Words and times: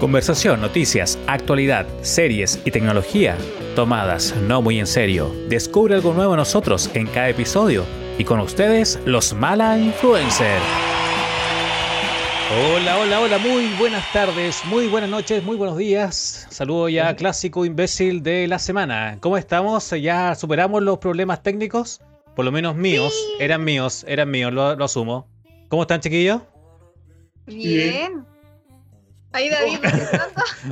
Conversación, 0.00 0.60
noticias, 0.60 1.18
actualidad, 1.26 1.86
series 2.02 2.60
y 2.66 2.70
tecnología 2.70 3.34
tomadas 3.74 4.34
no 4.42 4.60
muy 4.60 4.78
en 4.78 4.86
serio. 4.86 5.34
Descubre 5.48 5.94
algo 5.94 6.12
nuevo 6.12 6.34
en 6.34 6.38
nosotros 6.38 6.90
en 6.92 7.06
cada 7.06 7.30
episodio 7.30 7.82
y 8.18 8.24
con 8.24 8.40
ustedes 8.40 9.00
los 9.06 9.32
Mala 9.32 9.78
Influencer. 9.78 10.60
Hola, 12.74 12.98
hola, 12.98 13.20
hola, 13.20 13.38
muy 13.38 13.68
buenas 13.78 14.12
tardes, 14.12 14.62
muy 14.66 14.86
buenas 14.86 15.08
noches, 15.08 15.42
muy 15.42 15.56
buenos 15.56 15.78
días. 15.78 16.46
Saludo 16.50 16.90
ya 16.90 17.16
clásico 17.16 17.64
imbécil 17.64 18.22
de 18.22 18.46
la 18.48 18.58
semana. 18.58 19.16
¿Cómo 19.20 19.38
estamos? 19.38 19.90
¿Ya 19.90 20.34
superamos 20.34 20.82
los 20.82 20.98
problemas 20.98 21.42
técnicos? 21.42 22.02
Por 22.34 22.44
lo 22.44 22.52
menos 22.52 22.76
míos, 22.76 23.14
eran 23.40 23.64
míos, 23.64 24.04
eran 24.06 24.30
míos, 24.30 24.52
lo, 24.52 24.76
lo 24.76 24.84
asumo. 24.84 25.26
¿Cómo 25.68 25.82
están, 25.82 26.00
chiquillos? 26.00 26.42
Bien. 27.46 28.35
Ahí 29.36 29.50
David. 29.50 29.78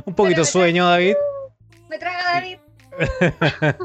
Un 0.05 0.15
poquito 0.15 0.41
me 0.41 0.45
sueño, 0.45 0.85
David. 0.89 1.13
Me 1.89 1.99
traga 1.99 2.23
David. 2.33 2.57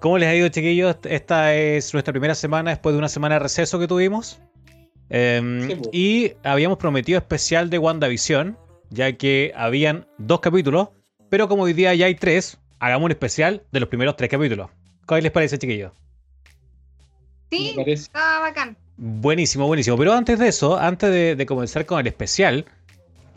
¿Cómo 0.00 0.18
les 0.18 0.28
ha 0.28 0.34
ido, 0.34 0.48
chiquillos? 0.48 0.96
Esta 1.04 1.54
es 1.54 1.92
nuestra 1.94 2.12
primera 2.12 2.34
semana 2.34 2.70
después 2.70 2.92
de 2.92 2.98
una 2.98 3.08
semana 3.08 3.36
de 3.36 3.38
receso 3.38 3.78
que 3.78 3.86
tuvimos. 3.86 4.40
Em, 5.10 5.68
Sí, 5.68 5.74
po. 5.76 5.90
y 5.92 6.32
habíamos 6.42 6.78
prometido 6.78 7.18
especial 7.18 7.70
de 7.70 7.78
WandaVision, 7.78 8.58
ya 8.90 9.12
que 9.12 9.52
habían 9.54 10.08
dos 10.18 10.40
capítulos, 10.40 10.88
pero 11.28 11.46
como 11.48 11.62
hoy 11.62 11.72
día 11.72 11.94
ya 11.94 12.06
hay 12.06 12.16
tres, 12.16 12.58
hagamos 12.80 13.04
un 13.06 13.12
especial 13.12 13.62
de 13.70 13.78
los 13.78 13.88
primeros 13.88 14.16
tres 14.16 14.28
capítulos. 14.28 14.70
¿Qué 15.06 15.22
les 15.22 15.30
parece, 15.30 15.56
chiquillos? 15.56 15.92
Sí, 17.52 17.76
estaba 17.86 18.40
bacán. 18.40 18.76
Buenísimo, 18.96 19.68
buenísimo. 19.68 19.96
Pero 19.96 20.12
antes 20.14 20.38
de 20.38 20.48
eso, 20.48 20.76
antes 20.76 21.10
de, 21.10 21.36
de 21.36 21.46
comenzar 21.46 21.86
con 21.86 22.00
el 22.00 22.06
especial, 22.08 22.64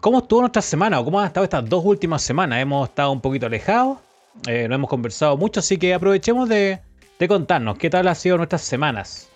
¿cómo 0.03 0.19
estuvo 0.19 0.41
nuestra 0.41 0.61
semana 0.61 0.99
o 0.99 1.05
cómo 1.05 1.21
han 1.21 1.27
estado 1.27 1.45
estas 1.45 1.67
dos 1.67 1.83
últimas 1.85 2.21
semanas? 2.21 2.59
Hemos 2.59 2.89
estado 2.89 3.09
un 3.13 3.21
poquito 3.21 3.45
alejados, 3.45 3.99
eh, 4.47 4.67
no 4.67 4.75
hemos 4.75 4.89
conversado 4.89 5.37
mucho, 5.37 5.61
así 5.61 5.77
que 5.77 5.93
aprovechemos 5.93 6.49
de, 6.49 6.81
de 7.17 7.27
contarnos 7.29 7.77
qué 7.77 7.89
tal 7.89 8.09
han 8.09 8.15
sido 8.17 8.35
nuestras 8.35 8.63
semanas. 8.63 9.29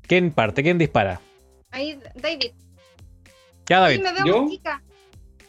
¿Quién 0.00 0.32
parte? 0.32 0.62
¿Quién 0.62 0.78
dispara? 0.78 1.20
Ahí, 1.70 2.00
David. 2.14 2.52
Ya, 3.68 3.80
David. 3.80 3.96
Sí, 3.96 4.02
me 4.02 4.12
veo 4.14 4.26
¿Yo? 4.26 4.42
muy 4.42 4.56
chica 4.56 4.82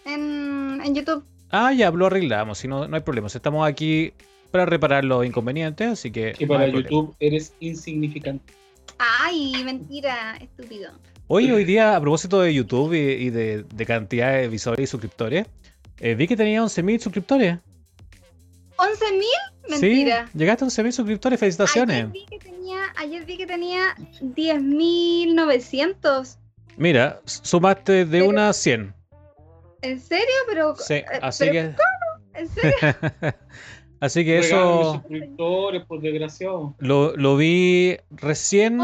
en, 0.05 0.81
en 0.83 0.95
YouTube. 0.95 1.23
Ah, 1.49 1.71
ya 1.71 1.89
lo 1.91 2.07
arreglamos, 2.07 2.57
si 2.57 2.67
no, 2.67 2.89
no 2.89 2.95
hay 2.97 3.03
problema. 3.03 3.27
Estamos 3.27 3.65
aquí 3.65 4.11
para 4.51 4.65
reparar 4.65 5.05
los 5.05 5.25
inconvenientes, 5.25 5.87
así 5.87 6.11
que. 6.11 6.33
Que 6.33 6.45
no 6.45 6.55
para. 6.55 6.67
YouTube 6.67 7.15
eres 7.21 7.53
insignificante. 7.61 8.53
Ay, 8.97 9.63
mentira, 9.63 10.35
estúpido. 10.41 10.91
Hoy, 11.27 11.51
hoy 11.51 11.63
día, 11.65 11.95
a 11.95 12.01
propósito 12.01 12.39
de 12.41 12.53
YouTube 12.53 12.93
y, 12.93 12.97
y 13.25 13.29
de, 13.31 13.63
de 13.63 13.85
cantidad 13.85 14.33
de 14.33 14.47
visores 14.47 14.83
y 14.83 14.87
suscriptores, 14.87 15.47
eh, 15.99 16.13
vi 16.15 16.27
que 16.27 16.37
tenía 16.37 16.61
11.000 16.61 16.99
suscriptores. 16.99 17.57
¿11.000? 18.77 19.23
Mentira. 19.69 20.27
Sí, 20.31 20.37
llegaste 20.37 20.65
a 20.65 20.67
11.000 20.67 20.91
suscriptores, 20.91 21.39
felicitaciones. 21.39 21.95
Ayer 22.05 22.11
vi 22.11 22.25
que 22.27 22.37
tenía, 22.39 22.77
ayer 22.97 23.25
vi 23.25 23.37
que 23.37 23.47
tenía 23.47 23.95
10.900. 24.21 26.37
Mira, 26.77 27.21
sumaste 27.25 28.05
de 28.05 28.19
Pero- 28.19 28.29
una 28.29 28.49
a 28.49 28.53
100. 28.53 28.93
¿En 29.81 29.99
serio? 29.99 30.25
Pero, 30.47 30.75
Sí, 30.75 30.93
eh, 30.95 31.05
así 31.21 31.45
pero 31.45 31.53
que, 31.53 31.59
¿En 32.39 32.47
serio? 32.49 32.77
así 33.99 34.25
que 34.25 34.41
Regálame 34.41 34.81
eso 34.81 34.93
suscriptores, 34.93 35.85
por 35.85 36.01
desgraciado. 36.01 36.75
lo, 36.79 37.15
lo 37.15 37.37
vi 37.37 37.97
recién 38.11 38.77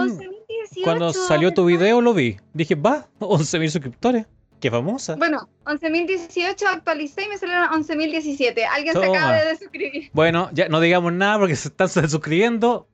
11.018. 0.76 0.84
cuando 0.84 1.14
salió 1.14 1.54
tu 1.54 1.66
video, 1.66 2.02
lo 2.02 2.14
vi. 2.14 2.38
Dije, 2.54 2.76
va, 2.76 3.08
11.000 3.20 3.70
suscriptores. 3.70 4.26
Qué 4.60 4.70
famosa. 4.70 5.16
Bueno, 5.16 5.50
11.018 5.66 6.66
actualicé 6.68 7.24
y 7.24 7.30
me 7.30 7.38
salieron 7.38 7.68
11.017. 7.70 8.64
Alguien 8.72 8.94
se 8.94 9.06
acaba 9.06 9.34
de 9.34 9.46
desuscribir. 9.50 10.10
Bueno, 10.14 10.50
ya 10.54 10.70
no 10.70 10.80
digamos 10.80 11.12
nada 11.14 11.40
porque 11.40 11.56
se 11.56 11.70
están 11.70 11.90
suscribiendo. 11.90 12.88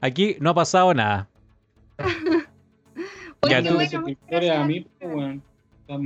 Aquí 0.00 0.36
no 0.40 0.50
ha 0.50 0.54
pasado 0.54 0.92
nada. 0.94 1.28
Ya 3.48 3.60
tú- 3.60 3.74
bueno, 3.74 3.98
a 3.98 4.02
mí, 4.02 4.16
gracias. 4.30 4.84
pues, 5.00 5.40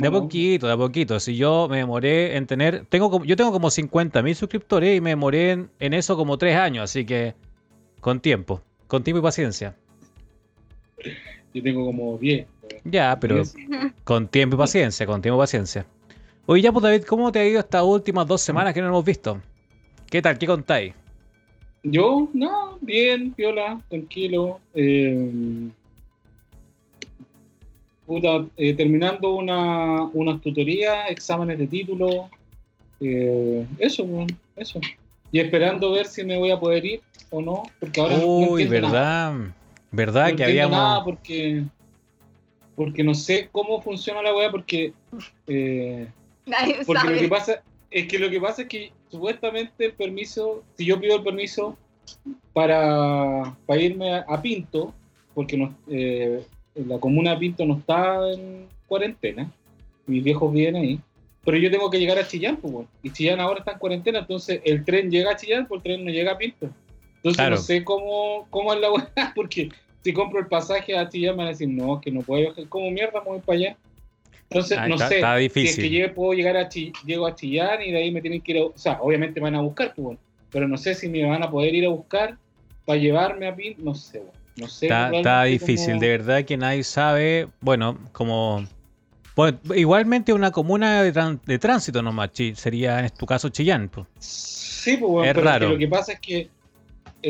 De 0.00 0.08
a 0.08 0.10
poquito, 0.10 0.66
de 0.66 0.72
a 0.72 0.76
poquito. 0.76 1.20
Si 1.20 1.36
yo 1.36 1.68
me 1.68 1.76
demoré 1.78 2.36
en 2.36 2.46
tener. 2.46 2.86
tengo 2.86 3.10
como, 3.10 3.26
Yo 3.26 3.36
tengo 3.36 3.52
como 3.52 3.68
50.000 3.68 4.34
suscriptores 4.34 4.96
y 4.96 5.00
me 5.02 5.10
demoré 5.10 5.50
en, 5.52 5.70
en 5.78 5.92
eso 5.92 6.16
como 6.16 6.38
3 6.38 6.56
años. 6.56 6.84
Así 6.84 7.04
que 7.04 7.34
con 8.00 8.20
tiempo. 8.20 8.62
Con 8.86 9.04
tiempo 9.04 9.18
y 9.18 9.22
paciencia. 9.22 9.76
Yo 11.54 11.62
tengo 11.62 11.86
como 11.86 12.18
10. 12.18 12.46
weón. 12.62 12.82
Ya, 12.84 13.18
pero 13.20 13.36
10. 13.36 13.54
con 14.04 14.28
tiempo 14.28 14.56
y 14.56 14.58
paciencia, 14.58 15.06
con 15.06 15.22
tiempo 15.22 15.38
y 15.38 15.42
paciencia. 15.42 15.86
Oye, 16.46 16.62
ya, 16.62 16.72
pues 16.72 16.82
David, 16.82 17.02
¿cómo 17.04 17.32
te 17.32 17.40
ha 17.40 17.46
ido 17.46 17.60
estas 17.60 17.82
últimas 17.82 18.26
dos 18.26 18.40
semanas 18.40 18.72
que 18.72 18.80
no 18.80 18.88
hemos 18.88 19.04
visto? 19.04 19.40
¿Qué 20.08 20.22
tal? 20.22 20.38
¿Qué 20.38 20.46
contáis? 20.46 20.94
Yo, 21.82 22.28
no, 22.32 22.78
bien, 22.80 23.34
viola, 23.36 23.80
tranquilo. 23.88 24.60
Eh, 24.74 25.68
puta, 28.06 28.46
eh, 28.56 28.74
terminando 28.74 29.34
una, 29.34 30.04
unas 30.04 30.40
tutorías, 30.40 31.10
exámenes 31.10 31.58
de 31.58 31.66
título. 31.66 32.28
eh, 33.00 33.66
eso, 33.78 34.06
eso. 34.56 34.80
Y 35.32 35.40
esperando 35.40 35.92
ver 35.92 36.06
si 36.06 36.24
me 36.24 36.38
voy 36.38 36.50
a 36.50 36.58
poder 36.58 36.84
ir 36.84 37.00
o 37.30 37.42
no, 37.42 37.64
porque 37.80 38.00
ahora 38.00 38.18
no 38.18 38.26
Uy, 38.26 38.68
nada. 38.68 39.52
¿Verdad? 39.90 40.26
¿Verdad 40.26 40.30
no 40.30 40.36
que 40.36 40.44
habíamos. 40.44 40.76
nada 40.76 41.04
porque 41.04 41.64
porque 42.74 43.02
no 43.02 43.14
sé 43.14 43.48
cómo 43.50 43.80
funciona 43.80 44.22
la 44.22 44.34
weá 44.34 44.50
porque 44.50 44.92
eh, 45.46 46.06
Nadie 46.44 46.76
porque 46.86 47.02
sabe. 47.02 47.14
lo 47.14 47.20
que 47.22 47.28
pasa 47.28 47.62
es 47.90 48.06
que 48.06 48.18
lo 48.18 48.30
que 48.30 48.40
pasa 48.40 48.62
es 48.62 48.68
que 48.68 48.92
supuestamente 49.10 49.86
el 49.86 49.92
permiso 49.94 50.62
si 50.76 50.84
yo 50.84 51.00
pido 51.00 51.16
el 51.16 51.22
permiso 51.22 51.76
para, 52.52 53.56
para 53.66 53.80
irme 53.80 54.12
a, 54.14 54.24
a 54.28 54.40
Pinto 54.42 54.94
porque 55.34 55.56
no, 55.56 55.74
eh, 55.88 56.44
la 56.74 56.98
comuna 56.98 57.32
de 57.32 57.38
Pinto 57.38 57.64
no 57.64 57.78
está 57.78 58.30
en 58.30 58.66
cuarentena 58.86 59.50
mis 60.06 60.22
viejos 60.22 60.52
viven 60.52 60.76
ahí 60.76 61.00
pero 61.44 61.56
yo 61.58 61.70
tengo 61.70 61.88
que 61.90 61.98
llegar 61.98 62.18
a 62.18 62.26
Chillán 62.26 62.56
pues, 62.56 62.86
y 63.02 63.10
Chillán 63.10 63.40
ahora 63.40 63.60
está 63.60 63.72
en 63.72 63.78
cuarentena 63.78 64.18
entonces 64.20 64.60
el 64.64 64.84
tren 64.84 65.10
llega 65.10 65.32
a 65.32 65.36
Chillán 65.36 65.66
pero 65.66 65.76
el 65.76 65.82
tren 65.82 66.04
no 66.04 66.10
llega 66.10 66.32
a 66.32 66.38
Pinto 66.38 66.68
entonces 67.30 67.36
Claro. 67.36 67.56
no 67.56 67.62
sé 67.62 67.84
cómo, 67.84 68.46
cómo 68.50 68.72
es 68.72 68.80
la 68.80 68.92
weá 68.92 69.10
porque 69.34 69.70
si 70.02 70.12
compro 70.12 70.38
el 70.40 70.46
pasaje 70.46 70.96
a 70.96 71.08
Chillán 71.08 71.32
me 71.34 71.38
van 71.38 71.46
a 71.48 71.50
decir, 71.50 71.68
no, 71.68 72.00
que 72.00 72.10
no 72.10 72.22
puedo 72.22 72.42
viajar, 72.42 72.68
¿cómo 72.68 72.90
mierda 72.90 73.20
me 73.22 73.30
voy 73.30 73.40
para 73.40 73.58
allá? 73.58 73.76
Entonces, 74.48 74.78
Ah, 74.80 74.86
no 74.86 74.94
está- 74.94 75.08
sé, 75.08 75.16
está 75.16 75.36
si 75.38 75.44
es 75.66 75.76
que 75.76 75.90
llegue, 75.90 76.08
puedo 76.10 76.32
llegar 76.32 76.56
a 76.56 76.68
llego 76.68 77.26
a 77.26 77.34
Chillán 77.34 77.82
y 77.82 77.90
de 77.90 77.98
ahí 77.98 78.10
me 78.12 78.20
tienen 78.20 78.40
que 78.40 78.52
ir 78.52 78.58
a, 78.58 78.64
o 78.66 78.72
sea, 78.76 78.98
obviamente 79.02 79.40
me 79.40 79.44
van 79.46 79.56
a 79.56 79.60
buscar, 79.60 79.92
pues, 79.94 80.04
bueno, 80.04 80.20
pero 80.52 80.68
no 80.68 80.76
sé 80.76 80.94
si 80.94 81.08
me 81.08 81.24
van 81.24 81.42
a 81.42 81.50
poder 81.50 81.74
ir 81.74 81.84
a 81.86 81.88
buscar 81.88 82.36
para 82.84 82.98
llevarme 83.00 83.48
a 83.48 83.56
Pin, 83.56 83.74
no 83.78 83.94
sé, 83.96 84.20
bueno, 84.20 84.32
no 84.56 84.68
sé. 84.68 84.86
Está, 84.86 85.42
difícil, 85.44 85.98
de 85.98 86.08
verdad 86.08 86.44
que 86.44 86.56
nadie 86.56 86.84
sabe. 86.84 87.48
Bueno, 87.60 87.98
como. 88.12 88.64
Bueno, 89.34 89.58
igualmente 89.74 90.32
una 90.32 90.50
comuna 90.50 91.02
de, 91.02 91.12
de 91.44 91.58
tránsito 91.58 92.00
nomás, 92.00 92.30
sería 92.54 93.00
en 93.00 93.10
tu 93.10 93.26
caso 93.26 93.48
Chillán. 93.50 93.90
pues. 93.90 94.06
Sí, 94.18 94.96
pues, 94.96 95.10
bueno, 95.10 95.24
Es 95.28 95.34
pero 95.34 95.40
es 95.40 95.52
que 95.52 95.58
raro. 95.58 95.68
lo 95.72 95.78
que 95.78 95.88
pasa 95.88 96.12
es 96.12 96.20
que, 96.20 96.48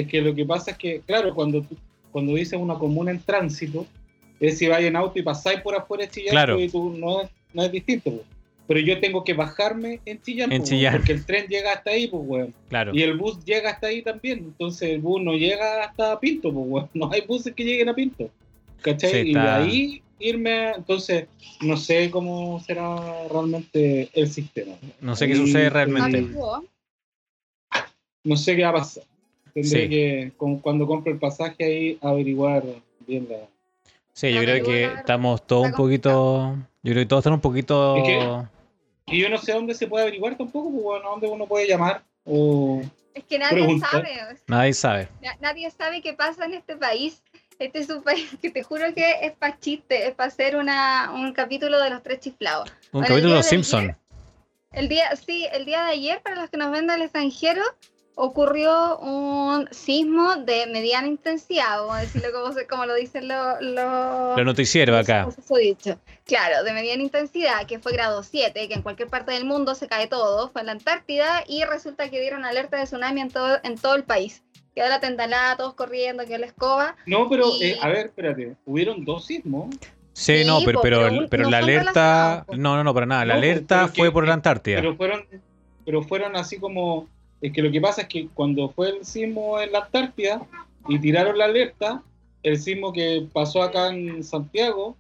es 0.01 0.07
que 0.09 0.21
lo 0.21 0.35
que 0.35 0.45
pasa 0.45 0.73
es 0.73 0.77
que, 0.79 1.01
claro, 1.01 1.35
cuando 1.35 1.63
tú- 1.63 1.77
cuando 2.13 2.35
dices 2.35 2.59
una 2.59 2.75
comuna 2.75 3.11
en 3.11 3.21
tránsito, 3.21 3.87
es 4.41 4.59
si 4.59 4.67
vais 4.69 4.85
en 4.87 4.97
auto 4.97 5.19
y 5.19 5.23
pasáis 5.23 5.61
por 5.61 5.75
afuera 5.75 6.05
de 6.05 6.11
Chillán, 6.11 6.31
Claro. 6.33 6.55
pues, 6.57 6.67
y 6.67 6.71
tú 6.71 6.91
no, 6.99 7.23
es- 7.23 7.31
no 7.55 7.63
es 7.63 7.73
distinto, 7.73 8.11
pues. 8.11 8.23
Pero 8.69 8.81
yo 8.81 8.99
tengo 9.01 9.23
que 9.23 9.33
bajarme 9.33 10.01
en 10.05 10.21
Chillán, 10.21 10.51
En 10.51 10.59
pues, 10.63 10.71
Chillán. 10.71 10.97
porque 10.97 11.13
el 11.13 11.25
tren 11.25 11.47
llega 11.47 11.73
hasta 11.73 11.91
ahí, 11.91 12.09
pues, 12.09 12.23
weón. 12.27 12.55
Claro. 12.69 12.93
Y 12.95 13.03
el 13.03 13.17
bus 13.17 13.45
llega 13.45 13.71
hasta 13.71 13.87
ahí 13.87 14.03
también. 14.03 14.39
Entonces 14.41 14.91
el 14.91 15.01
bus 15.01 15.23
no 15.23 15.35
llega 15.35 15.85
hasta 15.85 16.19
Pinto, 16.19 16.53
pues, 16.53 16.67
weón. 16.69 16.89
No 16.95 17.11
hay 17.13 17.21
buses 17.23 17.55
que 17.55 17.65
lleguen 17.65 17.89
a 17.89 17.95
Pinto. 17.95 18.29
¿Cachai? 18.83 19.11
Sí, 19.11 19.31
Y 19.31 19.35
de 19.35 19.41
ahí 19.41 20.03
irme 20.19 20.51
a... 20.53 20.73
Entonces, 20.75 21.27
no 21.61 21.77
sé 21.77 22.11
cómo 22.11 22.61
será 22.61 22.97
realmente 23.31 24.09
el 24.13 24.29
sistema. 24.31 24.75
No 25.01 25.15
sé 25.17 25.29
qué 25.29 25.37
sucede 25.37 25.71
realmente. 25.71 26.27
No 28.25 28.37
sé 28.37 28.57
qué 28.57 28.63
va 28.65 28.71
a 28.71 28.75
pasar. 28.75 29.05
Tendré 29.57 29.85
Sí. 29.85 29.89
que, 29.89 30.33
con- 30.37 30.59
cuando 30.59 30.87
compre 30.87 31.13
el 31.15 31.19
pasaje 31.19 31.65
ahí, 31.65 31.99
averiguar 32.03 32.63
bien 33.07 33.27
la... 33.31 33.39
Sí, 34.13 34.31
yo 34.31 34.41
creo 34.43 34.63
que 34.63 34.85
estamos 34.85 35.47
todos 35.47 35.65
un 35.69 35.73
poquito. 35.73 36.55
Yo 36.83 36.93
creo 36.93 37.03
que 37.05 37.07
todos 37.07 37.21
están 37.23 37.33
un 37.33 37.41
poquito. 37.41 37.97
Es 37.97 38.03
que- 38.05 38.43
Y 39.15 39.23
yo 39.23 39.31
no 39.31 39.39
sé 39.39 39.53
dónde 39.55 39.73
se 39.75 39.87
puede 39.87 40.03
averiguar 40.05 40.37
tampoco, 40.37 40.71
pues, 40.71 40.83
bueno, 40.85 41.09
dónde 41.11 41.27
uno 41.27 41.47
puede 41.47 41.67
llamar 41.67 42.03
o... 42.27 42.83
Es 43.15 43.25
que 43.25 43.39
nadie 43.39 43.55
Pregunta. 43.63 43.89
sabe. 43.91 44.11
o 44.13 44.15
sea, 44.37 44.37
Nadie 44.47 44.75
sabe. 44.75 45.09
na- 45.23 45.37
nadie 45.41 45.71
sabe 45.71 46.03
qué 46.03 46.13
pasa 46.13 46.45
en 46.45 46.53
este 46.53 46.77
país. 46.77 47.23
Este 47.59 47.79
es 47.79 47.89
un 47.89 48.03
país 48.03 48.29
que 48.43 48.51
te 48.51 48.63
juro 48.63 48.93
que 48.95 49.11
es 49.23 49.33
para 49.33 49.59
chiste, 49.59 50.07
es 50.07 50.15
para 50.15 50.29
hacer 50.29 50.57
una, 50.57 51.11
un 51.15 51.33
capítulo 51.33 51.81
de 51.83 51.89
los 51.89 52.03
tres 52.03 52.21
chiflados. 52.21 52.69
Un 52.93 53.01
Bueno, 53.01 53.07
capítulo 53.09 53.31
de 53.33 53.39
los 53.39 53.47
Simpsons. 53.47 53.95
El 54.73 54.89
día, 54.91 55.17
sí, 55.17 55.47
el 55.51 55.65
día 55.65 55.85
de 55.85 55.93
ayer, 55.93 56.21
para 56.23 56.37
los 56.37 56.51
que 56.51 56.59
nos 56.59 56.71
ven 56.71 56.87
del 56.87 57.01
extranjero, 57.01 57.63
ocurrió 58.17 58.99
un 58.99 59.69
sismo 59.71 60.37
de 60.37 60.67
mediana 60.67 61.07
intensidad, 61.07 61.79
vamos 61.81 61.97
a 61.97 62.01
decirlo 62.01 62.29
como, 62.33 62.53
se- 62.53 62.67
como 62.67 62.87
lo 62.87 62.95
dicen 62.95 63.29
los... 63.29 63.61
los 63.61 64.37
Los 64.37 64.45
noticieros 64.47 64.99
acá. 64.99 65.29
Claro, 66.25 66.65
de 66.65 66.73
mediana 66.73 67.03
intensidad, 67.03 67.67
que 67.67 67.79
fue 67.79 67.93
grado 67.93 68.23
7, 68.23 68.69
que 68.69 68.75
en 68.75 68.81
cualquier 68.83 69.09
parte 69.09 69.33
del 69.33 69.45
mundo 69.45 69.75
se 69.75 69.87
cae 69.87 70.07
todo, 70.07 70.51
fue 70.51 70.63
en 70.63 70.67
la 70.67 70.73
Antártida, 70.73 71.45
y 71.47 71.63
resulta 71.65 72.09
que 72.11 72.21
dieron 72.21 72.45
alerta 72.47 72.79
de 72.79 72.85
tsunami 72.85 73.21
en 73.21 73.31
todo, 73.31 73.59
en 73.63 73.77
todo 73.77 73.95
el 73.95 74.05
país. 74.05 74.43
Quedó 74.75 74.89
la 74.89 74.99
tendalada, 75.01 75.57
todos 75.59 75.75
corriendo, 75.75 76.25
quedó 76.25 76.39
la 76.39 76.47
escoba. 76.47 76.97
No, 77.07 77.29
pero, 77.29 77.45
Y- 77.61 77.65
eh, 77.65 77.79
a 77.83 77.89
ver, 77.89 78.07
espérate. 78.07 78.57
Hubieron 78.65 79.05
dos 79.05 79.27
sismos. 79.27 79.75
Sí, 80.15 80.39
Sí, 80.39 80.45
no, 80.47 80.61
pero, 80.65 80.81
pero, 80.81 81.01
pero 81.11 81.29
pero 81.29 81.43
no 81.45 81.51
la 81.51 81.59
alerta. 81.59 82.45
po. 82.47 82.57
No, 82.57 82.77
no, 82.77 82.83
no, 82.85 82.95
para 82.95 83.05
nada. 83.05 83.27
La 83.27 83.35
No, 83.35 83.39
alerta 83.41 83.91
que- 83.93 84.01
fue 84.01 84.11
por 84.11 84.27
la 84.27 84.33
Antártida. 84.33 84.79
Pero 84.81 84.97
fueron, 84.97 85.27
pero 85.85 86.03
fueron 86.03 86.35
así 86.37 86.59
como. 86.59 87.07
Es 87.41 87.53
que 87.53 87.63
lo 87.63 87.71
que 87.71 87.81
pasa 87.81 88.03
es 88.03 88.09
que 88.09 88.29
cuando 88.35 88.71
fue 88.71 88.91
el 88.91 89.05
sismo 89.05 89.61
en 89.61 89.73
la 89.73 89.81
Antártida 89.81 90.47
y 90.89 90.99
tiraron 90.99 91.37
la 91.39 91.45
alerta, 91.47 92.03
el 92.43 92.59
sismo 92.59 92.93
que 92.93 93.27
pasó 93.33 93.63
acá 93.63 93.89
en 93.89 94.23
Santiago 94.25 94.97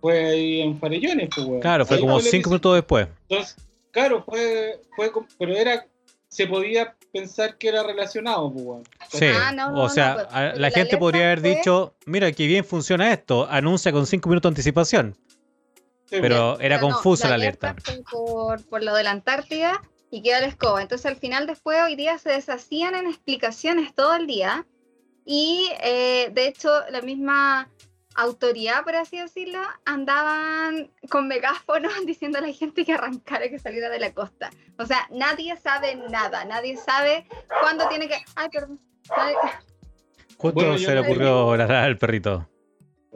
fue 0.00 0.24
ahí 0.26 0.60
en 0.62 0.78
Farellones, 0.78 1.28
pues, 1.34 1.46
weón. 1.46 1.60
Claro, 1.60 1.86
fue 1.86 1.96
Ahí 1.96 2.02
como 2.02 2.20
cinco 2.20 2.50
minutos 2.50 2.74
después. 2.74 3.08
Entonces, 3.28 3.56
claro, 3.92 4.22
fue, 4.24 4.80
fue, 4.96 5.10
pero 5.38 5.54
era, 5.56 5.86
se 6.28 6.46
podía 6.46 6.94
pensar 7.12 7.56
que 7.56 7.68
era 7.68 7.82
relacionado, 7.82 8.52
pues, 8.52 8.64
weón. 8.64 8.82
Sí, 9.10 9.26
Ah, 9.32 9.52
no, 9.52 9.70
no, 9.70 9.78
o 9.80 9.82
no, 9.84 9.88
sea, 9.88 10.14
pues, 10.14 10.26
la 10.32 10.40
la 10.54 10.70
gente 10.70 10.80
alerta 10.80 10.98
podría 10.98 11.24
haber 11.26 11.40
fue- 11.40 11.54
dicho, 11.56 11.94
mira, 12.06 12.32
qué 12.32 12.46
bien 12.46 12.64
funciona 12.64 13.12
esto, 13.12 13.46
anuncia 13.48 13.92
con 13.92 14.06
cinco 14.06 14.28
minutos 14.28 14.50
de 14.50 14.52
anticipación, 14.54 15.16
Sí, 16.08 16.18
pero 16.20 16.58
era 16.60 16.76
Pero 16.76 16.88
no, 16.88 16.94
confusa 16.94 17.28
la 17.28 17.34
alerta. 17.34 17.74
fue 17.82 18.00
por, 18.08 18.64
por 18.68 18.82
lo 18.84 18.94
de 18.94 19.02
la 19.02 19.10
Antártida 19.10 19.82
y 20.10 20.22
quedó 20.22 20.40
la 20.40 20.46
escoba. 20.46 20.82
Entonces 20.82 21.06
al 21.06 21.16
final 21.16 21.46
después 21.46 21.78
hoy 21.82 21.96
día 21.96 22.18
se 22.18 22.30
deshacían 22.30 22.94
en 22.94 23.06
explicaciones 23.06 23.94
todo 23.94 24.14
el 24.14 24.26
día 24.26 24.66
y 25.24 25.68
eh, 25.82 26.30
de 26.32 26.46
hecho 26.48 26.70
la 26.90 27.00
misma 27.02 27.68
autoridad, 28.14 28.82
por 28.84 28.94
así 28.94 29.18
decirlo, 29.18 29.58
andaban 29.84 30.90
con 31.10 31.28
megáfonos 31.28 31.92
diciendo 32.06 32.38
a 32.38 32.40
la 32.40 32.52
gente 32.52 32.84
que 32.84 32.92
arrancara, 32.94 33.48
que 33.50 33.58
saliera 33.58 33.88
de 33.90 33.98
la 33.98 34.12
costa. 34.14 34.50
O 34.78 34.86
sea, 34.86 35.06
nadie 35.10 35.56
sabe 35.56 35.96
nada, 35.96 36.44
nadie 36.46 36.76
sabe 36.76 37.26
cuándo 37.60 37.86
tiene 37.88 38.08
que... 38.08 38.14
Ay, 38.34 38.48
perdón. 38.50 38.80
Nadie, 39.16 39.36
Justo 40.38 40.54
Bueno, 40.54 40.76
yo 40.76 40.86
se 40.88 40.94
le 40.94 41.00
ocurrió 41.00 41.56
ladrar 41.56 41.84
al 41.84 41.96
perrito. 41.98 42.48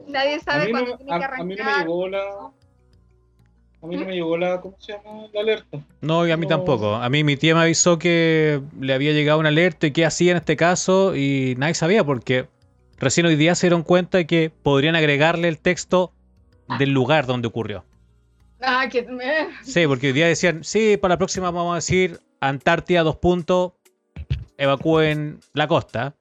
nadie 0.06 0.40
sabe 0.40 0.64
no, 0.66 0.70
cuándo 0.70 0.96
tiene 0.96 1.18
que 1.18 1.24
a- 1.24 1.28
a 1.28 1.44
mí 1.44 1.54
no 1.56 1.64
me 1.64 1.70
arrancar. 1.70 1.78
llegó 1.86 2.08
la. 2.08 2.50
A 3.82 3.86
mí 3.86 3.96
no 3.96 4.04
me 4.04 4.12
llegó 4.14 4.36
la. 4.36 4.60
¿Cómo 4.60 4.76
se 4.78 4.92
llama? 4.92 5.26
La 5.32 5.40
alerta. 5.40 5.78
No, 6.02 6.26
y 6.26 6.30
a 6.30 6.36
mí 6.36 6.42
No. 6.46 6.48
tampoco. 6.56 6.94
A 6.96 7.08
mí 7.08 7.24
mi 7.24 7.36
tía 7.36 7.54
me 7.54 7.62
avisó 7.62 7.98
que 7.98 8.60
le 8.78 8.92
había 8.92 9.12
llegado 9.12 9.38
una 9.38 9.48
alerta 9.48 9.86
y 9.86 9.90
qué 9.92 10.04
hacía 10.04 10.32
en 10.32 10.36
este 10.38 10.56
caso 10.56 11.16
y 11.16 11.54
nadie 11.56 11.74
sabía 11.74 12.04
porque 12.04 12.46
recién 12.98 13.26
hoy 13.26 13.36
día 13.36 13.54
se 13.54 13.66
dieron 13.68 13.82
cuenta 13.82 14.18
de 14.18 14.26
que 14.26 14.50
podrían 14.50 14.96
agregarle 14.96 15.48
el 15.48 15.58
texto 15.58 16.12
del 16.78 16.90
lugar 16.90 17.26
donde 17.26 17.48
ocurrió. 17.48 17.84
Ah, 18.62 18.86
que 18.90 19.02
me... 19.04 19.48
Sí, 19.62 19.86
porque 19.86 20.08
hoy 20.08 20.12
día 20.12 20.26
decían, 20.26 20.62
sí, 20.62 20.98
para 20.98 21.14
la 21.14 21.18
próxima 21.18 21.50
vamos 21.50 21.72
a 21.72 21.76
decir 21.76 22.20
Antártida, 22.40 23.02
dos 23.02 23.16
puntos, 23.16 23.72
evacúen 24.58 25.40
la 25.54 25.66
costa. 25.68 26.14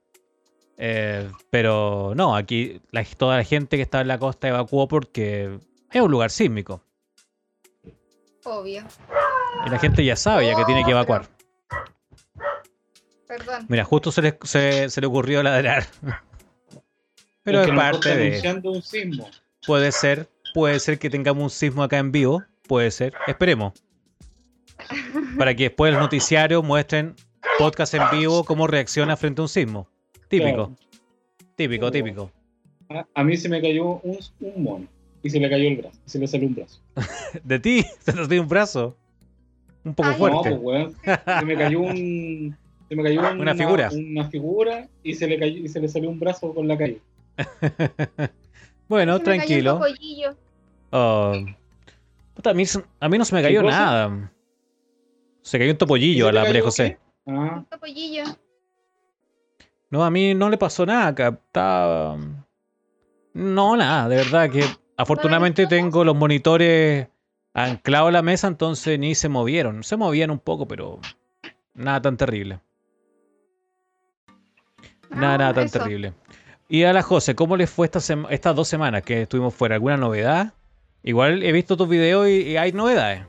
Eh, 0.78 1.30
pero 1.50 2.14
no, 2.16 2.36
aquí 2.36 2.80
la- 2.92 3.04
toda 3.04 3.36
la 3.38 3.44
gente 3.44 3.76
que 3.76 3.84
está 3.84 4.00
en 4.02 4.08
la 4.08 4.18
costa 4.18 4.48
evacuó 4.48 4.88
porque 4.88 5.60
es 5.92 6.02
un 6.02 6.10
lugar 6.12 6.32
sísmico. 6.32 6.82
Obvio. 8.50 8.84
Y 9.66 9.70
la 9.70 9.78
gente 9.80 10.04
ya 10.04 10.16
sabe 10.16 10.48
ya 10.48 10.56
que 10.56 10.66
tiene 10.66 10.84
que 10.84 10.92
evacuar. 10.92 11.28
Perdón. 13.28 13.66
Mira, 13.70 13.84
justo 13.84 14.12
se 14.12 14.22
le, 14.24 14.38
se, 14.44 14.90
se 14.90 15.02
le 15.02 15.08
ocurrió 15.08 15.44
ladrar. 15.44 15.86
Pero 17.44 17.62
es 17.62 17.70
parte 17.72 18.16
de... 18.16 18.62
un 18.64 18.82
sismo. 18.82 19.30
Puede 19.66 19.92
ser, 19.92 20.30
puede 20.54 20.80
ser 20.80 20.98
que 21.00 21.10
tengamos 21.10 21.44
un 21.44 21.50
sismo 21.50 21.84
acá 21.84 21.98
en 22.00 22.12
vivo, 22.12 22.44
puede 22.68 22.90
ser, 22.92 23.14
esperemos. 23.28 23.74
Para 25.38 25.54
que 25.56 25.64
después 25.64 25.94
los 25.94 26.02
noticiarios 26.02 26.64
muestren 26.64 27.16
podcast 27.58 27.94
en 27.94 28.04
vivo 28.12 28.44
cómo 28.46 28.66
reacciona 28.68 29.16
frente 29.18 29.42
a 29.42 29.44
un 29.44 29.50
sismo. 29.50 29.88
Típico, 30.28 30.54
Claro. 30.56 30.76
típico, 31.56 31.92
típico. 31.92 32.32
A, 32.90 33.06
a 33.14 33.24
mí 33.24 33.38
se 33.38 33.50
me 33.50 33.62
cayó 33.62 34.00
un, 34.04 34.18
un 34.40 34.64
mono. 34.64 34.88
Y 35.22 35.30
se 35.30 35.40
le 35.40 35.50
cayó 35.50 35.68
el 35.68 35.78
brazo. 35.78 36.00
Y 36.06 36.10
se 36.10 36.20
le 36.20 36.28
salió 36.28 36.48
un 36.48 36.56
brazo. 36.56 36.82
De 37.44 37.60
ti, 37.60 37.84
se 38.00 38.14
te 38.14 38.28
dio 38.28 38.42
un 38.42 38.48
brazo. 38.48 38.96
Un 39.84 39.94
poco 39.96 40.10
Ay. 40.10 40.14
No, 40.16 40.18
fuerte. 40.20 40.50
pues, 40.52 40.62
weón. 40.62 40.96
Se 41.40 41.46
me 41.46 41.56
cayó 41.58 41.80
un. 41.82 42.58
Se 42.90 42.96
me 42.96 43.04
cayó 43.04 43.20
Una 43.40 43.56
figura. 43.56 43.90
Una 43.94 44.30
figura 44.30 44.88
y 45.04 45.14
se 45.16 45.28
le 45.28 45.38
cayó, 45.40 45.58
y 45.58 45.68
se 45.68 45.80
le 45.80 45.88
salió 45.88 46.10
un 46.10 46.20
brazo 46.20 46.54
con 46.54 46.68
la 46.68 46.78
calle. 46.78 47.02
bueno, 48.88 49.18
Se 49.18 49.20
me 49.20 49.26
cayó 49.26 49.34
un 49.34 49.38
tranquilo. 49.38 49.74
topollillo. 49.74 50.36
Oh. 50.92 51.34
Puta, 52.34 52.50
a, 52.52 52.54
mí, 52.54 52.64
a 53.00 53.10
mí 53.10 53.18
no 53.18 53.26
se 53.26 53.36
me 53.36 53.42
cayó 53.42 53.62
nada. 53.64 54.32
Se 55.42 55.58
cayó 55.60 55.72
un 55.72 55.78
topollillo 55.78 56.26
¿Y 56.26 56.28
se 56.28 56.30
a 56.30 56.32
la 56.32 56.44
María 56.44 56.62
José. 56.62 56.98
Ah, 57.26 57.56
Un 57.58 57.66
topollillo. 57.66 58.24
No, 59.92 60.04
a 60.04 60.12
mí 60.12 60.34
no 60.36 60.50
le 60.50 60.58
pasó 60.58 60.86
nada 60.86 61.08
acá. 61.08 61.28
Estaba... 61.30 62.18
No, 63.34 63.76
nada, 63.78 64.10
de 64.10 64.16
verdad 64.18 64.50
que 64.50 64.64
afortunadamente 65.00 65.66
tengo 65.68 66.04
los 66.04 66.16
monitores 66.16 67.08
anclados 67.54 68.10
a 68.10 68.12
la 68.12 68.22
mesa, 68.22 68.48
entonces 68.48 69.00
ni 69.00 69.16
se 69.16 69.30
movieron. 69.30 69.84
Se 69.84 69.98
movían 69.98 70.30
un 70.30 70.40
poco, 70.40 70.68
pero 70.68 71.00
nada 71.74 72.02
tan 72.02 72.18
terrible. 72.18 72.60
Nada, 75.10 75.34
Ah, 75.34 75.38
nada 75.38 75.54
tan 75.54 75.66
eso. 75.66 75.80
terrible. 75.80 76.14
Y 76.68 76.84
a 76.84 76.94
la 76.94 77.02
José, 77.02 77.34
¿cómo 77.34 77.58
les 77.58 77.70
fue 77.70 77.88
esta 77.88 78.00
estas 78.30 78.56
dos 78.56 78.68
semanas 78.68 79.02
que 79.04 79.24
estuvimos 79.24 79.56
fuera? 79.56 79.76
¿Alguna 79.76 79.98
novedad? 79.98 80.54
Igual 81.02 81.42
he 81.44 81.52
visto 81.52 81.76
tus 81.78 81.90
videos 81.90 82.28
y, 82.28 82.42
y 82.44 82.58
hay 82.58 82.72
novedades. 82.74 83.24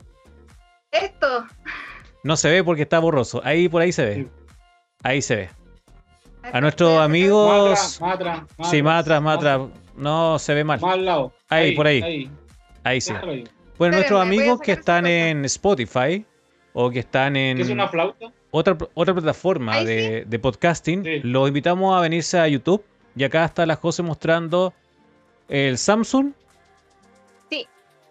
Esto. 0.91 1.45
No 2.23 2.35
se 2.37 2.51
ve 2.51 2.63
porque 2.63 2.83
está 2.83 2.99
borroso. 2.99 3.41
Ahí 3.43 3.67
por 3.69 3.81
ahí 3.81 3.91
se 3.91 4.05
ve. 4.05 4.27
Ahí 5.03 5.21
se 5.21 5.35
ve. 5.35 5.49
A 6.53 6.59
nuestros 6.61 6.99
amigos... 6.99 7.99
más 8.01 8.13
atrás, 8.13 8.43
más 8.57 8.69
Sí, 8.69 8.83
más 8.83 9.01
atrás, 9.01 9.17
atrás, 9.17 9.21
más 9.23 9.37
atrás. 9.37 9.61
No, 10.01 10.39
se 10.39 10.53
ve 10.53 10.63
mal. 10.63 10.79
Más 10.81 10.93
al 10.93 11.05
lado. 11.05 11.33
Ahí, 11.49 11.75
por 11.75 11.87
ahí. 11.87 12.01
Ahí. 12.01 12.31
Ahí 12.83 13.01
sí. 13.01 13.13
ahí. 13.13 13.43
Bueno, 13.77 13.95
nuestros 13.97 14.19
Espérenme, 14.21 14.43
amigos 14.43 14.61
que 14.61 14.71
están 14.73 15.05
en 15.07 15.45
Spotify 15.45 16.25
o 16.73 16.89
que 16.89 16.99
están 16.99 17.35
en 17.35 17.57
¿Qué 17.57 17.63
es 17.63 17.69
una 17.69 17.87
flauta? 17.87 18.31
otra, 18.51 18.77
otra 18.93 19.13
plataforma 19.13 19.83
de, 19.83 20.25
de 20.27 20.39
podcasting, 20.39 21.03
Sí. 21.03 21.19
los 21.23 21.47
invitamos 21.47 21.97
a 21.97 22.01
venirse 22.01 22.39
a 22.39 22.47
YouTube. 22.47 22.83
Y 23.15 23.23
acá 23.23 23.43
está 23.45 23.65
la 23.65 23.75
José 23.75 24.03
mostrando 24.03 24.73
el 25.49 25.77
Samsung, 25.77 26.31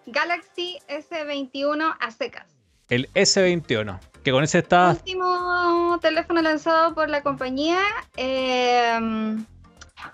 Galaxy 0.06 0.78
S21 0.88 1.96
a 2.00 2.10
secas. 2.10 2.46
el 2.88 3.08
S21. 3.14 4.00
Que 4.24 4.32
con 4.32 4.42
ese 4.44 4.58
está. 4.58 4.90
Último 4.90 5.98
teléfono 6.02 6.42
lanzado 6.42 6.94
por 6.94 7.08
la 7.08 7.22
compañía. 7.22 7.78
eh, 8.16 8.98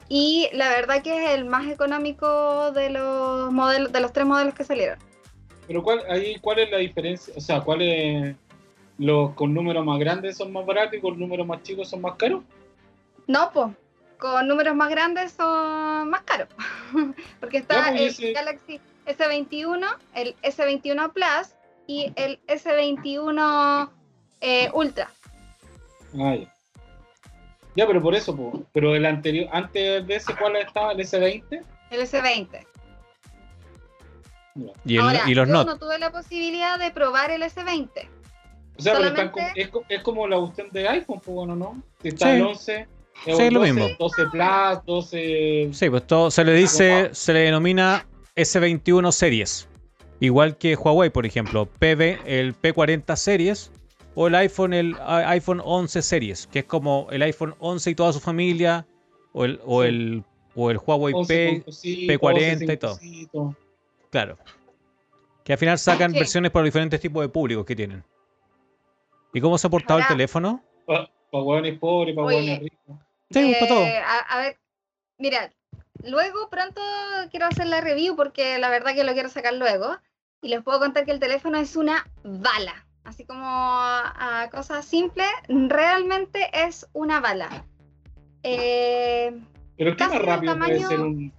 y 0.08 0.48
la 0.52 0.68
verdad 0.70 1.02
que 1.02 1.24
es 1.24 1.30
el 1.32 1.44
más 1.44 1.66
económico 1.68 2.70
de 2.72 2.90
los 2.90 3.52
modelos, 3.52 3.92
de 3.92 4.00
los 4.00 4.12
tres 4.12 4.26
modelos 4.26 4.54
que 4.54 4.64
salieron. 4.64 4.98
Pero 5.66 5.82
cuál, 5.82 6.02
ahí, 6.08 6.36
¿cuál 6.40 6.60
es 6.60 6.70
la 6.70 6.78
diferencia? 6.78 7.34
O 7.36 7.40
sea, 7.40 7.60
¿cuál 7.60 7.82
es 7.82 8.36
los 8.98 9.34
con 9.34 9.52
números 9.52 9.84
más 9.84 9.98
grandes 9.98 10.36
son 10.36 10.52
más 10.52 10.64
baratos 10.64 10.94
y 10.94 11.00
con 11.00 11.18
números 11.18 11.46
más 11.46 11.62
chicos 11.62 11.88
son 11.90 12.00
más 12.00 12.14
caros? 12.16 12.42
No, 13.26 13.50
pues. 13.52 13.68
Con 14.18 14.48
números 14.48 14.74
más 14.74 14.88
grandes 14.88 15.32
son 15.32 16.08
más 16.08 16.22
caros. 16.22 16.48
Porque 17.40 17.58
está 17.58 17.88
pues, 17.88 18.00
el 18.00 18.06
ese- 18.06 18.32
Galaxy 18.32 18.80
S21, 19.06 19.84
el 20.14 20.34
S21 20.42 21.12
Plus 21.12 21.54
y 21.86 22.12
el 22.16 22.40
S21 22.46 23.90
eh, 24.40 24.70
Ultra. 24.72 25.10
Ah, 26.18 26.36
ya. 27.76 27.86
Pero 27.86 28.02
por 28.02 28.14
eso, 28.14 28.34
po. 28.36 28.64
pero 28.72 28.94
el 28.96 29.04
anterior, 29.06 29.48
antes 29.52 30.06
de 30.06 30.16
ese, 30.16 30.34
¿cuál 30.34 30.56
estaba? 30.56 30.92
¿El 30.92 30.98
S20? 31.00 31.62
El 31.90 32.00
S20. 32.00 32.66
Ya. 34.54 34.72
Y, 34.84 34.94
el- 34.96 35.00
Ahora, 35.02 35.22
y 35.26 35.34
los 35.34 35.46
yo 35.48 35.52
Note. 35.54 35.70
no 35.70 35.78
tuve 35.78 35.98
la 35.98 36.10
posibilidad 36.10 36.78
de 36.78 36.90
probar 36.90 37.30
el 37.30 37.42
S20. 37.42 37.88
O 38.78 38.82
sea, 38.82 38.94
pero 38.94 39.08
están 39.08 39.32
es, 39.54 39.68
co- 39.68 39.84
es 39.88 40.02
como 40.02 40.26
la 40.28 40.38
cuestión 40.38 40.68
de 40.70 40.88
iPhone, 40.88 41.20
pues 41.24 41.34
bueno, 41.34 41.56
¿no? 41.56 41.82
Si 42.02 42.08
está 42.08 42.26
Sí. 42.30 42.36
el 42.36 42.42
11, 42.42 42.88
Sí, 43.24 43.30
es 43.30 43.52
lo 43.52 43.60
12, 43.60 43.72
mismo. 43.72 43.88
12 43.98 44.26
Plus, 44.26 44.84
12... 44.84 45.70
Sí, 45.72 45.88
pues 45.90 46.06
todo 46.06 46.30
se 46.30 46.44
le 46.44 46.52
dice, 46.52 47.08
se 47.12 47.32
le 47.32 47.40
denomina 47.40 48.06
S21 48.34 49.10
series. 49.12 49.68
Igual 50.20 50.56
que 50.58 50.74
Huawei, 50.76 51.08
por 51.10 51.24
ejemplo, 51.26 51.66
PB, 51.66 52.18
el 52.26 52.54
P40 52.54 53.16
series 53.16 53.70
o 54.16 54.26
el 54.26 54.34
iPhone, 54.34 54.72
el 54.74 54.96
iPhone 55.06 55.60
11 55.64 56.02
series, 56.02 56.46
que 56.48 56.60
es 56.60 56.64
como 56.64 57.06
el 57.12 57.22
iPhone 57.22 57.54
11 57.60 57.90
y 57.90 57.94
toda 57.94 58.12
su 58.12 58.18
familia, 58.18 58.84
o 59.32 59.44
el, 59.44 59.60
o 59.64 59.82
Sí. 59.82 59.88
el, 59.88 60.24
o 60.56 60.70
el 60.70 60.78
Huawei 60.78 61.14
11 61.14 61.34
P, 61.34 61.52
con 61.52 61.60
cosito, 61.62 62.12
P40 62.12 62.78
12 62.80 63.06
y 63.06 63.26
todo. 63.26 63.56
claro. 64.10 64.38
Que 65.44 65.52
al 65.52 65.58
final 65.60 65.78
sacan 65.78 66.12
versiones 66.12 66.50
para 66.50 66.62
los 66.64 66.68
diferentes 66.72 66.98
tipos 67.00 67.22
de 67.22 67.28
públicos 67.28 67.64
que 67.64 67.76
tienen. 67.76 68.02
¿Y 69.32 69.40
cómo 69.40 69.58
se 69.58 69.66
ha 69.68 69.70
portado 69.70 70.00
el 70.00 70.06
teléfono? 70.08 70.60
Para 70.86 71.08
hueones 71.30 71.78
pobres, 71.78 72.16
para 72.16 72.26
hueones 72.26 72.60
ricos. 72.60 72.96
Sí, 73.30 73.52
para 73.60 73.68
todo. 73.68 73.84
Eh, 73.84 73.98
a, 73.98 74.18
a 74.18 74.38
ver, 74.38 74.58
mira, 75.18 75.52
luego 76.02 76.48
pronto 76.48 76.80
quiero 77.30 77.46
hacer 77.46 77.66
la 77.66 77.80
review 77.80 78.16
porque 78.16 78.58
la 78.58 78.70
verdad 78.70 78.94
que 78.94 79.04
lo 79.04 79.12
quiero 79.12 79.28
sacar 79.28 79.54
luego. 79.54 79.96
Y 80.42 80.48
les 80.48 80.62
puedo 80.62 80.78
contar 80.80 81.04
que 81.04 81.12
el 81.12 81.20
teléfono 81.20 81.58
es 81.58 81.76
una 81.76 82.10
bala. 82.24 82.86
Así 83.06 83.24
como 83.24 83.44
a 83.46 84.48
cosas 84.50 84.84
simples, 84.84 85.28
realmente 85.48 86.50
es 86.52 86.86
una 86.92 87.20
bala. 87.20 87.64
Eh, 88.42 89.32
Pero 89.78 89.96
¿qué 89.96 90.06
más 90.08 90.18
rápido 90.20 90.58
puede 90.58 90.78
tamaño- 90.80 90.88
ser 90.88 91.00
un, 91.00 91.32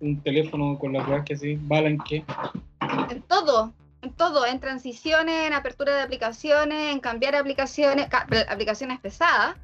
un 0.00 0.20
teléfono 0.22 0.78
con 0.78 0.92
las 0.92 1.24
que 1.24 1.34
así? 1.34 1.58
¿Bala 1.62 1.88
en 1.88 1.98
qué? 1.98 2.24
en 3.10 3.22
todo, 3.22 3.72
en 4.02 4.12
todo, 4.12 4.46
en 4.46 4.58
transiciones, 4.60 5.46
en 5.46 5.52
apertura 5.52 5.94
de 5.94 6.02
aplicaciones, 6.02 6.92
en 6.92 7.00
cambiar 7.00 7.34
aplicaciones, 7.36 8.08
ca- 8.08 8.26
aplicaciones 8.48 8.98
pesadas, 9.00 9.56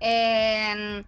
en, 0.00 1.04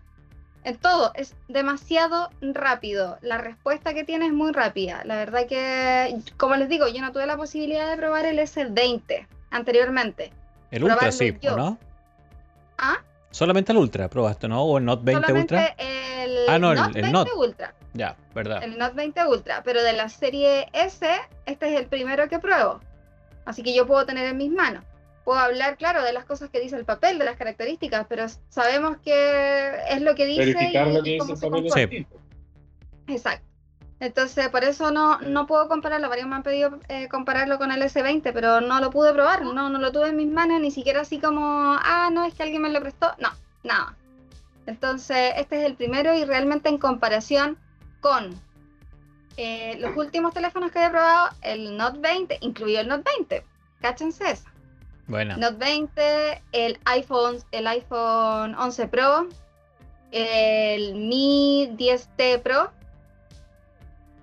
en 0.64 0.76
todo, 0.78 1.12
es 1.14 1.34
demasiado 1.48 2.30
rápido. 2.40 3.18
La 3.20 3.38
respuesta 3.38 3.94
que 3.94 4.04
tiene 4.04 4.26
es 4.26 4.32
muy 4.32 4.52
rápida. 4.52 5.02
La 5.04 5.16
verdad 5.16 5.46
que, 5.48 6.16
como 6.36 6.54
les 6.56 6.68
digo, 6.68 6.86
yo 6.88 7.00
no 7.00 7.10
tuve 7.12 7.26
la 7.26 7.36
posibilidad 7.36 7.88
de 7.90 7.96
probar 7.96 8.26
el 8.26 8.38
S20 8.38 9.26
anteriormente. 9.52 10.32
El 10.70 10.84
Ultra 10.84 11.12
sí, 11.12 11.36
yo. 11.40 11.54
¿o 11.54 11.56
¿no? 11.56 11.78
Ah, 12.78 12.96
Solamente 13.30 13.72
el 13.72 13.78
Ultra 13.78 14.08
probaste, 14.08 14.48
¿no? 14.48 14.62
O 14.62 14.78
el 14.78 14.84
Note 14.84 15.04
20 15.04 15.26
solamente 15.26 15.54
Ultra. 15.54 15.74
el 15.78 16.38
Ah, 16.48 16.58
no, 16.58 16.72
el- 16.72 16.78
Note 16.78 16.88
el 16.98 17.02
20 17.02 17.10
Note. 17.12 17.30
Ultra. 17.36 17.74
Ya, 17.94 18.16
verdad. 18.34 18.62
el 18.62 18.78
Note 18.78 18.94
20 18.94 19.26
Ultra, 19.26 19.62
pero 19.62 19.82
de 19.82 19.92
la 19.92 20.08
serie 20.08 20.68
S, 20.72 21.06
este 21.46 21.72
es 21.72 21.78
el 21.80 21.86
primero 21.86 22.28
que 22.28 22.38
pruebo. 22.38 22.80
Así 23.44 23.62
que 23.62 23.74
yo 23.74 23.86
puedo 23.86 24.04
tener 24.06 24.26
en 24.26 24.36
mis 24.36 24.50
manos. 24.50 24.84
Puedo 25.24 25.38
hablar, 25.38 25.76
claro, 25.76 26.02
de 26.02 26.12
las 26.12 26.24
cosas 26.24 26.50
que 26.50 26.58
dice 26.60 26.74
el 26.76 26.84
papel, 26.84 27.18
de 27.18 27.24
las 27.24 27.36
características, 27.36 28.06
pero 28.08 28.26
sabemos 28.48 28.96
que 29.04 29.72
es 29.88 30.00
lo 30.02 30.14
que 30.14 30.26
dice 30.26 30.46
Verificar 30.54 30.88
y, 30.88 30.92
lo 30.92 30.98
y 31.00 31.02
que 31.02 31.10
dice 31.12 31.18
cómo 31.40 31.56
el 31.58 31.66
papel 31.68 31.88
distinto. 31.90 32.16
Exacto. 33.08 33.46
Entonces, 34.02 34.48
por 34.48 34.64
eso 34.64 34.90
no, 34.90 35.20
no 35.20 35.46
puedo 35.46 35.68
compararlo. 35.68 36.08
Varios 36.08 36.26
me 36.26 36.34
han 36.34 36.42
pedido 36.42 36.80
eh, 36.88 37.06
compararlo 37.08 37.56
con 37.56 37.70
el 37.70 37.80
S20, 37.82 38.32
pero 38.32 38.60
no 38.60 38.80
lo 38.80 38.90
pude 38.90 39.12
probar, 39.12 39.44
no, 39.44 39.70
no 39.70 39.78
lo 39.78 39.92
tuve 39.92 40.08
en 40.08 40.16
mis 40.16 40.26
manos, 40.26 40.60
ni 40.60 40.72
siquiera 40.72 41.02
así 41.02 41.20
como, 41.20 41.40
ah, 41.44 42.10
no, 42.12 42.24
es 42.24 42.34
que 42.34 42.42
alguien 42.42 42.62
me 42.62 42.70
lo 42.70 42.80
prestó. 42.80 43.14
No, 43.18 43.28
nada. 43.62 43.96
Entonces, 44.66 45.34
este 45.36 45.60
es 45.60 45.66
el 45.66 45.76
primero 45.76 46.12
y 46.16 46.24
realmente 46.24 46.68
en 46.68 46.78
comparación 46.78 47.56
con 48.00 48.34
eh, 49.36 49.76
los 49.78 49.96
últimos 49.96 50.34
teléfonos 50.34 50.72
que 50.72 50.84
he 50.84 50.90
probado, 50.90 51.28
el 51.40 51.76
Note 51.76 52.00
20, 52.00 52.38
incluido 52.40 52.80
el 52.80 52.88
Note 52.88 53.08
20. 53.18 53.44
Cáchense 53.82 54.32
eso. 54.32 54.48
Bueno. 55.06 55.36
Note 55.36 55.58
20, 55.58 56.42
el 56.50 56.76
iPhone, 56.86 57.36
el 57.52 57.68
iPhone 57.68 58.56
11 58.56 58.88
Pro, 58.88 59.28
el 60.10 60.96
Mi 60.96 61.68
10T 61.78 62.42
Pro. 62.42 62.72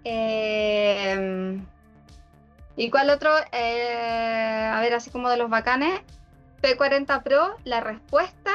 Eh, 0.03 1.59
¿Y 2.75 2.89
cuál 2.89 3.09
otro? 3.09 3.31
Eh, 3.51 4.71
a 4.73 4.79
ver, 4.79 4.93
así 4.93 5.09
como 5.09 5.29
de 5.29 5.35
los 5.35 5.49
bacanes. 5.49 6.01
P40 6.61 7.23
Pro, 7.23 7.57
la 7.65 7.81
respuesta 7.81 8.51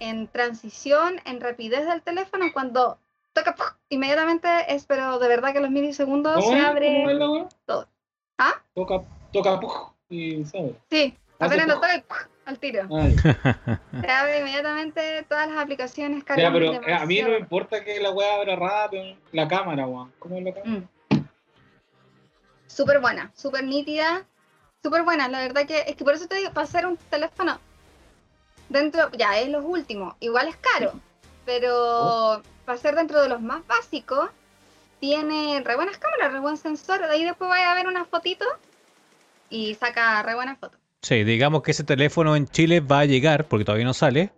en 0.00 0.28
transición, 0.28 1.20
en 1.24 1.40
rapidez 1.40 1.86
del 1.86 2.02
teléfono, 2.02 2.46
cuando 2.52 2.98
toca 3.32 3.54
¡puf! 3.54 3.72
inmediatamente 3.88 4.48
es, 4.68 4.86
pero 4.86 5.18
de 5.18 5.28
verdad 5.28 5.52
que 5.52 5.60
los 5.60 5.70
milisegundos 5.70 6.34
¿Cómo 6.34 6.56
se 6.56 6.60
abre. 6.60 7.04
¿Cómo 7.04 7.48
todo. 7.64 7.88
¿Ah? 8.38 8.54
Toca, 8.74 9.02
toca, 9.32 9.92
y. 10.08 10.44
Sí, 10.44 11.16
apenas 11.38 11.66
toca 11.66 11.96
y 11.96 12.00
¡puf! 12.02 12.26
Al 12.48 12.58
tiro. 12.58 12.88
Ay, 12.90 13.14
Se 14.00 14.10
abre 14.10 14.38
inmediatamente 14.40 15.22
todas 15.28 15.48
las 15.48 15.58
aplicaciones 15.58 16.20
ya, 16.20 16.24
cargan 16.24 16.52
pero 16.52 16.72
eh, 16.72 16.94
a 16.94 17.04
mí 17.06 17.20
no 17.20 17.28
me 17.28 17.38
importa 17.38 17.84
que 17.84 18.00
la 18.00 18.10
wea 18.10 18.36
abra 18.36 18.56
rápido. 18.56 19.16
La 19.32 19.46
cámara, 19.46 19.86
weón. 19.86 20.12
¿Cómo 20.18 20.36
es 20.38 20.44
la 20.44 20.54
cámara? 20.54 20.70
Mm. 20.80 20.88
Súper 22.66 23.00
buena, 23.00 23.30
súper 23.34 23.64
nítida, 23.64 24.24
súper 24.82 25.02
buena. 25.02 25.28
La 25.28 25.40
verdad 25.40 25.66
que 25.66 25.84
es 25.86 25.96
que 25.96 26.04
por 26.04 26.14
eso 26.14 26.26
te 26.26 26.36
digo, 26.36 26.52
para 26.52 26.64
hacer 26.64 26.86
un 26.86 26.96
teléfono 26.96 27.58
dentro, 28.68 29.10
ya 29.12 29.38
es 29.38 29.48
los 29.48 29.64
últimos, 29.64 30.14
igual 30.20 30.48
es 30.48 30.56
caro, 30.56 30.92
pero 31.44 31.72
Oh. 31.74 32.42
para 32.64 32.78
ser 32.78 32.94
dentro 32.94 33.20
de 33.22 33.28
los 33.28 33.40
más 33.40 33.66
básicos, 33.66 34.30
tiene 35.00 35.62
re 35.64 35.76
buenas 35.76 35.98
cámaras, 35.98 36.32
re 36.32 36.40
buen 36.40 36.56
sensor. 36.56 37.00
De 37.00 37.12
ahí 37.12 37.24
después 37.24 37.48
vaya 37.48 37.70
a 37.72 37.74
ver 37.74 37.86
una 37.86 38.04
fotito 38.04 38.44
y 39.50 39.74
saca 39.74 40.22
re 40.22 40.34
buenas 40.34 40.58
fotos. 40.58 40.77
Sí, 41.02 41.24
digamos 41.24 41.62
que 41.62 41.70
ese 41.70 41.84
teléfono 41.84 42.34
en 42.36 42.46
Chile 42.48 42.80
va 42.80 43.00
a 43.00 43.04
llegar, 43.04 43.46
porque 43.46 43.64
todavía 43.64 43.86
no 43.86 43.94
sale. 43.94 44.32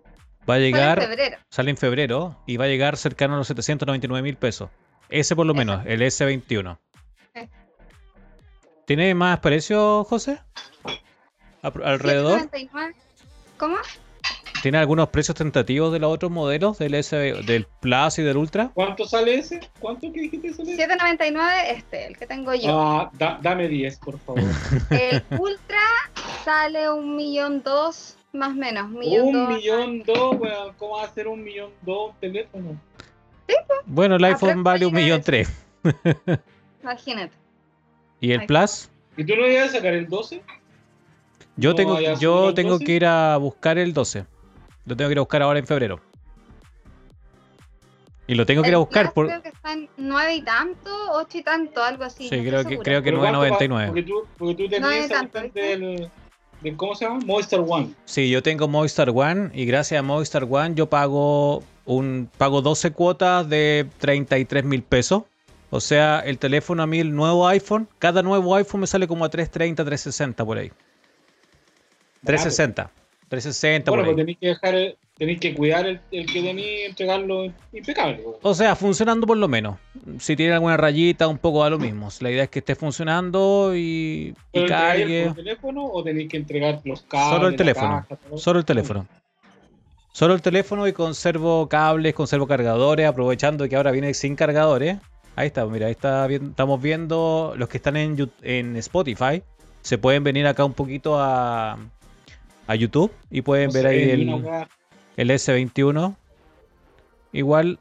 Va 0.49 0.55
a 0.55 0.57
Sale 0.57 0.69
en 0.69 0.75
llegar, 0.75 1.01
febrero. 1.01 1.37
sale 1.51 1.71
en 1.71 1.77
febrero 1.77 2.43
y 2.47 2.57
va 2.57 2.65
a 2.65 2.69
llegar 2.69 2.97
cercano 2.97 3.35
a 3.35 3.37
los 3.39 3.47
799 3.47 4.23
mil 4.23 4.37
pesos. 4.37 4.71
Ese 5.09 5.37
por 5.37 5.47
lo 5.47 5.55
menos, 5.55 5.85
el 5.87 6.01
S21. 6.03 6.79
Eh. 7.35 7.49
¿Tiene 8.87 9.15
más 9.15 9.39
precio, 9.41 10.05
José? 10.05 10.41
¿Alrededor? 11.63 12.41
799. 12.41 12.95
¿Cómo? 13.59 13.77
¿Tiene 14.63 14.77
algunos 14.79 15.09
precios 15.09 15.37
tentativos 15.37 15.91
de 15.93 15.99
los 16.01 16.13
otros 16.13 16.31
modelos 16.31 16.79
del 16.79 16.95
S, 16.95 17.17
del 17.17 17.67
Plus 17.81 18.19
y 18.19 18.23
del 18.23 18.37
Ultra? 18.37 18.71
¿Cuánto 18.75 19.07
sale 19.07 19.37
ese? 19.37 19.61
¿Cuánto 19.79 20.13
que 20.13 20.21
dijiste 20.21 20.53
sale? 20.53 20.77
799 20.77 21.53
este, 21.71 22.07
el 22.09 22.17
que 22.19 22.27
tengo 22.27 22.55
yo. 22.55 22.69
Ah, 22.79 23.11
da- 23.15 23.39
dame 23.41 23.69
10, 23.69 23.99
por 24.01 24.19
favor. 24.19 24.43
El 24.91 25.23
Ultra 25.39 25.81
sale 26.45 26.91
un 26.91 27.17
millón 27.17 27.63
dos, 27.63 28.19
más 28.35 28.51
o 28.51 28.55
menos. 28.55 28.85
Un 28.85 28.99
millón 28.99 29.27
un 29.29 29.33
dos. 29.33 29.49
millón 29.49 30.03
dos, 30.03 30.37
weón. 30.39 30.75
¿Cómo 30.77 30.97
va 30.99 31.05
a 31.05 31.11
ser 31.15 31.27
un 31.29 31.43
millón 31.43 31.71
dos 31.83 32.13
teléfono? 32.21 32.79
Bueno, 33.87 34.17
el 34.17 34.25
iPhone 34.25 34.63
vale 34.63 34.85
un 34.85 34.93
millón 34.95 35.23
tres. 35.23 35.49
Imagínate. 36.83 37.33
¿Y 38.21 38.33
el. 38.33 38.45
Plus? 38.47 38.91
¿Y 39.17 39.25
tú 39.25 39.35
no 39.37 39.47
ibas 39.47 39.71
a 39.71 39.73
sacar 39.73 39.95
el 39.95 40.07
12? 40.07 40.43
Yo 41.57 41.71
¿No 41.71 41.77
tengo, 41.77 41.99
yo 42.01 42.55
tengo 42.55 42.73
12? 42.73 42.85
que 42.85 42.93
ir 42.93 43.07
a 43.07 43.37
buscar 43.39 43.77
el 43.79 43.93
12. 43.93 44.25
Lo 44.87 44.97
tengo 44.97 45.09
que 45.09 45.13
ir 45.13 45.19
a 45.19 45.23
buscar 45.23 45.43
ahora 45.43 45.59
en 45.59 45.67
febrero. 45.67 46.01
Y 48.27 48.35
lo 48.35 48.47
tengo 48.47 48.63
que 48.63 48.69
ir 48.69 48.75
a 48.77 48.79
buscar 48.79 49.13
por... 49.13 49.27
Creo 49.27 49.43
que 49.43 49.49
está 49.49 49.73
en 49.73 49.89
nueve 49.97 50.35
y 50.37 50.43
tanto, 50.43 50.91
ocho 51.13 51.39
y 51.39 51.43
tanto, 51.43 51.83
algo 51.83 52.05
así. 52.05 52.29
Sí, 52.29 52.37
no 52.37 52.43
creo 52.45 52.65
que- 52.65 52.79
creo 52.79 53.03
que 53.03 53.11
¿Pero 53.11 53.19
cuánto 53.19 53.41
pa- 53.41 53.49
9.99. 53.59 53.87
Porque 53.89 54.03
tú, 54.05 54.27
porque 54.39 54.55
tú 54.55 54.63
No 54.81 54.89
tenías 54.89 55.09
tanto, 55.09 55.41
del, 55.41 55.51
del- 55.53 56.77
¿Cómo 56.77 56.95
se 56.95 57.07
llama? 57.07 57.19
Movistar 57.25 57.61
One. 57.67 57.95
Sí, 58.05 58.31
yo 58.31 58.43
tengo 58.43 58.69
Movistar 58.69 59.11
One 59.13 59.51
y 59.55 59.65
gracias 59.65 59.99
a 59.99 60.03
Movistar 60.03 60.45
One 60.49 60.75
yo 60.75 60.89
pago 60.89 61.65
un 61.87 62.31
pago 62.39 62.61
12 62.63 62.93
cuotas 62.93 63.49
de 63.49 63.89
33 63.99 64.65
mil 64.65 64.83
pesos. 64.83 65.23
O 65.71 65.81
sea, 65.81 66.21
el 66.21 66.39
teléfono 66.39 66.83
a 66.83 66.87
mí, 66.87 67.01
el 67.01 67.15
nuevo 67.15 67.49
iPhone, 67.49 67.89
cada 67.99 68.23
nuevo 68.23 68.55
iPhone 68.57 68.83
me 68.83 68.87
sale 68.87 69.09
como 69.09 69.25
a 69.25 69.29
330, 69.31 69.85
360 69.85 70.45
por 70.45 70.59
ahí. 70.59 70.71
360. 72.25 72.91
360 73.31 73.91
Bueno, 73.93 74.05
pues 74.05 74.17
tenéis 74.17 74.39
que 74.39 74.47
dejar, 74.49 74.75
tenéis 75.17 75.39
que 75.39 75.55
cuidar 75.55 75.87
el, 75.87 76.01
el 76.11 76.27
que 76.27 76.43
tenéis 76.43 76.81
y 76.81 76.83
entregarlo 76.83 77.45
impecable. 77.73 78.25
O 78.43 78.55
sea, 78.55 78.75
funcionando 78.75 79.25
por 79.25 79.37
lo 79.37 79.47
menos. 79.47 79.79
Si 80.19 80.35
tiene 80.35 80.55
alguna 80.55 80.77
rayita, 80.77 81.29
un 81.29 81.39
poco 81.39 81.63
da 81.63 81.71
lo 81.71 81.79
mismo. 81.79 82.09
La 82.21 82.31
idea 82.33 82.43
es 82.43 82.51
que 82.51 82.59
esté 82.59 82.75
funcionando 82.75 83.73
y, 83.77 83.79
y 83.79 84.35
¿Pero 84.53 84.65
entregáis 84.65 85.01
cargue. 85.01 85.23
el 85.23 85.35
teléfono 85.35 85.85
o 85.87 86.03
tenéis 86.03 86.29
que 86.29 86.37
entregar 86.39 86.81
los 86.85 87.03
cables? 87.03 87.37
Solo 87.37 87.49
el 87.49 87.57
teléfono. 87.57 88.05
caja? 88.09 88.21
Solo 88.37 88.59
el 88.59 88.65
teléfono. 88.65 89.07
Solo 90.13 90.35
el 90.35 90.43
teléfono 90.43 90.89
y 90.89 90.93
conservo 90.93 91.69
cables, 91.69 92.15
conservo 92.15 92.49
cargadores, 92.49 93.07
aprovechando 93.07 93.69
que 93.69 93.77
ahora 93.77 93.93
viene 93.93 94.13
sin 94.13 94.35
cargadores. 94.35 94.99
Ahí 95.37 95.47
está, 95.47 95.65
mira, 95.67 95.87
ahí 95.87 95.93
está, 95.93 96.27
estamos 96.27 96.83
viendo 96.83 97.55
los 97.57 97.69
que 97.69 97.77
están 97.77 97.97
en, 97.97 98.29
en 98.43 98.77
Spotify. 98.77 99.45
Se 99.83 99.99
pueden 99.99 100.25
venir 100.25 100.49
acá 100.49 100.65
un 100.65 100.73
poquito 100.75 101.21
a, 101.21 101.79
a 102.71 102.77
YouTube 102.77 103.11
y 103.31 103.43
pueden 103.43 103.67
No 103.69 103.73
ver 103.75 103.87
ahí 103.89 104.11
el, 104.11 104.45
el 105.17 105.31
S21. 105.31 106.15
Igual, 107.33 107.79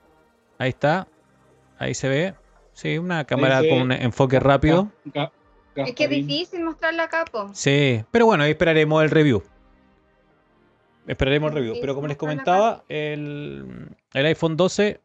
ahí 0.57 0.69
está. 0.69 1.07
Ahí 1.77 1.93
se 1.93 2.09
ve. 2.09 2.33
Sí, 2.73 2.97
una 2.97 3.25
cámara 3.25 3.61
con 3.69 3.81
un 3.81 3.91
enfoque 3.91 4.39
rápido. 4.39 4.89
Ga- 5.13 5.31
Es 5.75 5.93
que 5.93 6.05
es 6.05 6.09
difícil 6.09 6.63
mostrarlo 6.63 7.03
acá, 7.03 7.25
po. 7.31 7.49
Sí, 7.53 8.03
pero 8.11 8.25
bueno, 8.25 8.43
ahí 8.43 8.51
esperaremos 8.51 9.03
el 9.03 9.09
review. 9.11 9.43
Esperaremos 11.07 11.49
el 11.51 11.55
review. 11.57 11.77
Pero 11.79 11.93
como 11.95 12.07
les 12.07 12.17
comentaba, 12.17 12.83
el, 12.89 13.89
el 14.13 14.25
iPhone 14.25 14.57
12 14.57 15.01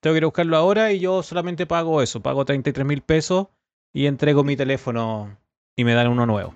tengo 0.00 0.14
que 0.14 0.18
ir 0.18 0.24
a 0.24 0.26
buscarlo 0.26 0.56
ahora 0.56 0.92
y 0.92 1.00
yo 1.00 1.22
solamente 1.22 1.66
pago 1.66 2.02
eso. 2.02 2.20
Pago 2.20 2.44
33 2.44 2.84
mil 2.86 3.00
pesos 3.02 3.46
y 3.92 4.06
entrego 4.06 4.44
mi 4.44 4.56
teléfono 4.56 5.36
y 5.76 5.84
me 5.84 5.94
dan 5.94 6.08
uno 6.08 6.26
nuevo. 6.26 6.54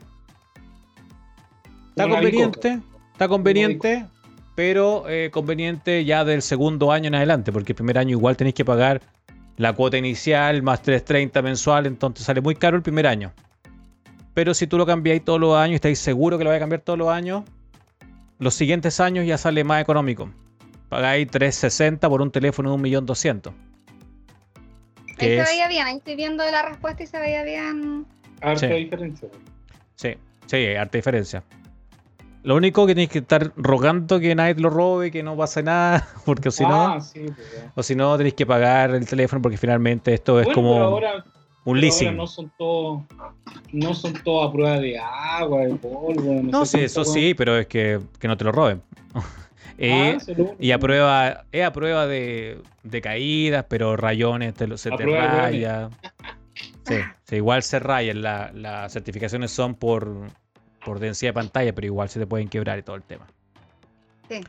Está 1.96 2.08
conveniente, 2.10 2.78
está 3.12 3.26
conveniente, 3.28 4.06
pero 4.54 5.08
eh, 5.08 5.30
conveniente 5.32 6.04
ya 6.04 6.24
del 6.26 6.42
segundo 6.42 6.92
año 6.92 7.08
en 7.08 7.14
adelante, 7.14 7.52
porque 7.52 7.72
el 7.72 7.76
primer 7.76 7.96
año 7.96 8.10
igual 8.10 8.36
tenéis 8.36 8.54
que 8.54 8.66
pagar 8.66 9.00
la 9.56 9.72
cuota 9.72 9.96
inicial 9.96 10.62
más 10.62 10.82
330 10.82 11.40
mensual, 11.40 11.86
entonces 11.86 12.26
sale 12.26 12.42
muy 12.42 12.54
caro 12.54 12.76
el 12.76 12.82
primer 12.82 13.06
año. 13.06 13.32
Pero 14.34 14.52
si 14.52 14.66
tú 14.66 14.76
lo 14.76 14.84
cambiáis 14.84 15.24
todos 15.24 15.40
los 15.40 15.56
años 15.56 15.72
y 15.72 15.74
estáis 15.76 15.98
seguro 15.98 16.36
que 16.36 16.44
lo 16.44 16.50
vais 16.50 16.58
a 16.58 16.60
cambiar 16.60 16.82
todos 16.82 16.98
los 16.98 17.08
años, 17.08 17.44
los 18.38 18.52
siguientes 18.54 19.00
años 19.00 19.26
ya 19.26 19.38
sale 19.38 19.64
más 19.64 19.80
económico. 19.80 20.30
Pagáis 20.90 21.26
360 21.30 22.06
por 22.10 22.20
un 22.20 22.30
teléfono 22.30 22.76
de 22.76 22.82
1.200.000. 22.90 23.54
Ahí 25.18 25.28
se 25.30 25.42
veía 25.42 25.68
bien, 25.68 25.86
ahí 25.86 25.96
estoy 25.96 26.14
viendo 26.14 26.44
la 26.44 26.60
respuesta 26.68 27.02
y 27.02 27.06
se 27.06 27.18
veía 27.18 27.42
bien. 27.42 28.04
Harta 28.42 28.68
Sí. 28.68 28.74
diferencia. 28.74 29.28
Sí, 29.94 30.10
sí, 30.44 30.66
harta 30.74 30.98
diferencia. 30.98 31.42
Lo 32.46 32.54
único 32.54 32.86
que 32.86 32.94
tenéis 32.94 33.10
que 33.10 33.18
estar 33.18 33.52
rogando 33.56 34.20
que 34.20 34.32
nadie 34.36 34.54
te 34.54 34.60
lo 34.60 34.70
robe, 34.70 35.10
que 35.10 35.20
no 35.24 35.36
pase 35.36 35.64
nada, 35.64 36.06
porque 36.24 36.52
si 36.52 36.62
no, 36.62 36.86
ah, 36.94 37.00
sí, 37.00 37.24
pues, 37.34 37.48
o 37.74 37.82
si 37.82 37.96
no 37.96 38.16
tenéis 38.16 38.34
que 38.34 38.46
pagar 38.46 38.90
el 38.94 39.04
teléfono 39.04 39.42
porque 39.42 39.56
finalmente 39.58 40.14
esto 40.14 40.40
es 40.40 40.46
como 40.54 40.74
pero 40.74 40.84
ahora, 40.84 41.24
un 41.64 41.76
ahora 41.76 41.80
leasing. 41.80 42.16
no 42.16 42.26
son 42.28 42.52
todos 42.56 43.02
no 43.72 43.94
son 43.94 44.12
todos 44.22 44.48
a 44.48 44.52
prueba 44.52 44.78
de 44.78 44.96
agua, 44.96 45.62
de 45.62 45.74
polvo. 45.74 46.40
No, 46.44 46.64
sé 46.64 46.78
sí, 46.78 46.84
eso 46.84 47.04
sí, 47.04 47.34
pero 47.34 47.56
es 47.58 47.66
que, 47.66 47.98
que 48.20 48.28
no 48.28 48.36
te 48.36 48.44
lo 48.44 48.52
roben. 48.52 48.80
Eh, 49.78 50.16
Ah, 50.16 50.22
lo 50.28 50.44
único. 50.44 50.56
y 50.58 50.70
a 50.72 50.78
prueba, 50.78 51.44
es 51.52 51.62
a 51.66 51.70
prueba 51.72 52.06
de, 52.06 52.62
de 52.82 53.00
caídas, 53.02 53.66
pero 53.68 53.94
rayones 53.94 54.54
te 54.54 54.66
lo- 54.66 54.78
se 54.78 54.90
A 54.90 54.96
te 54.96 55.04
raya. 55.04 55.90
Sí, 56.84 56.94
sí, 57.24 57.36
igual 57.36 57.62
se 57.62 57.78
rayan. 57.80 58.22
la- 58.22 58.50
las 58.54 58.92
certificaciones 58.94 59.50
son 59.50 59.74
por, 59.74 60.30
por 60.86 61.00
densidad 61.00 61.30
de 61.30 61.34
pantalla, 61.34 61.74
pero 61.74 61.86
igual 61.86 62.08
se 62.08 62.20
te 62.20 62.26
pueden 62.28 62.48
quebrar 62.48 62.78
y 62.78 62.82
todo 62.84 62.94
el 62.94 63.02
tema. 63.02 63.26
Sí. 64.28 64.40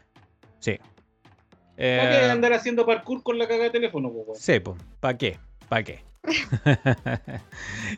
Sí. 0.60 0.78
¿Para 0.78 2.10
qué 2.10 2.26
Eh, 2.26 2.30
andar 2.32 2.54
haciendo 2.54 2.86
parkour 2.86 3.24
con 3.24 3.40
la 3.40 3.48
caga 3.48 3.64
de 3.64 3.70
teléfono, 3.72 4.12
sí, 4.36 4.60
pues, 4.60 4.78
¿para 5.00 5.18
qué? 5.18 5.40
¿Para 5.68 5.84
qué? 5.84 6.04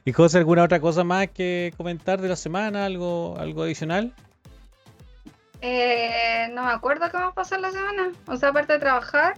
y 0.06 0.12
José, 0.14 0.38
¿alguna 0.38 0.64
otra 0.64 0.80
cosa 0.80 1.04
más 1.04 1.28
que 1.30 1.74
comentar 1.76 2.22
de 2.22 2.30
la 2.30 2.36
semana? 2.38 2.86
¿Algo, 2.86 3.36
algo 3.38 3.64
adicional? 3.64 4.14
Eh, 5.62 6.48
no 6.54 6.64
me 6.64 6.72
acuerdo 6.72 7.08
qué 7.10 7.18
vamos 7.18 7.32
a 7.32 7.36
pasar 7.36 7.60
la 7.60 7.72
semana. 7.72 8.12
O 8.28 8.38
sea, 8.38 8.50
aparte 8.50 8.74
de 8.74 8.80
trabajar, 8.80 9.38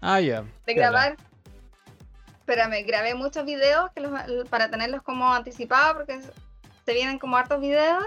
Ah, 0.00 0.20
ya. 0.20 0.44
de 0.66 0.74
grabar. 0.74 1.16
Espérame, 2.38 2.86
grabé 2.86 3.14
muchos 3.14 3.44
videos 3.44 3.90
que 3.94 4.00
los- 4.00 4.48
para 4.48 4.70
tenerlos 4.70 5.02
como 5.02 5.32
anticipados 5.34 5.94
porque 5.96 6.20
se 6.86 6.94
vienen 6.94 7.18
como 7.18 7.36
hartos 7.36 7.60
videos. 7.60 8.04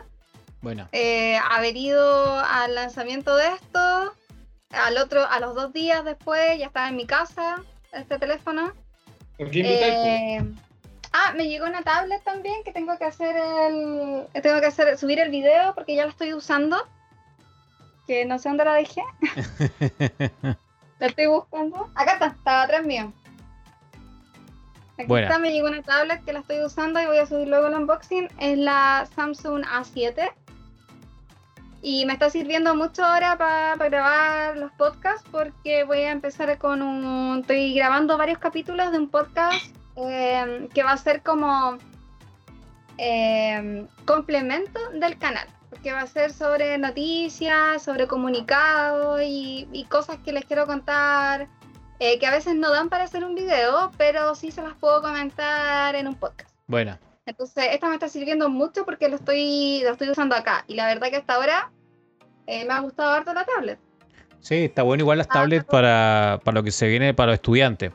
Bueno, 0.61 0.87
Eh, 0.91 1.37
haber 1.51 1.77
ido 1.77 2.39
al 2.39 2.75
lanzamiento 2.75 3.35
de 3.35 3.47
esto, 3.49 4.13
al 4.71 4.97
otro, 4.97 5.25
a 5.25 5.39
los 5.39 5.53
dos 5.53 5.71
días 5.73 6.03
después 6.03 6.57
ya 6.57 6.67
estaba 6.67 6.87
en 6.89 6.95
mi 6.95 7.05
casa 7.05 7.61
este 7.91 8.17
teléfono. 8.17 8.73
Eh, 9.37 10.43
ah, 11.13 11.33
me 11.35 11.47
llegó 11.47 11.65
una 11.65 11.81
tablet 11.81 12.23
también 12.23 12.63
que 12.65 12.73
tengo 12.73 12.97
que 12.97 13.05
hacer 13.05 13.35
el, 13.37 14.27
tengo 14.41 14.59
que 14.59 14.65
hacer 14.65 14.97
subir 14.97 15.19
el 15.19 15.29
video 15.29 15.73
porque 15.75 15.95
ya 15.95 16.05
la 16.05 16.11
estoy 16.11 16.33
usando. 16.33 16.77
Que 18.05 18.25
no 18.25 18.39
sé 18.39 18.49
dónde 18.49 18.65
la 18.65 18.73
dejé. 18.73 19.03
La 20.99 21.07
estoy 21.07 21.27
buscando. 21.27 21.89
Acá 21.95 22.13
está, 22.13 22.27
estaba 22.27 22.63
atrás 22.63 22.85
mío. 22.85 23.13
Aquí 24.99 25.07
Buena. 25.07 25.27
está, 25.27 25.39
me 25.39 25.53
llegó 25.53 25.69
una 25.69 25.81
tablet 25.81 26.25
que 26.25 26.33
la 26.33 26.39
estoy 26.39 26.61
usando 26.61 27.01
y 27.01 27.05
voy 27.05 27.19
a 27.19 27.25
subir 27.25 27.47
luego 27.47 27.67
el 27.67 27.73
unboxing. 27.73 28.27
Es 28.37 28.57
la 28.57 29.07
Samsung 29.15 29.63
A7. 29.63 30.29
Y 31.81 32.05
me 32.05 32.11
está 32.11 32.29
sirviendo 32.29 32.75
mucho 32.75 33.05
ahora 33.05 33.37
para 33.37 33.77
grabar 33.77 34.57
los 34.57 34.73
podcasts 34.73 35.25
porque 35.31 35.85
voy 35.85 35.99
a 35.99 36.11
empezar 36.11 36.57
con 36.57 36.81
un... 36.81 37.39
Estoy 37.39 37.73
grabando 37.73 38.17
varios 38.17 38.39
capítulos 38.39 38.91
de 38.91 38.97
un 38.97 39.09
podcast 39.09 39.73
eh, 39.95 40.67
que 40.73 40.83
va 40.83 40.91
a 40.91 40.97
ser 40.97 41.23
como 41.23 41.77
eh, 42.97 43.87
complemento 44.03 44.81
del 44.95 45.17
canal. 45.17 45.47
Porque 45.69 45.93
va 45.93 46.01
a 46.01 46.07
ser 46.07 46.33
sobre 46.33 46.77
noticias, 46.77 47.81
sobre 47.81 48.05
comunicados 48.05 49.21
y, 49.21 49.65
y 49.71 49.85
cosas 49.85 50.17
que 50.25 50.33
les 50.33 50.43
quiero 50.43 50.65
contar 50.65 51.47
eh, 51.99 52.17
que 52.19 52.25
a 52.25 52.31
veces 52.31 52.55
no 52.55 52.71
dan 52.71 52.89
para 52.89 53.03
hacer 53.05 53.23
un 53.23 53.35
video, 53.35 53.91
pero 53.97 54.35
sí 54.35 54.51
se 54.51 54.61
las 54.61 54.73
puedo 54.75 55.01
comentar 55.01 55.95
en 55.95 56.07
un 56.07 56.15
podcast. 56.15 56.49
bueno. 56.67 56.97
Entonces, 57.25 57.65
esta 57.73 57.87
me 57.89 57.93
está 57.93 58.09
sirviendo 58.09 58.49
mucho 58.49 58.85
porque 58.85 59.07
lo 59.07 59.15
estoy, 59.17 59.81
lo 59.83 59.91
estoy 59.91 60.09
usando 60.09 60.35
acá. 60.35 60.63
Y 60.67 60.73
la 60.73 60.87
verdad 60.87 61.09
que 61.11 61.17
hasta 61.17 61.35
ahora 61.35 61.71
eh, 62.47 62.65
me 62.65 62.73
ha 62.73 62.79
gustado 62.79 63.11
harto 63.11 63.31
la 63.35 63.45
tablet. 63.45 63.77
Sí, 64.39 64.55
está 64.65 64.81
bueno 64.81 65.01
igual 65.03 65.19
las 65.19 65.27
Ah, 65.29 65.33
tablets 65.33 65.65
para, 65.65 66.39
para 66.43 66.55
lo 66.55 66.63
que 66.63 66.71
se 66.71 66.87
viene 66.87 67.13
para 67.13 67.27
los 67.27 67.35
estudiantes. 67.35 67.91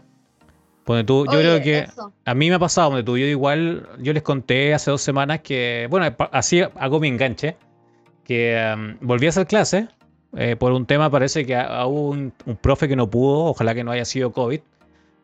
Ponte 0.84 1.02
tú, 1.02 1.26
yo 1.26 1.38
Oye, 1.38 1.40
creo 1.40 1.62
que 1.62 1.78
eso. 1.80 2.12
a 2.24 2.34
mí 2.34 2.48
me 2.48 2.54
ha 2.56 2.58
pasado, 2.60 2.90
donde 2.90 3.02
tú, 3.02 3.18
yo 3.18 3.26
igual, 3.26 3.88
yo 3.98 4.12
les 4.12 4.22
conté 4.22 4.72
hace 4.72 4.92
dos 4.92 5.02
semanas 5.02 5.40
que, 5.40 5.88
bueno, 5.90 6.14
así 6.30 6.60
hago 6.62 7.00
mi 7.00 7.08
enganche, 7.08 7.56
que 8.22 8.72
um, 8.76 8.96
volví 9.00 9.26
a 9.26 9.30
hacer 9.30 9.46
clase, 9.48 9.88
eh, 10.36 10.56
por 10.56 10.72
un 10.72 10.86
tema 10.86 11.10
parece 11.10 11.44
que 11.46 11.56
hubo 11.56 12.10
un, 12.10 12.32
un 12.46 12.56
profe 12.56 12.88
que 12.88 12.96
no 12.96 13.08
pudo, 13.08 13.44
ojalá 13.44 13.74
que 13.74 13.84
no 13.84 13.92
haya 13.92 14.04
sido 14.04 14.32
COVID, 14.32 14.60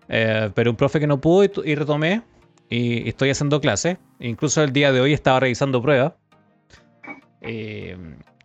eh, 0.09 0.51
pero 0.55 0.71
un 0.71 0.77
profe 0.77 1.01
que 1.01 1.07
no 1.07 1.21
pudo 1.21 1.45
y, 1.65 1.75
retomé 1.75 2.23
y, 2.69 3.09
estoy 3.09 3.31
haciendo 3.31 3.61
clase, 3.61 3.99
incluso 4.19 4.63
el 4.63 4.73
día 4.73 4.93
de 4.93 5.01
hoy 5.01 5.13
estaba 5.13 5.41
revisando 5.41 5.81
pruebas. 5.81 6.13
Eh, 7.43 7.97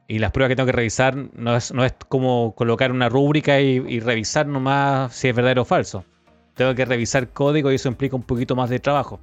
y 0.07 0.19
las 0.19 0.31
pruebas 0.31 0.49
que 0.49 0.55
tengo 0.55 0.67
que 0.67 0.73
revisar 0.73 1.15
no 1.15 1.55
es, 1.55 1.73
no 1.73 1.83
es 1.83 1.95
como 2.07 2.53
colocar 2.55 2.91
una 2.91 3.09
rúbrica 3.09 3.59
y, 3.59 3.83
y 3.87 3.99
revisar 3.99 4.45
nomás 4.45 5.13
si 5.15 5.27
es 5.27 5.35
verdadero 5.35 5.63
o 5.63 5.65
falso. 5.65 6.05
Tengo 6.53 6.75
que 6.75 6.85
revisar 6.85 7.29
código 7.29 7.71
y 7.71 7.75
eso 7.75 7.89
implica 7.89 8.15
un 8.15 8.21
poquito 8.23 8.55
más 8.55 8.69
de 8.69 8.79
trabajo. 8.79 9.19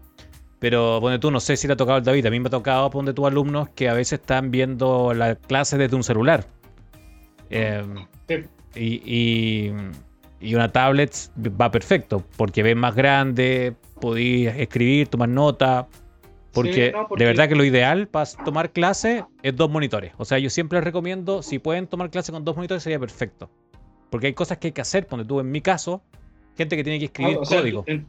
Pero 0.58 0.98
ponte 1.00 1.18
tú, 1.18 1.30
no 1.30 1.40
sé 1.40 1.56
si 1.56 1.66
le 1.66 1.74
ha 1.74 1.76
tocado 1.76 1.98
al 1.98 2.04
David, 2.04 2.26
a 2.26 2.30
mí 2.30 2.38
me 2.38 2.48
ha 2.48 2.50
tocado 2.50 2.90
ponte 2.90 3.12
tú 3.12 3.26
alumnos 3.26 3.68
que 3.70 3.88
a 3.88 3.94
veces 3.94 4.20
están 4.20 4.50
viendo 4.50 5.14
la 5.14 5.36
clase 5.36 5.78
desde 5.78 5.96
un 5.96 6.02
celular. 6.02 6.46
Eh, 7.52 7.84
Sí. 8.28 8.34
y, 8.74 9.02
y- 9.04 9.72
y 10.40 10.54
una 10.54 10.72
tablet 10.72 11.12
va 11.60 11.70
perfecto, 11.70 12.24
porque 12.36 12.62
ves 12.62 12.74
más 12.76 12.94
grande, 12.94 13.74
podéis 14.00 14.48
escribir, 14.56 15.08
tomar 15.08 15.28
nota. 15.28 15.86
Porque, 16.52 16.86
Sí, 16.88 16.92
no, 16.92 17.06
porque- 17.08 17.24
de 17.24 17.30
verdad 17.30 17.48
que 17.48 17.54
lo 17.54 17.64
ideal 17.64 18.08
para 18.08 18.26
tomar 18.44 18.72
clase 18.72 19.24
es 19.42 19.56
dos 19.56 19.70
monitores. 19.70 20.12
O 20.18 20.24
sea, 20.24 20.38
yo 20.38 20.50
siempre 20.50 20.78
les 20.78 20.84
recomiendo, 20.84 21.42
si 21.42 21.58
pueden 21.58 21.86
tomar 21.86 22.10
clase 22.10 22.30
con 22.32 22.44
dos 22.44 22.56
monitores, 22.56 22.82
sería 22.82 22.98
perfecto. 22.98 23.48
Porque 24.10 24.26
hay 24.26 24.34
cosas 24.34 24.58
que 24.58 24.68
hay 24.68 24.72
que 24.72 24.80
hacer, 24.82 25.06
ponte 25.06 25.24
tú, 25.24 25.40
en 25.40 25.50
mi 25.50 25.60
caso, 25.62 26.02
gente 26.58 26.76
que 26.76 26.84
tiene 26.84 26.98
que 26.98 27.06
escribir 27.06 27.38
Ah, 27.40 27.44
sea, 27.46 27.60
código. 27.60 27.84
en, 27.86 28.06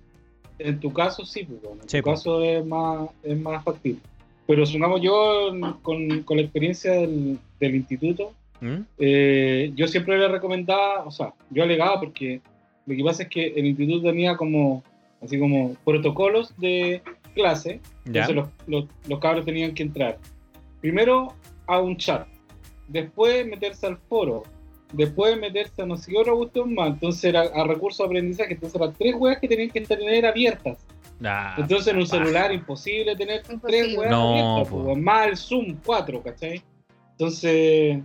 en 0.59 0.79
tu 0.79 0.91
caso 0.91 1.25
sí, 1.25 1.45
pues, 1.45 1.61
bueno, 1.61 1.83
en 1.83 1.89
Sí, 1.89 1.99
tu 1.99 2.03
pues. 2.03 2.19
caso 2.19 2.41
es 2.41 2.65
más, 2.65 3.09
es 3.23 3.39
más 3.39 3.63
factible. 3.63 3.99
Pero 4.45 4.65
supongamos 4.65 4.99
yo, 5.01 5.51
con, 5.81 6.23
con 6.23 6.35
la 6.37 6.43
experiencia 6.43 6.91
del, 6.91 7.39
del 7.61 7.75
instituto, 7.75 8.33
¿Mm? 8.63 8.85
eh, 8.97 9.71
yo 9.75 9.87
siempre 9.87 10.17
le 10.17 10.27
recomendaba, 10.29 11.03
o 11.05 11.11
sea, 11.11 11.33
yo 11.49 11.63
alegaba 11.63 11.99
porque 11.99 12.39
lo 12.85 12.95
que 12.95 13.03
pasa 13.03 13.23
es 13.23 13.29
que 13.29 13.47
el 13.47 13.65
instituto 13.65 14.03
tenía 14.09 14.37
como, 14.37 14.83
así 15.21 15.37
como 15.37 15.75
protocolos 15.83 16.53
de 16.57 17.01
clase, 17.35 17.79
Ya. 18.05 18.21
entonces 18.25 18.35
los, 18.35 18.49
los, 18.67 18.85
los 19.09 19.19
cabros 19.19 19.43
tenían 19.45 19.73
que 19.73 19.83
entrar 19.83 20.17
primero 20.81 21.33
a 21.67 21.79
un 21.79 21.97
chat, 21.97 22.27
después 22.87 23.45
meterse 23.47 23.85
al 23.87 23.97
foro, 23.97 24.43
después 24.93 25.37
meterse 25.39 25.81
a 25.81 25.85
no 25.85 25.97
sé 25.97 26.11
qué 26.11 26.17
otra 26.19 26.33
cuestión 26.33 26.73
más, 26.73 26.89
entonces 26.89 27.23
era 27.25 27.41
a 27.41 27.63
recursos 27.65 27.99
de 27.99 28.05
aprendizaje, 28.05 28.53
entonces 28.53 28.79
eran 28.79 28.93
tres 28.93 29.15
weas 29.17 29.39
que 29.39 29.47
tenían 29.47 29.69
que 29.71 29.81
tener 29.81 30.25
abiertas. 30.25 30.77
Ah, 31.25 31.55
Entonces 31.57 31.87
en 31.87 31.97
un 31.99 32.03
paja. 32.07 32.17
celular 32.17 32.51
imposible 32.51 33.15
tener 33.15 33.41
Imposible. 33.49 33.61
tres 33.83 33.97
weas 33.97 34.11
No, 34.11 34.29
abiertas, 34.31 34.69
po, 34.73 34.95
más 34.95 35.27
el 35.27 35.37
Zoom 35.37 35.77
4, 35.85 36.21
¿cachai? 36.21 36.61
Entonces 37.11 37.99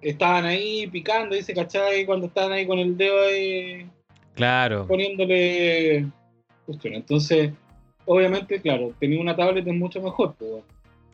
estaban 0.00 0.44
ahí 0.44 0.86
picando, 0.86 1.34
dice, 1.34 1.54
¿cachai? 1.54 2.06
Cuando 2.06 2.26
estaban 2.26 2.52
ahí 2.52 2.66
con 2.66 2.78
el 2.78 2.96
dedo 2.96 3.20
ahí 3.26 3.86
Claro. 4.34 4.86
poniéndole 4.86 6.06
cuestiones. 6.66 7.00
Entonces, 7.00 7.52
obviamente, 8.04 8.60
claro, 8.60 8.92
tenía 9.00 9.20
una 9.20 9.34
tablet 9.36 9.66
es 9.66 9.74
mucho 9.74 10.00
mejor, 10.00 10.34
pues. 10.38 10.62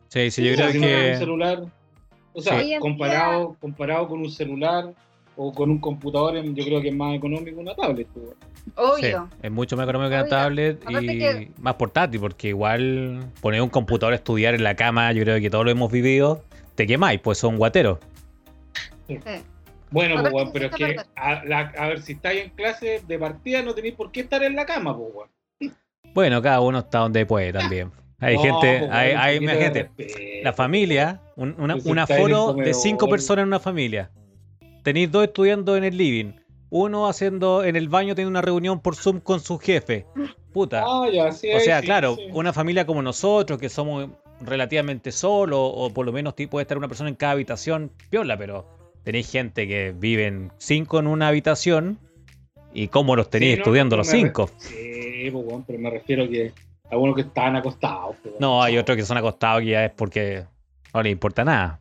Sí, 0.09 0.31
sí, 0.31 0.43
yo 0.45 0.53
O 0.53 0.55
sea, 0.55 0.69
creo 0.69 0.71
si 0.73 0.79
no 0.79 0.85
era 0.87 0.97
un 0.99 1.11
que. 1.11 1.17
celular, 1.17 1.63
o 2.33 2.41
sea, 2.41 2.59
Sí. 2.61 2.75
Comparado, 2.79 3.55
comparado 3.59 4.07
con 4.07 4.19
un 4.19 4.29
celular 4.29 4.93
o 5.37 5.51
con 5.51 5.69
un 5.69 5.79
computador, 5.79 6.41
yo 6.43 6.63
creo 6.63 6.81
que 6.81 6.89
es 6.89 6.95
más 6.95 7.15
económico 7.15 7.59
una 7.59 7.75
tablet. 7.75 8.07
pues. 8.13 8.25
Sí, 8.65 8.71
Obvio. 8.75 9.29
es 9.43 9.51
mucho 9.51 9.75
más 9.77 9.83
económico 9.83 10.09
que 10.11 10.15
una 10.21 10.27
tablet 10.27 10.81
Aparte 10.85 11.13
y 11.13 11.19
que- 11.19 11.51
más 11.59 11.75
portátil, 11.75 12.19
porque 12.19 12.47
igual 12.49 13.29
poner 13.41 13.61
un 13.61 13.69
computador 13.69 14.13
a 14.13 14.15
estudiar 14.15 14.55
en 14.55 14.63
la 14.63 14.75
cama, 14.75 15.11
yo 15.11 15.23
creo 15.23 15.39
que 15.39 15.49
todos 15.49 15.65
lo 15.65 15.71
hemos 15.71 15.91
vivido, 15.91 16.43
te 16.75 16.87
quemáis, 16.87 17.19
pues 17.19 17.37
son 17.37 17.57
guateros. 17.57 17.99
Sí. 19.07 19.19
Bueno, 19.91 20.21
pues, 20.29 20.49
pero 20.51 20.65
es 20.67 20.75
que, 20.75 20.95
a, 21.15 21.45
la- 21.45 21.71
a 21.77 21.87
ver, 21.87 22.01
si 22.01 22.13
estáis 22.13 22.43
en 22.45 22.49
clase 22.51 23.01
de 23.07 23.19
partida, 23.19 23.61
no 23.61 23.73
tenéis 23.73 23.93
por 23.95 24.11
qué 24.11 24.21
estar 24.21 24.43
en 24.43 24.55
la 24.55 24.65
cama, 24.65 24.97
pues, 24.97 25.09
weón. 25.13 25.29
Bueno, 26.13 26.41
cada 26.41 26.61
uno 26.61 26.79
está 26.79 26.99
donde 26.99 27.25
puede 27.25 27.53
también. 27.53 27.91
Hay 28.19 28.35
No, 28.35 28.41
gente, 28.41 28.79
pues, 28.79 28.91
hay, 28.91 29.11
hay 29.11 29.39
respeto. 29.45 30.13
la 30.43 30.53
familia, 30.53 31.21
un, 31.35 31.55
una, 31.59 31.73
Pues 31.75 31.85
un 31.85 31.99
aforo 31.99 32.53
de 32.53 32.73
cinco 32.73 33.07
personas 33.09 33.43
en 33.43 33.47
una 33.49 33.59
familia. 33.59 34.11
Tenéis 34.83 35.11
dos 35.11 35.25
estudiando 35.25 35.75
en 35.75 35.83
el 35.83 35.97
living, 35.97 36.31
uno 36.69 37.07
haciendo 37.07 37.63
en 37.63 37.75
el 37.75 37.89
baño, 37.89 38.15
teniendo 38.15 38.31
una 38.31 38.41
reunión 38.41 38.79
por 38.81 38.95
Zoom 38.95 39.19
con 39.19 39.39
su 39.39 39.57
jefe. 39.59 40.05
Puta. 40.53 40.83
Ah, 40.85 41.07
ya, 41.11 41.31
sí, 41.31 41.51
O 41.53 41.59
sea, 41.59 41.81
sí, 41.81 41.85
claro, 41.85 42.15
sí. 42.15 42.27
una 42.33 42.53
familia 42.53 42.85
como 42.85 43.01
nosotros, 43.01 43.59
que 43.59 43.67
somos 43.69 44.09
relativamente 44.39 45.11
solo, 45.11 45.61
o 45.63 45.93
por 45.93 46.05
lo 46.05 46.11
menos 46.13 46.33
puede 46.49 46.61
estar 46.63 46.77
una 46.77 46.87
persona 46.87 47.09
en 47.09 47.15
cada 47.15 47.33
habitación, 47.33 47.91
piola, 48.09 48.37
pero 48.37 48.65
tenéis 49.05 49.31
gente 49.31 49.65
que 49.67 49.93
viven 49.97 50.51
cinco 50.57 50.99
en 50.99 51.07
una 51.07 51.29
habitación, 51.29 51.97
y 52.73 52.89
cómo 52.89 53.15
los 53.15 53.29
tenéis 53.29 53.53
Sí, 53.55 53.59
estudiando 53.61 53.95
no 53.95 54.01
los 54.01 54.07
cinco. 54.09 54.49
Sí, 54.57 55.29
pues, 55.31 55.45
weón, 55.45 55.63
pero 55.63 55.79
me 55.79 55.89
refiero 55.89 56.27
que 56.27 56.51
algunos 56.91 57.15
que 57.15 57.21
están 57.21 57.55
acostados. 57.55 58.17
pues, 58.21 58.35
No, 58.39 58.61
hay 58.61 58.77
otros 58.77 58.97
que 58.97 59.05
son 59.05 59.15
acostados 59.17 59.61
que 59.61 59.67
ya 59.67 59.85
es 59.85 59.91
porque 59.93 60.43
no 60.93 61.01
les 61.01 61.11
importa 61.13 61.45
nada. 61.45 61.79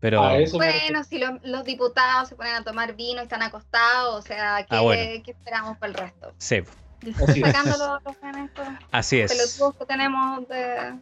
Pero 0.00 0.22
A. 0.22 0.34
Bueno, 0.52 1.02
si 1.04 1.18
los, 1.18 1.30
los 1.44 1.64
diputados 1.64 2.28
se 2.28 2.34
ponen 2.36 2.54
a 2.56 2.64
tomar 2.64 2.94
vino 2.96 3.20
y 3.20 3.22
están 3.22 3.42
acostados, 3.42 4.16
o 4.16 4.22
sea, 4.22 4.58
¿qué, 4.68 4.74
Ah, 4.76 4.80
bueno. 4.80 5.22
qué 5.24 5.30
esperamos 5.30 5.78
para 5.78 5.92
el 5.92 5.98
resto? 5.98 6.32
sí, 6.38 6.56
Así 7.22 7.40
es. 7.40 7.46
Sacando 7.46 7.70
los, 7.78 8.02
los 8.04 8.16
pues, 8.54 8.68
así 8.90 9.20
es. 9.20 9.30
pelotudos 9.32 9.76
que 9.76 9.86
tenemos 9.86 10.48
de, 10.48 10.94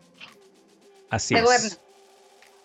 Así 1.10 1.34
de 1.34 1.40
es. 1.40 1.46
gobierno. 1.46 1.68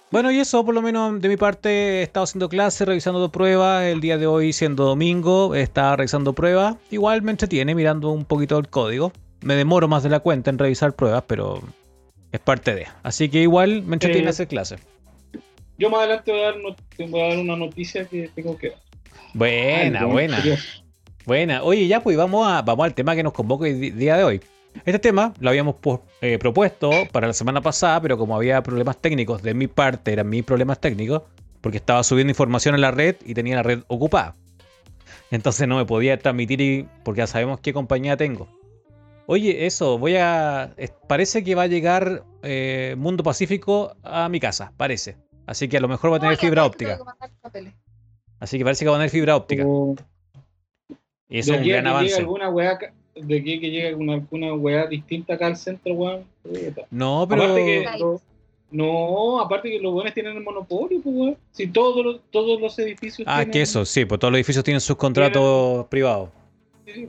Bueno, 0.09 0.31
y 0.31 0.39
eso 0.39 0.63
por 0.63 0.73
lo 0.73 0.81
menos 0.81 1.19
de 1.21 1.27
mi 1.27 1.35
parte 1.35 1.69
he 1.99 2.03
estado 2.03 2.23
haciendo 2.23 2.47
clases, 2.47 2.87
revisando 2.87 3.29
pruebas. 3.29 3.83
El 3.83 3.99
día 3.99 4.17
de 4.17 4.25
hoy, 4.25 4.53
siendo 4.53 4.85
domingo, 4.85 5.53
estaba 5.53 5.97
revisando 5.97 6.33
pruebas. 6.33 6.77
Igual 6.91 7.21
me 7.23 7.31
entretiene 7.31 7.75
mirando 7.75 8.11
un 8.11 8.23
poquito 8.23 8.57
el 8.57 8.69
código. 8.69 9.11
Me 9.41 9.55
demoro 9.55 9.87
más 9.89 10.03
de 10.03 10.09
la 10.09 10.19
cuenta 10.21 10.49
en 10.49 10.57
revisar 10.57 10.93
pruebas, 10.93 11.23
pero 11.27 11.61
es 12.31 12.39
parte 12.39 12.73
de. 12.73 12.87
Así 13.03 13.27
que 13.29 13.41
igual 13.41 13.83
me 13.83 13.95
entretiene 13.95 14.27
Eh, 14.27 14.29
hacer 14.29 14.47
clases. 14.47 14.79
Yo 15.77 15.89
más 15.89 15.99
adelante 15.99 16.31
voy 16.31 16.41
a, 16.41 16.45
dar, 16.45 16.55
no- 16.57 17.07
voy 17.09 17.21
a 17.21 17.27
dar 17.27 17.37
una 17.39 17.55
noticia 17.57 18.05
que 18.05 18.29
tengo 18.33 18.57
que 18.57 18.69
dar. 18.69 18.79
Buena, 19.33 19.99
Ay, 19.99 20.05
buena. 20.05 20.43
Buena. 21.25 21.63
Oye, 21.63 21.85
ya 21.87 22.01
pues 22.01 22.15
vamos, 22.15 22.47
a, 22.47 22.61
vamos 22.61 22.85
al 22.85 22.93
tema 22.93 23.13
que 23.13 23.23
nos 23.23 23.33
convoca 23.33 23.67
el 23.67 23.97
día 23.99 24.15
de 24.15 24.23
hoy. 24.23 24.41
Este 24.85 24.99
tema 24.99 25.33
lo 25.39 25.49
habíamos 25.49 25.75
eh, 26.21 26.37
propuesto 26.39 26.91
para 27.11 27.27
la 27.27 27.33
semana 27.33 27.61
pasada, 27.61 28.01
pero 28.01 28.17
como 28.17 28.35
había 28.35 28.61
problemas 28.63 28.97
técnicos 28.97 29.41
de 29.41 29.53
mi 29.53 29.67
parte, 29.67 30.13
eran 30.13 30.29
mis 30.29 30.43
problemas 30.43 30.79
técnicos, 30.79 31.23
porque 31.61 31.77
estaba 31.77 32.03
subiendo 32.03 32.31
información 32.31 32.75
en 32.75 32.81
la 32.81 32.91
red 32.91 33.15
y 33.25 33.33
tenía 33.33 33.55
la 33.57 33.63
red 33.63 33.83
ocupada. 33.87 34.35
Entonces 35.31 35.67
no 35.67 35.77
me 35.77 35.85
podía 35.85 36.17
transmitir 36.17 36.61
y- 36.61 36.87
porque 37.03 37.19
ya 37.19 37.27
sabemos 37.27 37.59
qué 37.59 37.73
compañía 37.73 38.15
tengo. 38.15 38.47
Oye, 39.25 39.65
eso, 39.65 39.97
voy 39.97 40.15
a... 40.15 40.73
Parece 41.07 41.43
que 41.43 41.53
va 41.53 41.63
a 41.63 41.67
llegar 41.67 42.23
eh, 42.43 42.95
Mundo 42.97 43.23
Pacífico 43.23 43.93
a 44.03 44.29
mi 44.29 44.39
casa, 44.39 44.71
parece. 44.77 45.17
Así 45.45 45.67
que 45.67 45.77
a 45.77 45.81
lo 45.81 45.89
mejor 45.89 46.13
va 46.13 46.17
a 46.17 46.19
tener 46.19 46.33
Oye, 46.37 46.41
fibra 46.47 46.61
que 46.61 46.67
óptica. 46.67 46.99
Así 48.39 48.57
que 48.57 48.63
parece 48.63 48.85
que 48.85 48.89
va 48.89 48.95
a 48.95 48.99
tener 48.99 49.09
fibra 49.09 49.35
óptica. 49.35 49.63
O 49.65 49.95
Y 51.27 51.39
eso 51.39 51.53
es 51.53 51.59
un 51.59 51.65
a 51.65 51.67
gran 51.67 51.87
avance. 51.87 52.15
alguna 52.19 52.49
weá, 52.49 52.77
de 53.21 53.39
aquí 53.39 53.57
a 53.57 53.59
que 53.59 53.69
llegue 53.71 53.87
alguna, 53.89 54.13
alguna 54.15 54.53
weá 54.53 54.87
distinta 54.87 55.33
acá 55.35 55.47
al 55.47 55.57
centro, 55.57 55.93
weón. 55.93 56.23
No, 56.91 57.25
pero... 57.29 57.43
Aparte 57.43 57.65
que 57.65 58.17
no, 58.69 59.39
aparte 59.39 59.69
que 59.69 59.79
los 59.79 59.93
buenos 59.93 60.13
tienen 60.13 60.35
el 60.35 60.43
monopolio, 60.43 60.99
pues, 61.01 61.15
weón. 61.15 61.37
Si 61.51 61.67
todos 61.67 62.03
los, 62.05 62.21
todos 62.31 62.59
los 62.59 62.77
edificios 62.79 63.25
Ah, 63.29 63.37
tienen- 63.37 63.51
que 63.53 63.61
eso, 63.61 63.85
sí, 63.85 64.03
pues 64.05 64.19
todos 64.19 64.31
los 64.31 64.37
edificios 64.39 64.63
tienen 64.63 64.81
sus 64.81 64.97
contratos 64.97 65.85
privados. 65.87 66.29
Sí, 66.85 67.07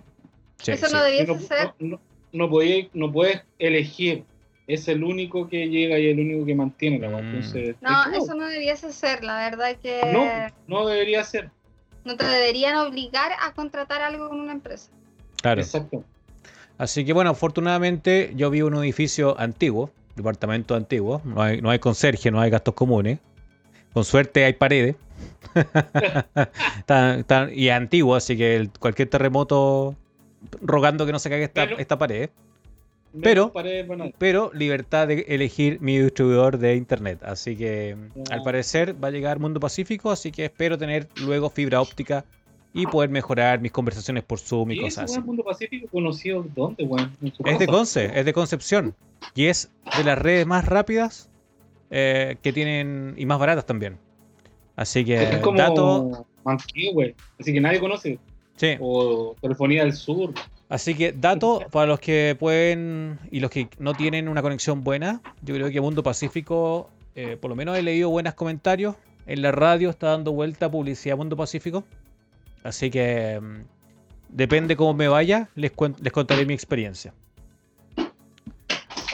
Sí, 0.60 0.72
Eso 0.72 0.86
sí. 0.86 0.92
no 0.94 1.02
debiese 1.04 1.26
no, 1.32 1.38
ser. 1.38 1.72
no, 1.78 2.00
no, 2.32 2.48
no 2.92 3.12
puedes 3.12 3.42
elegir. 3.60 4.24
Es 4.66 4.86
el 4.88 5.02
único 5.04 5.48
que 5.48 5.68
llega 5.68 5.98
y 5.98 6.08
el 6.08 6.18
único 6.20 6.44
que 6.44 6.54
mantiene 6.54 6.98
la 6.98 7.08
weá. 7.08 7.22
Mm. 7.22 7.26
Entonces, 7.28 7.76
No, 7.80 8.12
es 8.12 8.24
eso 8.24 8.34
no 8.34 8.46
debiese 8.48 8.92
ser, 8.92 9.22
la 9.24 9.36
verdad 9.48 9.76
que 9.80 10.00
no, 10.12 10.26
no 10.66 10.86
debería 10.86 11.22
ser. 11.24 11.50
no 12.04 12.16
te 12.16 12.24
deberían 12.26 12.76
obligar 12.76 13.32
a 13.40 13.52
contratar 13.52 14.02
algo 14.02 14.28
con 14.28 14.40
una 14.40 14.52
empresa. 14.52 14.90
Claro. 15.42 15.60
Exacto. 15.60 16.04
Así 16.78 17.04
que 17.04 17.12
bueno, 17.12 17.30
afortunadamente 17.30 18.32
yo 18.36 18.50
vivo 18.50 18.68
en 18.68 18.74
un 18.74 18.84
edificio 18.84 19.38
antiguo, 19.38 19.90
departamento 20.16 20.74
antiguo, 20.74 21.20
no 21.24 21.42
hay, 21.42 21.60
no 21.60 21.70
hay 21.70 21.78
conserje, 21.78 22.30
no 22.30 22.40
hay 22.40 22.50
gastos 22.50 22.74
comunes. 22.74 23.18
Con 23.92 24.04
suerte 24.04 24.44
hay 24.44 24.52
paredes. 24.52 24.96
Está- 26.78 27.48
y 27.52 27.68
es 27.68 27.74
antiguo, 27.74 28.14
así 28.14 28.36
que 28.36 28.56
el- 28.56 28.70
cualquier 28.70 29.08
terremoto 29.08 29.96
rogando 30.62 31.06
que 31.06 31.12
no 31.12 31.18
se 31.18 31.30
caiga 31.30 31.44
esta, 31.46 31.64
Pero- 31.64 31.78
esta 31.78 31.98
pared. 31.98 32.30
Pero- 33.22 33.50
banales. 33.52 34.14
Pero 34.18 34.50
libertad 34.54 35.08
de 35.08 35.24
elegir 35.28 35.80
mi 35.80 35.98
distribuidor 35.98 36.58
de 36.58 36.76
internet. 36.76 37.20
Así 37.24 37.56
que 37.56 37.96
Ya. 38.14 38.34
al 38.34 38.42
parecer 38.42 39.02
va 39.02 39.08
a 39.08 39.10
llegar 39.10 39.38
Mundo 39.38 39.58
Pacífico, 39.60 40.10
así 40.10 40.30
que 40.30 40.44
espero 40.44 40.76
tener 40.78 41.08
luego 41.22 41.48
fibra 41.50 41.80
óptica 41.80 42.24
y 42.78 42.86
poder 42.86 43.10
mejorar 43.10 43.60
mis 43.60 43.72
conversaciones 43.72 44.22
por 44.22 44.38
Zoom 44.38 44.70
y 44.70 44.74
¿Y 44.74 44.78
ese 44.78 45.00
cosas 45.00 45.10
así. 45.10 45.20
Mundo 45.20 45.42
Pacífico 45.42 45.88
conocido 45.90 46.46
dónde, 46.54 46.88
Es 47.44 47.58
de. 47.58 47.66
Conce, 47.66 48.12
es 48.14 48.24
de 48.24 48.32
Concepción. 48.32 48.94
Y 49.34 49.46
es 49.46 49.68
de 49.96 50.04
las 50.04 50.16
redes 50.16 50.46
más 50.46 50.64
rápidas 50.64 51.28
eh, 51.90 52.36
que 52.40 52.52
tienen 52.52 53.14
y 53.16 53.26
más 53.26 53.40
baratas 53.40 53.66
también. 53.66 53.98
Así 54.76 55.04
que, 55.04 55.20
Es 55.24 55.38
como 55.38 55.58
dato. 55.58 56.26
Manquehue, 56.44 57.16
así 57.40 57.52
que 57.52 57.60
nadie 57.60 57.80
conoce. 57.80 58.20
Sí, 58.54 58.76
O 58.80 59.34
Telefonía 59.40 59.82
del 59.82 59.92
Sur. 59.92 60.32
así 60.68 60.94
que 60.94 61.12
dato 61.12 61.60
para 61.70 61.86
los 61.86 62.00
que 62.00 62.36
pueden 62.38 63.18
y 63.30 63.40
los 63.40 63.50
que 63.50 63.68
no 63.78 63.94
tienen 63.94 64.28
una 64.28 64.40
conexión 64.40 64.84
buena. 64.84 65.20
Yo 65.42 65.54
creo 65.56 65.68
que 65.70 65.80
Mundo 65.80 66.04
Pacífico, 66.04 66.90
eh, 67.16 67.36
por 67.40 67.50
lo 67.50 67.56
menos 67.56 67.76
he 67.76 67.82
leído 67.82 68.08
buenos 68.08 68.34
comentarios. 68.34 68.94
En 69.26 69.42
la 69.42 69.50
radio 69.50 69.90
está 69.90 70.08
dando 70.10 70.32
vuelta 70.32 70.70
publicidad 70.70 71.16
Mundo 71.16 71.36
Pacífico. 71.36 71.82
Así 72.64 72.90
que 72.90 73.40
mm, 73.40 73.62
depende 74.28 74.76
cómo 74.76 74.94
me 74.94 75.08
vaya, 75.08 75.48
les, 75.54 75.72
les 76.00 76.12
contaré 76.12 76.44
mi 76.46 76.54
experiencia. 76.54 77.14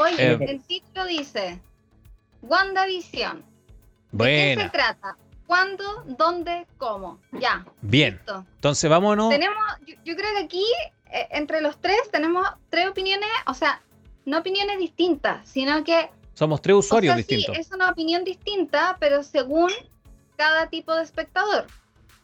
Oye, 0.01 0.15
Eh. 0.33 0.39
el 0.41 0.61
título 0.63 1.07
dice 1.07 1.61
WandaVision. 2.43 3.39
¿De 3.39 3.45
qué 4.25 4.49
se 4.51 4.55
Buena, 4.57 4.73
trata? 4.73 5.17
¿Cuándo? 5.47 5.85
¿Dónde? 6.07 6.67
¿Cómo? 6.79 7.21
Ya. 7.33 7.65
bien. 7.83 8.15
Listo. 8.17 8.45
Entonces 8.57 8.91
vámonos. 8.91 9.31
Tenemos, 9.31 9.57
yo, 9.87 9.95
yo 10.05 10.17
creo 10.17 10.31
que 10.39 10.45
aquí, 10.45 10.65
eh, 11.13 11.29
entre 11.33 11.61
los 11.61 11.79
tres, 11.81 11.99
tenemos 12.11 12.47
tres 12.71 12.89
opiniones, 12.89 13.29
o 13.47 13.55
sea, 13.55 13.81
no 14.25 14.39
opiniones 14.39 14.79
distintas, 14.79 15.47
sino 15.49 15.85
que 15.85 16.11
Somos 16.33 16.61
tres 16.63 16.75
o 16.75 16.79
usuarios 16.79 17.15
sea, 17.15 17.23
sí, 17.25 17.35
distintos. 17.37 17.59
es 17.67 17.73
una 17.73 17.91
opinión 17.91 18.25
distinta, 18.25 18.97
pero 18.99 19.23
según 19.23 19.71
cada 20.37 20.69
tipo 20.69 20.95
de 20.95 21.03
espectador. 21.05 21.67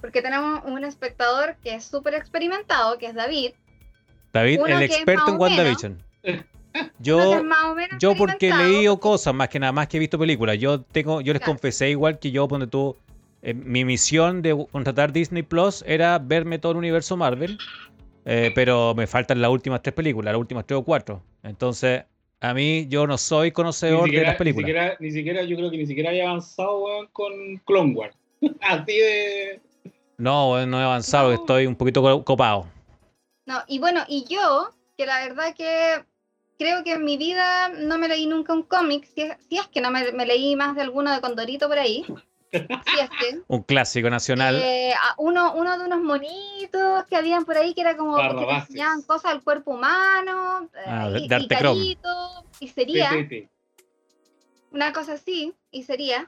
Porque 0.00 0.22
tenemos 0.22 0.62
un 0.64 0.82
espectador 0.84 1.56
que 1.62 1.74
es 1.74 1.84
súper 1.84 2.14
experimentado, 2.14 2.96
que 2.98 3.06
es 3.06 3.14
David. 3.14 3.52
David, 4.32 4.60
Uno 4.60 4.66
el 4.76 4.82
experto 4.82 5.32
en 5.32 5.38
menos. 5.38 5.40
WandaVision. 5.40 6.02
Yo, 7.00 7.42
yo 7.98 8.14
porque 8.14 8.48
he 8.50 8.54
leído 8.54 9.00
cosas 9.00 9.34
más 9.34 9.48
que 9.48 9.58
nada, 9.58 9.72
más 9.72 9.88
que 9.88 9.96
he 9.96 10.00
visto 10.00 10.18
películas. 10.18 10.56
Yo 10.58 10.80
tengo, 10.82 11.20
yo 11.20 11.32
les 11.32 11.40
Claro. 11.40 11.52
confesé 11.52 11.90
igual 11.90 12.18
que 12.18 12.30
yo, 12.30 12.46
donde 12.46 12.68
tú, 12.68 12.96
eh, 13.42 13.54
mi 13.54 13.84
misión 13.84 14.40
de 14.40 14.66
contratar 14.70 15.12
Disney 15.12 15.42
Plus 15.42 15.82
era 15.86 16.18
verme 16.18 16.58
todo 16.58 16.72
el 16.72 16.78
universo 16.78 17.16
Marvel, 17.16 17.58
eh, 18.24 18.52
pero 18.54 18.94
me 18.94 19.06
faltan 19.08 19.40
las 19.42 19.50
últimas 19.50 19.82
tres 19.82 19.94
películas, 19.94 20.32
las 20.32 20.40
últimas 20.40 20.64
tres 20.64 20.78
o 20.78 20.84
cuatro. 20.84 21.22
Entonces, 21.42 22.04
a 22.40 22.54
mí 22.54 22.86
yo 22.88 23.06
no 23.06 23.18
soy 23.18 23.48
Ni 23.48 23.52
conocedor 23.52 24.08
de 24.10 24.22
las 24.22 24.34
ni, 24.34 24.38
películas. 24.38 24.66
siquiera, 24.68 24.96
ni 25.00 25.10
siquiera, 25.10 25.42
yo 25.42 25.56
creo 25.56 25.70
que 25.72 25.76
ni 25.78 25.86
siquiera 25.86 26.10
haya 26.10 26.28
avanzado 26.28 26.84
con 27.12 27.32
Clone 27.66 27.94
Wars. 27.94 28.16
Así 28.60 28.96
de. 28.96 29.60
No, 30.20 30.66
no 30.66 30.80
he 30.80 30.85
avanzado, 30.85 31.28
No. 31.28 31.35
estoy 31.35 31.66
un 31.66 31.74
poquito 31.76 32.02
co- 32.02 32.24
copado. 32.24 32.66
No, 33.46 33.62
y 33.66 33.78
bueno, 33.78 34.04
y 34.06 34.24
yo, 34.28 34.70
que 34.96 35.06
la 35.06 35.20
verdad 35.26 35.54
que 35.56 36.04
creo 36.59 36.85
que 36.85 36.92
en 36.92 37.04
mi 37.04 37.16
vida 37.16 37.70
no 37.70 37.96
me 37.96 38.06
leí 38.06 38.26
nunca 38.26 38.52
un 38.52 38.62
cómic, 38.64 39.06
si 39.06 39.22
es, 39.22 39.37
si 39.48 39.56
es 39.56 39.66
que 39.68 39.80
no 39.80 39.90
me, 39.90 40.12
me 40.12 40.26
leí 40.26 40.54
más 40.56 40.76
de 40.76 40.83
alguno 40.83 41.11
de 41.11 41.20
Condorito 41.22 41.68
por 41.68 41.78
ahí. 41.78 42.04
Si 42.52 42.59
es 43.00 43.11
que. 43.18 43.40
Un 43.48 43.62
clásico 43.62 44.11
nacional. 44.11 44.61
Eh, 44.62 44.92
uno, 45.16 45.54
uno 45.54 45.78
de 45.78 45.85
unos 45.87 46.00
monitos 46.02 47.04
que 47.09 47.16
habían 47.16 47.44
por 47.46 47.56
ahí 47.56 47.72
que 47.74 47.80
era 47.80 47.96
como 47.96 48.16
que 48.16 48.44
te 48.44 48.52
enseñaban 48.52 49.02
cosas 49.02 49.33
del 49.33 49.42
cuerpo 49.42 49.70
humano, 49.72 50.68
eh, 50.74 50.85
Ah, 50.87 51.09
de- 51.09 51.20
y, 51.20 51.28
de 51.28 51.38
y 51.40 51.48
carito, 51.48 52.44
y 52.61 52.68
sería 52.68 53.11
una 54.70 54.92
cosa 54.92 55.14
así, 55.14 55.54
y 55.70 55.85
sería. 55.85 56.26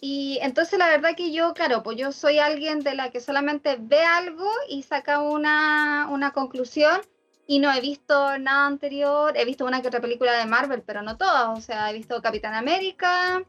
Y 0.00 0.38
entonces 0.42 0.78
la 0.78 0.88
verdad 0.88 1.14
que 1.16 1.32
yo, 1.32 1.54
claro, 1.54 1.82
pues 1.82 1.96
yo 1.96 2.12
soy 2.12 2.38
alguien 2.38 2.80
de 2.80 2.94
la 2.94 3.10
que 3.10 3.20
solamente 3.20 3.76
ve 3.80 4.04
algo 4.04 4.48
y 4.68 4.82
saca 4.82 5.20
una, 5.20 6.08
una 6.10 6.32
conclusión 6.32 7.00
y 7.46 7.58
no 7.58 7.72
he 7.72 7.80
visto 7.80 8.38
nada 8.38 8.66
anterior, 8.66 9.34
he 9.36 9.44
visto 9.44 9.64
una 9.64 9.80
que 9.80 9.88
otra 9.88 10.00
película 10.00 10.32
de 10.32 10.46
Marvel, 10.46 10.82
pero 10.82 11.02
no 11.02 11.16
todas, 11.16 11.58
o 11.58 11.60
sea, 11.62 11.90
he 11.90 11.94
visto 11.94 12.20
Capitán 12.20 12.54
América, 12.54 13.42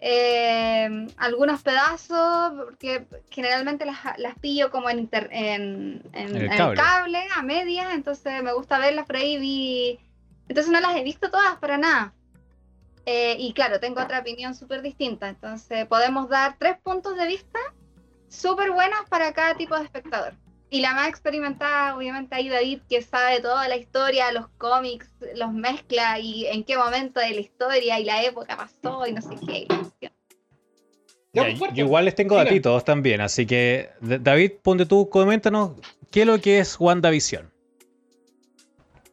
eh, 0.00 1.06
algunos 1.16 1.62
pedazos, 1.62 2.52
porque 2.64 3.06
generalmente 3.30 3.84
las, 3.84 3.98
las 4.18 4.36
pillo 4.38 4.70
como 4.70 4.90
en, 4.90 4.98
inter- 4.98 5.28
en, 5.32 6.02
el 6.12 6.36
en 6.36 6.52
el 6.52 6.58
cable. 6.58 6.80
cable, 6.82 7.24
a 7.36 7.42
medias, 7.42 7.86
entonces 7.92 8.42
me 8.42 8.52
gusta 8.52 8.78
verlas 8.78 9.06
por 9.06 9.16
ahí, 9.16 9.38
vi... 9.38 10.00
entonces 10.48 10.72
no 10.72 10.80
las 10.80 10.96
he 10.96 11.04
visto 11.04 11.30
todas 11.30 11.56
para 11.58 11.78
nada. 11.78 12.12
Eh, 13.04 13.36
y 13.38 13.52
claro, 13.52 13.80
tengo 13.80 14.00
otra 14.00 14.20
opinión 14.20 14.54
súper 14.54 14.80
distinta, 14.80 15.28
entonces 15.28 15.86
podemos 15.86 16.28
dar 16.28 16.56
tres 16.58 16.76
puntos 16.82 17.16
de 17.16 17.26
vista 17.26 17.58
súper 18.28 18.70
buenos 18.70 19.00
para 19.08 19.32
cada 19.32 19.56
tipo 19.56 19.76
de 19.76 19.84
espectador. 19.84 20.34
y 20.70 20.80
la 20.80 20.94
más 20.94 21.08
experimentada, 21.08 21.94
obviamente, 21.94 22.34
ahí 22.34 22.48
David, 22.48 22.80
que 22.88 23.02
sabe 23.02 23.40
toda 23.40 23.68
la 23.68 23.76
historia, 23.76 24.32
los 24.32 24.48
cómics, 24.56 25.06
los 25.34 25.52
mezcla 25.52 26.18
y 26.18 26.46
en 26.46 26.64
qué 26.64 26.78
momento 26.78 27.20
de 27.20 27.28
la 27.28 27.40
historia 27.40 28.00
y 28.00 28.04
la 28.04 28.22
época 28.22 28.56
pasó 28.56 29.06
y 29.06 29.12
no 29.12 29.20
sé 29.20 29.34
qué. 29.46 29.66
Ya, 31.34 31.48
yo 31.50 31.84
igual 31.84 32.06
les 32.06 32.14
tengo 32.14 32.36
datitos 32.36 32.84
también, 32.86 33.20
así 33.20 33.44
que 33.44 33.90
David, 34.00 34.52
ponte 34.62 34.86
tú, 34.86 35.10
coméntanos 35.10 35.72
qué 36.10 36.22
es 36.22 36.26
lo 36.26 36.40
que 36.40 36.58
es 36.58 36.80
WandaVision. 36.80 37.52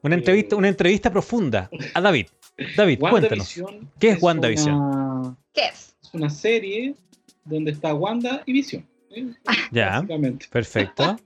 Una 0.01 0.15
entrevista, 0.15 0.55
una 0.55 0.69
entrevista 0.69 1.11
profunda 1.11 1.69
a 1.93 1.99
David. 1.99 2.27
David, 2.75 2.99
cuéntanos. 2.99 3.55
¿Qué 3.99 4.09
es, 4.09 4.21
WandaVision? 4.21 5.37
¿Qué 5.53 5.67
es? 5.67 5.95
Es 6.01 6.13
una 6.13 6.29
serie 6.29 6.95
donde 7.45 7.71
está 7.71 7.93
Wanda 7.93 8.43
y 8.45 8.53
Vision. 8.53 8.85
¿eh? 9.11 9.33
Ya. 9.71 10.05
Perfecto. 10.51 11.17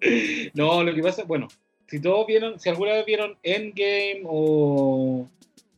no, 0.54 0.82
lo 0.82 0.94
que 0.94 1.02
pasa, 1.02 1.24
bueno, 1.24 1.48
si 1.86 2.00
todos 2.00 2.26
vieron, 2.26 2.58
si 2.58 2.68
alguna 2.68 2.92
vez 2.92 3.06
vieron 3.06 3.36
Endgame 3.42 4.22
o. 4.24 5.26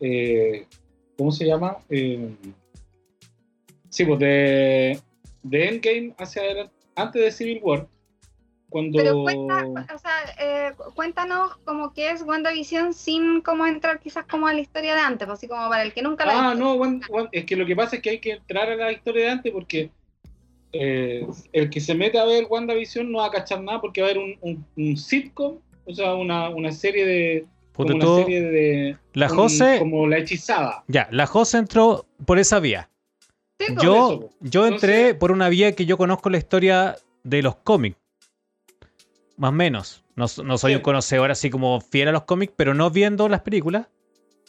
Eh, 0.01 0.67
¿Cómo 1.17 1.33
se 1.33 1.47
llama? 1.47 1.77
Eh, 1.91 2.31
sí, 3.91 4.05
pues 4.07 4.19
de, 4.19 4.99
de 5.43 5.69
Endgame 5.69 6.15
hacia 6.19 6.43
adelante, 6.43 6.73
antes 6.95 7.23
de 7.23 7.31
Civil 7.31 7.61
War, 7.63 7.87
cuando... 8.71 8.97
Pero 8.97 9.23
o 9.23 9.99
sea, 9.99 10.35
eh, 10.39 10.73
cuéntanos 10.95 11.57
como 11.65 11.93
que 11.93 12.11
es 12.11 12.23
WandaVision 12.23 12.95
sin 12.95 13.43
como 13.43 13.67
entrar 13.67 14.01
quizás 14.01 14.25
como 14.25 14.47
a 14.47 14.55
la 14.55 14.61
historia 14.61 14.95
de 14.95 15.01
antes, 15.01 15.27
pues, 15.27 15.39
así 15.39 15.49
como 15.49 15.69
para 15.69 15.83
el 15.83 15.93
que 15.93 16.03
nunca 16.03 16.25
la 16.25 16.51
Ah, 16.51 16.55
no, 16.55 16.81
es 17.33 17.45
que 17.45 17.57
lo 17.57 17.67
que 17.67 17.77
pasa 17.77 17.97
es 17.97 18.03
que 18.03 18.11
hay 18.11 18.19
que 18.21 18.33
entrar 18.33 18.71
a 18.71 18.77
la 18.77 18.93
historia 18.93 19.25
de 19.25 19.31
antes 19.31 19.53
porque 19.53 19.91
eh, 20.73 21.27
el 21.53 21.69
que 21.69 21.81
se 21.81 21.95
mete 21.95 22.19
a 22.19 22.25
ver 22.25 22.47
WandaVision 22.49 23.11
no 23.11 23.19
va 23.19 23.27
a 23.27 23.31
cachar 23.31 23.61
nada 23.61 23.81
porque 23.81 24.01
va 24.01 24.09
a 24.09 24.11
haber 24.13 24.23
un, 24.41 24.65
un, 24.77 24.97
sitcom, 24.97 25.59
o 25.85 25.95
sea, 25.95 26.15
una, 26.15 26.49
una 26.49 26.73
serie 26.73 27.05
de... 27.05 27.47
Como 27.75 27.95
una 27.95 28.25
serie 28.25 28.41
de... 28.43 28.97
La 29.15 29.29
Jose... 29.29 29.79
Como 29.79 30.07
la 30.07 30.19
hechizada. 30.19 30.85
Ya, 30.87 31.09
la 31.11 31.27
Jose 31.27 31.59
entró 31.59 32.07
por 32.25 32.39
esa 32.39 32.61
vía. 32.61 32.89
yo, 33.83 34.31
yo 34.41 34.67
entré 34.67 35.15
por 35.15 35.33
una 35.33 35.49
vía 35.49 35.75
que 35.75 35.87
yo 35.87 35.99
conozco 35.99 36.31
la 36.31 36.39
historia 36.39 36.97
de 37.25 37.43
los 37.43 37.57
cómics 37.57 38.00
más 39.41 39.49
o 39.49 39.53
menos. 39.53 40.05
No, 40.17 40.29
soy 40.29 40.75
un 40.75 40.83
conocedor 40.83 41.31
así 41.31 41.49
como 41.49 41.81
fiel 41.81 42.09
a 42.09 42.13
los 42.13 42.25
cómics, 42.25 42.53
pero 42.55 42.75
no 42.75 42.91
viendo 42.91 43.27
las 43.27 43.41
películas. 43.41 43.87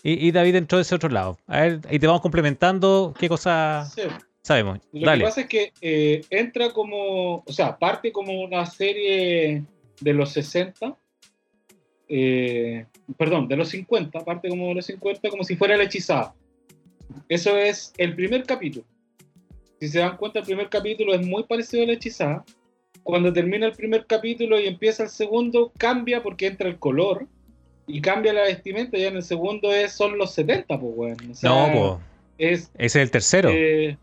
Y, 0.04 0.32
David 0.32 0.56
entró 0.56 0.80
de 0.80 0.82
ese 0.82 0.96
otro 0.96 1.10
lado. 1.10 1.38
A 1.48 1.62
ver, 1.62 1.80
y 1.90 2.00
te 2.00 2.08
vamos 2.08 2.22
complementando 2.22 3.14
qué 3.18 3.30
cosa 3.30 3.88
sabemos. 4.42 4.80
Lo 4.92 5.14
que 5.14 5.20
pasa 5.22 5.42
es 5.42 5.48
que 5.48 5.72
eh, 5.80 6.22
entra 6.30 6.72
como, 6.72 7.36
o 7.38 7.54
sea, 7.54 7.78
parte 7.78 8.12
como 8.12 8.42
una 8.42 8.66
serie 8.66 9.64
de 10.02 10.14
los 10.14 10.32
60, 10.34 10.98
eh, 12.10 12.86
perdón, 13.16 13.48
de 13.48 13.56
los 13.56 13.70
50, 13.70 14.20
parte 14.26 14.50
como 14.50 14.70
de 14.70 14.76
los 14.76 14.86
50, 14.88 15.30
como 15.30 15.44
si 15.44 15.56
fuera 15.56 15.78
la 15.78 15.84
hechizada. 15.84 16.34
Eso 17.30 17.56
es 17.56 17.94
el 17.98 18.16
primer 18.16 18.44
capítulo. 18.44 18.86
Si 19.80 19.88
se 19.88 20.00
dan 20.00 20.18
cuenta, 20.18 20.40
el 20.40 20.46
primer 20.46 20.68
capítulo 20.68 21.14
es 21.14 21.26
muy 21.26 21.44
parecido 21.44 21.84
a 21.84 21.86
la 21.86 21.94
hechizada 21.94 22.44
cuando 23.04 23.34
termina 23.34 23.66
el 23.66 23.74
primer 23.74 24.06
capítulo 24.06 24.60
y 24.60 24.68
empieza 24.68 25.04
el 25.04 25.10
segundo, 25.10 25.72
cambia 25.78 26.22
porque 26.22 26.48
entra 26.48 26.68
el 26.70 26.78
color 26.78 27.28
y 27.88 28.02
cambia 28.02 28.34
la 28.34 28.44
vestimenta. 28.44 28.98
Ya 28.98 29.08
en 29.08 29.18
el 29.18 29.24
segundo 29.24 29.72
es, 29.72 29.94
son 29.94 30.18
los 30.18 30.34
70, 30.34 30.80
pues, 30.80 30.96
bueno. 30.96 31.18
no, 31.42 31.72
pues. 31.74 32.12
Es, 32.38 32.72
es 32.78 32.96
el 32.96 33.12
tercero. 33.12 33.50
Eh, 33.52 33.98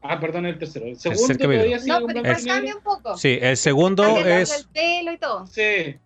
ah, 0.00 0.18
perdón, 0.18 0.46
el 0.46 0.58
tercero. 0.58 0.86
El 0.86 0.98
segundo 0.98 1.36
todavía 1.36 1.78
sigue 1.78 2.00
no, 2.00 2.06
pero 2.06 2.22
cambia 2.22 2.76
un 2.76 2.82
poco. 2.82 3.16
Sí, 3.16 3.38
el 3.40 3.56
segundo 3.56 4.18
es. 4.18 4.60
El 4.60 4.66
pelo 4.72 5.12
y 5.12 5.18
todo. 5.18 5.46
Sí. 5.46 5.96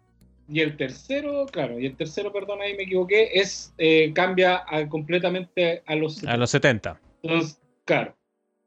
Y 0.48 0.60
el 0.60 0.76
tercero, 0.76 1.46
claro, 1.46 1.80
y 1.80 1.86
el 1.86 1.96
tercero, 1.96 2.32
perdón, 2.32 2.60
ahí 2.62 2.76
me 2.76 2.84
equivoqué, 2.84 3.30
es 3.40 3.74
eh, 3.78 4.12
cambia 4.14 4.64
completamente 4.88 5.82
a 5.86 5.96
los 5.96 6.14
70. 6.14 6.32
A 6.32 6.36
los 6.36 6.50
70. 6.50 7.00
Entonces, 7.22 7.60
claro. 7.84 8.14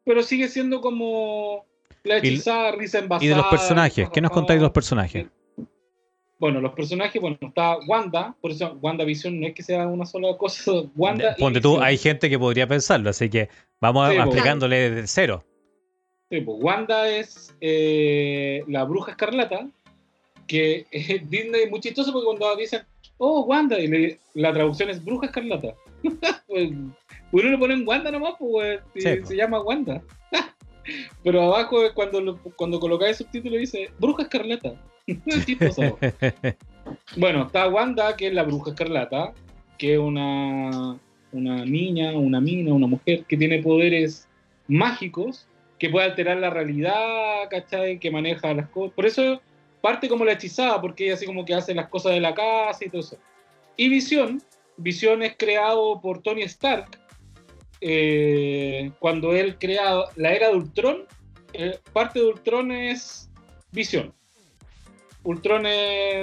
Pero 0.04 0.24
sigue 0.24 0.50
siendo 0.50 0.82
como 0.82 1.66
risa 2.04 2.70
envasada. 2.70 3.24
Y 3.24 3.28
de 3.28 3.36
los 3.36 3.48
personajes, 3.48 4.10
¿qué 4.10 4.22
nos 4.22 4.32
contáis 4.32 4.60
de 4.60 4.64
los 4.64 4.72
personajes? 4.72 5.28
Bueno, 6.40 6.62
los 6.62 6.72
personajes, 6.72 7.22
bueno, 7.22 7.38
está 7.42 7.78
Wanda, 7.86 8.34
por 8.40 8.52
eso 8.52 8.78
WandaVision 8.82 9.42
no 9.42 9.48
es 9.48 9.54
que 9.54 9.62
sea 9.62 9.86
una 9.88 10.06
sola 10.06 10.38
cosa, 10.38 10.72
Wanda. 10.96 11.36
Ponte 11.38 11.60
tú, 11.60 11.82
hay 11.82 11.98
gente 11.98 12.30
que 12.30 12.40
podría 12.40 12.66
pensarlo, 12.66 13.10
así 13.10 13.30
que 13.30 13.50
vamos 13.82 14.06
a, 14.06 14.14
pues, 14.14 14.20
explicándole 14.20 14.90
desde 14.90 15.08
cero. 15.08 15.44
Sí, 16.30 16.40
pues 16.40 16.58
Wanda 16.62 17.10
es 17.10 17.54
eh, 17.60 18.64
la 18.68 18.86
bruja 18.86 19.12
escarlata, 19.12 19.68
que 20.48 20.86
es 20.92 21.30
Disney 21.30 21.64
es 21.64 21.70
muy 21.70 21.82
chistoso 21.82 22.14
porque 22.14 22.26
cuando 22.26 22.56
dicen, 22.56 22.84
oh, 23.18 23.42
Wanda, 23.42 23.78
y 23.78 24.18
la 24.36 24.54
traducción 24.54 24.90
es 24.90 25.04
bruja 25.04 25.26
escarlata. 25.26 25.76
pues 26.48 26.72
uno 27.32 27.50
le 27.50 27.58
ponen 27.58 27.86
Wanda 27.86 28.12
nomás, 28.12 28.36
pues, 28.40 28.80
se 28.96 29.18
pues. 29.18 29.30
llama 29.32 29.62
Wanda. 29.62 30.02
Pero 31.24 31.42
abajo, 31.42 31.78
cuando, 31.94 32.38
cuando 32.56 32.80
colocáis 32.80 33.20
el 33.20 33.26
subtítulo, 33.26 33.58
dice 33.58 33.90
Bruja 34.00 34.24
Escarlata. 34.24 34.74
bueno, 37.18 37.44
está 37.44 37.68
Wanda, 37.68 38.16
que 38.16 38.28
es 38.28 38.34
la 38.34 38.44
Bruja 38.44 38.72
Escarlata, 38.72 39.34
que 39.78 39.94
es 39.94 40.00
una, 40.00 40.98
una 41.32 41.66
niña, 41.66 42.12
una 42.12 42.40
mina, 42.42 42.74
una 42.74 42.88
mujer 42.88 43.26
que 43.26 43.38
tiene 43.38 43.62
poderes 43.62 44.28
mágicos, 44.68 45.48
que 45.78 45.90
puede 45.90 46.06
alterar 46.08 46.38
la 46.38 46.50
realidad, 46.50 47.48
¿cachai? 47.50 48.00
Que 48.00 48.12
maneja 48.12 48.54
las 48.54 48.70
cosas. 48.70 48.94
Por 48.94 49.06
eso 49.06 49.42
parte 49.82 50.10
como 50.10 50.26
la 50.26 50.34
hechizada, 50.34 50.80
porque 50.82 51.06
ella 51.06 51.14
así 51.14 51.26
como 51.26 51.46
que 51.46 51.54
hace 51.54 51.74
las 51.74 51.88
cosas 51.88 52.14
de 52.14 52.20
la 52.20 52.34
casa 52.34 52.86
y 52.86 52.90
todo 52.90 53.02
eso. 53.02 53.18
Y 53.78 53.90
Visión, 53.90 54.42
Visión 54.78 55.24
es 55.24 55.36
creado 55.38 56.00
por 56.02 56.22
Tony 56.22 56.42
Stark, 56.44 56.99
eh, 57.82 58.92
cuando 59.00 59.34
él 59.34 59.58
crea 59.58 60.04
la 60.16 60.34
era 60.34 60.50
de 60.50 60.56
Ultron, 60.56 61.06
eh, 61.54 61.78
parte 61.94 62.20
de 62.20 62.26
Ultron 62.26 62.72
es 62.72 63.30
Visión. 63.72 64.14
Ultron 65.24 65.64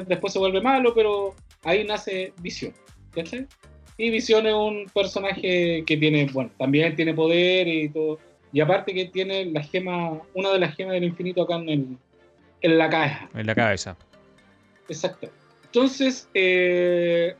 después 0.06 0.32
se 0.32 0.38
vuelve 0.38 0.60
malo, 0.60 0.94
pero 0.94 1.34
ahí 1.62 1.84
nace 1.84 2.32
Visión. 2.38 2.74
Y 3.98 4.10
Visión 4.10 4.46
es 4.46 4.54
un 4.54 4.90
personaje 4.92 5.84
que 5.86 5.96
tiene, 5.96 6.26
bueno, 6.32 6.50
también 6.58 6.94
tiene 6.96 7.14
poder 7.14 7.66
y 7.66 7.88
todo. 7.88 8.18
Y 8.52 8.60
aparte 8.60 8.94
que 8.94 9.06
tiene 9.06 9.46
la 9.46 9.62
gema, 9.62 10.20
una 10.34 10.50
de 10.50 10.58
las 10.58 10.74
gemas 10.76 10.94
del 10.94 11.04
infinito 11.04 11.42
acá 11.42 11.56
en, 11.56 11.98
en 12.60 12.78
la 12.78 12.88
cabeza. 12.90 13.28
En 13.34 13.46
la 13.46 13.54
cabeza. 13.54 13.96
Exacto. 14.88 15.28
Entonces, 15.64 16.28
eh, 16.34 17.34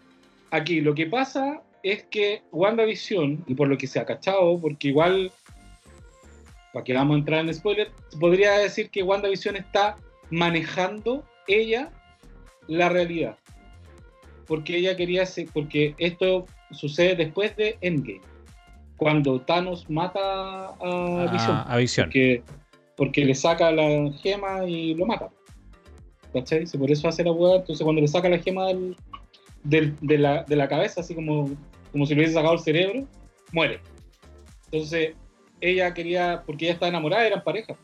aquí 0.51 0.81
lo 0.81 0.95
que 0.95 1.07
pasa 1.07 1.63
es 1.91 2.05
que 2.05 2.43
WandaVision, 2.53 3.45
y 3.47 3.55
por 3.55 3.69
lo 3.69 3.79
que 3.79 3.87
se 3.87 4.01
ha 4.01 4.05
cachado, 4.05 4.59
porque 4.61 4.89
igual, 4.89 5.31
para 6.73 6.85
que 6.85 6.93
vamos 6.93 7.15
a 7.15 7.19
entrar 7.19 7.45
en 7.45 7.55
spoiler, 7.55 7.91
podría 8.19 8.59
decir 8.59 8.91
que 8.91 9.03
WandaVision 9.03 9.57
está 9.57 9.97
manejando 10.31 11.25
ella 11.47 11.91
la 12.67 12.89
realidad. 12.89 13.37
Porque 14.47 14.77
ella 14.77 14.97
quería 14.97 15.27
ser, 15.27 15.49
porque 15.53 15.95
esto 15.99 16.47
sucede 16.73 17.15
después 17.15 17.57
de 17.57 17.79
Endgame, 17.81 18.21
cuando 18.97 19.41
Thanos 19.41 19.89
mata 19.89 20.21
a, 20.21 20.77
ah, 20.81 21.77
Vision. 21.77 22.11
Porque, 22.97 23.25
le 23.25 23.35
saca 23.35 23.71
la 23.71 24.11
gema 24.23 24.65
y 24.65 24.95
lo 24.95 25.05
mata. 25.05 25.29
¿Cachai? 26.33 26.65
Por 26.67 26.91
eso 26.91 27.07
hace 27.09 27.23
la 27.23 27.33
hueá. 27.33 27.57
Entonces, 27.57 27.85
cuando 27.85 28.01
le 28.01 28.09
saca 28.09 28.29
la 28.29 28.39
gema 28.39 28.69
de, 29.63 29.95
la, 30.19 30.45
de 30.45 30.57
la 30.57 30.69
cabeza, 30.69 31.03
así 31.03 31.15
como 31.15 31.51
como 31.97 32.05
si 32.05 32.15
le 32.15 32.21
hubiese 32.21 32.35
sacado 32.35 32.53
el 32.53 32.61
cerebro, 32.61 33.09
muere. 33.53 33.81
Entonces, 34.67 35.15
ella 35.63 35.95
quería, 35.95 36.43
porque 36.45 36.67
ella 36.67 36.75
estaba 36.75 36.91
enamorada, 36.91 37.27
eran 37.27 37.43
pareja. 37.43 37.75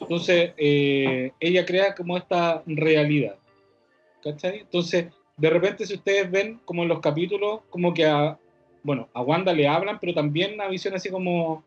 Entonces, 0.00 0.54
eh, 0.56 1.30
ella 1.38 1.64
crea 1.64 1.94
como 1.94 2.16
esta 2.16 2.64
realidad. 2.66 3.36
¿Cachai? 4.24 4.62
Entonces, 4.62 5.06
de 5.36 5.50
repente, 5.50 5.86
si 5.86 5.94
ustedes 5.94 6.28
ven 6.28 6.60
como 6.64 6.82
en 6.82 6.88
los 6.88 6.98
capítulos, 6.98 7.60
como 7.70 7.94
que 7.94 8.06
a, 8.06 8.36
bueno, 8.82 9.08
a 9.14 9.22
Wanda 9.22 9.52
le 9.52 9.68
hablan, 9.68 10.00
pero 10.00 10.14
también 10.14 10.54
una 10.54 10.66
visión 10.66 10.94
así 10.94 11.08
como, 11.08 11.62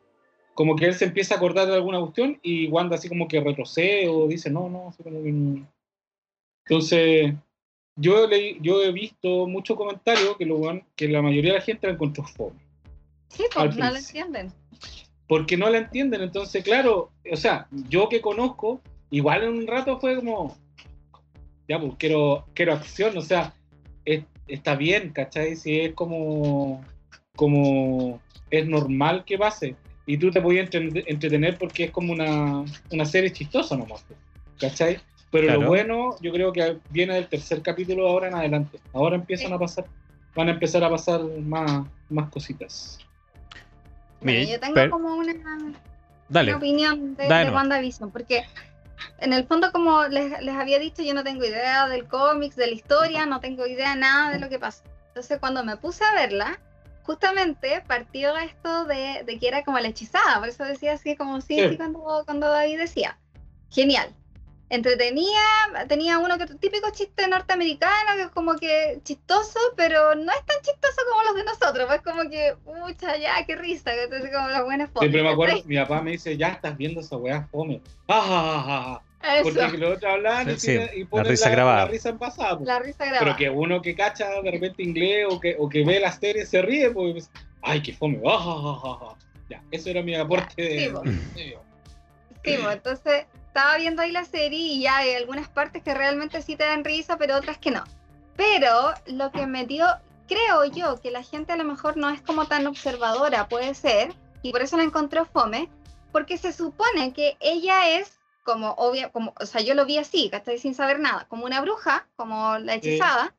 como 0.56 0.76
que 0.76 0.88
él 0.88 0.96
se 0.96 1.06
empieza 1.06 1.36
a 1.36 1.38
acordar 1.38 1.70
de 1.70 1.76
alguna 1.76 2.02
cuestión 2.02 2.38
y 2.44 2.68
Wanda 2.68 2.98
así 2.98 3.08
como 3.08 3.30
que 3.30 3.39
retrocede 3.39 4.10
o 4.10 4.28
dice, 4.28 4.50
no, 4.50 4.68
no, 4.68 4.89
así 4.89 5.04
como 5.04 5.24
que 5.24 5.63
Entonces, 6.66 7.34
yo, 7.95 8.27
yo 8.62 8.84
he 8.84 8.91
visto 8.91 9.47
muchos 9.47 9.77
comentarios 9.77 10.38
que, 10.38 10.45
lo, 10.45 10.62
que 10.95 11.08
la 11.08 11.21
mayoría 11.21 11.53
de 11.53 11.60
la 11.60 11.65
gente 11.65 11.88
la 11.88 11.93
encontró 11.93 12.23
fome. 12.23 12.60
Sí, 13.29 13.43
pues 13.53 13.75
no 13.75 13.91
la 13.91 13.99
entienden. 13.99 14.53
Porque 15.27 15.58
no 15.58 15.69
la 15.69 15.79
entienden, 15.79 16.21
entonces, 16.21 16.63
claro, 16.63 17.12
o 17.32 17.36
sea, 17.36 17.67
yo 17.89 18.10
que 18.10 18.21
conozco, 18.21 18.82
igual 19.10 19.43
en 19.43 19.53
un 19.53 19.67
rato 19.67 19.99
fue 19.99 20.15
como, 20.15 20.56
ya, 21.67 21.79
pues 21.79 21.93
quiero, 21.97 22.45
quiero 22.53 22.73
acción, 22.73 23.17
o 23.17 23.21
sea, 23.21 23.53
está 24.47 24.75
bien, 24.75 25.12
¿cachai? 25.12 25.56
Si 25.56 25.79
es 25.79 25.93
como, 25.93 26.84
como 27.36 28.21
es 28.49 28.67
normal 28.67 29.23
que 29.25 29.38
pase. 29.38 29.75
Y 30.06 30.17
tú 30.17 30.32
te 30.32 30.41
podías 30.41 30.69
entretener 30.73 31.58
porque 31.58 31.86
es 31.86 31.91
como 31.91 32.12
una, 32.12 32.65
una 32.91 33.06
serie 33.06 33.32
chistosa 33.32 33.77
nomás, 33.77 34.06
¿cachai? 34.60 34.99
Pero 35.34 35.48
Claro. 35.48 35.62
lo 35.62 35.67
bueno, 35.67 36.15
yo 36.22 36.32
creo 36.32 36.54
que 36.54 36.78
viene 36.91 37.15
del 37.15 37.28
tercer 37.28 37.62
capítulo 37.63 38.08
ahora 38.08 38.28
en 38.28 38.36
adelante. 38.36 38.80
Ahora 38.93 39.15
empiezan 39.15 39.48
Sí. 39.48 39.54
a 39.54 39.58
pasar, 39.58 39.86
van 40.36 40.48
a 40.48 40.52
empezar 40.52 40.84
a 40.84 40.89
pasar 40.91 41.22
más, 41.41 41.88
más 42.10 42.30
cositas. 42.30 43.00
Bueno, 44.22 44.39
Mire, 44.39 44.52
yo 44.52 44.60
tengo 44.60 44.76
pero- 44.76 44.91
como 44.91 45.15
una, 45.15 45.34
Dale. 46.30 46.52
una 46.52 46.58
opinión 46.58 47.15
de. 47.15 47.28
WandaVision, 47.52 48.12
porque 48.12 48.46
en 49.17 49.34
el 49.34 49.46
fondo, 49.48 49.72
como 49.72 50.04
les, 50.06 50.39
les 50.43 50.56
había 50.56 50.78
dicho, 50.78 51.02
yo 51.02 51.15
no 51.15 51.24
tengo 51.24 51.43
idea 51.43 51.88
del 51.88 52.06
cómics, 52.08 52.56
de 52.56 52.67
la 52.67 52.74
historia, 52.74 53.26
no 53.26 53.39
tengo 53.39 53.65
idea 53.65 53.96
nada 53.96 54.32
de 54.32 54.39
lo 54.39 54.50
que 54.50 54.60
pasa. 54.60 54.84
Entonces, 55.08 55.39
cuando 55.39 55.63
me 55.63 55.78
puse 55.78 56.04
a 56.06 56.13
verla, 56.13 56.60
justamente 57.02 57.84
partió 57.88 58.38
esto 58.38 58.86
de, 58.86 59.24
de 59.26 59.39
que 59.39 59.48
era 59.48 59.63
como 59.63 59.80
la 59.80 59.88
hechizada, 59.88 60.38
por 60.39 60.48
eso 60.48 60.63
decía 60.63 60.93
así 60.93 61.15
como 61.15 61.41
sí, 61.41 61.56
Sí. 61.60 61.69
sí, 61.72 61.78
cuando, 61.78 62.22
cuando 62.26 62.50
David 62.50 62.78
decía. 62.78 63.17
Genial. 63.72 64.10
Entretenía, 64.74 65.40
tenía 65.88 66.18
uno 66.18 66.36
que 66.40 66.48
típico 66.48 66.90
chiste 66.92 67.28
norteamericano, 67.28 68.16
que 68.16 68.22
es 68.24 68.30
como 68.30 68.56
que 68.56 69.00
chistoso, 69.04 69.60
pero 69.78 70.16
no 70.16 70.32
es 70.32 70.46
tan 70.48 70.58
chistoso 70.64 70.96
como 71.12 71.22
los 71.22 71.36
de 71.36 71.44
nosotros, 71.44 71.86
pues 71.88 72.02
como 72.02 72.28
que, 72.28 72.56
pucha, 72.66 73.16
ya, 73.18 73.46
qué 73.46 73.56
risa, 73.56 73.92
que 73.92 74.06
entonces 74.06 74.32
como 74.34 74.48
las 74.48 74.64
buenas 74.64 74.88
fotos. 74.90 75.02
Siempre 75.04 75.22
me 75.22 75.30
acuerdo, 75.30 75.58
mi 75.66 75.76
papá 75.78 76.02
me 76.02 76.12
dice, 76.12 76.36
ya 76.38 76.48
estás 76.48 76.76
viendo 76.76 77.02
esa 77.02 77.18
weá, 77.18 77.48
fome. 77.52 77.82
Ah, 78.08 78.24
ah, 78.26 78.66
ah, 78.68 79.02
ah. 79.22 79.40
Porque 79.44 79.78
los 79.78 79.98
otros 79.98 80.12
hablan 80.12 80.50
y, 80.50 80.60
Sí, 80.60 80.76
la 81.12 81.24
risa 81.24 81.50
la, 81.50 81.56
grabada. 81.56 81.86
la 81.86 81.92
risa 81.92 82.10
en 82.10 82.18
pasado. 82.18 82.60
la 82.66 82.80
risa 82.80 83.06
grabada. 83.06 83.20
Pero 83.20 83.36
que 83.38 83.50
uno 83.52 83.80
que 83.80 83.94
cacha 83.96 84.28
de 84.42 84.50
repente 84.52 84.82
inglés 84.82 85.28
o 85.30 85.40
que, 85.40 85.56
o 85.60 85.70
que 85.70 85.86
ve 85.86 86.00
las 86.00 86.16
series 86.16 86.50
se 86.50 86.64
ríe, 86.64 86.90
pues, 86.90 87.30
ay, 87.62 87.84
qué 87.84 87.94
fome. 87.94 88.20
Ah, 88.26 88.38
ah, 88.44 88.82
ah, 88.84 89.00
ah. 89.12 89.16
Ya, 89.52 89.62
eso 89.70 89.92
era 89.92 90.02
mi 90.02 90.16
aporte 90.16 90.62
de... 90.64 90.70
sí, 90.80 90.88
de- 91.36 91.58
Sí, 92.44 92.58
pues, 92.62 92.74
entonces 92.76 93.26
estaba 93.54 93.78
viendo 93.78 94.02
ahí 94.02 94.12
la 94.12 94.26
serie 94.26 94.58
y 94.58 94.82
ya 94.82 94.98
hay 94.98 95.13
algunas 95.13 95.48
partes 95.48 95.84
que 95.84 95.94
realmente 95.94 96.42
sí 96.42 96.56
te 96.56 96.63
dan 96.63 96.84
risa, 96.84 97.18
pero 97.18 97.36
otras 97.36 97.60
que 97.60 97.70
no. 97.70 97.84
Pero 98.36 98.96
lo 99.06 99.32
que 99.32 99.46
me 99.46 99.68
dio, 99.68 99.86
creo 100.28 100.66
yo, 100.66 101.00
que 101.00 101.12
la 101.12 101.22
gente 101.22 101.54
a 101.54 101.58
lo 101.58 101.63
mejor 101.63 101.96
no 101.96 102.10
es 102.10 102.20
como 102.24 102.48
tan 102.48 102.66
observadora, 102.66 103.48
puede 103.48 103.76
ser, 103.76 104.12
y 104.42 104.52
por 104.52 104.63
eso 104.63 104.76
la 104.76 104.82
encontró 104.82 105.26
fome, 105.26 105.70
porque 106.12 106.39
se 106.39 106.52
supone 106.52 107.13
que 107.13 107.38
ella 107.39 107.89
es 107.89 108.20
como 108.44 108.72
obvia, 108.72 109.12
como, 109.12 109.36
o 109.39 109.46
sea, 109.46 109.62
yo 109.62 109.76
lo 109.76 109.86
vi 109.86 110.00
así, 110.00 110.32
¿cachai? 110.32 110.58
Sin 110.58 110.74
saber 110.74 111.00
nada, 111.00 111.28
como 111.28 111.46
una 111.46 111.62
bruja, 111.62 112.08
como 112.16 112.58
la 112.58 112.74
hechizada, 112.74 113.36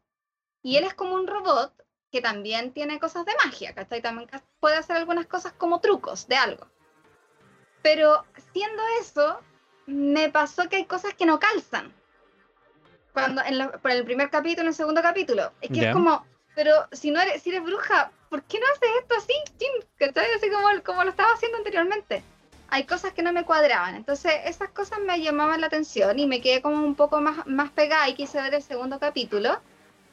y 0.63 0.77
él 0.77 0.85
es 0.85 0.95
como 0.95 1.17
un 1.17 1.27
robot 1.27 1.75
que 2.13 2.21
también 2.21 2.73
tiene 2.73 3.01
cosas 3.01 3.27
de 3.27 3.35
magia, 3.45 3.75
¿cachai? 3.75 4.01
También 4.01 4.31
puede 4.61 4.77
hacer 4.77 4.95
algunas 4.95 5.27
cosas 5.27 5.53
como 5.55 5.81
trucos 5.81 6.29
de 6.29 6.37
algo. 6.37 6.69
Pero 7.83 8.25
siendo 8.53 8.81
eso, 9.01 9.41
me 9.87 10.31
pasó 10.31 10.69
que 10.69 10.77
hay 10.77 10.85
cosas 10.85 11.15
que 11.15 11.27
no 11.27 11.39
calzan. 11.39 11.93
Cuando 13.13 13.43
en 13.45 13.59
lo- 13.59 13.71
por 13.81 13.91
el 13.91 14.05
primer 14.05 14.31
capítulo, 14.31 14.63
en 14.63 14.69
el 14.69 14.75
segundo 14.75 15.03
capítulo. 15.03 15.53
Es 15.61 15.69
que 15.71 15.81
Ya. 15.81 15.89
es 15.91 15.95
como, 15.95 16.27
pero 16.55 16.73
si 16.93 17.11
no 17.11 17.21
eres, 17.21 17.43
si 17.43 17.51
eres 17.51 17.63
bruja, 17.63 18.11
¿por 18.29 18.43
qué 18.43 18.59
no 18.59 18.67
haces 18.67 18.89
esto 19.03 19.15
así? 19.17 19.33
Chin? 19.59 19.89
¿Cachai? 19.99 20.33
Así 20.37 20.51
como, 20.51 20.69
como 20.83 21.05
lo 21.05 21.11
estaba 21.11 21.33
haciendo 21.33 21.59
anteriormente. 21.59 22.23
Hay 22.71 22.85
cosas 22.87 23.13
que 23.13 23.23
no 23.23 23.33
me 23.33 23.45
cuadraban. 23.45 23.95
Entonces, 23.95 24.33
esas 24.47 24.71
cosas 24.71 24.99
me 25.01 25.21
llamaban 25.21 25.61
la 25.61 25.69
atención 25.69 26.19
y 26.19 26.27
me 26.27 26.41
quedé 26.41 26.61
como 26.61 26.83
un 26.85 26.97
poco 26.97 27.21
más, 27.21 27.47
más 27.47 27.71
pegada 27.71 28.09
y 28.09 28.15
quise 28.15 28.41
ver 28.41 28.55
el 28.55 28.63
segundo 28.63 28.99
capítulo. 28.99 29.61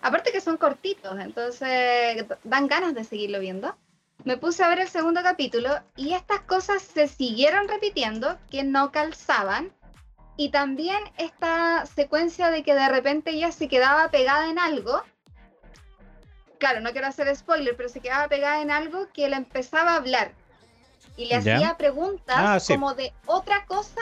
Aparte 0.04 0.32
que 0.32 0.42
son 0.42 0.58
cortitos, 0.58 1.18
entonces 1.20 2.26
dan 2.44 2.68
ganas 2.68 2.94
de 2.94 3.04
seguirlo 3.04 3.40
viendo. 3.40 3.76
Me 4.24 4.38
puse 4.38 4.64
a 4.64 4.70
ver 4.70 4.80
el 4.80 4.88
segundo 4.90 5.24
capítulo 5.24 5.80
y 5.96 6.14
estas 6.14 6.42
cosas 6.42 6.82
se 6.84 7.08
siguieron 7.08 7.68
repitiendo 7.68 8.38
que 8.50 8.64
no 8.64 8.92
calzaban. 8.92 9.72
Y 10.38 10.50
también 10.50 11.00
esta 11.18 11.86
secuencia 11.86 12.50
de 12.52 12.64
que 12.64 12.74
de 12.74 12.88
repente 12.90 13.32
ella 13.32 13.52
se 13.52 13.68
quedaba 13.68 14.10
pegada 14.10 14.50
en 14.50 14.60
algo. 14.60 15.04
Claro, 16.60 16.82
no 16.82 16.92
quiero 16.92 17.08
hacer 17.08 17.36
spoiler, 17.36 17.76
pero 17.76 17.90
se 17.90 18.00
quedaba 18.00 18.28
pegada 18.28 18.62
en 18.62 18.70
algo 18.72 19.08
que 19.14 19.28
le 19.28 19.36
empezaba 19.36 19.94
a 19.94 19.96
hablar. 19.98 20.32
Y 21.18 21.26
le 21.26 21.42
Ya. 21.42 21.56
hacía 21.56 21.78
preguntas 21.78 22.36
Ah, 22.38 22.60
sí. 22.60 22.74
como 22.74 22.94
de 22.94 23.14
otra 23.26 23.66
cosa 23.66 24.02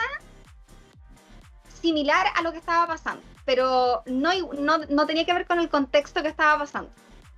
similar 1.80 2.26
a 2.36 2.42
lo 2.42 2.52
que 2.52 2.58
estaba 2.58 2.86
pasando. 2.86 3.22
Pero 3.46 4.02
no, 4.06 4.30
no, 4.58 4.78
no 4.78 5.06
tenía 5.06 5.24
que 5.24 5.32
ver 5.32 5.46
con 5.46 5.58
el 5.58 5.68
contexto 5.70 6.22
que 6.22 6.28
estaba 6.28 6.58
pasando. 6.58 6.90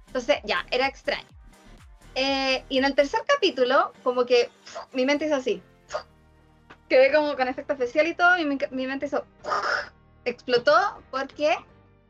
Entonces, 0.08 0.38
ya, 0.44 0.66
era 0.70 0.86
extraño. 0.88 1.26
Eh, 2.14 2.64
y 2.68 2.78
en 2.78 2.84
el 2.84 2.94
tercer 2.94 3.20
capítulo, 3.26 3.92
como 4.02 4.26
que 4.26 4.50
¡fuf! 4.64 4.84
mi 4.92 5.06
mente 5.06 5.26
hizo 5.26 5.36
así. 5.36 5.62
¡fuf! 5.88 6.02
Quedé 6.88 7.12
como 7.12 7.34
con 7.36 7.48
efecto 7.48 7.72
especial 7.72 8.06
y 8.06 8.14
todo, 8.14 8.38
y 8.38 8.44
mi, 8.44 8.58
mi 8.70 8.86
mente 8.86 9.06
hizo. 9.06 9.24
¡fuf! 9.42 9.90
Explotó 10.24 10.72
porque 11.10 11.56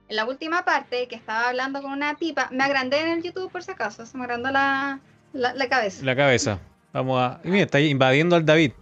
en 0.09 0.17
la 0.17 0.25
última 0.25 0.65
parte 0.65 1.09
que 1.09 1.15
estaba 1.15 1.49
hablando 1.49 1.81
con 1.81 1.93
una 1.93 2.15
tipa, 2.17 2.49
me 2.51 2.65
agrandé 2.65 3.01
en 3.01 3.09
el 3.09 3.23
YouTube 3.23 3.51
por 3.51 3.62
si 3.62 3.71
acaso, 3.71 4.05
se 4.05 4.19
me 4.19 4.25
agrandó 4.25 4.51
la, 4.51 5.01
la, 5.33 5.55
la 5.55 5.69
cabeza. 5.69 6.05
La 6.05 6.15
cabeza. 6.17 6.59
Vamos 6.93 7.19
a. 7.21 7.41
Y 7.45 7.49
mira, 7.49 7.65
está 7.65 7.81
invadiendo 7.81 8.37
al 8.37 8.45
David. 8.45 8.73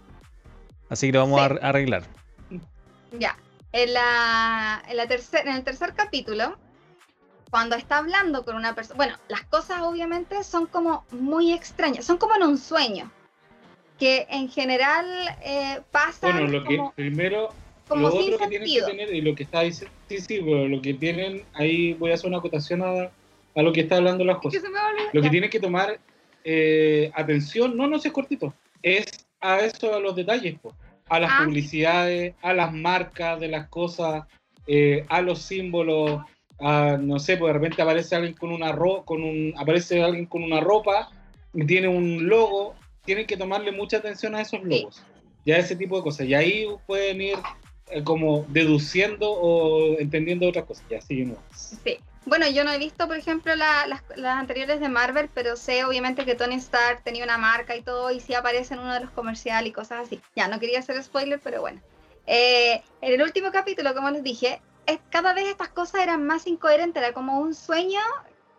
Así 0.88 1.06
que 1.06 1.12
lo 1.12 1.20
vamos 1.20 1.40
a 1.40 1.48
Sí. 1.48 1.54
ar- 1.54 1.64
arreglar. 1.64 2.02
Ya. 3.18 3.36
En, 3.72 3.92
la, 3.94 4.82
en, 4.88 4.96
la 4.96 5.06
tercer, 5.06 5.46
en 5.46 5.54
el 5.54 5.62
tercer 5.62 5.94
capítulo, 5.94 6.58
cuando 7.50 7.76
está 7.76 7.98
hablando 7.98 8.44
con 8.44 8.56
una 8.56 8.74
persona. 8.74 8.96
Bueno, 8.96 9.16
las 9.28 9.42
cosas 9.44 9.82
obviamente 9.82 10.42
son 10.44 10.66
como 10.66 11.04
muy 11.10 11.52
extrañas, 11.52 12.04
son 12.04 12.16
como 12.16 12.34
en 12.36 12.42
un 12.44 12.58
sueño. 12.58 13.10
Que 13.98 14.26
en 14.30 14.48
general 14.48 15.04
eh, 15.42 15.80
pasan 15.90 16.32
Bueno, 16.32 16.58
lo 16.58 16.64
que 16.64 16.80
primero, 16.94 17.50
como 17.86 18.08
lo 18.08 18.12
sin 18.12 18.34
otro 18.34 18.38
que 18.38 18.46
tienen 18.48 18.66
que 18.68 18.74
sentido. 18.80 18.86
tener, 18.86 19.14
y 19.14 19.20
lo 19.20 19.34
que 19.34 19.42
está 19.42 19.60
diciendo, 19.60 19.94
sí, 20.08 20.18
sí, 20.20 20.40
pero 20.42 20.68
lo 20.68 20.80
que 20.80 20.94
tienen, 20.94 21.44
ahí 21.54 21.92
voy 21.94 22.10
a 22.10 22.14
hacer 22.14 22.28
una 22.28 22.38
acotación 22.38 22.82
a, 22.82 23.10
a 23.54 23.62
lo 23.62 23.72
que 23.72 23.80
está 23.82 23.96
hablando 23.96 24.24
las 24.24 24.38
cosas. 24.38 24.62
Lo 25.12 25.20
que 25.20 25.28
tienen 25.28 25.50
que 25.50 25.60
tomar 25.60 25.98
eh, 26.44 27.10
atención, 27.14 27.76
no, 27.76 27.86
no 27.86 27.98
si 27.98 28.08
es 28.08 28.14
cortito, 28.14 28.54
es 28.82 29.26
a 29.40 29.58
eso, 29.58 29.94
a 29.94 30.00
los 30.00 30.16
detalles, 30.16 30.58
po. 30.58 30.74
a 31.08 31.18
las 31.20 31.30
Ah. 31.34 31.42
publicidades, 31.44 32.34
a 32.40 32.54
las 32.54 32.72
marcas 32.72 33.38
de 33.40 33.48
las 33.48 33.68
cosas, 33.68 34.24
eh, 34.66 35.04
a 35.08 35.20
los 35.20 35.42
símbolos, 35.42 36.22
a, 36.60 36.96
no 37.00 37.18
sé, 37.18 37.36
pues 37.36 37.48
de 37.52 37.58
repente 37.58 37.82
aparece 37.82 38.14
alguien 38.16 38.34
con 38.34 38.50
una 38.52 38.72
ro 38.72 39.04
con 39.04 39.22
un, 39.22 39.54
aparece 39.56 40.02
alguien 40.02 40.26
con 40.26 40.42
una 40.42 40.60
ropa 40.60 41.10
y 41.54 41.66
tiene 41.66 41.88
un 41.88 42.28
logo, 42.28 42.74
tienen 43.04 43.26
que 43.26 43.36
tomarle 43.36 43.72
mucha 43.72 43.96
atención 43.98 44.34
a 44.34 44.40
esos 44.42 44.62
logos, 44.62 45.02
y 45.44 45.52
a 45.52 45.58
ese 45.58 45.74
tipo 45.76 45.96
de 45.96 46.02
cosas, 46.02 46.26
y 46.26 46.34
ahí 46.34 46.66
pueden 46.86 47.20
ir 47.22 47.38
eh, 47.90 48.04
como 48.04 48.44
deduciendo 48.48 49.30
o 49.30 49.98
entendiendo 49.98 50.48
otras 50.48 50.64
cosas, 50.66 50.84
y 50.90 50.94
así 50.94 51.24
no. 51.24 51.36
Sí. 51.54 51.98
Bueno, 52.26 52.48
yo 52.48 52.62
no 52.64 52.70
he 52.70 52.78
visto, 52.78 53.08
por 53.08 53.16
ejemplo, 53.16 53.56
la- 53.56 53.86
las, 53.86 54.02
las 54.14 54.36
anteriores 54.36 54.78
de 54.78 54.88
Marvel, 54.90 55.28
pero 55.34 55.56
sé 55.56 55.84
obviamente 55.84 56.24
que 56.26 56.34
Tony 56.34 56.56
Stark 56.56 57.02
tenía 57.02 57.24
una 57.24 57.38
marca 57.38 57.74
y 57.74 57.82
todo, 57.82 58.10
y 58.12 58.20
sí 58.20 58.34
aparece 58.34 58.74
en 58.74 58.80
uno 58.80 58.92
de 58.94 59.00
los 59.00 59.10
comerciales 59.10 59.70
y 59.70 59.72
cosas 59.72 60.06
así. 60.06 60.20
Ya, 60.36 60.46
no 60.46 60.60
quería 60.60 60.78
hacer 60.80 61.02
spoiler, 61.02 61.40
pero 61.42 61.62
bueno. 61.62 61.80
Eh, 62.26 62.82
en 63.00 63.14
el 63.14 63.22
último 63.22 63.50
capítulo, 63.50 63.94
como 63.94 64.10
les 64.10 64.22
dije, 64.22 64.60
es, 64.90 65.00
cada 65.10 65.32
vez 65.32 65.48
estas 65.48 65.68
cosas 65.68 66.02
eran 66.02 66.26
más 66.26 66.46
incoherentes, 66.46 67.02
era 67.02 67.12
como 67.12 67.40
un 67.40 67.54
sueño 67.54 68.00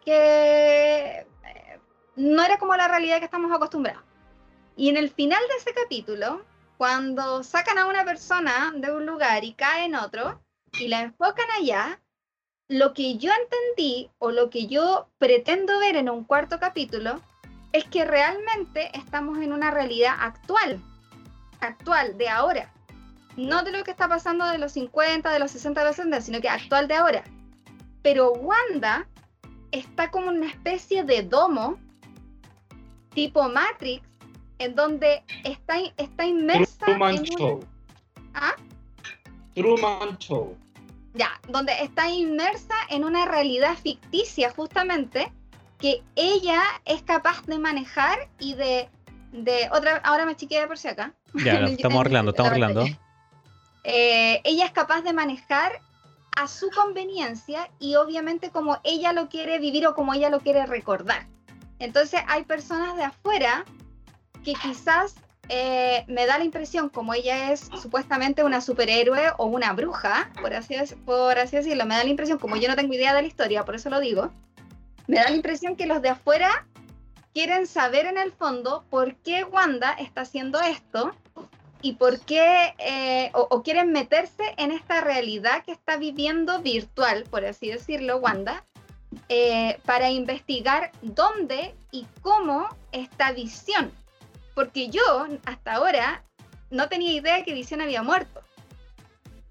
que 0.04 1.26
eh, 1.46 1.80
no 2.16 2.44
era 2.44 2.58
como 2.58 2.76
la 2.76 2.88
realidad 2.88 3.20
que 3.20 3.26
estamos 3.26 3.52
acostumbrados. 3.52 4.04
Y 4.76 4.90
en 4.90 4.98
el 4.98 5.10
final 5.10 5.42
de 5.50 5.56
ese 5.58 5.74
capítulo, 5.74 6.44
cuando 6.78 7.44
sacan 7.44 7.78
a 7.78 7.86
una 7.86 8.04
persona 8.04 8.74
de 8.76 8.92
un 8.92 9.06
lugar 9.06 9.44
y 9.44 9.54
cae 9.54 9.86
en 9.86 9.96
otro, 9.96 10.42
y 10.80 10.88
la 10.88 11.02
enfocan 11.02 11.46
allá, 11.60 12.02
lo 12.68 12.94
que 12.94 13.18
yo 13.18 13.32
entendí 13.34 14.10
o 14.18 14.32
lo 14.32 14.50
que 14.50 14.68
yo 14.68 15.10
pretendo 15.18 15.78
ver 15.80 15.98
en 15.98 16.10
un 16.10 16.24
cuarto 16.24 16.60
capítulo 16.60 17.22
es 17.74 17.84
que 17.86 18.06
realmente 18.06 18.90
estamos 18.98 19.40
en 19.40 19.52
una 19.52 19.72
realidad 19.72 20.16
actual, 20.20 20.82
actual, 21.60 22.18
de 22.18 22.30
ahora. 22.30 22.71
No 23.38 23.64
de 23.64 23.72
lo 23.72 23.84
que 23.84 23.92
está 23.92 24.08
pasando 24.08 24.46
de 24.46 24.58
los 24.58 24.74
50, 24.74 25.32
de 25.32 25.40
los 25.40 25.52
60, 25.52 25.80
de 25.82 25.88
los 25.88 25.96
70, 25.96 26.22
sino 26.22 26.42
que 26.42 26.50
actual 26.50 26.88
de 26.88 26.96
ahora. 26.96 27.24
Pero 28.02 28.32
Wanda 28.34 29.08
está 29.72 30.12
como 30.12 30.28
una 30.30 30.48
especie 30.48 31.04
de 31.04 31.24
domo 31.24 31.78
tipo 33.14 33.48
Matrix, 33.50 34.06
en 34.60 34.76
donde 34.76 35.24
está, 35.44 35.76
está 35.98 36.26
inmersa 36.26 36.86
Truman 36.86 37.16
en 37.16 37.20
un- 37.22 37.26
Show. 37.26 37.60
¿Ah? 38.34 38.56
Truman 39.56 40.18
Show. 40.18 40.58
Ya, 41.14 41.30
donde 41.50 41.74
está 41.82 42.10
inmersa 42.10 42.74
en 42.90 43.04
una 43.04 43.26
realidad 43.26 43.76
ficticia 43.78 44.50
justamente 44.52 45.32
que 45.78 46.04
ella 46.16 46.62
es 46.86 47.02
capaz 47.04 47.44
de 47.48 47.60
manejar 47.60 48.30
y 48.40 48.54
de, 48.54 48.88
de 49.34 49.68
otra, 49.74 49.98
ahora 50.06 50.26
me 50.26 50.36
chiqué 50.36 50.66
por 50.68 50.78
si 50.78 50.88
acá. 50.88 51.14
Ya, 51.34 51.54
estamos 51.66 52.00
arreglando, 52.02 52.32
estamos 52.32 52.58
la 52.58 52.66
arreglando. 52.68 52.98
Eh, 53.84 54.42
ella 54.44 54.66
es 54.66 54.72
capaz 54.72 55.02
de 55.02 55.14
manejar 55.14 55.82
a 56.38 56.48
su 56.48 56.70
conveniencia 56.70 57.70
y 57.80 57.96
obviamente 57.96 58.52
como 58.52 58.80
ella 58.84 59.14
lo 59.14 59.28
quiere 59.28 59.60
vivir 59.60 59.88
o 59.88 59.96
como 59.96 60.14
ella 60.14 60.30
lo 60.30 60.40
quiere 60.40 60.66
recordar. 60.66 61.28
Entonces 61.80 62.22
hay 62.28 62.44
personas 62.44 62.96
de 62.96 63.04
afuera 63.04 63.66
que 64.44 64.54
quizás 64.54 65.16
eh, 65.50 66.06
me 66.08 66.26
da 66.26 66.38
la 66.38 66.46
impresión, 66.46 66.90
como 66.90 67.14
ella 67.14 67.52
es 67.52 67.70
supuestamente 67.82 68.44
una 68.44 68.62
superhéroe 68.62 69.34
o 69.38 69.46
una 69.46 69.74
bruja, 69.74 70.32
por 70.42 70.54
así 70.54 70.76
decirlo, 70.76 71.86
me 71.86 71.96
da 71.96 72.04
la 72.04 72.10
impresión, 72.10 72.38
como 72.38 72.56
yo 72.56 72.70
no 72.70 72.76
tengo 72.76 72.94
idea 72.94 73.14
de 73.14 73.22
la 73.22 73.28
historia, 73.28 73.66
por 73.66 73.76
eso 73.76 73.90
lo 73.90 74.00
digo, 74.00 74.32
me 75.08 75.18
da 75.18 75.30
la 75.30 75.36
impresión 75.36 75.76
que 75.76 75.88
los 75.88 76.02
de 76.02 76.10
afuera 76.10 76.66
quieren 77.34 77.68
saber 77.68 78.06
en 78.06 78.18
el 78.18 78.32
fondo 78.32 78.86
por 78.90 79.16
qué 79.16 79.44
Wanda 79.44 79.92
está 79.94 80.22
haciendo 80.22 80.62
esto 80.62 81.14
y 81.82 81.94
por 81.94 82.20
qué, 82.20 82.76
eh, 82.78 83.32
o, 83.34 83.64
quieren 83.64 83.92
meterse 83.92 84.54
en 84.58 84.72
esta 84.72 85.02
realidad 85.02 85.64
que 85.66 85.72
está 85.72 85.98
viviendo 85.98 86.62
virtual, 86.62 87.24
por 87.30 87.46
así 87.46 87.70
decirlo, 87.70 88.18
Wanda, 88.18 88.64
eh, 89.30 89.80
para 89.86 90.10
investigar 90.10 90.92
dónde 91.02 91.76
y 91.92 92.06
cómo 92.22 92.68
está 92.92 93.32
Visión. 93.32 93.92
Porque 94.54 94.90
yo 94.90 95.02
hasta 95.46 95.74
ahora 95.74 96.24
no 96.70 96.88
tenía 96.88 97.12
idea 97.12 97.44
que 97.44 97.54
Visión 97.54 97.82
había 97.82 98.04
muerto. 98.04 98.42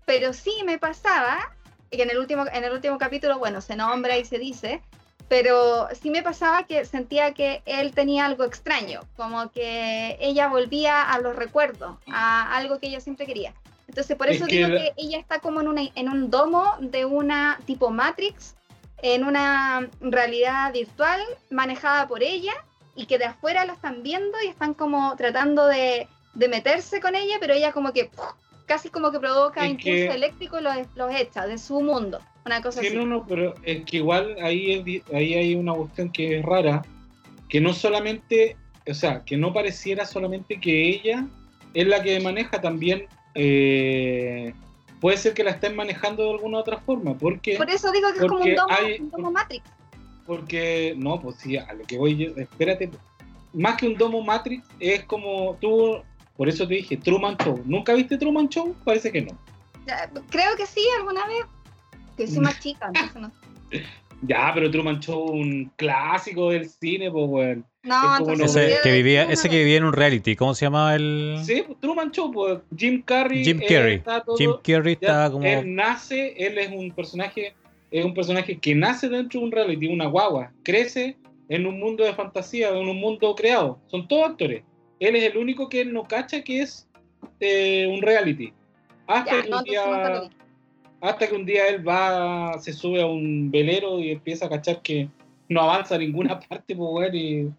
Pero 0.06 0.32
sí 0.32 0.52
me 0.64 0.78
pasaba, 0.78 1.54
que 1.90 2.02
en 2.02 2.10
el 2.10 2.18
último, 2.18 2.46
en 2.52 2.64
el 2.64 2.72
último 2.72 2.98
capítulo, 2.98 3.38
bueno, 3.38 3.60
se 3.60 3.76
nombra 3.76 4.18
y 4.18 4.24
se 4.24 4.38
dice, 4.38 4.82
pero 5.30 5.86
sí 5.92 6.10
me 6.10 6.24
pasaba 6.24 6.64
que 6.64 6.84
sentía 6.84 7.34
que 7.34 7.62
él 7.64 7.92
tenía 7.92 8.26
algo 8.26 8.42
extraño, 8.42 9.02
como 9.16 9.52
que 9.52 10.16
ella 10.20 10.48
volvía 10.48 11.02
a 11.02 11.20
los 11.20 11.36
recuerdos, 11.36 11.98
a 12.08 12.56
algo 12.56 12.80
que 12.80 12.88
ella 12.88 13.00
siempre 13.00 13.26
quería. 13.26 13.54
Entonces, 13.86 14.16
por 14.16 14.28
eso 14.28 14.46
digo 14.46 14.66
que 14.66 14.92
ella 14.96 15.18
está 15.18 15.38
como 15.38 15.60
en, 15.60 15.68
una, 15.68 15.82
en 15.94 16.08
un 16.08 16.32
domo 16.32 16.74
de 16.80 17.04
una 17.04 17.60
tipo 17.64 17.90
Matrix, 17.90 18.56
en 19.02 19.22
una 19.22 19.88
realidad 20.00 20.72
virtual 20.72 21.20
manejada 21.48 22.08
por 22.08 22.24
ella 22.24 22.54
y 22.96 23.06
que 23.06 23.18
de 23.18 23.26
afuera 23.26 23.64
lo 23.66 23.74
están 23.74 24.02
viendo 24.02 24.36
y 24.44 24.48
están 24.48 24.74
como 24.74 25.14
tratando 25.14 25.68
de, 25.68 26.08
de 26.34 26.48
meterse 26.48 27.00
con 27.00 27.14
ella, 27.14 27.36
pero 27.38 27.54
ella 27.54 27.70
como 27.70 27.92
que 27.92 28.10
casi 28.66 28.90
como 28.90 29.12
que 29.12 29.20
provoca 29.20 29.64
impulso 29.64 30.12
eléctrico 30.12 30.58
y 30.58 30.62
los, 30.62 30.74
los 30.96 31.14
echa 31.14 31.46
de 31.46 31.56
su 31.56 31.80
mundo. 31.80 32.20
Una 32.46 32.62
cosa 32.62 32.80
sí, 32.80 32.88
no, 32.94 33.04
no, 33.06 33.26
pero 33.26 33.54
es 33.64 33.84
que 33.84 33.98
igual 33.98 34.36
ahí, 34.42 35.02
ahí 35.12 35.34
hay 35.34 35.54
una 35.54 35.74
cuestión 35.74 36.10
que 36.10 36.38
es 36.38 36.44
rara, 36.44 36.82
que 37.48 37.60
no 37.60 37.72
solamente, 37.72 38.56
o 38.88 38.94
sea, 38.94 39.24
que 39.24 39.36
no 39.36 39.52
pareciera 39.52 40.06
solamente 40.06 40.58
que 40.58 40.88
ella 40.88 41.26
es 41.74 41.86
la 41.86 42.02
que 42.02 42.18
maneja, 42.20 42.60
también 42.60 43.06
eh, 43.34 44.54
puede 45.00 45.16
ser 45.18 45.34
que 45.34 45.44
la 45.44 45.50
estén 45.50 45.76
manejando 45.76 46.24
de 46.24 46.30
alguna 46.30 46.58
otra 46.58 46.78
forma, 46.78 47.16
porque... 47.16 47.56
Por 47.56 47.70
eso 47.70 47.92
digo 47.92 48.08
que 48.12 48.20
es 48.20 48.26
como 48.26 48.44
un 48.44 48.54
domo, 48.54 49.28
un 49.28 49.32
Matrix. 49.32 49.64
Porque, 50.26 50.94
no, 50.96 51.20
pues 51.20 51.36
sí, 51.36 51.56
a 51.56 51.72
lo 51.72 51.84
que 51.84 51.98
voy 51.98 52.16
yo, 52.16 52.30
espérate, 52.36 52.90
más 53.52 53.76
que 53.76 53.86
un 53.86 53.96
domo 53.96 54.22
Matrix, 54.22 54.66
es 54.78 55.04
como 55.04 55.56
tú, 55.60 56.02
por 56.36 56.48
eso 56.48 56.66
te 56.66 56.74
dije, 56.74 56.96
Truman 56.96 57.36
Show. 57.36 57.60
¿Nunca 57.64 57.92
viste 57.94 58.16
Truman 58.16 58.48
Show? 58.48 58.74
Parece 58.84 59.10
que 59.12 59.22
no. 59.22 59.38
Creo 60.30 60.56
que 60.56 60.66
sí, 60.66 60.84
alguna 60.98 61.26
vez 61.26 61.44
que 62.20 62.26
soy 62.26 62.40
más 62.40 62.60
chica, 62.60 62.90
no. 63.18 63.32
Ya, 64.22 64.50
pero 64.52 64.70
Truman 64.70 65.00
Show, 65.00 65.30
un 65.30 65.72
clásico 65.76 66.50
del 66.50 66.68
cine, 66.68 67.10
pues, 67.10 67.24
weón. 67.26 67.64
No, 67.82 68.18
ese, 68.44 68.76
que 68.82 68.92
vivía, 68.92 69.22
ese 69.22 69.48
que 69.48 69.60
vivía 69.60 69.78
en 69.78 69.84
un 69.84 69.94
reality, 69.94 70.36
¿cómo 70.36 70.54
se 70.54 70.66
llamaba 70.66 70.94
el...? 70.94 71.38
Sí, 71.42 71.64
Truman 71.80 72.10
Show, 72.10 72.30
pues, 72.30 72.58
Jim 72.76 73.00
Carrey. 73.00 73.42
Jim 73.42 73.58
Carrey. 73.66 74.02
Jim 74.36 74.50
Carrey 74.62 74.92
está 74.92 75.30
como... 75.30 75.46
Él 75.46 75.74
nace, 75.74 76.34
él 76.36 76.58
es 76.58 76.70
un 76.70 76.90
personaje, 76.90 77.54
es 77.90 78.04
un 78.04 78.12
personaje 78.12 78.58
que 78.58 78.74
nace 78.74 79.08
dentro 79.08 79.40
de 79.40 79.46
un 79.46 79.52
reality, 79.52 79.88
una 79.88 80.04
guagua, 80.04 80.52
crece 80.64 81.16
en 81.48 81.64
un 81.64 81.80
mundo 81.80 82.04
de 82.04 82.12
fantasía, 82.12 82.68
en 82.68 82.88
un 82.88 83.00
mundo 83.00 83.34
creado. 83.34 83.78
Son 83.86 84.06
todos 84.06 84.28
actores. 84.28 84.62
Él 84.98 85.16
es 85.16 85.24
el 85.24 85.38
único 85.38 85.70
que 85.70 85.80
él 85.80 85.94
no 85.94 86.04
cacha 86.04 86.42
que 86.42 86.60
es 86.60 86.86
eh, 87.40 87.86
un 87.90 88.02
reality. 88.02 88.52
Hasta 89.06 89.42
que 89.42 89.50
un 89.50 89.64
día 89.64 90.30
hasta 91.00 91.28
que 91.28 91.34
un 91.34 91.46
día 91.46 91.68
él 91.68 91.86
va, 91.86 92.58
se 92.60 92.72
sube 92.72 93.02
a 93.02 93.06
un 93.06 93.50
velero 93.50 93.98
y 94.00 94.10
empieza 94.10 94.46
a 94.46 94.50
cachar 94.50 94.82
que 94.82 95.08
no 95.48 95.62
avanza 95.62 95.94
a 95.94 95.98
ninguna 95.98 96.38
parte, 96.48 96.76
pues, 96.76 97.14
y, 97.14 97.50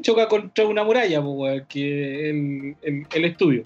choca 0.00 0.28
contra 0.28 0.66
una 0.66 0.84
muralla, 0.84 1.22
pues, 1.22 1.62
que 1.68 2.30
el, 2.30 2.76
el, 3.12 3.24
estudio. 3.24 3.64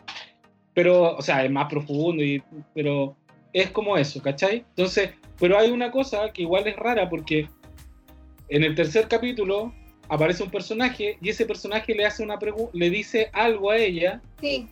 Pero, 0.73 1.17
o 1.17 1.23
sea, 1.23 1.45
es 1.45 1.51
más 1.51 1.69
profundo, 1.69 2.23
y, 2.23 2.43
pero 2.73 3.17
es 3.53 3.71
como 3.71 3.97
eso, 3.97 4.21
¿cachai? 4.23 4.65
Entonces, 4.71 5.11
pero 5.39 5.59
hay 5.59 5.71
una 5.71 5.91
cosa 5.91 6.31
que 6.33 6.43
igual 6.43 6.67
es 6.67 6.77
rara 6.77 7.09
porque 7.09 7.49
en 8.49 8.65
el 8.65 8.75
tercer 8.75 9.09
capítulo 9.09 9.73
aparece 10.09 10.43
un 10.43 10.51
personaje 10.51 11.19
y 11.21 11.29
ese 11.29 11.47
personaje 11.47 11.95
le 11.95 12.05
hace 12.05 12.23
una 12.23 12.39
le 12.73 12.91
dice 12.91 13.31
algo 13.33 13.71
a 13.71 13.77
ella 13.79 14.21
sí. 14.41 14.69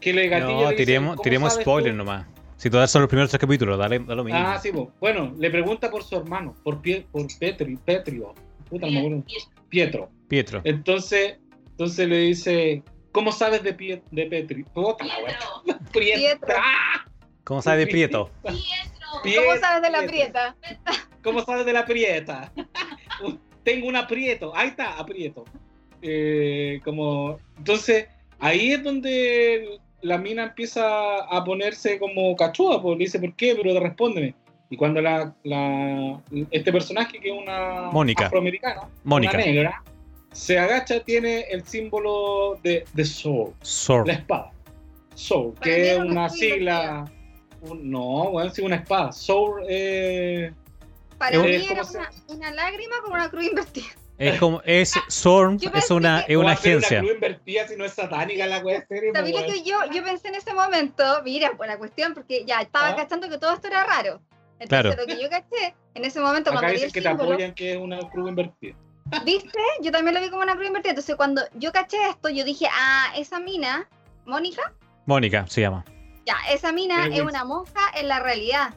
que 0.00 0.12
le 0.12 0.28
gatilla. 0.28 0.70
No, 0.70 0.76
tiremos, 0.76 1.22
tiremos 1.22 1.54
spoiler 1.54 1.94
nomás. 1.94 2.26
Si 2.62 2.70
todas 2.70 2.92
son 2.92 3.02
los 3.02 3.08
primeros 3.08 3.28
tres 3.28 3.40
capítulos, 3.40 3.76
dale, 3.76 3.98
lo 3.98 4.22
mismo. 4.22 4.38
Ah, 4.38 4.56
sí, 4.56 4.70
bueno, 5.00 5.34
le 5.36 5.50
pregunta 5.50 5.90
por 5.90 6.04
su 6.04 6.14
hermano, 6.14 6.54
por, 6.62 6.80
Pie, 6.80 7.04
por 7.10 7.26
Petri, 7.36 7.76
Petrio. 7.76 8.34
Puta, 8.70 8.86
Pietro. 9.68 10.08
Pietro. 10.28 10.60
Entonces, 10.62 11.38
entonces 11.70 12.08
le 12.08 12.18
dice, 12.18 12.84
¿cómo 13.10 13.32
sabes 13.32 13.64
de, 13.64 13.74
Pie, 13.74 14.00
de 14.12 14.26
Petri? 14.26 14.62
Puta, 14.62 15.04
Pietro. 15.04 15.80
Pietro. 15.92 16.54
¿Cómo 17.42 17.62
sabes 17.62 17.84
de 17.84 17.90
Prieto? 17.90 18.30
Pietro. 18.44 18.60
¿Cómo 19.42 19.56
sabes 19.58 19.82
de 19.82 19.90
la 19.90 20.06
Prieta? 20.06 20.56
¿Cómo 21.24 21.44
sabes 21.44 21.66
de 21.66 21.72
la 21.72 21.84
Prieta? 21.84 22.52
Tengo 23.64 23.88
un 23.88 23.96
aprieto. 23.96 24.54
Ahí 24.54 24.68
está, 24.68 25.00
aprieto. 25.00 25.46
Eh, 26.00 26.80
como, 26.84 27.40
entonces, 27.58 28.06
ahí 28.38 28.70
es 28.70 28.84
donde 28.84 29.80
la 30.02 30.18
mina 30.18 30.44
empieza 30.44 31.18
a 31.24 31.44
ponerse 31.44 31.98
como 31.98 32.34
cachuda, 32.36 32.82
pues 32.82 32.98
le 32.98 33.04
dice, 33.04 33.18
¿por 33.18 33.34
qué? 33.34 33.54
Pero 33.56 33.78
respóndeme. 33.80 34.34
Y 34.68 34.76
cuando 34.76 35.00
la, 35.00 35.34
este 36.50 36.72
personaje, 36.72 37.20
que 37.20 37.30
es 37.30 37.38
una 37.38 37.90
Mónica. 37.92 38.26
afroamericana, 38.26 38.88
Mónica. 39.04 39.36
una 39.36 39.44
negra, 39.44 39.82
se 40.32 40.58
agacha, 40.58 41.00
tiene 41.00 41.42
el 41.50 41.62
símbolo 41.64 42.58
de, 42.62 42.84
de 42.94 43.04
Sword, 43.04 43.52
Sword. 43.60 44.06
la 44.06 44.14
espada. 44.14 44.52
Sword, 45.14 45.58
que 45.58 45.92
es 45.92 45.98
una 45.98 46.28
sigla. 46.30 47.04
no, 47.82 48.30
bueno, 48.30 48.50
sí, 48.50 48.62
una 48.62 48.76
espada. 48.76 49.12
Sword 49.12 49.64
eh, 49.68 50.52
Para 51.18 51.38
mí 51.38 51.66
era 51.70 51.82
una, 51.82 52.10
una, 52.28 52.50
lágrima 52.52 52.96
con 53.02 53.12
una 53.12 53.28
cruz 53.28 53.44
invertida. 53.44 53.86
Es 54.18 54.38
como, 54.38 54.62
es 54.64 54.94
Zorn, 55.10 55.58
es 55.74 55.90
una, 55.90 56.20
es 56.20 56.36
una 56.36 56.52
agencia. 56.52 57.00
Una 57.00 57.12
invertida 57.12 57.66
si 57.66 57.76
no 57.76 57.84
es 57.84 57.92
satánica 57.92 58.46
la 58.46 58.60
wea 58.60 58.84
serie. 58.86 59.10
¿Sabes 59.12 59.32
lo 59.32 59.46
que 59.46 59.62
yo, 59.62 59.78
yo 59.92 60.04
pensé 60.04 60.28
en 60.28 60.36
ese 60.36 60.54
momento? 60.54 61.02
Mira, 61.24 61.52
por 61.56 61.66
la 61.66 61.78
cuestión, 61.78 62.14
porque 62.14 62.44
ya 62.44 62.60
estaba 62.60 62.90
¿Ah? 62.90 62.96
cachando 62.96 63.28
que 63.28 63.38
todo 63.38 63.52
esto 63.52 63.68
era 63.68 63.84
raro. 63.84 64.20
Entonces 64.58 64.94
claro. 64.94 65.02
lo 65.02 65.06
que 65.06 65.20
yo 65.20 65.28
caché 65.28 65.74
en 65.94 66.04
ese 66.04 66.20
momento 66.20 66.50
Acá 66.50 66.60
cuando 66.60 66.78
vi 66.78 66.84
el 66.84 66.92
que 66.92 67.02
símbolo, 67.02 67.28
te 67.28 67.32
apoyan 67.34 67.54
que 67.54 67.72
es 67.72 67.78
una 67.78 67.98
cruz 68.10 68.28
invertida. 68.28 68.76
¿Viste? 69.24 69.58
Yo 69.82 69.90
también 69.90 70.14
lo 70.14 70.20
vi 70.20 70.30
como 70.30 70.42
una 70.42 70.54
cruz 70.54 70.68
invertida. 70.68 70.90
Entonces 70.90 71.16
cuando 71.16 71.42
yo 71.54 71.72
caché 71.72 71.96
esto, 72.08 72.28
yo 72.28 72.44
dije, 72.44 72.68
ah, 72.72 73.12
esa 73.16 73.40
mina, 73.40 73.88
Mónica. 74.24 74.72
Mónica 75.06 75.46
se 75.48 75.62
llama. 75.62 75.84
Ya, 76.26 76.36
esa 76.50 76.70
mina 76.70 77.08
es 77.08 77.20
una 77.20 77.44
monja 77.44 77.80
en 77.96 78.06
la 78.06 78.20
realidad. 78.20 78.72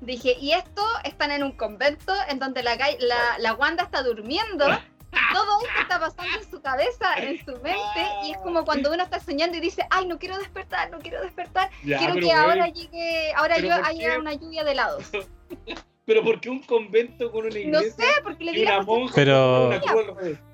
Dije, 0.00 0.36
y 0.40 0.52
esto 0.52 0.82
están 1.04 1.30
en 1.30 1.42
un 1.42 1.52
convento 1.52 2.12
en 2.28 2.38
donde 2.38 2.62
la, 2.62 2.76
la, 2.76 3.38
la 3.38 3.54
Wanda 3.54 3.84
está 3.84 4.02
durmiendo. 4.02 4.66
Todo 5.32 5.60
esto 5.60 5.80
está 5.80 5.98
pasando 5.98 6.38
en 6.38 6.50
su 6.50 6.60
cabeza, 6.60 7.14
en 7.16 7.38
su 7.38 7.52
mente, 7.62 8.06
y 8.24 8.32
es 8.32 8.38
como 8.38 8.64
cuando 8.64 8.92
uno 8.92 9.02
está 9.02 9.18
soñando 9.18 9.56
y 9.56 9.60
dice, 9.60 9.82
ay, 9.88 10.06
no 10.06 10.18
quiero 10.18 10.36
despertar, 10.36 10.90
no 10.90 10.98
quiero 10.98 11.22
despertar, 11.22 11.70
quiero 11.82 12.14
que 12.16 12.32
ahora 12.32 12.68
llegue, 12.68 13.32
ahora 13.34 13.58
yo 13.58 13.72
haya 13.72 14.18
una 14.18 14.34
lluvia 14.34 14.62
de 14.64 14.72
helados. 14.72 15.04
pero 16.06 16.22
¿por 16.22 16.40
qué 16.40 16.50
un 16.50 16.60
convento 16.60 17.30
con 17.32 17.46
una 17.46 17.58
iglesia? 17.58 17.70
No 17.72 18.04
sé, 18.04 18.22
porque 18.22 18.44
le 18.44 18.82
monja 18.82 19.14
pero, 19.14 19.70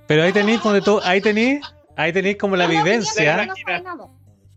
pero 0.07 0.23
ahí 0.23 0.33
tenéis 0.33 0.63
donde 0.63 0.81
tú, 0.81 1.01
ahí 1.03 1.21
tenéis, 1.21 1.61
ahí 1.97 2.13
tenéis 2.13 2.37
como 2.37 2.55
la 2.55 2.67
vivencia. 2.67 3.49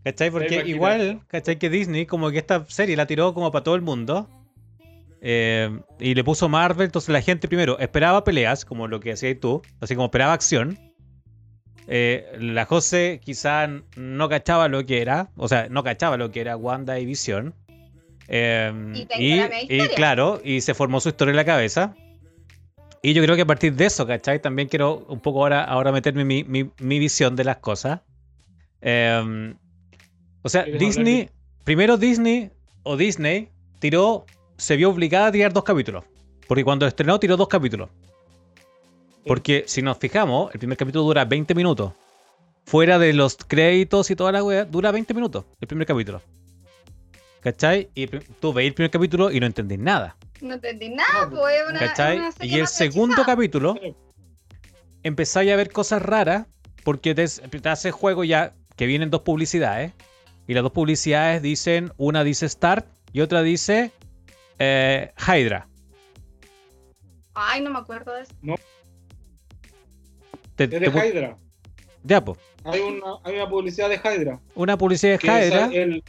¿Cachai? 0.03 0.29
Porque 0.29 0.61
igual, 0.67 1.21
¿cachai? 1.27 1.57
Que 1.57 1.69
Disney 1.69 2.05
como 2.05 2.29
que 2.29 2.37
esta 2.37 2.63
serie 2.67 2.95
la 2.95 3.07
tiró 3.07 3.33
como 3.33 3.51
para 3.51 3.63
todo 3.63 3.73
el 3.73 3.81
mundo. 3.81 4.29
Eh, 5.27 5.79
y 5.99 6.13
le 6.13 6.23
puso 6.23 6.47
Marvel, 6.49 6.85
entonces 6.85 7.09
la 7.09 7.19
gente 7.19 7.47
primero 7.47 7.79
esperaba 7.79 8.23
peleas, 8.23 8.63
como 8.63 8.87
lo 8.87 8.99
que 8.99 9.13
hacías 9.13 9.39
tú, 9.39 9.63
así 9.81 9.95
como 9.95 10.05
esperaba 10.05 10.33
acción. 10.33 10.77
Eh, 11.87 12.31
la 12.39 12.65
José 12.65 13.19
quizá 13.23 13.67
no 13.95 14.29
cachaba 14.29 14.67
lo 14.67 14.85
que 14.85 15.01
era, 15.01 15.31
o 15.35 15.47
sea, 15.47 15.67
no 15.67 15.83
cachaba 15.83 16.17
lo 16.17 16.29
que 16.29 16.41
era 16.41 16.55
Wanda 16.55 16.99
y 16.99 17.07
Visión. 17.07 17.55
Eh, 18.27 18.71
y, 19.17 19.79
claro, 19.95 20.41
y 20.43 20.61
se 20.61 20.75
formó 20.75 20.99
su 20.99 21.09
historia 21.09 21.31
en 21.31 21.37
la 21.37 21.45
cabeza. 21.45 21.95
Y 23.01 23.13
yo 23.13 23.23
creo 23.23 23.35
que 23.35 23.41
a 23.41 23.47
partir 23.47 23.73
de 23.73 23.85
eso, 23.87 24.05
¿cachai? 24.05 24.39
También 24.39 24.67
quiero 24.67 25.07
un 25.09 25.21
poco 25.21 25.39
ahora, 25.41 25.63
ahora 25.63 25.91
meterme 25.91 26.23
mi, 26.23 26.43
mi, 26.43 26.99
visión 26.99 27.35
de 27.35 27.45
las 27.45 27.57
cosas. 27.57 28.01
o 28.83 30.49
sea, 30.49 30.65
Disney, 30.65 31.31
primero 31.63 31.97
Disney 31.97 32.51
o 32.83 32.95
Disney 32.95 33.49
tiró 33.79 34.27
se 34.57 34.75
vio 34.75 34.89
obligada 34.89 35.27
a 35.27 35.31
tirar 35.31 35.53
dos 35.53 35.63
capítulos. 35.63 36.03
Porque 36.47 36.63
cuando 36.63 36.85
estrenó 36.85 37.19
tiró 37.19 37.37
dos 37.37 37.47
capítulos. 37.47 37.89
Porque 39.25 39.63
si 39.67 39.81
nos 39.81 39.97
fijamos, 39.97 40.53
el 40.53 40.59
primer 40.59 40.77
capítulo 40.77 41.03
dura 41.03 41.25
20 41.25 41.55
minutos. 41.55 41.93
fuera 42.65 42.97
de 42.97 43.13
los 43.13 43.35
créditos 43.35 44.09
y 44.09 44.15
toda 44.15 44.31
la 44.31 44.43
wea, 44.43 44.65
dura 44.65 44.91
20 44.91 45.13
minutos 45.13 45.45
el 45.61 45.67
primer 45.67 45.85
capítulo. 45.85 46.21
¿Cachai? 47.41 47.89
Y 47.93 48.07
tú 48.07 48.53
veis 48.53 48.69
el 48.69 48.73
primer 48.73 48.89
capítulo 48.89 49.31
y 49.31 49.39
no 49.39 49.45
entendís 49.45 49.77
nada. 49.77 50.17
No 50.41 50.55
entendí 50.55 50.89
nada, 50.89 51.29
pues 51.29 51.55
es 51.55 51.69
una, 51.69 51.79
¿Cachai? 51.79 52.17
una 52.17 52.33
Y 52.41 52.59
el 52.59 52.67
segundo 52.67 53.23
capítulo 53.23 53.75
empezáis 55.03 55.51
a 55.51 55.55
ver 55.55 55.71
cosas 55.71 56.01
raras 56.01 56.47
porque 56.83 57.13
te, 57.13 57.27
te 57.27 57.69
hace 57.69 57.91
juego 57.91 58.23
ya 58.23 58.53
que 58.75 58.87
vienen 58.87 59.11
dos 59.11 59.21
publicidades. 59.21 59.93
Y 60.47 60.53
las 60.55 60.63
dos 60.63 60.71
publicidades 60.71 61.41
dicen, 61.41 61.91
una 61.97 62.23
dice 62.23 62.49
Start 62.49 62.87
y 63.13 63.21
otra 63.21 63.43
dice 63.43 63.91
eh, 64.59 65.11
Hydra. 65.17 65.67
Ay, 67.33 67.61
no 67.61 67.69
me 67.69 67.79
acuerdo 67.79 68.13
de 68.13 68.21
eso. 68.23 68.33
Te- 70.55 70.63
Es 70.65 70.69
te 70.69 70.79
de 70.79 70.91
pu- 70.91 71.05
Hydra. 71.11 71.37
ya, 72.03 72.23
po. 72.23 72.37
Hay 72.63 72.79
una, 72.79 73.17
hay 73.23 73.35
una 73.35 73.49
publicidad 73.49 73.89
de 73.89 73.97
Hydra. 73.97 74.39
Una 74.55 74.77
publicidad 74.77 75.13
de 75.13 75.19
Que 75.19 75.27
es 75.27 75.47
Hydra. 75.51 75.65
el, 75.73 76.03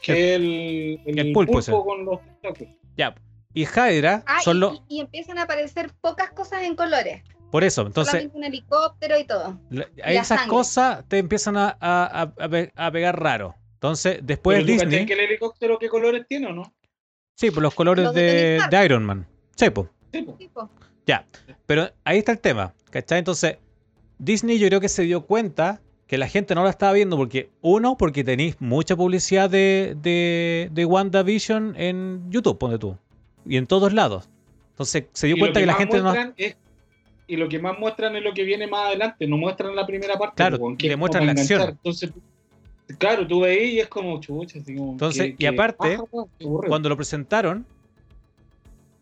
que 0.00 0.34
el, 0.34 1.00
el, 1.04 1.18
el 1.18 1.32
pulpo 1.32 1.58
ese. 1.58 1.72
con 1.72 2.04
los. 2.04 2.20
Ya. 2.96 3.14
Y 3.54 3.64
Hydra 3.66 4.22
Ah, 4.26 4.40
son 4.42 4.56
y, 4.56 4.60
los. 4.60 4.74
y- 4.88 4.96
y 4.96 5.00
empiezan 5.00 5.38
a 5.38 5.42
aparecer 5.42 5.90
pocas 6.00 6.30
cosas 6.30 6.62
en 6.62 6.74
colores. 6.76 7.22
Por 7.50 7.64
eso, 7.64 7.82
entonces, 7.86 8.12
Solamente 8.12 8.36
un 8.38 8.44
helicóptero 8.44 9.18
y 9.18 9.24
todo. 9.26 9.58
la- 9.68 9.86
la 9.96 10.12
esas 10.12 10.28
sangre. 10.28 10.48
cosas 10.48 11.04
te 11.08 11.18
empiezan 11.18 11.56
a, 11.58 11.76
a- 11.80 12.22
a- 12.22 12.32
a 12.44 12.48
pe- 12.48 12.72
a 12.74 12.90
pegar 12.90 13.20
raro. 13.20 13.54
Entonces, 13.74 14.20
después 14.22 14.56
Pero 14.56 14.66
tú 14.66 14.72
Disney. 14.72 14.90
cachai 14.90 15.06
que 15.06 15.12
el 15.12 15.20
helicóptero 15.20 15.78
qué 15.78 15.88
colores 15.88 16.24
tiene 16.28 16.46
o 16.46 16.52
no? 16.54 16.72
Sí, 17.34 17.50
por 17.50 17.62
los 17.62 17.74
colores 17.74 18.04
Los 18.06 18.14
de 18.14 18.60
Iron 18.84 19.04
Man. 19.04 19.26
Sí, 19.56 19.70
pues. 19.70 19.88
Sí, 20.12 20.22
po. 20.52 20.68
Ya, 21.06 21.26
pero 21.66 21.90
ahí 22.04 22.18
está 22.18 22.32
el 22.32 22.38
tema, 22.38 22.74
¿cachai? 22.90 23.18
Entonces, 23.18 23.56
Disney 24.18 24.58
yo 24.58 24.68
creo 24.68 24.80
que 24.80 24.88
se 24.88 25.02
dio 25.02 25.22
cuenta 25.22 25.80
que 26.06 26.18
la 26.18 26.28
gente 26.28 26.54
no 26.54 26.62
la 26.62 26.70
estaba 26.70 26.92
viendo 26.92 27.16
porque, 27.16 27.50
uno, 27.62 27.96
porque 27.96 28.22
tenéis 28.22 28.56
mucha 28.60 28.94
publicidad 28.94 29.48
de, 29.50 29.96
de, 30.00 30.68
de 30.70 30.84
WandaVision 30.84 31.74
en 31.76 32.30
YouTube, 32.30 32.58
ponte 32.58 32.78
tú, 32.78 32.96
y 33.46 33.56
en 33.56 33.66
todos 33.66 33.92
lados. 33.92 34.28
Entonces, 34.70 35.04
se 35.12 35.26
dio 35.26 35.36
Y 35.36 35.38
cuenta 35.40 35.58
que, 35.60 35.66
la 35.66 35.74
gente 35.74 36.00
no... 36.02 36.14
es- 36.36 36.56
y 37.26 37.36
lo 37.36 37.48
que 37.48 37.58
más 37.58 37.78
muestran 37.78 38.14
es 38.16 38.22
lo 38.22 38.34
que 38.34 38.42
viene 38.42 38.66
más 38.66 38.88
adelante, 38.88 39.26
no 39.26 39.38
muestran 39.38 39.74
la 39.74 39.86
primera 39.86 40.18
parte. 40.18 40.34
Claro, 40.36 40.58
le 40.78 40.92
es 40.92 40.98
muestran 40.98 41.24
la 41.24 41.32
acción. 41.32 41.60
enganchar. 41.62 41.78
Entonces, 41.82 42.10
claro, 42.98 43.26
tú 43.26 43.40
veis 43.40 43.74
y 43.74 43.80
es 43.80 43.88
como 43.88 44.20
chucha. 44.20 44.58
Así 44.58 44.76
como, 44.76 44.92
Entonces, 44.92 45.22
que- 45.22 45.28
y 45.30 45.36
que 45.36 45.48
aparte. 45.48 45.98
Cuando 46.68 46.88
lo 46.88 46.96
presentaron, 46.96 47.64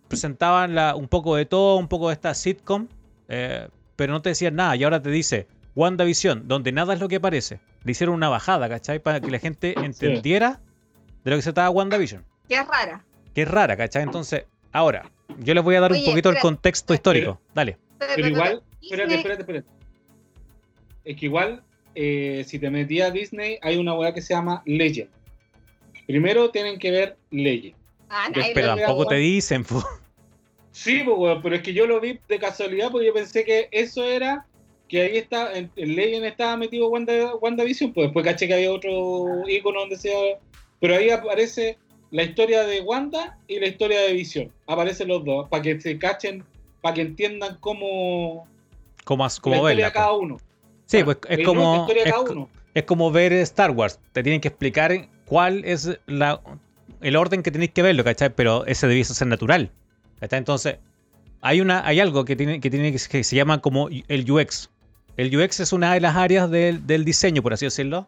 presentaban 0.09 0.75
la- 0.75 0.95
un 0.97 1.09
poco 1.09 1.37
de 1.37 1.47
todo, 1.47 1.77
un 1.77 1.89
poco 1.89 2.09
de 2.09 2.15
esta 2.15 2.35
sitcom, 2.35 2.89
eh, 3.29 3.69
pero 3.97 4.13
no 4.13 4.23
te 4.23 4.31
decían 4.31 4.55
nada. 4.57 4.77
Y 4.77 4.85
ahora 4.85 5.01
te 5.03 5.11
dice 5.11 5.47
WandaVision, 5.77 6.49
donde 6.49 6.73
nada 6.73 6.95
es 6.95 7.01
lo 7.01 7.09
que 7.09 7.21
parece. 7.21 7.61
Le 7.85 7.93
hicieron 7.93 8.15
una 8.17 8.29
bajada, 8.29 8.69
¿cachai? 8.69 8.99
Para 8.99 9.21
que 9.21 9.31
la 9.31 9.39
gente 9.39 9.75
entendiera 10.27 10.61
de 11.25 11.31
lo 11.31 11.37
que 11.37 11.43
se 11.43 11.53
trataba 11.53 11.71
WandaVision. 11.71 12.25
Que 12.49 12.57
es 12.57 12.67
rara. 12.67 13.05
Que 13.35 13.43
es 13.43 13.49
rara, 13.49 13.77
¿cachai? 13.77 14.03
Entonces, 14.03 14.45
ahora, 14.73 15.09
yo 15.39 15.55
les 15.55 15.63
voy 15.63 15.77
a 15.77 15.81
dar 15.81 15.93
un 15.93 15.99
poquito 16.05 16.31
el 16.31 16.37
espera. 16.37 16.41
contexto 16.43 16.95
histórico. 16.95 17.41
Dale. 17.55 17.79
Pero, 17.99 18.13
Pero 18.17 18.29
igual, 18.29 18.63
espérate, 18.83 19.15
espérate, 19.15 19.41
espérate. 19.43 19.69
Es 21.05 21.17
que 21.17 21.27
igual, 21.27 21.63
eh, 21.95 22.45
si 22.47 22.59
te 22.59 22.71
metías 22.71 23.11
a 23.11 23.13
Disney, 23.13 23.59
hay 23.63 23.77
una 23.77 23.95
weá 23.95 24.13
que 24.15 24.23
se 24.23 24.35
llama 24.35 24.63
Legend. 24.67 25.11
Primero 26.07 26.51
tienen 26.51 26.79
que 26.79 26.91
ver 26.91 27.17
Legend. 27.31 27.75
Ah, 28.09 28.27
Pero 28.29 28.41
nadie 28.41 28.55
Pero 28.55 28.77
tampoco 28.77 29.07
te 29.07 29.17
dicen, 29.17 29.65
fu. 29.65 29.83
Sí, 30.73 31.03
pues, 31.05 31.17
weón, 31.19 31.43
pero 31.43 31.57
es 31.57 31.63
que 31.63 31.73
yo 31.73 31.87
lo 31.87 32.01
vi 32.01 32.19
de 32.29 32.39
casualidad 32.39 32.91
porque 32.91 33.07
yo 33.07 33.13
pensé 33.15 33.45
que 33.45 33.69
eso 33.73 34.05
era 34.05 34.47
que 34.89 35.03
ahí 35.03 35.17
está, 35.19 35.53
en, 35.57 35.71
en 35.77 35.95
Legend 35.95 36.25
estaba 36.25 36.57
metido 36.57 36.89
Wanda, 36.89 37.35
WandaVision, 37.37 37.93
pues 37.93 38.07
después 38.09 38.25
caché 38.25 38.49
que 38.49 38.55
había 38.55 38.73
otro 38.73 39.49
icono 39.49 39.81
donde 39.81 39.97
sea. 39.97 40.39
Pero 40.81 40.97
ahí 40.97 41.11
aparece 41.11 41.79
la 42.11 42.25
historia 42.25 42.65
de 42.65 42.81
Wanda 42.81 43.39
y 43.47 43.61
la 43.61 43.69
historia 43.69 44.01
de 44.01 44.13
Vision. 44.15 44.53
Aparecen 44.67 45.09
los 45.09 45.25
dos, 45.25 45.49
para 45.49 45.63
que 45.63 45.81
se 45.81 45.97
cachen, 45.99 46.45
para 46.81 46.95
que 46.95 47.03
entiendan 47.03 47.59
cómo, 47.61 48.49
Como, 49.05 49.25
as- 49.25 49.41
la 49.45 49.63
verla. 49.63 49.87
de 49.87 49.93
cada 49.93 50.13
uno. 50.13 50.39
Sí, 50.91 51.05
pues 51.05 51.19
es 51.29 51.47
como. 51.47 51.87
es 52.75 52.83
como 52.85 53.11
ver 53.13 53.33
Star 53.33 53.71
Wars. 53.71 54.01
Te 54.13 54.23
tienen 54.23 54.41
que 54.41 54.49
explicar 54.49 55.09
cuál 55.25 55.65
es 55.65 55.99
la, 56.07 56.41
el 57.01 57.17
orden 57.17 57.43
que 57.43 57.51
tenéis 57.53 57.71
que 57.71 57.83
verlo, 57.83 58.03
¿cachai? 58.03 58.31
Pero 58.31 58.67
ese 58.67 58.89
debiese 58.89 59.15
ser 59.15 59.29
natural. 59.29 59.71
¿cachai? 60.19 60.39
Entonces, 60.39 60.77
hay, 61.41 61.61
una, 61.61 61.87
hay 61.87 62.01
algo 62.01 62.25
que, 62.25 62.35
tiene, 62.35 62.61
que, 62.61 62.71
tiene, 62.71 62.93
que 62.93 62.99
se 62.99 63.37
llama 63.37 63.61
como 63.61 63.89
el 63.89 64.31
UX. 64.31 64.69
El 65.17 65.37
UX 65.37 65.61
es 65.61 65.73
una 65.73 65.95
de 65.95 66.01
las 66.01 66.17
áreas 66.17 66.51
del, 66.51 66.87
del 66.87 67.05
diseño, 67.05 67.43
por 67.43 67.53
así 67.53 67.67
decirlo, 67.67 68.07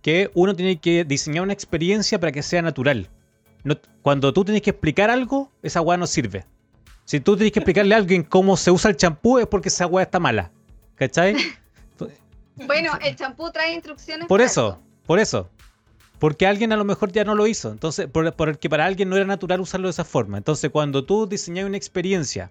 que 0.00 0.30
uno 0.34 0.56
tiene 0.56 0.78
que 0.78 1.04
diseñar 1.04 1.42
una 1.42 1.52
experiencia 1.52 2.18
para 2.18 2.32
que 2.32 2.42
sea 2.42 2.62
natural. 2.62 3.08
No- 3.62 3.76
cuando 4.00 4.32
tú 4.32 4.44
tienes 4.44 4.62
que 4.62 4.70
explicar 4.70 5.10
algo, 5.10 5.50
esa 5.62 5.80
weá 5.82 5.96
no 5.98 6.06
sirve. 6.06 6.44
Si 7.04 7.20
tú 7.20 7.36
tienes 7.36 7.52
que 7.52 7.58
explicarle 7.60 7.94
a 7.94 7.98
alguien 7.98 8.22
cómo 8.22 8.56
se 8.56 8.70
usa 8.70 8.90
el 8.90 8.96
champú, 8.96 9.38
es 9.38 9.46
porque 9.46 9.68
esa 9.68 9.86
weá 9.86 10.04
está 10.04 10.18
mala. 10.18 10.50
¿Cachai? 10.94 11.36
Bueno, 12.56 12.92
el 13.02 13.16
champú 13.16 13.50
trae 13.50 13.74
instrucciones. 13.74 14.26
Por 14.28 14.40
eso, 14.40 14.80
por 15.06 15.18
eso. 15.18 15.48
Porque 16.18 16.46
alguien 16.46 16.72
a 16.72 16.76
lo 16.76 16.84
mejor 16.84 17.10
ya 17.10 17.24
no 17.24 17.34
lo 17.34 17.46
hizo. 17.46 17.70
Entonces, 17.70 18.06
por, 18.06 18.32
porque 18.34 18.70
para 18.70 18.84
alguien 18.86 19.08
no 19.08 19.16
era 19.16 19.24
natural 19.24 19.60
usarlo 19.60 19.88
de 19.88 19.92
esa 19.92 20.04
forma. 20.04 20.38
Entonces, 20.38 20.70
cuando 20.70 21.04
tú 21.04 21.26
diseñas 21.26 21.64
una 21.66 21.76
experiencia 21.76 22.50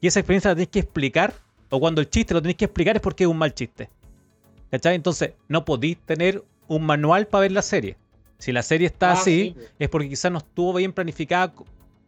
y 0.00 0.06
esa 0.06 0.20
experiencia 0.20 0.50
la 0.50 0.54
tienes 0.54 0.70
que 0.70 0.78
explicar, 0.80 1.34
o 1.68 1.78
cuando 1.78 2.00
el 2.00 2.08
chiste 2.08 2.32
lo 2.32 2.40
tienes 2.40 2.56
que 2.56 2.64
explicar 2.64 2.96
es 2.96 3.02
porque 3.02 3.24
es 3.24 3.28
un 3.30 3.36
mal 3.36 3.52
chiste. 3.54 3.90
¿Cachai? 4.70 4.94
Entonces, 4.94 5.32
no 5.48 5.64
podís 5.64 5.98
tener 5.98 6.42
un 6.68 6.86
manual 6.86 7.26
para 7.26 7.42
ver 7.42 7.52
la 7.52 7.62
serie. 7.62 7.96
Si 8.38 8.52
la 8.52 8.62
serie 8.62 8.86
está 8.86 9.10
Ah, 9.10 9.14
así, 9.14 9.54
sí, 9.54 9.64
es 9.78 9.88
porque 9.90 10.08
quizás 10.08 10.32
no 10.32 10.38
estuvo 10.38 10.72
bien 10.72 10.92
planificada 10.92 11.52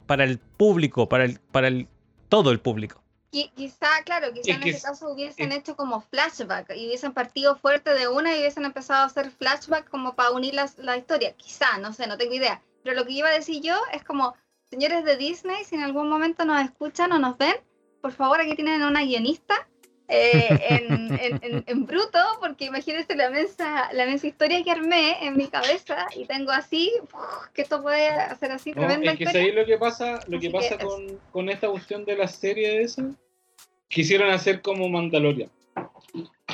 para 0.06 0.24
el 0.24 0.38
público, 0.38 1.08
para 1.08 1.24
el, 1.24 1.38
para 1.50 1.68
el 1.68 1.88
todo 2.30 2.50
el 2.52 2.60
público. 2.60 3.01
Qui- 3.32 3.50
Quizá, 3.54 3.88
claro, 4.04 4.30
quizá 4.34 4.50
Es 4.50 4.56
en 4.56 4.62
que 4.62 4.68
ese 4.68 4.78
es- 4.78 4.84
caso 4.84 5.10
hubiesen 5.10 5.52
es- 5.52 5.58
hecho 5.58 5.74
como 5.74 6.02
flashback 6.02 6.70
y 6.76 6.86
hubiesen 6.86 7.12
partido 7.14 7.56
fuerte 7.56 7.94
de 7.94 8.06
una 8.06 8.36
y 8.36 8.40
hubiesen 8.40 8.66
empezado 8.66 9.00
a 9.00 9.06
hacer 9.06 9.30
flashback 9.30 9.88
como 9.88 10.14
para 10.14 10.32
unir 10.32 10.52
las- 10.54 10.76
la 10.78 10.98
historia. 10.98 11.32
Quizá, 11.32 11.78
no 11.78 11.92
sé, 11.94 12.06
no 12.06 12.18
tengo 12.18 12.34
idea. 12.34 12.60
Pero 12.84 12.94
lo 12.94 13.06
que 13.06 13.12
iba 13.12 13.28
a 13.28 13.32
decir 13.32 13.62
yo 13.62 13.76
es 13.92 14.04
como, 14.04 14.34
señores 14.68 15.04
de 15.04 15.16
Disney, 15.16 15.64
si 15.64 15.76
en 15.76 15.82
algún 15.82 16.08
momento 16.10 16.44
nos 16.44 16.62
escuchan 16.62 17.10
o 17.12 17.18
nos 17.18 17.38
ven, 17.38 17.54
por 18.02 18.12
favor 18.12 18.40
aquí 18.40 18.54
tienen 18.54 18.82
una 18.82 19.02
guionista 19.02 19.66
eh, 20.08 20.48
en, 20.68 21.18
en- 21.18 21.38
en- 21.42 21.64
en 21.66 21.86
bruto, 21.86 22.18
porque 22.40 22.66
imagínense 22.66 23.14
la 23.16 23.30
mensa, 23.30 23.90
la 23.94 24.04
mensa 24.04 24.26
historia 24.26 24.62
que 24.62 24.70
armé 24.70 25.24
en 25.24 25.38
mi 25.38 25.48
cabeza 25.48 26.06
y 26.14 26.26
tengo 26.26 26.50
así, 26.50 26.92
uf, 27.02 27.14
que 27.54 27.62
esto 27.62 27.80
puede 27.80 28.08
hacer 28.08 28.50
así 28.52 28.72
No, 28.72 28.82
tremenda 28.82 29.12
es 29.12 29.16
que 29.18 29.24
historia. 29.24 29.40
¿sabéis 29.40 29.54
lo 29.54 29.64
que 29.64 29.78
pasa, 29.78 30.18
lo 30.26 30.38
que 30.38 30.48
que 30.48 30.50
pasa 30.50 30.76
con, 30.76 31.18
con 31.30 31.48
esta 31.48 31.70
cuestión 31.70 32.04
de 32.04 32.16
la 32.16 32.28
serie 32.28 32.68
de 32.68 32.82
esa? 32.82 33.04
Quisieron 33.92 34.30
hacer 34.30 34.62
como 34.62 34.88
Mandalorian. 34.88 35.50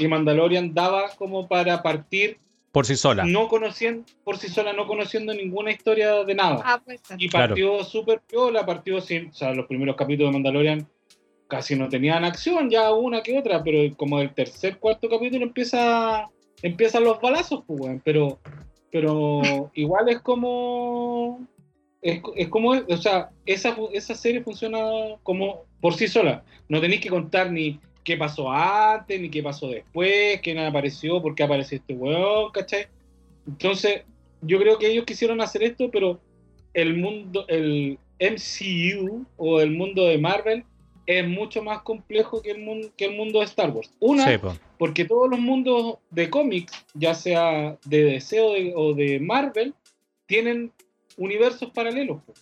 Y 0.00 0.08
Mandalorian 0.08 0.74
daba 0.74 1.08
como 1.16 1.46
para 1.46 1.80
partir, 1.84 2.38
Por 2.72 2.84
sí 2.84 2.96
sola. 2.96 3.24
no 3.24 3.46
conociendo, 3.46 4.04
por 4.24 4.38
sí 4.38 4.48
sola, 4.48 4.72
no 4.72 4.88
conociendo 4.88 5.32
ninguna 5.32 5.70
historia 5.70 6.24
de 6.24 6.34
nada. 6.34 6.60
Ah, 6.64 6.80
puede 6.84 6.98
ser. 6.98 7.16
Y 7.22 7.28
Claro. 7.28 7.50
partió 7.50 7.84
súper 7.84 8.20
piola, 8.28 8.66
partió 8.66 9.00
sin, 9.00 9.28
o 9.28 9.32
sea, 9.34 9.54
los 9.54 9.66
primeros 9.66 9.94
capítulos 9.94 10.30
de 10.32 10.38
Mandalorian 10.38 10.88
casi 11.46 11.76
no 11.76 11.88
tenían 11.88 12.24
acción, 12.24 12.68
ya 12.70 12.92
una 12.92 13.22
que 13.22 13.38
otra, 13.38 13.62
pero 13.62 13.96
como 13.96 14.20
el 14.20 14.34
tercer, 14.34 14.78
cuarto 14.78 15.08
capítulo 15.08 15.44
empieza, 15.46 16.28
empiezan 16.60 17.04
los 17.04 17.20
balazos, 17.20 17.62
pues, 17.68 17.80
weón, 17.80 18.02
pero, 18.04 18.40
pero 18.90 19.40
igual 19.74 20.08
es 20.08 20.20
como, 20.22 21.46
es, 22.02 22.20
es 22.34 22.48
como, 22.48 22.70
o 22.70 22.96
sea, 22.96 23.30
esa, 23.46 23.76
esa 23.92 24.14
serie 24.16 24.42
funciona 24.42 24.80
como 25.22 25.67
por 25.80 25.94
sí 25.94 26.08
sola, 26.08 26.44
no 26.68 26.80
tenéis 26.80 27.00
que 27.00 27.08
contar 27.08 27.50
ni 27.52 27.80
qué 28.04 28.16
pasó 28.16 28.50
antes, 28.50 29.20
ni 29.20 29.28
qué 29.28 29.42
pasó 29.42 29.68
después, 29.68 30.40
quién 30.42 30.58
apareció, 30.58 31.20
por 31.20 31.34
qué 31.34 31.42
apareció 31.42 31.76
este 31.76 31.94
weón, 31.94 32.50
¿cachai? 32.52 32.86
Entonces, 33.46 34.02
yo 34.42 34.58
creo 34.58 34.78
que 34.78 34.90
ellos 34.90 35.04
quisieron 35.04 35.40
hacer 35.40 35.62
esto, 35.62 35.90
pero 35.90 36.20
el 36.74 36.96
mundo, 36.96 37.44
el 37.48 37.98
MCU 38.20 39.26
o 39.36 39.60
el 39.60 39.70
mundo 39.72 40.06
de 40.06 40.18
Marvel 40.18 40.64
es 41.06 41.26
mucho 41.26 41.62
más 41.62 41.82
complejo 41.82 42.42
que 42.42 42.50
el 42.50 42.60
mundo, 42.60 42.88
que 42.96 43.06
el 43.06 43.16
mundo 43.16 43.38
de 43.38 43.46
Star 43.46 43.70
Wars. 43.70 43.90
Una, 43.98 44.30
Sí, 44.30 44.38
po. 44.38 44.54
porque 44.78 45.04
todos 45.04 45.30
los 45.30 45.40
mundos 45.40 45.96
de 46.10 46.28
cómics, 46.28 46.72
ya 46.94 47.14
sea 47.14 47.78
de 47.84 48.04
DC 48.04 48.40
o 48.40 48.52
de, 48.52 48.72
o 48.76 48.94
de 48.94 49.18
Marvel, 49.18 49.74
tienen 50.26 50.70
universos 51.16 51.70
paralelos. 51.70 52.22
po, 52.22 52.34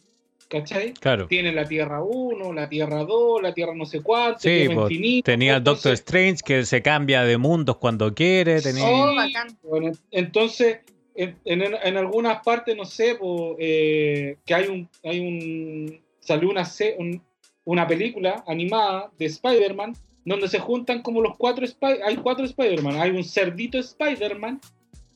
¿Cachai? 0.48 0.92
claro. 0.94 1.26
Tienen 1.26 1.56
la 1.56 1.66
Tierra 1.66 2.02
1, 2.02 2.52
la 2.52 2.68
Tierra 2.68 3.04
2, 3.04 3.42
la 3.42 3.52
Tierra 3.52 3.74
no 3.74 3.84
sé 3.84 4.00
cuánto, 4.02 4.38
Sí, 4.40 4.48
Tierra 4.48 4.74
po, 4.74 4.82
infinita. 4.82 5.32
Tenía 5.32 5.56
el 5.56 5.64
Doctor 5.64 5.90
entonces- 5.92 6.00
Strange 6.00 6.42
que 6.44 6.64
se 6.64 6.82
cambia 6.82 7.24
de 7.24 7.36
mundos 7.36 7.78
cuando 7.78 8.14
quiere. 8.14 8.60
Tenía... 8.62 8.84
Oh, 8.84 9.14
bacán. 9.14 9.48
Bueno, 9.62 9.90
entonces, 10.12 10.78
en, 11.16 11.36
en- 11.44 11.62
en 11.82 11.96
algunas 11.96 12.42
partes, 12.44 12.76
no 12.76 12.84
sé, 12.84 13.18
eh, 13.58 14.36
que 14.46 14.54
hay 14.54 14.68
un, 14.68 14.88
hay 15.02 15.18
un, 15.20 16.00
salió 16.20 16.48
una, 16.50 16.62
un- 16.98 17.22
una 17.64 17.86
película 17.88 18.44
animada 18.46 19.10
de 19.18 19.26
Spider-Man 19.26 19.94
donde 20.24 20.46
se 20.48 20.58
juntan 20.60 21.02
como 21.02 21.20
los 21.20 21.36
cuatro 21.36 21.64
Spider 21.64 22.00
hay 22.04 22.16
cuatro 22.16 22.44
Spider-Man. 22.44 23.00
Hay 23.00 23.10
un 23.10 23.24
cerdito 23.24 23.78
Spider-Man, 23.78 24.60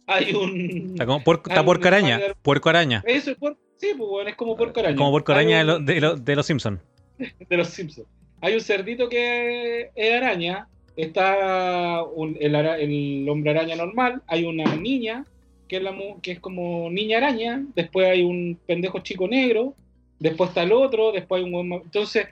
hay 0.06 0.34
un. 0.34 0.90
Está 0.92 1.06
como 1.06 1.22
puerco, 1.22 1.50
hay 1.50 1.52
está 1.52 1.60
un 1.60 1.66
puerco 1.66 1.86
araña. 1.88 2.20
Puerco 2.42 2.68
araña. 2.68 3.02
Eso 3.06 3.30
es 3.32 3.38
puer- 3.38 3.56
sí, 3.80 3.88
pues 3.96 4.08
bueno, 4.08 4.30
es 4.30 4.36
como 4.36 4.56
puerco 4.56 4.80
araña. 4.80 4.96
Como 4.96 5.10
Hay 5.16 5.32
araña 5.32 5.56
de, 5.58 5.62
un- 5.64 5.66
lo- 5.66 5.78
de 5.80 6.00
lo- 6.00 6.16
de 6.16 6.36
los 6.36 6.46
Simpsons. 6.46 6.80
de 7.48 7.56
los 7.56 7.68
Simpsons. 7.68 8.06
Hay 8.42 8.54
un 8.54 8.60
cerdito 8.60 9.08
que 9.08 9.90
es 9.94 10.14
araña, 10.14 10.68
está 10.96 12.02
un- 12.04 12.36
el, 12.40 12.54
ara- 12.54 12.78
el 12.78 13.28
hombre 13.28 13.50
araña 13.50 13.76
normal, 13.76 14.22
hay 14.26 14.44
una 14.44 14.76
niña 14.76 15.24
que 15.68 15.76
es, 15.76 15.82
la, 15.82 15.94
que 16.22 16.32
es 16.32 16.40
como 16.40 16.90
niña 16.90 17.18
araña, 17.18 17.64
después 17.76 18.08
hay 18.08 18.22
un 18.22 18.58
pendejo 18.66 18.98
chico 19.00 19.28
negro, 19.28 19.74
después 20.18 20.50
está 20.50 20.62
el 20.64 20.72
otro, 20.72 21.12
después 21.12 21.38
hay 21.40 21.44
un... 21.44 21.52
buen 21.68 21.82
Entonces 21.84 22.26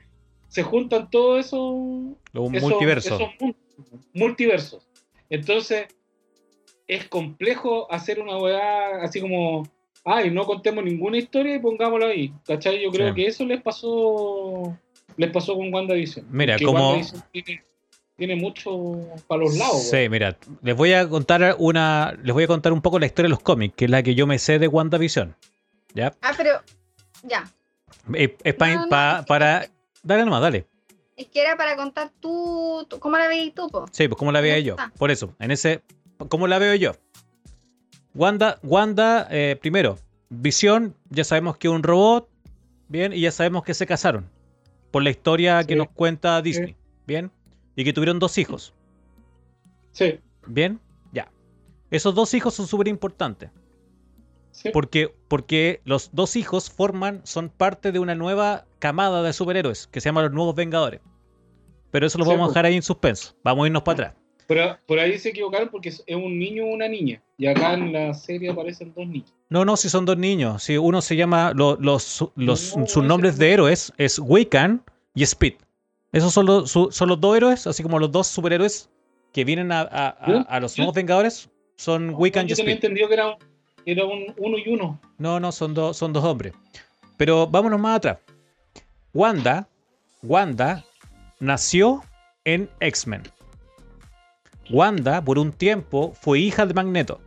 se 0.48 0.62
juntan 0.62 1.08
todos 1.10 1.46
esos... 1.46 1.60
Un 1.60 2.16
esos- 2.34 2.68
multiverso. 2.70 3.14
esos 3.14 3.30
multiversos. 4.12 4.88
Entonces 5.30 5.86
es 6.86 7.06
complejo 7.06 7.90
hacer 7.92 8.18
una 8.20 8.38
weá 8.38 9.02
así 9.02 9.20
como... 9.20 9.68
Ay, 10.10 10.30
no 10.30 10.44
contemos 10.46 10.82
ninguna 10.84 11.18
historia 11.18 11.56
y 11.56 11.58
pongámoslo 11.58 12.06
ahí. 12.06 12.32
¿Cachai? 12.46 12.82
Yo 12.82 12.90
creo 12.90 13.08
Sí. 13.08 13.14
que 13.14 13.26
eso 13.26 13.44
les 13.44 13.60
pasó 13.62 14.76
les 15.16 15.30
pasó 15.32 15.54
con 15.56 15.72
WandaVision. 15.74 16.26
Mira, 16.30 16.56
como- 16.64 16.90
WandaVision 16.90 17.22
tiene, 17.32 17.64
tiene 18.16 18.36
mucho 18.36 19.00
para 19.26 19.42
los 19.42 19.56
lados. 19.58 19.82
Sí, 19.90 20.08
mira, 20.08 20.36
les 20.62 20.76
voy 20.76 20.92
a 20.92 21.08
contar 21.08 21.56
una, 21.58 22.16
les 22.22 22.32
voy 22.32 22.44
a 22.44 22.46
contar 22.46 22.72
un 22.72 22.80
poco 22.80 22.98
la 23.00 23.06
historia 23.06 23.26
de 23.26 23.30
los 23.30 23.40
cómics, 23.40 23.74
que 23.76 23.86
es 23.86 23.90
la 23.90 24.02
que 24.02 24.14
yo 24.14 24.26
me 24.28 24.38
sé 24.38 24.58
de 24.58 24.68
WandaVision. 24.68 25.34
¿Ya? 25.94 26.14
Ah, 26.22 26.32
pero 26.36 26.60
ya. 27.24 27.50
Es, 28.14 28.30
es 28.44 28.54
pa- 28.54 28.68
No, 28.68 28.82
no, 28.84 28.88
pa- 28.88 29.14
es 29.18 29.20
que- 29.24 29.28
para. 29.28 29.66
Dale 30.02 30.24
nomás, 30.24 30.40
dale. 30.42 30.66
Es 31.16 31.26
que 31.26 31.40
era 31.42 31.56
para 31.56 31.74
contar 31.74 32.12
tú, 32.20 32.86
tú- 32.88 33.00
cómo 33.00 33.18
la 33.18 33.26
veis 33.26 33.52
tú, 33.54 33.68
po. 33.68 33.86
Sí, 33.90 34.06
pues 34.06 34.16
cómo 34.18 34.30
la 34.30 34.40
veía 34.40 34.60
yo. 34.60 34.74
está. 34.74 34.92
Por 34.96 35.10
eso, 35.10 35.34
en 35.40 35.50
ese. 35.50 35.82
¿Cómo 36.28 36.46
la 36.46 36.58
veo 36.58 36.74
yo? 36.76 36.92
Wanda, 38.18 38.58
Wanda, 38.64 39.28
eh, 39.30 39.56
primero, 39.60 39.96
Visión, 40.28 40.96
ya 41.08 41.22
sabemos 41.22 41.56
que 41.56 41.68
es 41.68 41.72
un 41.72 41.84
robot, 41.84 42.28
bien, 42.88 43.12
y 43.12 43.20
ya 43.20 43.30
sabemos 43.30 43.62
que 43.62 43.74
se 43.74 43.86
casaron. 43.86 44.28
Por 44.90 45.04
la 45.04 45.10
historia 45.10 45.62
que 45.62 45.76
nos 45.76 45.88
cuenta 45.90 46.42
Disney, 46.42 46.74
bien, 47.06 47.30
y 47.76 47.84
que 47.84 47.92
tuvieron 47.92 48.18
dos 48.18 48.36
hijos, 48.36 48.74
Sí, 49.92 50.18
bien, 50.48 50.80
ya. 51.12 51.30
Esos 51.92 52.12
dos 52.16 52.34
hijos 52.34 52.54
son 52.54 52.66
súper 52.66 52.88
importantes. 52.88 53.50
sí. 54.50 54.70
Porque, 54.72 55.14
porque 55.28 55.80
los 55.84 56.10
dos 56.12 56.34
hijos 56.34 56.70
forman, 56.70 57.20
son 57.24 57.48
parte 57.48 57.92
de 57.92 58.00
una 58.00 58.16
nueva 58.16 58.66
camada 58.80 59.22
de 59.22 59.32
superhéroes 59.32 59.86
que 59.86 60.00
se 60.00 60.08
llama 60.08 60.22
los 60.22 60.32
Nuevos 60.32 60.56
Vengadores. 60.56 61.00
Pero 61.92 62.06
eso 62.06 62.18
lo 62.18 62.24
vamos 62.24 62.40
a 62.40 62.44
pues. 62.46 62.54
dejar 62.54 62.66
ahí 62.66 62.74
en 62.74 62.82
suspenso. 62.82 63.36
Vamos 63.44 63.62
a 63.62 63.66
irnos 63.68 63.82
para 63.82 64.08
atrás. 64.08 64.22
Pero 64.48 64.76
por 64.86 64.98
ahí 64.98 65.16
se 65.18 65.28
equivocaron 65.28 65.68
porque 65.68 65.90
es 65.90 66.02
un 66.08 66.36
niño 66.36 66.64
o 66.64 66.74
una 66.74 66.88
niña. 66.88 67.22
Y 67.40 67.46
acá 67.46 67.74
en 67.74 67.92
la 67.92 68.12
serie 68.14 68.50
aparecen 68.50 68.92
dos 68.94 69.06
niños. 69.06 69.32
No, 69.48 69.64
no, 69.64 69.76
si 69.76 69.88
son 69.88 70.04
dos 70.04 70.18
niños. 70.18 70.62
Si 70.62 70.76
uno 70.76 71.00
se 71.00 71.14
llama, 71.16 71.52
lo- 71.54 71.76
los, 71.76 72.24
los, 72.34 72.76
No, 72.76 72.86
sus 72.86 73.04
nombres 73.04 73.34
no. 73.34 73.38
de 73.40 73.52
héroes 73.52 73.92
es 73.96 74.18
Wiccan 74.18 74.82
y 75.14 75.22
Speed. 75.22 75.54
Esos 76.12 76.34
son 76.34 76.46
los, 76.46 76.70
su- 76.70 76.90
son 76.90 77.08
los 77.08 77.20
dos 77.20 77.36
héroes, 77.36 77.66
así 77.68 77.82
como 77.84 77.98
los 78.00 78.10
dos 78.10 78.26
superhéroes 78.26 78.90
que 79.32 79.44
vienen 79.44 79.70
a, 79.70 79.82
a- 79.82 80.08
a- 80.48 80.60
los 80.60 80.76
Nuevos 80.78 80.94
Vengadores. 80.94 81.48
Son 81.76 82.12
Wiccan 82.14 82.46
y 82.46 82.48
Yo 82.48 82.56
tenía 82.56 82.74
Speed. 82.74 82.84
entendido 82.84 83.06
que 83.08 83.14
era, 83.14 83.28
un, 83.28 83.36
era 83.86 84.04
un 84.04 84.34
uno 84.36 84.58
y 84.58 84.68
uno. 84.68 85.00
No, 85.18 85.38
no, 85.38 85.52
son, 85.52 85.74
dos 85.74 85.96
son 85.96 86.12
dos 86.12 86.24
hombres. 86.24 86.54
Pero 87.16 87.46
vámonos 87.46 87.78
más 87.78 87.98
atrás. 87.98 88.18
Wanda, 89.14 89.68
Wanda 90.24 90.84
nació 91.38 92.02
en 92.44 92.68
X-Men. 92.80 93.22
Wanda, 94.70 95.24
por 95.24 95.38
un 95.38 95.52
tiempo, 95.52 96.12
fue 96.20 96.40
hija 96.40 96.66
de 96.66 96.74
Magneto. 96.74 97.20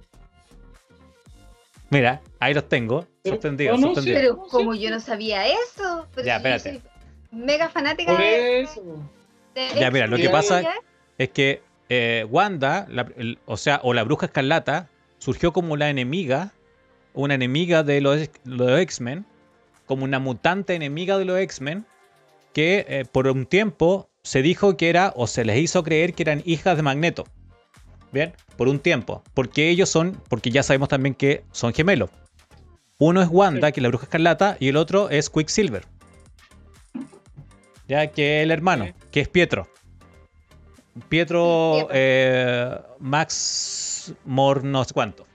Mira, 1.92 2.22
ahí 2.39 2.54
los 2.54 2.68
tengo. 2.68 3.06
Sorprendido, 3.24 3.78
no. 3.78 3.94
Pero 4.04 4.38
como 4.50 4.74
yo 4.74 4.89
no 4.89 5.00
sabía 5.00 5.46
eso. 5.46 6.08
Pero 6.16 6.26
Ya, 6.26 6.38
si 6.39 6.44
yo 6.44 6.50
espérate. 6.56 6.82
soy 6.82 6.92
Mega 7.32 7.70
fanática 7.70 8.12
Por 8.12 8.20
de, 8.22 8.62
eso. 8.62 8.82
de 9.56 9.68
Ya, 9.80 9.92
mira, 9.92 10.08
lo 10.08 10.18
que 10.18 10.30
pasa-. 10.30 10.64
Es 11.18 11.30
que 11.30 11.62
eh, 11.89 12.26
Wanda, 12.30 12.88
la- 12.89 13.08
el- 13.18 13.38
o 13.46 13.58
sea, 13.58 13.80
o 13.84 13.94
la 13.94 14.04
bruja 14.04 14.26
escarlata, 14.26 14.89
surgió 15.20 15.54
como 15.54 15.78
la 15.78 15.89
enemiga, 15.89 16.52
una 17.14 17.36
enemiga 17.36 17.84
de 17.84 18.02
los, 18.02 18.30
los 18.46 18.80
X-Men, 18.80 19.26
como 19.86 20.06
una 20.06 20.20
mutante 20.20 20.74
enemiga 20.74 21.18
de 21.18 21.26
los 21.26 21.38
X-Men, 21.39 21.86
que 22.54 22.86
eh, 22.88 23.06
por 23.12 23.28
un 23.28 23.46
tiempo 23.46 24.10
se 24.24 24.42
dijo 24.42 24.78
que 24.78 24.89
era, 24.89 25.14
o 25.16 25.28
se 25.28 25.44
les 25.46 25.58
hizo 25.58 25.84
creer 25.84 26.14
que 26.14 26.24
eran 26.24 26.42
hijas 26.46 26.76
de 26.78 26.84
Magneto. 26.84 27.26
Bien, 28.12 28.34
por 28.57 28.68
un 28.68 28.80
tiempo. 28.80 29.24
Porque 29.34 29.70
ellos 29.70 29.89
son, 29.89 30.18
porque 30.30 30.51
ya 30.51 30.64
sabemos 30.64 30.89
también 30.89 31.16
que 31.16 31.43
son 31.51 31.74
gemelos. 31.74 32.09
Uno 32.97 33.22
es 33.22 33.30
Wanda, 33.32 33.68
Sí. 33.68 33.74
que 33.74 33.80
es 33.80 33.84
la 33.84 33.89
bruja 33.89 34.03
escarlata, 34.05 34.57
y 34.59 34.68
el 34.68 34.76
otro 34.78 35.09
es 35.09 35.30
Quicksilver. 35.30 35.86
Ya 37.88 38.07
que 38.07 38.39
es 38.39 38.43
el 38.43 38.51
hermano, 38.51 38.86
Sí. 38.86 38.93
que 39.12 39.20
es 39.22 39.28
Pietro. 39.28 39.68
Pietro 41.09 41.74
Pietro. 41.80 41.88
eh, 41.93 42.78
Max 42.99 44.14
Mor 44.26 44.64
no 44.64 44.84
sé 44.84 44.93
cuánto. 44.93 45.26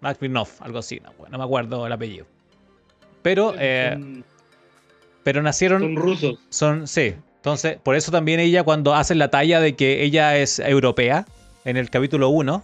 Max 0.00 0.18
Birnoff, 0.20 0.60
algo 0.60 0.78
así, 0.78 1.00
no, 1.00 1.12
no 1.30 1.38
me 1.38 1.44
acuerdo 1.44 1.86
el 1.86 1.92
apellido. 1.92 2.26
Pero, 3.22 3.54
eh, 3.58 3.90
son, 3.92 4.24
pero 5.22 5.42
nacieron, 5.42 5.80
son 5.80 5.96
rusos. 5.96 6.38
son, 6.50 6.86
sí. 6.86 7.14
Entonces, 7.36 7.78
por 7.82 7.94
eso 7.96 8.10
también 8.12 8.38
ella 8.40 8.62
cuando 8.64 8.94
hace 8.94 9.14
la 9.14 9.28
talla 9.28 9.60
de 9.60 9.74
que 9.74 10.02
ella 10.04 10.36
es 10.36 10.58
europea 10.58 11.26
en 11.64 11.76
el 11.76 11.90
capítulo 11.90 12.28
1, 12.28 12.62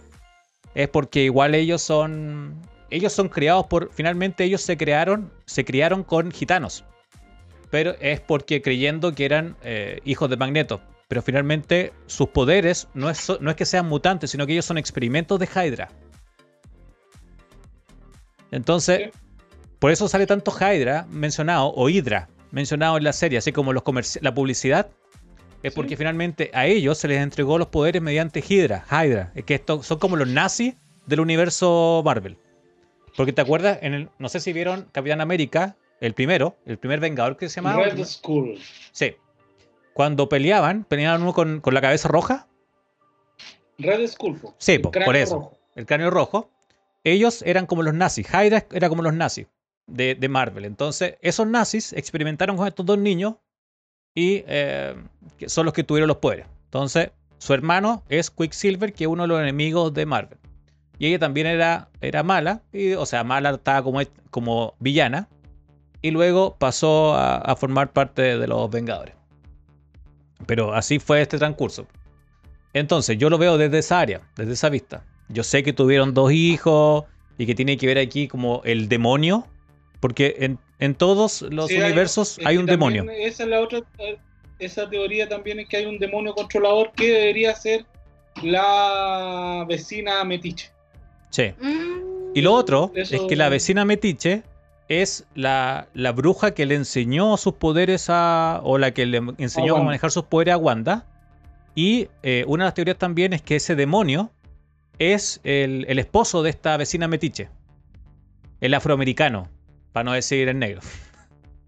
es 0.75 0.89
porque 0.89 1.23
igual 1.23 1.55
ellos 1.55 1.81
son, 1.81 2.61
ellos 2.89 3.13
son 3.13 3.29
criados 3.29 3.65
por, 3.67 3.91
finalmente 3.93 4.43
ellos 4.43 4.61
se 4.61 4.77
crearon, 4.77 5.31
se 5.45 5.65
criaron 5.65 6.03
con 6.03 6.31
gitanos. 6.31 6.83
Pero 7.71 7.95
es 7.99 8.19
porque 8.19 8.61
creyendo 8.61 9.13
que 9.13 9.25
eran 9.25 9.55
eh, 9.63 9.99
hijos 10.03 10.29
de 10.29 10.37
Magneto. 10.37 10.81
Pero 11.07 11.21
finalmente 11.21 11.93
sus 12.05 12.29
poderes 12.29 12.87
no 12.93 13.09
es, 13.09 13.31
no 13.39 13.49
es 13.49 13.55
que 13.55 13.65
sean 13.65 13.87
mutantes, 13.87 14.31
sino 14.31 14.45
que 14.45 14.53
ellos 14.53 14.65
son 14.65 14.77
experimentos 14.77 15.39
de 15.39 15.47
Hydra. 15.47 15.89
Entonces, 18.51 19.09
por 19.79 19.91
eso 19.91 20.07
sale 20.07 20.27
tanto 20.27 20.51
Hydra 20.51 21.05
mencionado, 21.09 21.73
o 21.75 21.89
Hydra 21.89 22.29
mencionado 22.51 22.97
en 22.97 23.03
la 23.03 23.13
serie, 23.13 23.37
así 23.37 23.51
como 23.51 23.73
los 23.73 23.83
la 24.21 24.33
publicidad. 24.33 24.89
Es 25.61 25.73
Sí. 25.73 25.75
porque 25.75 25.97
finalmente 25.97 26.51
a 26.53 26.65
ellos 26.67 26.97
se 26.97 27.07
les 27.07 27.19
entregó 27.21 27.57
los 27.57 27.67
poderes 27.67 28.01
mediante 28.01 28.43
Hydra. 28.47 28.85
Hydra. 28.89 29.31
Es 29.35 29.43
que 29.43 29.55
estos 29.55 29.85
son 29.85 29.99
como 29.99 30.15
los 30.15 30.27
nazis 30.27 30.75
del 31.05 31.19
universo 31.19 32.01
Marvel. 32.05 32.37
Porque 33.17 33.33
te 33.33 33.41
acuerdas, 33.41 33.79
en 33.81 33.93
el, 33.93 34.09
no 34.19 34.29
sé 34.29 34.39
si 34.39 34.53
vieron 34.53 34.87
Capitán 34.93 35.19
América, 35.19 35.75
el 35.99 36.13
primero, 36.13 36.55
el 36.65 36.77
primer 36.77 36.99
Vengador 37.01 37.35
que 37.35 37.49
se 37.49 37.55
llamaba. 37.57 37.83
Red 37.83 38.03
Skull. 38.05 38.57
Sí. 38.91 39.15
Cuando 39.93 40.29
peleaban, 40.29 40.85
peleaban 40.85 41.21
uno 41.23 41.33
con, 41.33 41.59
con 41.59 41.73
la 41.73 41.81
cabeza 41.81 42.07
roja. 42.07 42.47
Red 43.77 44.07
Skull. 44.07 44.39
Sí, 44.57 44.79
po, 44.79 44.91
por 44.91 45.15
eso. 45.15 45.35
rojo. 45.35 45.57
El 45.75 45.85
cráneo 45.85 46.09
rojo. 46.09 46.49
Ellos 47.03 47.41
eran 47.43 47.65
como 47.65 47.83
los 47.83 47.93
nazis. 47.93 48.27
Hydra 48.29 48.65
era 48.71 48.89
como 48.89 49.01
los 49.01 49.13
nazis 49.13 49.47
de, 49.87 50.15
de 50.15 50.29
Marvel. 50.29 50.65
Entonces, 50.65 51.15
esos 51.21 51.47
nazis 51.47 51.93
experimentaron 51.93 52.57
con 52.57 52.67
estos 52.67 52.85
dos 52.85 52.97
niños 52.97 53.35
y 54.19 54.43
eh, 54.47 54.95
son 55.47 55.65
los 55.65 55.73
que 55.73 55.85
tuvieron 55.85 56.09
los 56.09 56.17
poderes. 56.17 56.45
Entonces, 56.65 57.11
su 57.37 57.53
hermano 57.53 58.03
es 58.09 58.29
Quicksilver, 58.29 58.91
que 58.91 59.05
es 59.05 59.07
uno 59.07 59.23
de 59.23 59.29
los 59.29 59.39
enemigos 59.39 59.93
de 59.93 60.05
Marvel. 60.05 60.37
Y 60.97 61.07
ella 61.07 61.19
también 61.19 61.47
era, 61.47 61.87
era 62.01 62.21
mala, 62.21 62.61
y, 62.73 62.93
o 62.93 63.05
sea, 63.05 63.23
mala 63.23 63.51
estaba 63.51 63.81
como, 63.81 64.01
como 64.29 64.73
villana. 64.79 65.29
Y 66.01 66.11
luego 66.11 66.57
pasó 66.59 67.13
a, 67.13 67.37
a 67.37 67.55
formar 67.55 67.93
parte 67.93 68.37
de 68.37 68.47
los 68.47 68.69
Vengadores. 68.69 69.15
Pero 70.45 70.73
así 70.73 70.99
fue 70.99 71.21
este 71.21 71.37
transcurso. 71.37 71.87
Entonces, 72.73 73.17
yo 73.17 73.29
lo 73.29 73.37
veo 73.37 73.57
desde 73.57 73.79
esa 73.79 74.01
área, 74.01 74.21
desde 74.35 74.53
esa 74.53 74.69
vista. 74.69 75.05
Yo 75.29 75.43
sé 75.43 75.63
que 75.63 75.71
tuvieron 75.71 76.13
dos 76.13 76.33
hijos 76.33 77.05
y 77.37 77.45
que 77.45 77.55
tiene 77.55 77.77
que 77.77 77.87
ver 77.87 77.99
aquí 77.99 78.27
como 78.27 78.61
el 78.65 78.89
demonio, 78.89 79.47
porque 79.99 80.35
en, 80.39 80.59
en 80.79 80.95
todos 80.95 81.41
los 81.43 81.67
Sí, 81.67 81.77
universos 81.77 82.39
hay 82.45 82.57
un 82.57 82.65
demonio. 82.65 83.05
Esa 83.09 83.43
es 83.43 83.49
la 83.49 83.59
otra. 83.61 83.81
Esa 84.59 84.89
teoría 84.89 85.27
también 85.29 85.59
es 85.59 85.67
que 85.69 85.77
hay 85.77 85.85
un 85.85 85.99
demonio 85.99 86.33
controlador 86.33 86.91
que 86.93 87.11
debería 87.11 87.55
ser 87.55 87.85
la 88.43 89.65
vecina 89.67 90.23
Metiche. 90.23 90.71
Sí. 91.29 91.53
Mm. 91.59 92.31
Y 92.35 92.41
lo 92.41 92.53
otro 92.53 92.91
Eso- 92.95 93.15
es 93.15 93.21
que 93.23 93.35
la 93.35 93.49
vecina 93.49 93.85
Metiche 93.85 94.43
es 94.87 95.25
la, 95.35 95.87
la 95.93 96.11
bruja 96.11 96.51
que 96.53 96.65
le 96.65 96.75
enseñó 96.75 97.37
sus 97.37 97.53
poderes 97.53 98.07
a. 98.09 98.59
o 98.63 98.77
la 98.77 98.91
que 98.91 99.05
le 99.05 99.21
enseñó 99.37 99.73
a, 99.73 99.75
Wanda. 99.75 99.85
manejar 99.85 100.11
sus 100.11 100.23
poderes 100.25 100.53
a 100.55 100.57
Wanda. 100.57 101.05
Y 101.75 102.07
eh, 102.23 102.43
una 102.47 102.63
de 102.65 102.67
las 102.69 102.73
teorías 102.73 102.97
también 102.97 103.33
es 103.33 103.41
que 103.41 103.55
ese 103.57 103.75
demonio 103.75 104.31
es 104.97 105.39
el, 105.43 105.85
el 105.87 105.99
esposo 105.99 106.41
de 106.43 106.49
esta 106.49 106.75
vecina 106.77 107.07
Metiche. 107.07 107.49
El 108.59 108.73
afroamericano, 108.73 109.47
para 109.91 110.03
no 110.05 110.13
decir 110.13 110.47
el 110.47 110.59
negro. 110.59 110.81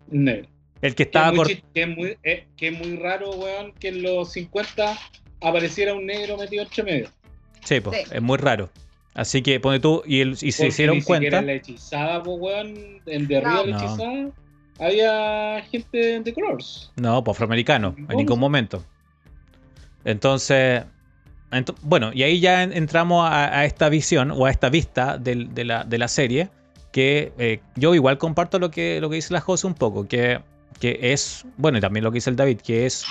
Negro. 0.09 0.47
El 0.81 0.95
que 0.95 1.03
estaba 1.03 1.31
chis- 1.43 1.63
que, 1.73 1.81
es 1.83 1.87
muy, 1.87 2.17
eh, 2.23 2.47
que 2.57 2.69
es 2.69 2.77
muy 2.77 2.97
raro, 2.97 3.31
weón, 3.31 3.71
que 3.73 3.89
en 3.89 4.01
los 4.01 4.31
50 4.31 4.97
apareciera 5.41 5.93
un 5.93 6.05
negro 6.05 6.37
metido 6.37 6.63
entre 6.63 6.83
medio. 6.83 7.09
Sí, 7.63 7.75
Sí. 7.79 7.97
es 8.11 8.21
muy 8.21 8.37
raro. 8.37 8.69
Así 9.13 9.41
que 9.41 9.59
pone 9.59 9.79
tú, 9.79 10.01
y, 10.05 10.21
el- 10.21 10.37
y 10.41 10.51
se 10.51 10.67
hicieron 10.67 10.97
ni 10.97 11.03
cuenta. 11.03 11.39
en 11.39 11.45
la 11.47 11.53
hechizada, 11.53 12.23
pues, 12.23 12.37
weón, 12.39 13.01
en 13.05 13.27
de 13.27 13.37
arriba 13.37 13.53
No. 13.53 13.63
de 13.63 13.67
la 13.71 13.77
No. 13.77 13.83
hechizada, 13.85 14.29
había 14.79 15.63
gente 15.69 16.21
de 16.21 16.33
colors. 16.33 16.91
No, 16.95 17.23
pues 17.23 17.35
afroamericano, 17.35 17.93
en 17.97 18.17
ningún 18.17 18.39
momento. 18.39 18.83
Entonces, 20.03 20.83
ento- 21.51 21.75
bueno, 21.83 22.11
y 22.13 22.23
ahí 22.23 22.39
ya 22.39 22.63
en- 22.63 22.73
entramos 22.73 23.29
a, 23.29 23.59
a 23.59 23.65
esta 23.65 23.89
visión 23.89 24.31
o 24.31 24.45
a 24.45 24.51
esta 24.51 24.69
vista 24.69 25.17
del- 25.17 25.53
de, 25.53 25.65
la, 25.65 25.83
de 25.83 25.97
la 25.97 26.07
serie, 26.07 26.49
que 26.91 27.33
eh, 27.37 27.59
yo 27.75 27.95
igual 27.95 28.17
comparto 28.17 28.59
lo 28.59 28.69
que, 28.71 28.99
lo 29.01 29.09
que 29.09 29.15
dice 29.15 29.33
la 29.33 29.41
José 29.41 29.67
un 29.67 29.73
poco, 29.75 30.07
que, 30.07 30.41
que 30.79 30.99
es, 31.13 31.45
bueno, 31.57 31.77
y 31.77 31.81
también 31.81 32.03
lo 32.03 32.11
que 32.11 32.15
dice 32.17 32.29
el 32.29 32.35
David, 32.35 32.59
que 32.61 32.85
es, 32.85 33.05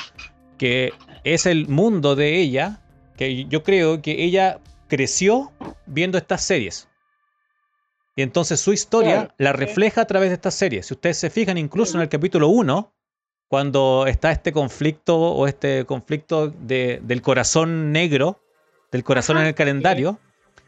que 0.58 0.92
es 1.24 1.46
el 1.46 1.68
mundo 1.68 2.14
de 2.16 2.38
ella, 2.40 2.80
que 3.16 3.44
yo 3.46 3.62
creo 3.62 4.02
que 4.02 4.22
ella 4.24 4.58
creció 4.88 5.52
viendo 5.86 6.18
estas 6.18 6.42
series. 6.42 6.88
Y 8.16 8.22
entonces 8.22 8.60
su 8.60 8.72
historia 8.72 9.34
la 9.38 9.52
sí. 9.52 9.56
refleja 9.56 10.02
a 10.02 10.06
través 10.06 10.28
de 10.30 10.34
estas 10.34 10.54
series. 10.54 10.86
Si 10.86 10.94
ustedes 10.94 11.16
se 11.16 11.30
fijan, 11.30 11.56
incluso 11.56 11.96
en 11.96 12.02
el 12.02 12.08
capítulo 12.08 12.48
1, 12.48 12.92
cuando 13.48 14.04
está 14.06 14.30
este 14.30 14.52
conflicto 14.52 15.16
o 15.18 15.46
este 15.46 15.84
conflicto 15.86 16.48
de- 16.48 17.00
del 17.02 17.22
corazón 17.22 17.92
negro, 17.92 18.40
del 18.92 19.04
corazón 19.04 19.36
Ajá, 19.36 19.44
en 19.44 19.48
el 19.48 19.54
calendario, 19.54 20.18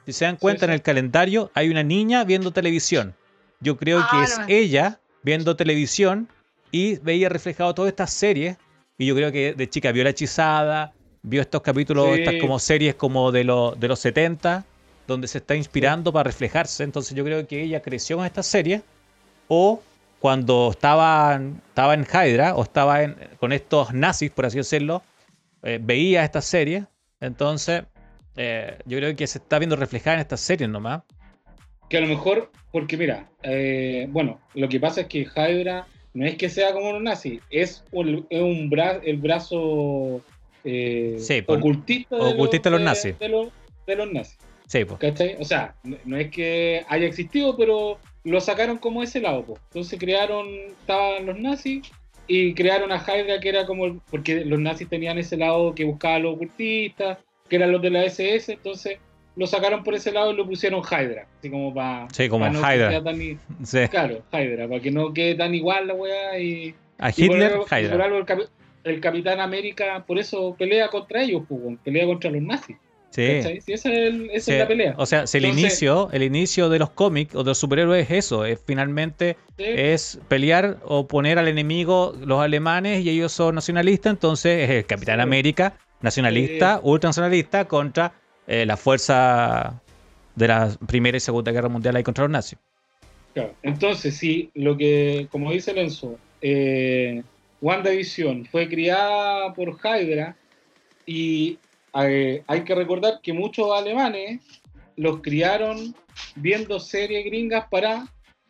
si 0.06 0.12
se 0.12 0.24
dan 0.24 0.36
cuenta 0.36 0.64
en 0.66 0.70
sí. 0.70 0.74
el 0.74 0.82
calendario 0.82 1.50
hay 1.54 1.68
una 1.70 1.82
niña 1.82 2.24
viendo 2.24 2.50
televisión. 2.52 3.14
Yo 3.60 3.76
creo 3.76 4.00
Ah, 4.00 4.08
que 4.10 4.22
es 4.24 4.38
no. 4.38 4.44
ella 4.48 5.00
viendo 5.22 5.54
televisión 5.56 6.28
y 6.70 6.96
veía 6.96 7.28
reflejado 7.28 7.74
todas 7.74 7.90
estas 7.90 8.12
series. 8.12 8.56
Y 8.98 9.06
yo 9.06 9.14
creo 9.14 9.30
que 9.32 9.54
de 9.54 9.68
chica 9.70 9.92
vio 9.92 10.04
La 10.04 10.10
Hechizada, 10.10 10.92
vio 11.22 11.40
estos 11.40 11.62
capítulos, 11.62 12.14
Sí. 12.14 12.22
estas 12.22 12.34
como 12.40 12.58
series 12.58 12.94
como 12.96 13.30
de, 13.32 13.44
los 13.44 13.78
de 13.78 13.88
los 13.88 14.00
70, 14.00 14.64
donde 15.06 15.28
se 15.28 15.38
está 15.38 15.54
inspirando 15.54 16.12
para 16.12 16.24
reflejarse. 16.24 16.82
Entonces 16.84 17.14
yo 17.14 17.24
creo 17.24 17.46
que 17.46 17.62
ella 17.62 17.80
creció 17.82 18.16
con 18.16 18.26
estas 18.26 18.46
series. 18.46 18.82
O 19.48 19.82
cuando 20.18 20.68
estaba, 20.70 21.40
estaba 21.68 21.94
en 21.94 22.04
Hydra 22.06 22.54
o 22.54 22.62
estaba 22.62 23.02
en- 23.02 23.16
con 23.40 23.52
estos 23.52 23.92
nazis, 23.92 24.30
por 24.30 24.46
así 24.46 24.58
decirlo, 24.58 25.02
eh, 25.62 25.78
veía 25.82 26.24
estas 26.24 26.44
series. 26.44 26.84
Entonces 27.20 27.84
eh, 28.36 28.78
yo 28.86 28.98
creo 28.98 29.14
que 29.16 29.26
se 29.26 29.38
está 29.38 29.58
viendo 29.58 29.76
reflejada 29.76 30.14
en 30.14 30.20
estas 30.20 30.40
series 30.40 30.68
nomás. 30.70 31.02
Que 31.88 31.98
a 31.98 32.00
lo 32.00 32.06
mejor, 32.06 32.50
porque 32.70 32.96
mira, 32.96 33.28
eh, 33.42 34.06
bueno, 34.10 34.40
lo 34.54 34.68
que 34.68 34.80
pasa 34.80 35.02
es 35.02 35.06
que 35.08 35.20
Hydra 35.26 35.86
no 36.14 36.26
es 36.26 36.36
que 36.36 36.48
sea 36.48 36.72
como 36.72 36.92
los 36.92 37.02
nazis, 37.02 37.40
es 37.50 37.84
un, 37.92 38.26
es 38.30 38.40
un 38.40 38.70
bra- 38.70 39.00
el 39.04 39.16
brazo 39.18 40.20
eh, 40.64 41.16
Sí, 41.18 41.42
pues, 41.42 41.58
ocultista, 41.58 42.16
de, 42.16 42.22
ocultista 42.34 42.70
de 42.70 42.76
los 42.76 42.84
nazis. 42.84 43.18
De, 43.18 43.28
los, 43.28 43.48
de 43.86 43.96
los 43.96 44.12
nazis. 44.12 44.38
Sí, 44.66 44.84
pues. 44.84 44.98
¿Cachai? 45.00 45.36
O 45.40 45.44
sea, 45.44 45.74
no, 45.82 45.96
no 46.04 46.16
es 46.16 46.30
que 46.30 46.84
haya 46.88 47.06
existido, 47.06 47.56
pero 47.56 47.98
lo 48.24 48.40
sacaron 48.40 48.78
como 48.78 49.02
ese 49.02 49.20
lado. 49.20 49.44
po. 49.44 49.58
Entonces 49.68 49.98
crearon, 49.98 50.46
estaban 50.80 51.26
los 51.26 51.38
nazis 51.38 51.90
y 52.26 52.54
crearon 52.54 52.92
a 52.92 52.98
Hydra 53.02 53.40
que 53.40 53.48
era 53.48 53.66
como, 53.66 53.84
el- 53.86 54.00
porque 54.10 54.44
los 54.44 54.58
nazis 54.60 54.88
tenían 54.88 55.18
ese 55.18 55.36
lado 55.36 55.74
que 55.74 55.84
buscaba 55.84 56.14
a 56.14 56.18
los 56.20 56.34
ocultistas, 56.36 57.18
que 57.52 57.56
eran 57.56 57.70
los 57.70 57.82
de 57.82 57.90
la 57.90 58.02
SS, 58.06 58.50
entonces 58.54 58.96
lo 59.36 59.46
sacaron 59.46 59.84
por 59.84 59.94
ese 59.94 60.10
lado 60.10 60.32
y 60.32 60.36
lo 60.36 60.46
pusieron 60.46 60.80
Hydra, 60.80 61.26
así 61.38 61.50
como 61.50 61.74
para... 61.74 62.08
Sí, 62.10 62.30
como 62.30 62.48
no 62.48 62.58
Hydra. 62.60 63.02
tan 63.04 63.18
Sí. 63.62 63.78
claro, 63.90 64.22
Hydra, 64.32 64.66
para 64.68 64.80
que 64.80 64.90
no 64.90 65.12
quede 65.12 65.34
tan 65.34 65.54
igual 65.54 65.86
la 65.88 65.94
weá 65.94 66.38
y... 66.38 66.74
A 66.98 67.10
y 67.10 67.14
Hitler, 67.16 67.58
por 67.58 67.66
Hydra. 67.78 68.04
algo 68.06 68.16
el, 68.16 68.24
capi- 68.24 68.48
el 68.84 69.00
Capitán 69.00 69.38
América 69.40 70.02
por 70.06 70.18
eso 70.18 70.56
pelea 70.58 70.88
contra 70.88 71.22
ellos, 71.22 71.42
weón, 71.50 71.76
pelea 71.76 72.06
contra 72.06 72.30
los 72.30 72.40
nazis. 72.40 72.76
Sí. 73.10 73.42
Sí, 73.42 73.72
esa 73.74 73.90
es, 73.90 73.96
el- 73.98 74.30
esa 74.30 74.44
Sí, 74.46 74.52
es 74.52 74.58
la 74.58 74.66
pelea. 74.68 74.94
O 74.96 75.04
sea, 75.04 75.26
si 75.26 75.36
el 75.36 75.44
Entonces- 75.44 75.64
inicio, 75.82 76.08
el 76.12 76.22
inicio 76.22 76.70
de 76.70 76.78
los 76.78 76.88
cómics 76.90 77.34
o 77.34 77.44
de 77.44 77.50
los 77.50 77.58
superhéroes 77.58 78.10
es 78.10 78.24
eso, 78.26 78.46
es 78.46 78.58
finalmente 78.66 79.36
Sí. 79.58 79.64
es 79.66 80.18
pelear 80.28 80.78
o 80.84 81.06
poner 81.06 81.38
al 81.38 81.48
enemigo 81.48 82.14
los 82.24 82.40
alemanes 82.40 83.04
y 83.04 83.10
ellos 83.10 83.30
son 83.32 83.54
nacionalistas, 83.56 84.12
entonces 84.14 84.64
es 84.64 84.70
el 84.70 84.86
Capitán. 84.86 85.20
América 85.20 85.74
nacionalista, 86.02 86.80
ultranacionalista 86.82 87.66
contra 87.66 88.12
eh, 88.46 88.66
la 88.66 88.76
fuerza 88.76 89.80
de 90.34 90.48
la 90.48 90.76
Primera 90.86 91.16
y 91.16 91.20
Segunda 91.20 91.52
Guerra 91.52 91.68
Mundial 91.68 91.96
ahí 91.96 92.02
contra 92.02 92.24
los 92.24 92.30
nazis. 92.30 92.58
Claro. 93.34 93.54
Entonces, 93.62 94.16
sí, 94.16 94.50
lo 94.54 94.76
que, 94.76 95.28
como 95.30 95.52
dice 95.52 95.72
Lenzo, 95.72 96.18
eh, 96.40 97.22
WandaVision 97.60 98.46
fue 98.46 98.68
criada 98.68 99.54
por 99.54 99.78
Hydra 99.82 100.36
y 101.06 101.58
eh, 101.94 102.42
hay 102.46 102.64
que 102.64 102.74
recordar 102.74 103.20
que 103.22 103.32
muchos 103.32 103.70
alemanes 103.72 104.40
los 104.96 105.22
criaron 105.22 105.94
viendo 106.36 106.78
series 106.78 107.24
gringas 107.24 107.66
para 107.70 108.06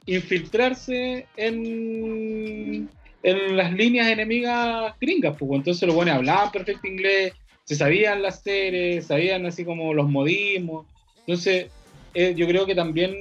infiltrarse 0.07 1.26
en, 1.36 2.88
en 3.22 3.57
las 3.57 3.72
líneas 3.72 4.09
enemigas 4.09 4.94
gringas. 5.00 5.36
Pues. 5.38 5.50
Entonces 5.53 5.86
los 5.86 5.94
buenos 5.94 6.16
hablaban 6.16 6.50
perfecto 6.50 6.86
inglés, 6.86 7.34
se 7.64 7.74
sabían 7.76 8.22
las 8.22 8.40
series, 8.40 9.06
sabían 9.06 9.46
así 9.46 9.64
como 9.64 9.94
los 9.94 10.08
modismos. 10.08 10.86
Entonces 11.20 11.66
eh, 12.14 12.34
yo 12.36 12.46
creo 12.46 12.66
que 12.66 12.74
también 12.74 13.14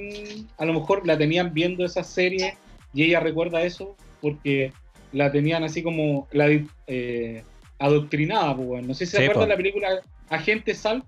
a 0.58 0.64
lo 0.64 0.74
mejor 0.74 1.06
la 1.06 1.16
tenían 1.16 1.54
viendo 1.54 1.84
esa 1.84 2.02
serie 2.04 2.56
y 2.92 3.04
ella 3.04 3.20
recuerda 3.20 3.62
eso 3.62 3.96
porque 4.20 4.72
la 5.12 5.30
tenían 5.30 5.62
así 5.64 5.82
como 5.82 6.26
la 6.32 6.48
eh, 6.86 7.42
adoctrinada. 7.78 8.54
Pues, 8.56 8.66
bueno. 8.68 8.88
No 8.88 8.94
sé 8.94 9.06
si 9.06 9.12
se 9.12 9.16
Sí, 9.18 9.22
acuerdan 9.24 9.44
po. 9.44 9.50
la 9.50 9.56
película 9.56 9.88
Agente 10.28 10.74
Sal. 10.74 11.02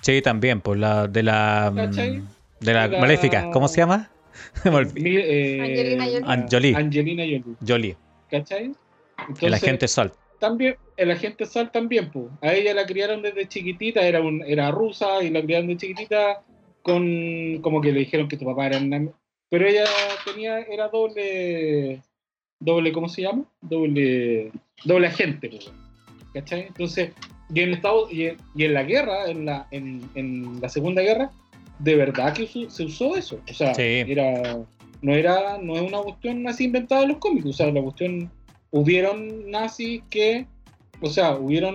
Sí, 0.00 0.22
también, 0.22 0.60
por 0.60 0.78
la 0.78 1.06
de 1.06 1.22
la 1.22 1.72
¿Cachai? 1.74 2.22
de 2.60 2.74
la, 2.74 2.88
La- 2.88 2.98
maléfica, 2.98 3.50
¿cómo 3.50 3.68
se 3.68 3.78
llama? 3.78 4.10
Mi- 4.94 5.16
eh, 5.16 5.60
Angelina 5.60 6.04
Jolie. 6.04 6.22
An- 6.24 6.46
Jolie. 6.50 6.74
Angelina 6.74 7.22
Jolie. 7.24 7.56
Jolie, 7.66 7.96
¿Cachai? 8.30 8.64
el 8.64 8.74
Entonces, 9.28 9.62
agente 9.62 9.88
Salt. 9.88 10.14
También 10.40 10.74
el 10.96 11.10
agente 11.12 11.46
Sal 11.46 11.70
también 11.70 12.10
pues 12.10 12.26
a 12.42 12.52
ella 12.52 12.74
la 12.74 12.86
criaron 12.86 13.22
desde 13.22 13.46
chiquitita 13.46 14.00
era 14.02 14.20
un 14.20 14.42
era 14.44 14.70
rusa 14.72 15.22
y 15.22 15.30
la 15.30 15.42
criaron 15.42 15.68
desde 15.68 15.80
chiquitita 15.86 16.42
con 16.82 17.60
como 17.62 17.80
que 17.80 17.92
le 17.92 18.00
dijeron 18.00 18.26
que 18.28 18.36
tu 18.36 18.44
papá 18.46 18.66
era 18.66 18.78
una- 18.78 19.12
pero 19.48 19.66
ella 19.68 19.84
tenía 20.24 20.60
era 20.62 20.88
doble 20.88 22.02
doble 22.58 22.92
cómo 22.92 23.08
se 23.08 23.22
llama 23.22 23.44
doble 23.60 24.50
doble 24.84 25.06
agente 25.06 25.48
pues, 25.48 25.70
¿cachai? 26.34 26.62
entonces 26.68 27.10
y 27.54 27.60
en 27.60 27.72
Estados 27.74 28.12
y 28.12 28.26
en, 28.26 28.36
y 28.54 28.64
en 28.64 28.74
la 28.74 28.82
guerra 28.84 29.30
en 29.30 29.44
la 29.46 29.66
en, 29.70 30.02
en 30.14 30.60
la 30.60 30.68
segunda 30.68 31.02
guerra 31.02 31.30
de 31.78 31.96
verdad 31.96 32.32
que 32.34 32.44
usu- 32.44 32.68
se 32.70 32.84
usó 32.84 33.16
eso 33.16 33.40
o 33.48 33.54
sea 33.54 33.74
Sí. 33.74 33.82
era 34.06 34.58
no 35.02 35.14
era 35.14 35.58
no 35.58 35.74
es 35.76 35.82
una 35.82 35.98
cuestión 36.02 36.46
así 36.46 36.64
inventada 36.64 37.02
de 37.02 37.08
los 37.08 37.16
cómics 37.18 37.46
o 37.46 37.52
sea 37.52 37.70
la 37.72 37.82
cuestión 37.82 38.30
hubieron 38.70 39.50
nazis 39.50 40.02
que, 40.10 40.46
o 41.00 41.08
sea, 41.08 41.36
hubieron 41.36 41.74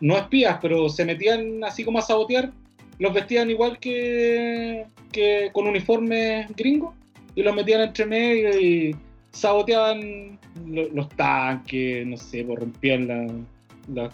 no 0.00 0.16
espías, 0.16 0.58
pero 0.60 0.88
se 0.88 1.04
metían 1.04 1.62
así 1.64 1.84
como 1.84 1.98
a 1.98 2.02
sabotear, 2.02 2.50
los 2.98 3.14
vestían 3.14 3.50
igual 3.50 3.78
que, 3.78 4.84
que 5.12 5.50
con 5.52 5.66
uniformes 5.66 6.48
gringos 6.56 6.94
y 7.34 7.42
los 7.42 7.54
metían 7.54 7.82
entre 7.82 8.06
medio 8.06 8.60
y 8.60 8.96
saboteaban 9.30 10.38
lo- 10.66 10.88
los 10.88 11.08
tanques, 11.10 12.06
no 12.06 12.16
sé, 12.16 12.42
pues 12.44 12.58
rompían 12.58 13.06
la- 13.06 14.10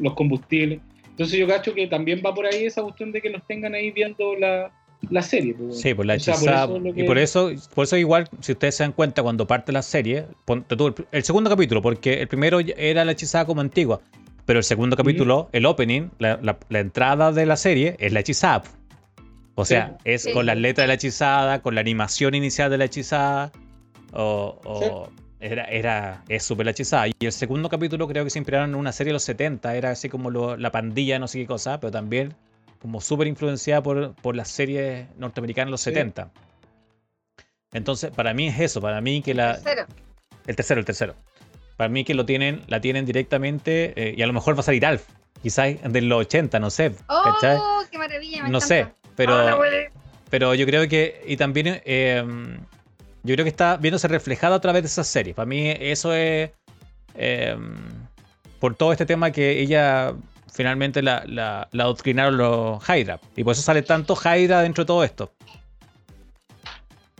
los 0.00 0.14
combustibles. 0.14 0.80
Entonces 1.10 1.38
yo 1.38 1.46
cacho 1.46 1.74
que 1.74 1.86
también 1.86 2.22
va 2.24 2.34
por 2.34 2.46
ahí 2.46 2.64
esa 2.66 2.82
cuestión 2.82 3.12
de 3.12 3.20
que 3.20 3.30
los 3.30 3.44
tengan 3.46 3.74
ahí 3.74 3.90
viendo 3.90 4.34
la, 4.36 4.70
la 5.10 5.22
serie. 5.22 5.54
pues, 5.54 5.80
Sí, 5.80 5.94
por 5.94 6.06
la 6.06 6.14
O 6.14 6.20
sea, 6.20 6.34
por 6.34 6.42
hechizada. 6.42 6.68
Y 6.96 7.02
por 7.04 7.18
eso, 7.18 7.50
por 7.74 7.84
eso 7.84 7.96
igual, 7.96 8.28
si 8.40 8.52
ustedes 8.52 8.76
se 8.76 8.82
dan 8.84 8.92
cuenta, 8.92 9.22
cuando 9.22 9.46
parte 9.46 9.72
la 9.72 9.82
serie, 9.82 10.26
ponte 10.44 10.76
tú 10.76 10.88
el, 10.88 10.94
el 11.12 11.24
segundo 11.24 11.50
capítulo, 11.50 11.82
porque 11.82 12.20
el 12.20 12.28
primero 12.28 12.58
era 12.60 13.04
la 13.04 13.12
hechizada 13.12 13.44
como 13.44 13.60
antigua, 13.60 14.00
pero 14.46 14.58
el 14.58 14.64
segundo 14.64 14.96
capítulo, 14.96 15.48
el 15.52 15.66
opening, 15.66 16.10
la, 16.18 16.38
la- 16.42 16.58
la 16.68 16.78
entrada 16.80 17.32
de 17.32 17.46
la 17.46 17.56
serie, 17.56 17.96
es 17.98 18.12
la 18.12 18.20
hechizada. 18.20 18.62
O 19.56 19.64
sea, 19.64 19.96
Sí. 20.02 20.10
es 20.12 20.22
Sí. 20.22 20.32
con 20.32 20.46
las 20.46 20.56
letras 20.56 20.84
de 20.84 20.88
la 20.88 20.94
hechizada, 20.94 21.62
con 21.62 21.74
la 21.74 21.80
animación 21.80 22.34
inicial 22.34 22.70
de 22.70 22.78
la 22.78 22.84
hechizada, 22.86 23.52
o... 24.12 24.58
o 24.64 25.08
Era, 25.40 25.64
era, 25.64 26.24
es 26.30 26.42
súper 26.42 26.64
la 26.64 26.70
hechizada. 26.70 27.06
Y 27.08 27.12
el 27.26 27.30
segundo 27.32 27.68
capítulo 27.68 28.08
creo 28.08 28.24
que 28.24 28.30
se 28.30 28.38
inspiraron 28.38 28.70
en 28.70 28.76
una 28.76 28.92
serie 28.92 29.10
de 29.10 29.14
los 29.14 29.24
70, 29.24 29.76
era 29.76 29.90
así 29.90 30.08
como 30.08 30.30
lo- 30.30 30.56
la 30.56 30.70
pandilla, 30.70 31.18
no 31.18 31.28
sé 31.28 31.38
qué 31.38 31.46
cosa, 31.46 31.78
pero 31.80 31.90
también 31.90 32.32
como 32.84 33.00
súper 33.00 33.26
influenciada 33.28 33.82
por, 33.82 34.12
por 34.16 34.36
las 34.36 34.48
series 34.50 35.06
norteamericanas 35.16 35.68
de 35.68 35.70
los 35.70 35.80
Sí. 35.80 35.88
70. 35.88 36.30
Entonces, 37.72 38.10
para 38.10 38.34
mí 38.34 38.48
es 38.48 38.60
eso, 38.60 38.82
para 38.82 39.00
mí 39.00 39.22
que 39.22 39.32
la... 39.32 39.54
Tercero. 39.54 39.86
El 40.46 40.54
tercero, 40.54 40.80
el 40.80 40.84
tercero. 40.84 41.14
Para 41.78 41.88
mí 41.88 42.04
que 42.04 42.12
lo 42.12 42.26
tienen, 42.26 42.60
la 42.66 42.82
tienen 42.82 43.06
directamente, 43.06 43.94
eh, 43.96 44.14
y 44.18 44.20
a 44.20 44.26
lo 44.26 44.34
mejor 44.34 44.54
va 44.54 44.60
a 44.60 44.64
salir 44.64 44.84
Alf, 44.84 45.02
quizás 45.42 45.76
de 45.82 46.00
los 46.02 46.20
80, 46.26 46.58
no 46.60 46.68
sé, 46.68 46.94
¿cachai? 47.08 47.56
¡Oh, 47.58 47.82
qué 47.90 47.96
maravilla! 47.96 48.42
Me 48.42 48.50
No 48.50 48.60
sé, 48.60 48.88
pero, 49.16 49.34
Ah, 49.34 49.58
pero 50.28 50.54
yo 50.54 50.66
creo 50.66 50.86
que, 50.86 51.22
y 51.26 51.38
también 51.38 51.80
eh, 51.86 52.22
Yo 53.22 53.34
creo 53.34 53.44
que 53.44 53.48
está 53.48 53.78
viéndose 53.78 54.08
reflejado 54.08 54.54
a 54.56 54.60
través 54.60 54.82
de 54.82 54.88
esa 54.88 55.04
serie. 55.04 55.32
Para 55.32 55.46
mí 55.46 55.74
eso 55.80 56.12
es... 56.12 56.50
eh, 57.14 57.56
por 58.60 58.74
todo 58.76 58.92
este 58.92 59.06
tema 59.06 59.30
que 59.30 59.58
ella 59.62 60.12
finalmente 60.52 61.02
la, 61.02 61.24
la, 61.26 61.68
la 61.72 61.84
adoctrinaron 61.84 62.36
los 62.36 62.82
Hydra. 62.88 63.20
Y 63.36 63.44
por 63.44 63.52
eso 63.52 63.62
sale 63.62 63.82
tanto 63.82 64.14
Hydra 64.16 64.62
dentro 64.62 64.84
de 64.84 64.86
todo 64.86 65.04
esto. 65.04 65.32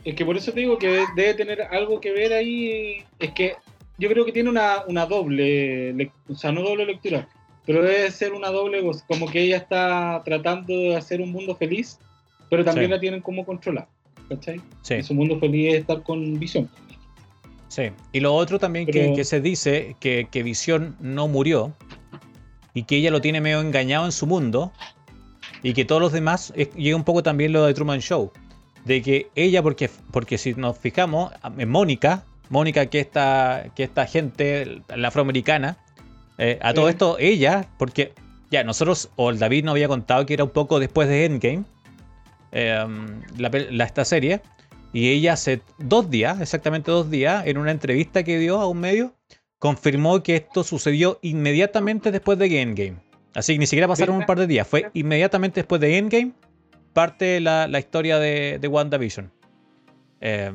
Es 0.03 0.15
que 0.15 0.25
por 0.25 0.37
eso 0.37 0.51
te 0.51 0.59
digo 0.59 0.77
que 0.77 1.03
debe 1.15 1.33
tener 1.33 1.61
algo 1.63 1.99
que 1.99 2.11
ver 2.11 2.31
ahí. 2.33 3.03
Es 3.19 3.31
que 3.31 3.55
yo 3.97 4.09
creo 4.09 4.25
que 4.25 4.31
tiene 4.31 4.49
una, 4.49 4.83
una 4.87 5.05
doble, 5.05 6.11
o 6.29 6.35
sea, 6.35 6.51
no 6.51 6.61
doble 6.61 6.85
lectura, 6.85 7.27
pero 7.65 7.81
debe 7.81 8.11
ser 8.11 8.33
una 8.33 8.49
doble, 8.49 8.81
voz, 8.81 9.03
como 9.03 9.27
que 9.27 9.41
ella 9.41 9.57
está 9.57 10.21
tratando 10.23 10.73
de 10.73 10.95
hacer 10.95 11.21
un 11.21 11.31
mundo 11.31 11.55
feliz, 11.55 11.97
pero 12.49 12.63
también 12.63 12.87
Sí. 12.87 12.91
la 12.91 12.99
tienen 12.99 13.21
como 13.21 13.45
controlar. 13.45 13.87
¿Cachai? 14.29 14.59
Sí. 14.81 14.95
Y 14.95 15.03
su 15.03 15.13
mundo 15.13 15.39
feliz 15.39 15.73
es 15.73 15.79
estar 15.81 16.01
con 16.03 16.39
visión. 16.39 16.69
Sí. 17.67 17.89
Y 18.11 18.19
lo 18.19 18.33
otro 18.33 18.59
también 18.59 18.85
que 18.85 19.23
se 19.23 19.41
dice 19.41 19.95
que, 19.99 20.27
que 20.31 20.43
Visión 20.43 20.95
no 20.99 21.27
murió 21.27 21.73
y 22.75 22.83
que 22.83 22.97
ella 22.97 23.09
lo 23.09 23.21
tiene 23.21 23.41
medio 23.41 23.59
engañado 23.61 24.05
en 24.05 24.11
su 24.11 24.27
mundo 24.27 24.71
y 25.63 25.73
que 25.73 25.83
todos 25.85 25.99
los 26.01 26.11
demás, 26.11 26.53
es- 26.55 26.69
llega 26.75 26.95
un 26.95 27.03
poco 27.03 27.23
también 27.23 27.51
lo 27.53 27.65
de 27.65 27.73
Truman 27.73 28.01
Show, 28.01 28.31
de 28.83 29.01
que 29.01 29.29
ella, 29.33 29.63
porque, 29.63 29.89
porque 30.11 30.37
si 30.37 30.53
nos 30.53 30.77
fijamos, 30.77 31.31
Mónica, 31.65 32.23
Mónica 32.49 32.85
que 32.85 32.99
esta, 32.99 33.65
que 33.75 33.83
esta 33.83 34.05
gente, 34.05 34.81
la 34.95 35.07
afroamericana, 35.07 35.77
eh, 36.37 36.59
a 36.61 36.73
todo 36.75 36.89
esto 36.89 37.17
ella, 37.17 37.67
porque 37.79 38.13
ya 38.51 38.63
nosotros, 38.63 39.09
o 39.15 39.31
el 39.31 39.39
David 39.39 39.63
nos 39.65 39.71
había 39.71 39.87
contado 39.87 40.25
que 40.27 40.35
era 40.35 40.43
un 40.43 40.51
poco 40.51 40.79
después 40.79 41.07
de 41.09 41.25
Endgame, 41.25 41.63
eh, 42.51 42.85
la, 43.37 43.49
pel- 43.49 43.69
la- 43.71 43.85
esta 43.85 44.05
serie, 44.05 44.41
y 44.93 45.09
ella 45.09 45.33
hace 45.33 45.61
dos 45.79 46.09
días, 46.11 46.39
exactamente 46.39 46.91
dos 46.91 47.09
días, 47.09 47.47
en 47.47 47.57
una 47.57 47.71
entrevista 47.71 48.23
que 48.23 48.37
dio 48.37 48.61
a 48.61 48.67
un 48.67 48.79
medio, 48.79 49.14
confirmó 49.65 50.21
que 50.21 50.35
esto 50.35 50.63
sucedió 50.63 51.17
inmediatamente 51.23 52.11
después 52.11 52.37
de 52.37 52.61
Endgame. 52.61 52.97
Así 53.33 53.53
que 53.53 53.59
ni 53.59 53.65
siquiera 53.65 53.87
pasaron 53.87 54.15
un 54.15 54.25
par 54.25 54.37
de 54.37 54.45
días, 54.45 54.67
fue 54.67 54.89
inmediatamente 54.93 55.59
después 55.61 55.81
de 55.81 55.97
Endgame 55.97 56.33
parte 56.93 57.39
la, 57.39 57.67
la 57.67 57.79
historia 57.79 58.19
de, 58.19 58.59
de 58.61 58.67
WandaVision. 58.67 59.31
Eh, 60.21 60.51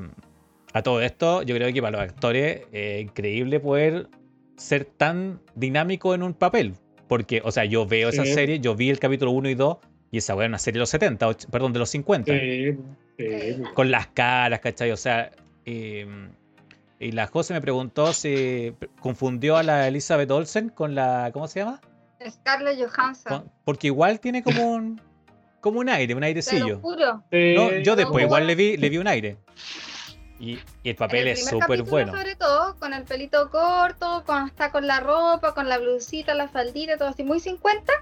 a 0.72 0.82
todo 0.82 1.02
esto, 1.02 1.42
yo 1.42 1.54
creo 1.56 1.72
que 1.72 1.82
para 1.82 1.98
los 1.98 2.08
actores 2.08 2.62
es 2.72 3.02
increíble 3.02 3.58
poder 3.58 4.06
ser 4.56 4.84
tan 4.84 5.40
dinámico 5.56 6.14
en 6.14 6.22
un 6.22 6.32
papel. 6.32 6.74
Porque, 7.08 7.42
o 7.44 7.50
sea, 7.50 7.64
yo 7.64 7.86
veo 7.86 8.10
esa 8.10 8.24
serie, 8.24 8.60
yo 8.60 8.76
vi 8.76 8.88
el 8.90 9.00
capítulo 9.00 9.32
1 9.32 9.48
y 9.50 9.54
2, 9.56 9.78
y 10.12 10.18
esa 10.18 10.34
fue 10.34 10.46
una 10.46 10.58
serie 10.58 10.76
de 10.76 10.80
los 10.80 10.90
70, 10.90 11.26
och- 11.28 11.50
perdón, 11.50 11.72
de 11.72 11.80
los 11.80 11.90
50 11.90 12.32
Sí, 12.32 12.76
sí. 13.18 13.26
con 13.74 13.90
las 13.90 14.06
caras, 14.06 14.60
¿cachai? 14.60 14.92
O 14.92 14.96
sea, 14.96 15.32
y, 15.66 16.02
y 17.00 17.12
la 17.12 17.26
José 17.26 17.54
me 17.54 17.60
preguntó 17.60 18.12
si 18.12 18.74
confundió 19.00 19.56
a 19.56 19.62
la 19.62 19.88
Elizabeth 19.88 20.30
Olsen 20.30 20.68
con 20.68 20.94
la, 20.94 21.30
¿cómo 21.32 21.48
se 21.48 21.60
llama? 21.60 21.80
Scarlett 22.28 22.78
Johansson. 22.78 23.40
Con- 23.40 23.52
porque 23.64 23.86
igual 23.88 24.20
tiene 24.20 24.42
como 24.42 24.70
un, 24.74 25.00
como 25.60 25.80
un 25.80 25.88
aire, 25.88 26.14
un 26.14 26.20
Te 26.20 26.20
lo 26.20 26.26
airecillo. 26.26 26.78
juro. 26.80 27.24
No, 27.32 27.72
yo 27.82 27.96
después 27.96 28.24
igual 28.24 28.46
le 28.46 28.54
vi, 28.54 28.76
le 28.76 28.88
vi 28.90 28.98
un 28.98 29.06
aire. 29.08 29.38
Y, 30.38 30.58
y 30.82 30.88
el 30.90 30.96
papel 30.96 31.20
el 31.22 31.28
es 31.28 31.46
súper 31.46 31.82
bueno. 31.82 32.12
Sobre 32.12 32.34
todo, 32.36 32.76
con 32.78 32.94
el 32.94 33.04
pelito 33.04 33.50
corto, 33.50 34.22
cuando 34.24 34.48
está 34.48 34.70
con 34.70 34.86
la 34.86 35.00
ropa, 35.00 35.54
con 35.54 35.68
la 35.68 35.78
blusita, 35.78 36.34
la 36.34 36.48
faldita, 36.48 36.96
todo 36.96 37.08
así, 37.08 37.22
muy 37.24 37.40
50. 37.40 37.92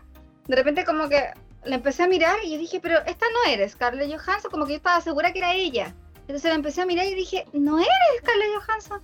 De 0.46 0.57
repente, 0.57 0.84
como 0.84 1.09
que 1.09 1.24
la 1.64 1.74
empecé 1.74 2.05
a 2.05 2.09
mirar 2.09 2.36
y 2.44 2.53
yo 2.53 2.59
dije, 2.59 2.78
pero 2.80 2.99
esta 3.07 3.26
no 3.32 3.53
eres 3.53 3.72
Scarlett 3.72 4.09
Johansson, 4.11 4.51
como 4.51 4.66
que 4.66 4.72
yo 4.72 4.76
estaba 4.76 5.01
segura 5.01 5.32
que 5.32 5.38
era 5.40 5.55
ella. 5.55 5.94
Entonces 6.29 6.51
la 6.51 6.55
empecé 6.57 6.83
a 6.83 6.87
mirar 6.87 7.07
y 7.07 7.14
dije, 7.14 7.47
no 7.55 7.79
eres 7.79 7.89
Scarlett 8.18 8.49
Johansson. 8.66 9.01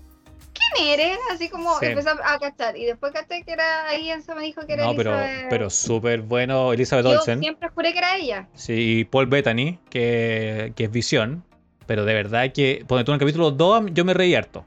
¿Quién 0.53 0.89
eres? 0.89 1.18
Así 1.33 1.49
como 1.49 1.79
Sí. 1.81 1.87
empecé 1.87 2.11
a, 2.11 2.35
a 2.35 2.39
cachar. 2.39 2.77
Y 2.77 2.85
después 2.85 3.12
caché 3.12 3.43
que 3.43 3.53
era 3.53 3.89
ahí, 3.89 4.11
Enzo 4.11 4.35
me 4.37 4.43
dijo 4.43 4.64
que 4.66 4.75
era 4.75 4.85
No, 4.85 4.95
pero, 4.95 5.11
Elizabeth. 5.14 5.47
pero 5.51 5.70
súper 5.70 6.20
bueno 6.20 6.72
Elizabeth 6.72 7.05
Yo 7.07 7.12
Olsen. 7.12 7.41
siempre 7.41 7.68
juré 7.70 7.93
que 7.93 7.99
era 7.99 8.16
ella. 8.16 8.49
Sí, 8.55 8.99
y 9.01 9.05
Paul 9.05 9.27
Bettany, 9.27 9.79
que, 9.91 10.72
que 10.77 10.85
es 10.85 10.91
visión. 10.93 11.43
Pero 11.87 12.05
de 12.05 12.14
verdad 12.14 12.53
que, 12.53 12.85
ponte 12.87 13.05
tú 13.05 13.11
en 13.12 13.14
el 13.14 13.20
capítulo 13.20 13.51
2, 13.51 13.87
yo 13.93 14.05
me 14.05 14.14
reí 14.14 14.35
harto. 14.35 14.64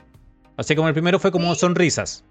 Así 0.58 0.76
como 0.76 0.88
el 0.88 0.93
primero 0.93 1.20
fue 1.20 1.32
como 1.32 1.53
Sí. 1.53 1.62
sonrisas. 1.62 2.26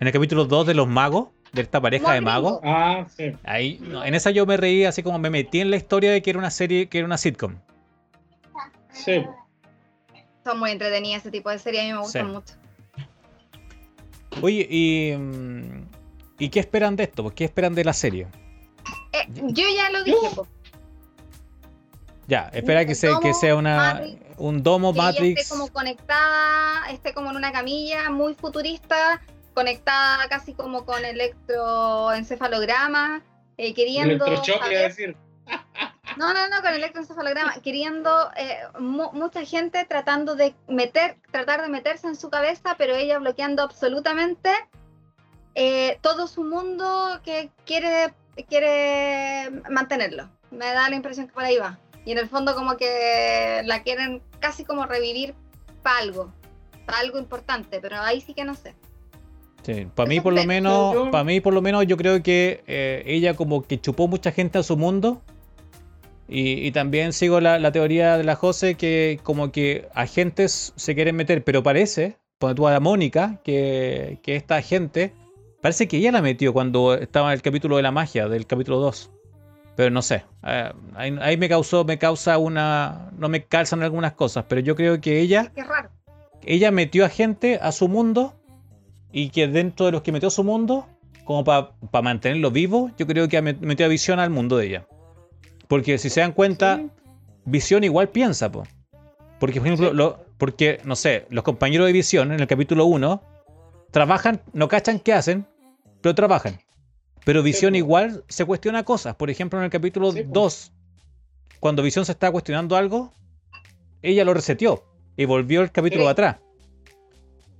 En 0.00 0.06
el 0.08 0.12
capítulo 0.12 0.44
2 0.46 0.66
de 0.66 0.74
los 0.74 0.88
magos, 0.88 1.28
de 1.52 1.62
esta 1.62 1.80
pareja 1.80 2.12
de 2.12 2.20
magos. 2.22 2.60
Ah, 2.64 3.06
sí. 3.16 3.32
ahí, 3.44 3.78
no, 3.80 4.04
en 4.04 4.14
esa 4.14 4.30
yo 4.30 4.44
me 4.46 4.56
reí 4.56 4.84
así 4.84 5.02
como 5.02 5.18
me 5.18 5.30
metí 5.30 5.60
en 5.60 5.70
la 5.70 5.76
historia 5.76 6.10
de 6.12 6.20
que 6.22 6.30
era 6.30 6.38
una 6.38 6.50
serie, 6.50 6.88
que 6.88 6.98
era 6.98 7.06
una 7.06 7.16
sitcom. 7.18 7.56
Sí. 8.90 9.22
Son 10.46 10.58
muy 10.60 10.70
entretenidas 10.70 11.22
ese 11.22 11.32
tipo 11.32 11.50
de 11.50 11.58
series, 11.58 11.82
a 11.82 11.86
mí 11.86 11.92
me 11.92 11.98
gustan 11.98 12.26
Sí. 12.26 12.32
mucho. 12.32 12.54
Oye, 14.42 14.64
y, 14.70 15.16
mm, 15.16 15.88
¿y 16.38 16.48
qué 16.50 16.60
esperan 16.60 16.94
de 16.94 17.02
esto? 17.02 17.28
¿Qué 17.34 17.44
esperan 17.46 17.74
de 17.74 17.82
la 17.82 17.92
serie? 17.92 18.28
Eh, 19.12 19.26
yo 19.48 19.64
ya 19.74 19.90
lo 19.90 20.04
dije. 20.04 20.18
Ya, 22.28 22.48
espera 22.52 22.86
que, 22.86 22.94
sea, 22.94 23.18
que 23.20 23.30
domo, 23.30 23.40
sea 23.40 23.56
una, 23.56 23.76
Matrix, 23.76 24.20
un 24.36 24.62
domo 24.62 24.92
que 24.92 24.98
Matrix. 25.00 25.40
esté 25.40 25.52
como 25.52 25.66
conectada, 25.72 26.90
esté 26.92 27.12
como 27.12 27.30
en 27.30 27.36
una 27.38 27.50
camilla 27.50 28.08
muy 28.10 28.36
futurista, 28.36 29.20
conectada 29.52 30.28
casi 30.28 30.54
como 30.54 30.84
con 30.86 31.04
electroencefalograma, 31.04 33.20
eh, 33.56 33.74
queriendo 33.74 34.24
saber- 34.44 34.78
decir. 34.90 35.16
No, 36.16 36.32
no, 36.32 36.48
no, 36.48 36.62
con 36.62 36.72
electroencefalograma, 36.74 37.54
queriendo 37.62 38.30
eh, 38.36 38.58
mu- 38.78 39.12
mucha 39.12 39.44
gente 39.44 39.84
tratando 39.84 40.34
de 40.34 40.54
meter, 40.68 41.16
tratar 41.30 41.62
de 41.62 41.68
meterse 41.68 42.06
en 42.08 42.16
su 42.16 42.30
cabeza, 42.30 42.74
pero 42.78 42.94
ella 42.94 43.18
bloqueando 43.18 43.62
absolutamente 43.62 44.50
eh, 45.54 45.98
todo 46.02 46.26
su 46.26 46.44
mundo 46.44 47.20
que 47.24 47.50
quiere, 47.64 48.12
quiere 48.48 49.50
mantenerlo. 49.70 50.28
Me 50.50 50.66
da 50.66 50.88
la 50.90 50.96
impresión 50.96 51.26
que 51.26 51.32
por 51.32 51.44
ahí 51.44 51.56
va. 51.58 51.78
Y 52.04 52.12
en 52.12 52.18
el 52.18 52.28
fondo 52.28 52.54
como 52.54 52.76
que 52.76 53.62
la 53.64 53.82
quieren 53.82 54.22
casi 54.38 54.64
como 54.64 54.86
revivir 54.86 55.34
para 55.82 55.98
algo, 55.98 56.32
para 56.84 56.98
algo 56.98 57.18
importante, 57.18 57.80
pero 57.80 58.00
ahí 58.00 58.20
sí 58.20 58.32
que 58.34 58.44
no 58.44 58.54
sé. 58.54 58.74
Sí, 59.62 59.88
para 59.94 60.08
mí 60.08 60.20
por 60.20 60.32
lo 60.32 60.42
me- 60.42 60.46
menos, 60.46 60.94
yo- 60.94 61.10
para 61.10 61.24
mí 61.24 61.40
por 61.40 61.52
lo 61.52 61.60
menos 61.62 61.84
yo 61.86 61.96
creo 61.96 62.22
que 62.22 62.62
eh, 62.68 63.02
ella 63.06 63.34
como 63.34 63.62
que 63.66 63.80
chupó 63.80 64.06
mucha 64.06 64.30
gente 64.30 64.58
a 64.58 64.62
su 64.62 64.76
mundo. 64.76 65.20
Y, 66.28 66.66
y 66.66 66.72
también 66.72 67.12
sigo 67.12 67.40
la, 67.40 67.58
la 67.58 67.70
teoría 67.72 68.16
de 68.18 68.24
la 68.24 68.34
Jose 68.34 68.74
que 68.74 69.20
como 69.22 69.52
que 69.52 69.88
agentes 69.94 70.72
se 70.76 70.94
quieren 70.94 71.14
meter, 71.16 71.44
pero 71.44 71.62
parece, 71.62 72.16
cuando 72.40 72.54
tú 72.56 72.66
a 72.68 72.72
la 72.72 72.80
Mónica, 72.80 73.40
que, 73.44 74.18
que 74.22 74.34
esta 74.36 74.56
agente, 74.56 75.12
parece 75.62 75.86
que 75.86 75.98
ella 75.98 76.10
la 76.12 76.22
metió 76.22 76.52
cuando 76.52 76.94
estaba 76.94 77.28
en 77.28 77.34
el 77.34 77.42
capítulo 77.42 77.76
de 77.76 77.82
la 77.82 77.92
magia, 77.92 78.28
del 78.28 78.46
capítulo 78.46 78.78
2. 78.80 79.10
Pero 79.76 79.90
no 79.90 80.02
sé, 80.02 80.24
eh, 80.44 80.72
ahí, 80.94 81.14
ahí 81.20 81.36
me 81.36 81.48
causó, 81.48 81.84
me 81.84 81.98
causa 81.98 82.38
una, 82.38 83.10
no 83.18 83.28
me 83.28 83.44
calzan 83.44 83.82
algunas 83.82 84.14
cosas, 84.14 84.46
pero 84.48 84.60
yo 84.62 84.74
creo 84.74 85.00
que 85.00 85.20
ella 85.20 85.52
Qué 85.54 85.62
raro. 85.62 85.90
ella 86.44 86.70
metió 86.72 87.04
a 87.04 87.08
gente 87.08 87.58
a 87.62 87.70
su 87.72 87.86
mundo 87.86 88.34
y 89.12 89.28
que 89.30 89.46
dentro 89.48 89.86
de 89.86 89.92
los 89.92 90.02
que 90.02 90.12
metió 90.12 90.28
a 90.28 90.30
su 90.32 90.42
mundo, 90.44 90.86
como 91.24 91.44
para 91.44 91.70
mantenerlo 92.02 92.50
vivo, 92.50 92.90
yo 92.98 93.06
creo 93.06 93.28
que 93.28 93.40
met- 93.42 93.58
metió 93.60 93.86
a 93.86 93.88
Visión 93.90 94.18
al 94.18 94.30
mundo 94.30 94.56
de 94.56 94.66
ella. 94.66 94.86
Porque 95.68 95.98
si 95.98 96.10
se 96.10 96.20
dan 96.20 96.32
cuenta, 96.32 96.76
Sí. 96.78 96.90
Visión 97.44 97.84
igual 97.84 98.08
piensa, 98.08 98.50
po. 98.50 98.64
Porque, 99.38 99.60
por 99.60 99.66
ejemplo, 99.68 99.90
Sí. 99.90 99.96
lo- 99.96 100.24
porque, 100.38 100.80
no 100.84 100.96
sé, 100.96 101.26
los 101.30 101.44
compañeros 101.44 101.86
de 101.86 101.92
Visión 101.92 102.32
en 102.32 102.40
el 102.40 102.46
capítulo 102.46 102.86
1 102.86 103.22
trabajan, 103.90 104.40
no 104.52 104.68
cachan 104.68 104.98
qué 104.98 105.12
hacen, 105.12 105.46
pero 106.00 106.14
trabajan. 106.14 106.58
Pero 107.24 107.42
Visión 107.42 107.74
igual 107.74 108.24
se 108.28 108.44
cuestiona 108.44 108.84
cosas. 108.84 109.14
Por 109.16 109.30
ejemplo, 109.30 109.58
en 109.58 109.64
el 109.64 109.70
capítulo 109.70 110.12
Sí, 110.12 110.22
po. 110.22 110.30
2, 110.32 110.72
cuando 111.60 111.82
Visión 111.82 112.04
se 112.04 112.12
está 112.12 112.30
cuestionando 112.30 112.76
algo, 112.76 113.12
ella 114.02 114.24
lo 114.24 114.34
reseteó 114.34 114.84
y 115.16 115.24
volvió 115.24 115.62
el 115.62 115.72
capítulo 115.72 116.08
atrás. 116.08 116.36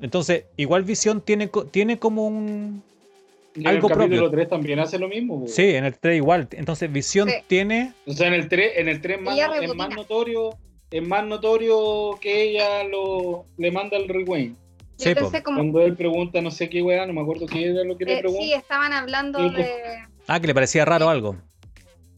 Entonces, 0.01 0.45
igual 0.57 0.83
Visión 0.85 1.21
tiene, 1.21 1.51
tiene 1.71 1.99
como 1.99 2.27
un... 2.27 2.83
Y 3.57 3.61
en 3.61 3.67
algo 3.69 3.89
el 3.89 3.95
capítulo 3.95 4.21
propio. 4.23 4.31
3 4.31 4.49
también 4.49 4.79
hace 4.81 4.99
lo 4.99 5.09
mismo. 5.09 5.41
po. 5.41 5.49
Sí, 5.49 5.75
en 5.75 5.85
el 5.85 5.99
3 5.99 6.17
igual. 6.17 6.49
Entonces, 6.53 6.93
Visión 6.93 7.29
Sí. 7.29 7.37
tiene... 7.47 7.93
O 8.07 8.13
sea, 8.13 8.29
en 8.29 8.35
el 8.35 8.49
3, 8.49 8.73
en 8.77 8.89
el 8.89 9.01
3 9.01 9.21
más, 9.21 9.39
es 9.63 9.75
más 9.75 9.91
notorio, 9.95 10.51
es 10.91 11.07
más 11.07 11.25
notorio 11.25 12.19
que 12.21 12.43
ella 12.51 12.85
lo 12.85 13.47
le 13.57 13.71
manda 13.73 13.97
el 13.97 14.09
rewind. 14.09 14.57
Sí, 14.99 15.15
como, 15.15 15.57
Cuando 15.59 15.83
él 15.83 15.95
pregunta 15.95 16.41
no 16.41 16.51
sé 16.51 16.71
qué 16.71 16.81
weá, 16.83 17.05
no 17.07 17.13
me 17.13 17.21
acuerdo 17.21 17.47
qué 17.47 17.67
era 17.71 17.85
lo 17.85 17.99
que 17.99 18.05
le 18.07 18.15
eh, 18.15 18.21
pregunta. 18.21 18.43
sí, 18.45 18.53
estaban 18.55 18.93
hablando 18.95 19.39
Sí, 19.39 19.55
de... 19.55 19.69
Ah, 20.27 20.41
que 20.41 20.47
le 20.47 20.55
parecía 20.55 20.85
raro 20.87 21.09
algo. 21.11 21.37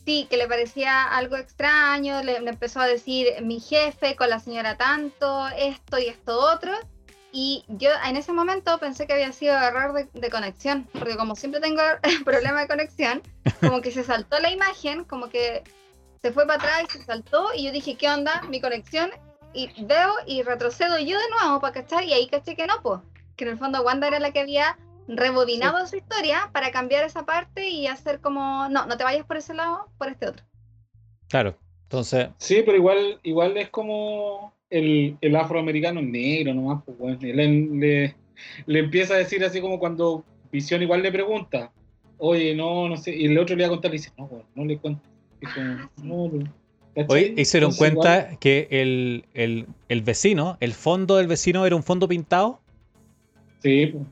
Sí, 0.04 0.26
que 0.30 0.36
le 0.36 0.46
parecía 0.46 1.02
algo 1.04 1.36
extraño, 1.36 2.22
le, 2.22 2.40
le 2.40 2.48
empezó 2.50 2.80
a 2.80 2.86
decir 2.86 3.26
mi 3.42 3.60
jefe 3.60 4.16
con 4.16 4.30
la 4.30 4.38
señora 4.38 4.76
tanto, 4.76 5.46
esto 5.58 5.98
y 5.98 6.06
esto 6.06 6.38
otro. 6.38 6.72
Y 7.40 7.64
yo 7.68 7.90
en 8.04 8.16
ese 8.16 8.32
momento 8.32 8.78
pensé 8.78 9.06
que 9.06 9.12
había 9.12 9.30
sido 9.30 9.56
error 9.56 9.92
de, 9.92 10.08
de 10.12 10.28
conexión, 10.28 10.88
porque 10.92 11.16
como 11.16 11.36
siempre 11.36 11.60
tengo 11.60 11.80
problema 12.24 12.62
de 12.62 12.66
conexión, 12.66 13.22
como 13.60 13.80
que 13.80 13.92
se 13.92 14.02
saltó 14.02 14.40
la 14.40 14.50
imagen, 14.50 15.04
como 15.04 15.28
que 15.28 15.62
se 16.20 16.32
fue 16.32 16.48
para 16.48 16.58
atrás 16.58 16.82
y 16.88 16.98
se 16.98 17.04
saltó, 17.04 17.54
y 17.54 17.62
yo 17.62 17.70
dije, 17.70 17.94
¿qué 17.94 18.10
onda? 18.10 18.42
Mi 18.48 18.60
conexión. 18.60 19.12
y 19.54 19.70
veo 19.84 20.14
y 20.26 20.42
retrocedo 20.42 20.98
yo 20.98 21.16
de 21.16 21.30
nuevo 21.30 21.60
para 21.60 21.74
cachar 21.74 22.02
y 22.02 22.12
ahí 22.12 22.26
caché 22.26 22.56
que 22.56 22.66
no, 22.66 22.82
pues. 22.82 23.02
Que 23.36 23.44
en 23.44 23.50
el 23.50 23.58
fondo 23.58 23.82
Wanda 23.82 24.08
era 24.08 24.18
la 24.18 24.32
que 24.32 24.40
había 24.40 24.76
rebobinado 25.06 25.86
su 25.86 25.94
historia 25.94 26.50
para 26.52 26.72
cambiar 26.72 27.04
esa 27.04 27.24
parte 27.24 27.68
y 27.68 27.86
hacer 27.86 28.20
como, 28.20 28.68
no, 28.68 28.86
no 28.86 28.96
te 28.96 29.04
vayas 29.04 29.24
por 29.24 29.36
ese 29.36 29.54
lado, 29.54 29.86
por 29.96 30.08
este 30.08 30.26
otro. 30.26 30.44
Claro. 31.28 31.56
Entonces, 31.84 32.30
Sí, 32.38 32.62
pero 32.66 32.76
igual, 32.76 33.20
igual 33.22 33.56
es 33.56 33.70
como 33.70 34.57
el, 34.70 35.16
el 35.20 35.36
afroamericano 35.36 36.00
negro 36.02 36.54
nomás, 36.54 36.82
pues 36.84 36.98
bueno, 36.98 37.18
le, 37.20 37.32
le, 37.34 38.14
le 38.66 38.78
empieza 38.78 39.14
a 39.14 39.18
decir 39.18 39.44
así 39.44 39.60
como 39.60 39.78
cuando 39.78 40.24
Visión 40.50 40.82
igual 40.82 41.02
le 41.02 41.12
pregunta, 41.12 41.70
oye, 42.18 42.54
no, 42.54 42.88
no 42.88 42.96
sé, 42.96 43.14
y 43.14 43.26
el 43.26 43.38
otro 43.38 43.54
le 43.56 43.64
va 43.64 43.66
a 43.68 43.70
contar 43.70 43.90
y 43.90 43.98
dice, 43.98 44.10
no, 44.16 44.26
bueno, 44.26 44.44
no 44.54 44.64
le 44.64 44.78
cuento. 44.78 45.00
Como, 45.96 46.30
Ah, 46.96 47.04
hoy 47.08 47.34
hicieron 47.36 47.70
Entonces, 47.70 47.78
cuenta 47.78 48.18
igual- 48.22 48.38
que 48.40 48.68
el, 48.70 49.24
el, 49.34 49.66
el 49.88 50.02
vecino, 50.02 50.56
el 50.60 50.72
fondo 50.72 51.16
del 51.16 51.26
vecino 51.28 51.64
era 51.66 51.76
un 51.76 51.82
fondo 51.82 52.08
pintado, 52.08 52.60
Sí, 53.62 53.86
pues. 53.86 54.04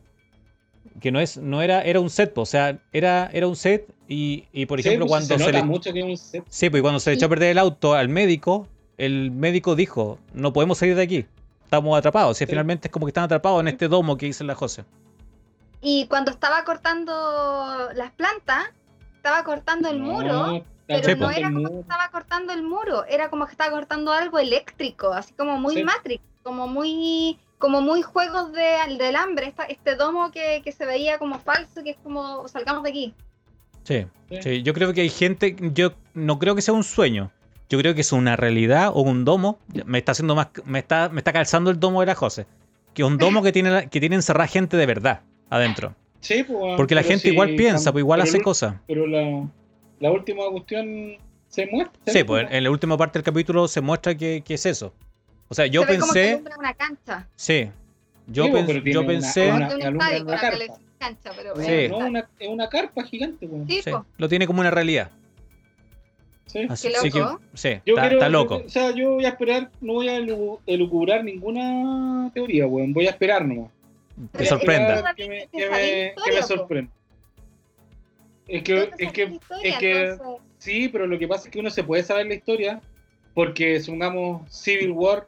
que 1.01 1.11
no 1.11 1.21
es, 1.21 1.37
no 1.37 1.63
era, 1.63 1.83
era 1.83 2.01
un 2.01 2.11
set, 2.11 2.33
po, 2.33 2.43
o 2.43 2.47
sea, 2.47 2.79
era, 2.93 3.29
era 3.33 3.47
un 3.49 3.57
set 3.57 3.89
y, 4.09 4.45
y 4.53 4.67
por 4.67 4.81
Sí, 4.81 4.89
ejemplo, 4.89 5.07
pues, 5.07 5.11
cuando 5.11 5.27
se 5.39 5.39
se, 5.45 5.53
nota 5.53 5.63
le, 5.63 5.65
mucho 5.65 5.93
que 5.93 5.99
es 6.01 6.05
un 6.05 6.17
set. 6.17 6.45
sí, 6.49 6.71
pues, 6.71 6.83
cuando 6.83 7.01
se 7.01 7.11
le 7.11 7.15
echó 7.17 7.27
a 7.27 7.29
perder 7.29 7.51
el 7.53 7.59
auto 7.59 7.95
al 7.95 8.09
médico, 8.09 8.69
el 8.99 9.31
médico 9.31 9.75
dijo, 9.77 10.19
no 10.33 10.53
podemos 10.53 10.79
salir 10.79 10.97
de 10.97 11.03
aquí, 11.03 11.27
estamos 11.65 11.99
atrapados. 11.99 12.41
Y 12.41 12.45
Sí. 12.45 12.51
finalmente 12.51 12.89
es 12.89 12.93
como 12.93 13.07
que 13.07 13.11
están 13.11 13.25
atrapados 13.25 13.61
en 13.61 13.69
este 13.69 13.89
domo 13.89 14.17
que 14.17 14.27
dice 14.27 14.45
la 14.45 14.55
José. 14.55 14.85
Y 15.83 16.07
cuando 16.07 16.31
estaba 16.31 16.65
cortando 16.65 17.89
las 17.95 18.11
plantas, 18.13 18.65
estaba 19.17 19.45
cortando 19.45 19.89
el 19.89 20.01
muro, 20.01 20.65
pero 20.87 21.05
Sí, 21.09 21.15
no 21.17 21.31
era 21.31 21.51
como 21.53 21.69
que 21.69 21.81
estaba 21.81 22.09
cortando 22.11 22.53
el 22.53 22.63
muro, 22.63 23.05
era 23.07 23.29
como 23.29 23.45
que 23.47 23.53
estaba 23.53 23.71
cortando 23.73 24.13
algo 24.13 24.39
eléctrico, 24.39 25.13
así 25.13 25.33
como 25.35 25.59
muy 25.59 25.75
Sí. 25.77 25.85
Matrix, 25.85 26.23
como 26.43 26.69
muy 26.69 27.39
como 27.59 27.81
muy 27.81 28.03
juegos 28.03 28.53
de, 28.53 28.97
del 28.99 29.17
hambre, 29.17 29.47
esta- 29.47 29.65
este 29.65 29.97
domo 29.97 30.31
que, 30.31 30.61
que 30.63 30.73
se 30.73 30.85
veía 30.85 31.19
como 31.19 31.39
falso, 31.39 31.83
que 31.83 31.91
es 31.93 31.97
como 32.03 32.47
salgamos 32.49 32.83
de 32.83 32.91
aquí. 32.91 33.15
Sí, 33.83 34.07
Sí. 34.31 34.43
sí, 34.43 34.63
yo 34.63 34.75
creo 34.75 34.93
que 34.93 35.01
hay 35.01 35.09
gente, 35.09 35.57
yo 35.73 35.93
no 36.13 36.39
creo 36.39 36.55
que 36.55 36.61
sea 36.61 36.75
un 36.75 36.85
sueño, 36.85 37.31
yo 37.69 37.79
creo 37.79 37.95
que 37.95 38.01
es 38.03 38.13
una 38.13 38.37
realidad 38.37 38.91
o 38.95 39.01
un 39.03 39.25
domo, 39.25 39.59
me 39.85 39.99
está 39.99 40.13
haciendo 40.13 40.35
más, 40.35 40.49
me 40.65 40.79
está, 40.79 41.09
me 41.09 41.19
está 41.21 41.33
calzando 41.33 41.71
el 41.71 41.81
domo 41.81 42.01
de 42.01 42.07
la 42.07 42.15
José, 42.15 42.47
que 42.95 43.03
es 43.03 43.09
un 43.09 43.19
domo 43.19 43.43
que 43.43 43.53
tiene, 43.53 43.89
que 43.89 44.01
tiene 44.01 44.17
encerrada 44.17 44.47
gente 44.49 44.77
de 44.77 44.87
verdad 44.87 45.21
adentro. 45.51 45.95
Sí, 46.21 46.43
pues, 46.45 46.77
Porque 46.77 46.95
la 46.95 47.03
gente 47.03 47.23
sí, 47.29 47.33
igual 47.33 47.55
piensa, 47.57 47.93
pues 47.93 48.03
igual 48.03 48.21
hace 48.21 48.41
cosas. 48.41 48.75
Pero 48.89 49.07
la, 49.07 49.47
la 50.01 50.11
última 50.11 50.43
cuestión 50.51 51.17
se 51.49 51.67
muestra. 51.67 52.01
Sí, 52.13 52.25
pues 52.25 52.47
en 52.51 52.65
la 52.65 52.71
última 52.71 52.97
parte 52.97 53.19
del 53.19 53.25
capítulo 53.25 53.69
se 53.69 53.81
muestra 53.81 54.15
que, 54.17 54.43
que 54.45 54.55
es 54.55 54.67
eso. 54.67 54.93
O 55.49 55.55
sea, 55.55 55.67
yo 55.67 55.83
se 55.83 55.93
ve 55.93 55.99
como 55.99 56.13
que 56.13 56.19
pensé, 56.21 56.33
alumbra 56.33 56.57
una 56.59 56.75
cancha. 56.75 57.29
sí, 57.37 57.71
yo, 58.27 58.45
Sí, 58.45 58.51
pues, 58.51 58.67
pens- 58.67 58.93
yo 58.93 59.01
una- 59.01 59.07
pensé, 59.09 59.53
una- 59.53 59.69
una 59.77 60.37
carpa. 60.41 60.75
cancha, 60.99 61.31
pero 61.37 61.55
No, 61.55 61.63
Sí. 61.63 61.71
es 61.73 61.91
no, 61.91 61.99
una, 61.99 62.29
es 62.41 62.49
una 62.49 62.69
carpa 62.69 63.03
gigante, 63.05 63.47
pues. 63.47 63.85
Sí, 63.85 63.91
lo 64.17 64.29
tiene 64.29 64.47
como 64.49 64.61
una 64.61 64.71
realidad. 64.73 65.11
Sí. 66.57 66.67
Así, 66.71 66.89
Qué 66.89 66.97
así 66.97 67.11
que, 67.11 67.19
loco. 67.19 67.41
sí, 67.55 67.69
está, 67.85 68.29
loco. 68.29 68.63
O 68.65 68.69
sea, 68.69 68.91
yo 68.93 69.15
voy 69.15 69.25
a 69.25 69.29
esperar, 69.29 69.71
no 69.81 69.95
voy 69.95 70.09
a 70.09 70.19
elu- 70.19 70.59
elucubrar 70.67 71.23
ninguna 71.25 72.31
teoría, 72.33 72.67
weón. 72.67 72.93
Voy 72.93 73.07
a 73.07 73.11
esperar 73.11 73.45
nomás. 73.47 73.71
Te 74.33 74.47
sorprenda. 74.47 75.15
Que 75.15 75.29
me, 75.29 75.49
que 75.53 75.69
me, 75.71 76.15
me 76.35 76.43
sorprenda. 76.43 76.91
Es 78.49 78.63
que, 78.63 78.91
es 78.99 79.13
que, 79.13 79.23
historia, 79.25 79.69
es 79.71 79.79
que 79.79 80.03
entonces, 80.07 80.43
sí, 80.59 80.89
pero 80.89 81.07
lo 81.07 81.19
que 81.19 81.27
pasa 81.29 81.47
es 81.49 81.51
que 81.53 81.59
uno 81.59 81.69
se 81.69 81.83
puede 81.85 82.03
saber 82.05 82.27
la 82.27 82.35
historia 82.35 82.81
porque, 83.35 83.81
supongamos, 83.81 84.51
Civil 84.51 84.93
War 84.93 85.27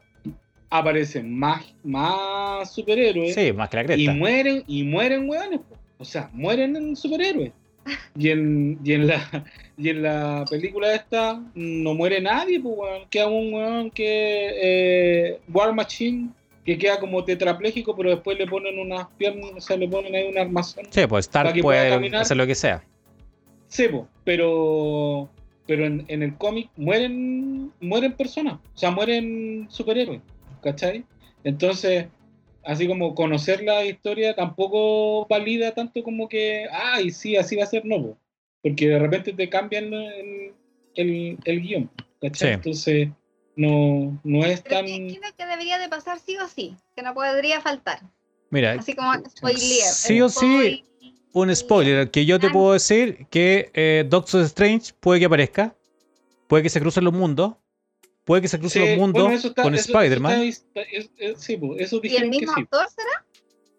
aparecen 0.69 1.37
más, 1.37 1.65
más 1.83 2.73
superhéroes 2.73 3.35
Sí, 3.35 3.51
más 3.51 3.69
que 3.69 3.77
la 3.77 3.83
y 3.83 3.85
cresta. 3.87 4.13
mueren, 4.13 4.63
y 4.67 4.83
mueren 4.83 5.29
weones, 5.29 5.59
o 5.97 6.05
sea, 6.05 6.29
mueren 6.33 6.75
en 6.75 6.95
superhéroes. 6.95 7.51
Y 8.17 8.29
en, 8.29 8.79
y 8.83 8.93
en 8.93 9.07
la 9.07 9.45
y 9.77 9.89
en 9.89 10.01
la 10.03 10.45
película 10.49 10.93
esta 10.93 11.41
no 11.55 11.93
muere 11.93 12.21
nadie, 12.21 12.59
pues 12.59 12.75
weón. 12.77 13.07
Queda 13.09 13.27
un 13.27 13.53
weón 13.53 13.91
que 13.91 14.51
eh, 14.61 15.39
War 15.51 15.73
Machine 15.73 16.29
que 16.65 16.77
queda 16.77 16.99
como 16.99 17.23
tetrapléjico, 17.23 17.95
pero 17.95 18.11
después 18.11 18.37
le 18.37 18.45
ponen 18.45 18.77
unas 18.77 19.07
piernas, 19.17 19.51
o 19.55 19.61
sea, 19.61 19.77
le 19.77 19.87
ponen 19.87 20.13
ahí 20.13 20.27
un 20.27 20.37
armazón. 20.37 20.85
Sí, 20.89 21.07
pues 21.07 21.27
para 21.27 21.49
Stark 21.49 21.53
que 21.55 21.61
pueda 21.63 21.81
puede 21.81 21.89
caminar. 21.95 22.21
hacer 22.21 22.37
lo 22.37 22.45
que 22.45 22.55
sea. 22.55 22.83
Sí, 23.67 23.87
po, 23.87 24.07
pero 24.23 25.29
pero 25.65 25.85
en, 25.85 26.03
en 26.07 26.23
el 26.23 26.35
cómic 26.35 26.69
mueren 26.77 27.71
mueren 27.79 28.13
personas, 28.13 28.55
o 28.55 28.77
sea, 28.77 28.91
mueren 28.91 29.67
superhéroes, 29.69 30.21
¿cachai? 30.61 31.03
Entonces, 31.43 32.07
así 32.69 32.87
como 32.87 33.15
conocer 33.15 33.63
la 33.63 33.83
historia 33.83 34.35
tampoco 34.35 35.25
valida 35.27 35.73
tanto 35.73 36.03
como 36.03 36.29
que, 36.29 36.67
ay, 36.71 37.09
sí, 37.09 37.35
así 37.35 37.55
va 37.55 37.63
a 37.63 37.67
ser, 37.67 37.83
no, 37.83 37.99
po, 37.99 38.17
porque 38.61 38.87
de 38.87 38.99
repente 38.99 39.33
te 39.33 39.49
cambian 39.49 39.91
el, 39.91 40.53
el, 40.93 41.37
el 41.43 41.61
guion, 41.61 41.89
¿cachai? 42.21 42.49
Sí. 42.49 42.53
Entonces, 42.53 43.09
no, 43.55 44.21
no 44.23 44.45
es 44.45 44.61
pero 44.61 44.75
tan... 44.75 44.85
¿qué, 44.85 45.07
qué 45.07 45.13
es 45.13 45.31
lo 45.31 45.35
que 45.35 45.45
debería 45.47 45.79
de 45.79 45.89
pasar 45.89 46.19
sí 46.19 46.37
o 46.37 46.47
sí? 46.47 46.75
Que 46.95 47.01
no 47.01 47.15
podría 47.15 47.59
faltar. 47.59 48.01
Mira, 48.51 48.73
Así 48.73 48.93
como 48.93 49.13
spoiler. 49.15 49.59
Sí 49.59 50.21
o 50.21 50.29
sí, 50.29 50.83
un 51.33 51.55
spoiler 51.55 52.11
que 52.11 52.25
yo 52.27 52.39
te 52.39 52.51
puedo 52.51 52.73
decir 52.73 53.25
que 53.31 53.71
eh, 53.73 54.05
Doctor 54.07 54.41
Strange 54.43 54.93
puede 54.99 55.19
que 55.19 55.25
aparezca, 55.25 55.75
puede 56.47 56.61
que 56.61 56.69
se 56.69 56.79
crucen 56.79 57.03
los 57.03 57.13
mundos, 57.13 57.55
puede 58.29 58.43
que 58.43 58.47
se 58.47 58.59
crucen 58.59 58.83
Sí, 58.83 58.89
los 58.89 58.97
mundos 58.99 59.23
bueno, 59.23 59.35
eso 59.37 59.47
está- 59.47 59.63
con 59.63 59.73
Spider-Man. 59.73 60.41
es- 60.43 60.65
es- 60.75 61.09
sí, 61.41 61.59
eso 61.79 61.99
¿Y 62.03 62.15
el 62.15 62.21
que 62.21 62.27
mismo 62.29 62.53
sí. 62.53 62.61
actor 62.61 62.85
será? 62.95 63.25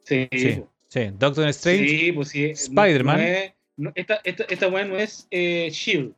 Sí, 0.02 0.28
Sí, 0.36 0.60
po. 0.60 0.68
sí, 0.88 1.00
Doctor 1.16 1.48
Strange. 1.50 1.88
Sí, 1.88 2.12
pues 2.12 2.28
sí. 2.30 2.46
no- 2.46 2.52
Spider-Man. 2.52 3.16
no 3.18 3.22
es- 3.24 3.52
no- 3.76 3.92
esta, 3.94 4.20
esta, 4.24 4.44
esta 4.50 4.66
weá 4.68 4.84
no 4.84 4.96
es 4.98 5.28
eh, 5.30 5.68
Shield. 5.70 6.12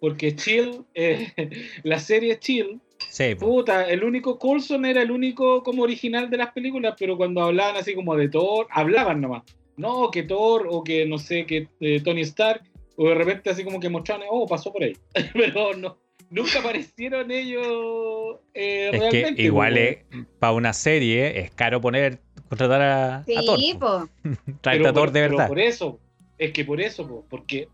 Porque 0.00 0.32
Shield, 0.32 0.84
eh, 0.94 1.32
la 1.84 2.00
serie 2.00 2.38
Shield, 2.42 2.80
Sí, 3.08 3.36
po. 3.36 3.46
puta, 3.46 3.88
el 3.88 4.02
único 4.02 4.36
Coulson 4.38 4.84
era 4.84 5.02
el 5.02 5.12
único 5.12 5.62
como 5.62 5.84
original 5.84 6.28
de 6.28 6.36
las 6.38 6.52
películas, 6.52 6.94
pero 6.98 7.16
cuando 7.16 7.42
hablaban 7.42 7.76
así 7.76 7.94
como 7.94 8.16
de 8.16 8.28
Thor, 8.28 8.66
hablaban 8.70 9.20
nomás. 9.20 9.44
No, 9.76 10.10
que 10.10 10.24
Thor 10.24 10.66
o 10.68 10.82
que 10.82 11.06
no 11.06 11.18
sé, 11.18 11.46
que 11.46 11.68
eh, 11.80 12.00
Tony 12.02 12.22
Stark, 12.22 12.62
o 12.96 13.08
de 13.08 13.14
repente 13.14 13.48
así 13.50 13.62
como 13.64 13.78
que 13.80 13.88
mostraban, 13.88 14.26
oh, 14.28 14.46
pasó 14.46 14.72
por 14.72 14.82
ahí. 14.82 14.96
pero 15.52 15.74
no, 15.76 15.96
nunca 16.30 16.60
aparecieron 16.60 17.30
ellos 17.30 18.36
eh, 18.54 18.90
es 18.92 18.98
realmente. 19.00 19.34
que 19.36 19.42
igual 19.42 19.74
pues, 20.10 20.26
para 20.38 20.52
una 20.54 20.72
serie 20.72 21.38
es 21.40 21.50
caro 21.50 21.80
poner, 21.80 22.20
contratar 22.48 22.80
a, 22.82 23.16
a 23.18 23.24
Thor. 23.24 23.58
Sí, 23.58 23.72
a 23.74 23.78
por- 23.80 24.92
Thor 24.94 25.12
de 25.12 25.20
pero 25.20 25.30
verdad. 25.36 25.48
por 25.48 25.58
eso, 25.60 25.98
es 26.38 26.52
que 26.52 26.64
por 26.64 26.80
eso, 26.80 27.06
po, 27.06 27.24
porque, 27.28 27.68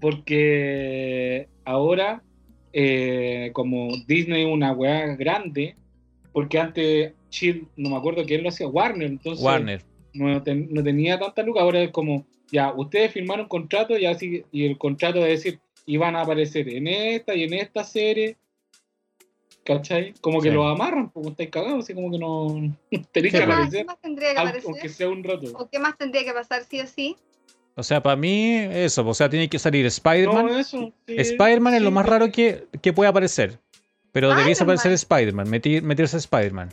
porque 0.00 1.48
ahora, 1.64 2.22
eh, 2.72 3.50
como 3.52 3.88
Disney 4.06 4.42
es 4.44 4.48
una 4.52 4.72
weá 4.72 5.06
grande, 5.16 5.76
porque 6.32 6.58
antes 6.58 7.12
Shield, 7.30 7.66
no 7.76 7.90
me 7.90 7.96
acuerdo 7.96 8.24
quién 8.24 8.42
lo 8.42 8.48
hacía, 8.50 8.68
Warner, 8.68 9.08
entonces 9.08 9.44
Warner. 9.44 9.82
No, 10.14 10.42
ten- 10.42 10.68
no 10.70 10.82
tenía 10.82 11.18
tanta 11.18 11.42
luca, 11.42 11.60
ahora 11.60 11.82
es 11.82 11.90
como, 11.90 12.24
ya, 12.50 12.72
ustedes 12.72 13.12
firmaron 13.12 13.44
un 13.44 13.48
contrato 13.48 13.98
y, 13.98 14.06
así, 14.06 14.44
y 14.52 14.64
el 14.64 14.78
contrato 14.78 15.20
de 15.20 15.30
decir, 15.30 15.58
iban 15.86 16.16
a 16.16 16.22
aparecer 16.22 16.68
en 16.68 16.86
esta 16.88 17.34
y 17.34 17.44
en 17.44 17.54
esta 17.54 17.84
serie. 17.84 18.36
¿Cachai? 19.64 20.14
Como 20.20 20.40
que 20.40 20.50
Sí. 20.50 20.54
lo 20.54 20.68
amarran, 20.68 21.10
porque 21.10 21.30
estáis 21.30 21.50
cagados, 21.50 21.84
así 21.84 21.94
como 21.94 22.10
que 22.10 22.18
no 22.18 22.72
tenéis 23.12 23.32
que 23.32 23.40
¿Qué 23.40 23.46
más, 23.46 23.56
qué 23.56 23.62
aparecer, 23.62 23.86
más 23.86 24.00
tendría 24.00 24.32
que 24.32 24.38
aparecer? 24.38 24.70
aunque 24.70 24.88
sea 24.88 25.08
un 25.08 25.24
rato. 25.24 25.46
¿O 25.56 25.68
qué 25.68 25.78
más 25.80 25.96
tendría 25.98 26.24
que 26.24 26.32
pasar 26.32 26.62
sí 26.64 26.80
o 26.80 26.86
sí? 26.86 27.16
O 27.74 27.82
sea, 27.82 28.02
para 28.02 28.16
mí, 28.16 28.54
eso. 28.54 29.06
O 29.06 29.12
sea, 29.14 29.28
tiene 29.28 29.48
que 29.48 29.58
salir 29.58 29.84
Spider-Man. 29.86 30.46
No, 30.46 30.58
eso. 30.58 30.92
sí, 31.06 31.14
Spider-Man 31.18 31.74
es 31.74 31.82
lo 31.82 31.90
más 31.90 32.06
raro 32.06 32.30
que, 32.30 32.66
que 32.80 32.92
puede 32.92 33.10
aparecer. 33.10 33.58
Pero 34.12 34.34
debiese 34.34 34.62
aparecer 34.62 34.92
Spider-Man, 34.92 35.50
meterse 35.50 36.16
Spider-Man. 36.16 36.72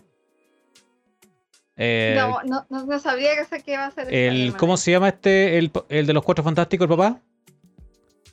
Eh, 1.75 2.15
no, 2.15 2.41
no, 2.43 2.85
no, 2.85 2.99
sabría 2.99 3.35
que 3.35 3.45
sé 3.45 3.63
qué 3.63 3.75
va 3.75 3.87
a 3.87 3.91
ser. 3.91 4.07
el, 4.07 4.13
Spider-Man. 4.13 4.59
¿Cómo 4.59 4.77
se 4.77 4.91
llama 4.91 5.09
este? 5.09 5.57
El, 5.57 5.71
el 5.89 6.05
de 6.05 6.13
los 6.13 6.23
cuatro 6.23 6.43
fantásticos, 6.43 6.85
el 6.85 6.89
papá. 6.95 7.19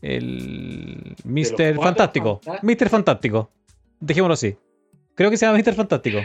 El 0.02 1.14
Mr. 1.24 1.76
Fantástico. 1.76 2.40
Fantásticos. 2.42 2.62
Mr. 2.62 2.88
Fantástico. 2.88 3.50
Dejémoslo 4.00 4.34
así. 4.34 4.56
Creo 5.14 5.30
que 5.30 5.36
se 5.36 5.46
llama 5.46 5.58
Mr. 5.58 5.74
Fantástico. 5.74 6.18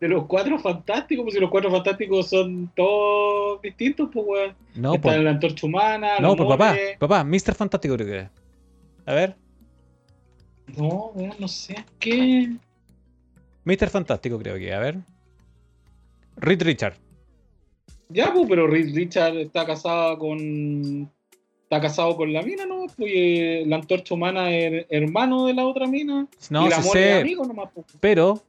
De 0.00 0.08
los 0.08 0.26
cuatro 0.26 0.58
fantásticos, 0.58 1.24
pues 1.24 1.34
si 1.34 1.40
los 1.40 1.50
cuatro 1.50 1.70
fantásticos 1.70 2.28
son 2.28 2.70
todos 2.76 3.62
distintos, 3.62 4.10
pues 4.12 4.26
weón. 4.26 4.54
No, 4.74 4.94
Está 4.94 5.10
por, 5.10 5.18
la 5.18 5.30
antorcha 5.30 5.66
humana, 5.66 6.18
no, 6.20 6.36
por 6.36 6.48
papá. 6.48 6.70
moles. 6.70 6.98
Papá, 6.98 7.24
Mr. 7.24 7.54
Fantástico 7.54 7.94
creo 7.94 8.06
que 8.06 8.14
era. 8.14 8.30
A 9.06 9.14
ver. 9.14 9.36
No, 10.76 11.12
weón, 11.14 11.34
no 11.38 11.48
sé 11.48 11.76
qué. 11.98 12.50
Mr. 13.64 13.88
Fantástico 13.88 14.38
creo 14.38 14.56
que. 14.56 14.74
A 14.74 14.78
ver. 14.80 14.98
Reed 16.36 16.62
Richard. 16.62 16.94
Ya, 18.10 18.32
pues, 18.32 18.46
pero 18.48 18.66
Reed 18.66 18.94
Richard 18.94 19.36
está 19.38 19.64
casada 19.64 20.18
con. 20.18 21.10
Está 21.68 21.80
casado 21.82 22.16
con 22.16 22.32
la 22.32 22.40
mina, 22.42 22.64
¿no? 22.64 22.86
Pues 22.96 23.10
eh, 23.14 23.62
la 23.66 23.76
antorcha 23.76 24.14
humana 24.14 24.50
es 24.56 24.86
hermano 24.88 25.44
de 25.46 25.52
la 25.52 25.66
otra 25.66 25.86
mina. 25.86 26.26
No, 26.48 26.66
y 26.66 26.70
la 26.70 26.80
sí 26.82 26.88
mole 26.88 27.00
es 27.10 27.14
sé, 27.16 27.20
amigo 27.20 27.44
nomás. 27.44 27.68
pues. 27.74 27.86
pero 28.00 28.42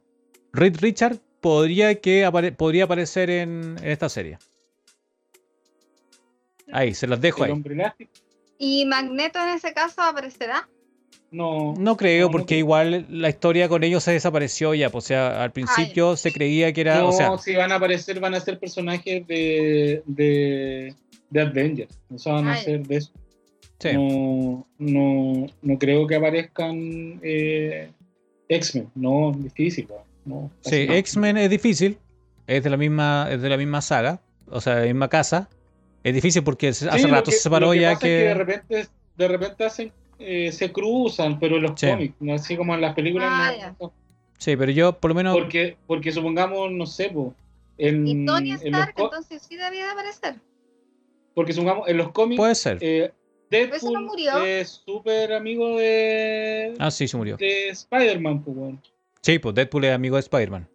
Reed 0.52 0.76
Richard 0.80 1.18
podría, 1.42 2.00
que 2.00 2.24
apare- 2.26 2.56
podría 2.56 2.84
aparecer 2.84 3.28
en, 3.28 3.76
en 3.82 3.88
esta 3.90 4.08
serie. 4.08 4.38
Ahí, 6.72 6.94
se 6.94 7.06
las 7.06 7.20
dejo 7.20 7.44
El 7.44 7.50
ahí. 7.50 7.52
hombre. 7.52 7.92
¿Y 8.58 8.86
Magneto 8.86 9.38
en 9.42 9.50
ese 9.50 9.72
caso 9.74 10.00
aparecerá? 10.02 10.68
No. 11.32 11.74
No 11.78 11.96
creo, 11.96 12.22
No, 12.22 12.26
no 12.26 12.32
porque 12.32 12.46
creo. 12.46 12.58
igual 12.58 13.06
la 13.08 13.28
historia 13.28 13.68
con 13.68 13.84
ellos 13.84 14.02
se 14.02 14.12
desapareció 14.12 14.74
ya. 14.74 14.90
pues, 14.90 15.04
O 15.04 15.08
sea, 15.08 15.42
al 15.42 15.52
principio 15.52 16.16
se 16.16 16.32
creía 16.32 16.72
que 16.72 16.80
era. 16.80 16.98
no, 16.98 17.08
o 17.08 17.12
sea, 17.12 17.38
si 17.38 17.54
van 17.54 17.70
a 17.72 17.76
aparecer, 17.76 18.18
van 18.20 18.34
a 18.34 18.40
ser 18.40 18.58
personajes 18.58 19.26
de, 19.28 20.02
de, 20.06 20.94
de 21.30 21.40
Avengers. 21.40 21.98
O 22.12 22.18
sea, 22.18 22.32
van 22.34 22.48
a 22.48 22.56
ser 22.56 22.86
de 22.86 22.96
eso. 22.96 23.12
sí. 23.78 23.90
No, 23.94 24.66
no, 24.78 25.46
no 25.62 25.78
creo 25.78 26.06
que 26.06 26.16
aparezcan 26.16 27.20
eh, 27.22 27.90
X-Men. 28.48 28.88
No, 28.96 29.32
difícil. 29.38 29.86
No, 30.24 30.50
Sí. 30.62 30.86
X-Men 30.90 31.36
es 31.38 31.50
difícil. 31.50 31.96
Es 32.46 32.64
de 32.64 32.70
la 32.70 32.76
misma, 32.76 33.28
es 33.30 33.40
de 33.40 33.48
la 33.48 33.56
misma 33.56 33.80
saga. 33.80 34.20
O 34.48 34.60
sea, 34.60 34.74
de 34.74 34.80
la 34.80 34.86
misma 34.86 35.08
casa. 35.08 35.48
Es 36.02 36.12
difícil 36.14 36.42
porque 36.42 36.68
hace 36.68 36.90
Sí, 36.90 37.06
rato 37.06 37.30
que- 37.30 37.36
se 37.36 37.42
separó 37.42 37.66
lo 37.66 37.72
que 37.72 37.80
ya 37.80 37.92
pasa 37.94 38.06
es 38.08 38.12
de 38.12 38.18
que. 38.24 38.34
repente, 38.34 38.86
de 39.16 39.28
repente 39.28 39.64
hacen, 39.64 39.92
eh, 40.20 40.52
se 40.52 40.70
cruzan, 40.70 41.38
pero 41.40 41.56
en 41.56 41.62
los 41.62 41.72
Sí. 41.80 41.86
cómics, 41.88 42.14
no 42.20 42.34
así 42.34 42.56
como 42.56 42.74
en 42.74 42.80
las 42.82 42.94
películas. 42.94 43.28
Ah, 43.30 43.50
no- 43.52 43.58
ya. 43.58 43.76
no. 43.80 43.92
Sí, 44.38 44.56
pero 44.56 44.70
yo 44.72 44.92
por 44.98 45.10
lo 45.10 45.14
menos. 45.14 45.36
porque, 45.36 45.76
porque 45.86 46.12
supongamos, 46.12 46.70
no 46.72 46.86
sé, 46.86 47.10
po, 47.10 47.34
en, 47.78 48.06
Y 48.06 48.24
Tony 48.26 48.50
en 48.50 48.54
los 48.56 48.62
Stark 48.64 48.94
entonces 48.96 49.42
sí 49.48 49.56
debía 49.56 49.86
de 49.86 49.90
aparecer. 49.92 50.34
porque 51.34 51.52
supongamos 51.52 51.88
en 51.88 51.96
los 51.96 52.10
cómics, 52.12 52.38
Puede 52.38 52.54
ser. 52.54 52.78
eh, 52.80 53.10
no 53.12 53.58
Deadpool 53.58 54.04
murió. 54.04 54.44
es 54.44 54.82
súper 54.84 55.32
amigo 55.32 55.76
de, 55.78 56.74
Ah, 56.78 56.90
sí, 56.90 57.08
se 57.08 57.16
murió. 57.16 57.36
de 57.36 57.68
Spider-Man, 57.70 58.42
pues, 58.44 58.56
weón. 58.56 58.80
Sí, 59.22 59.38
pues 59.38 59.54
Deadpool 59.54 59.84
es 59.84 59.92
amigo 59.92 60.16
de 60.16 60.20
Spider-Man. 60.20 60.68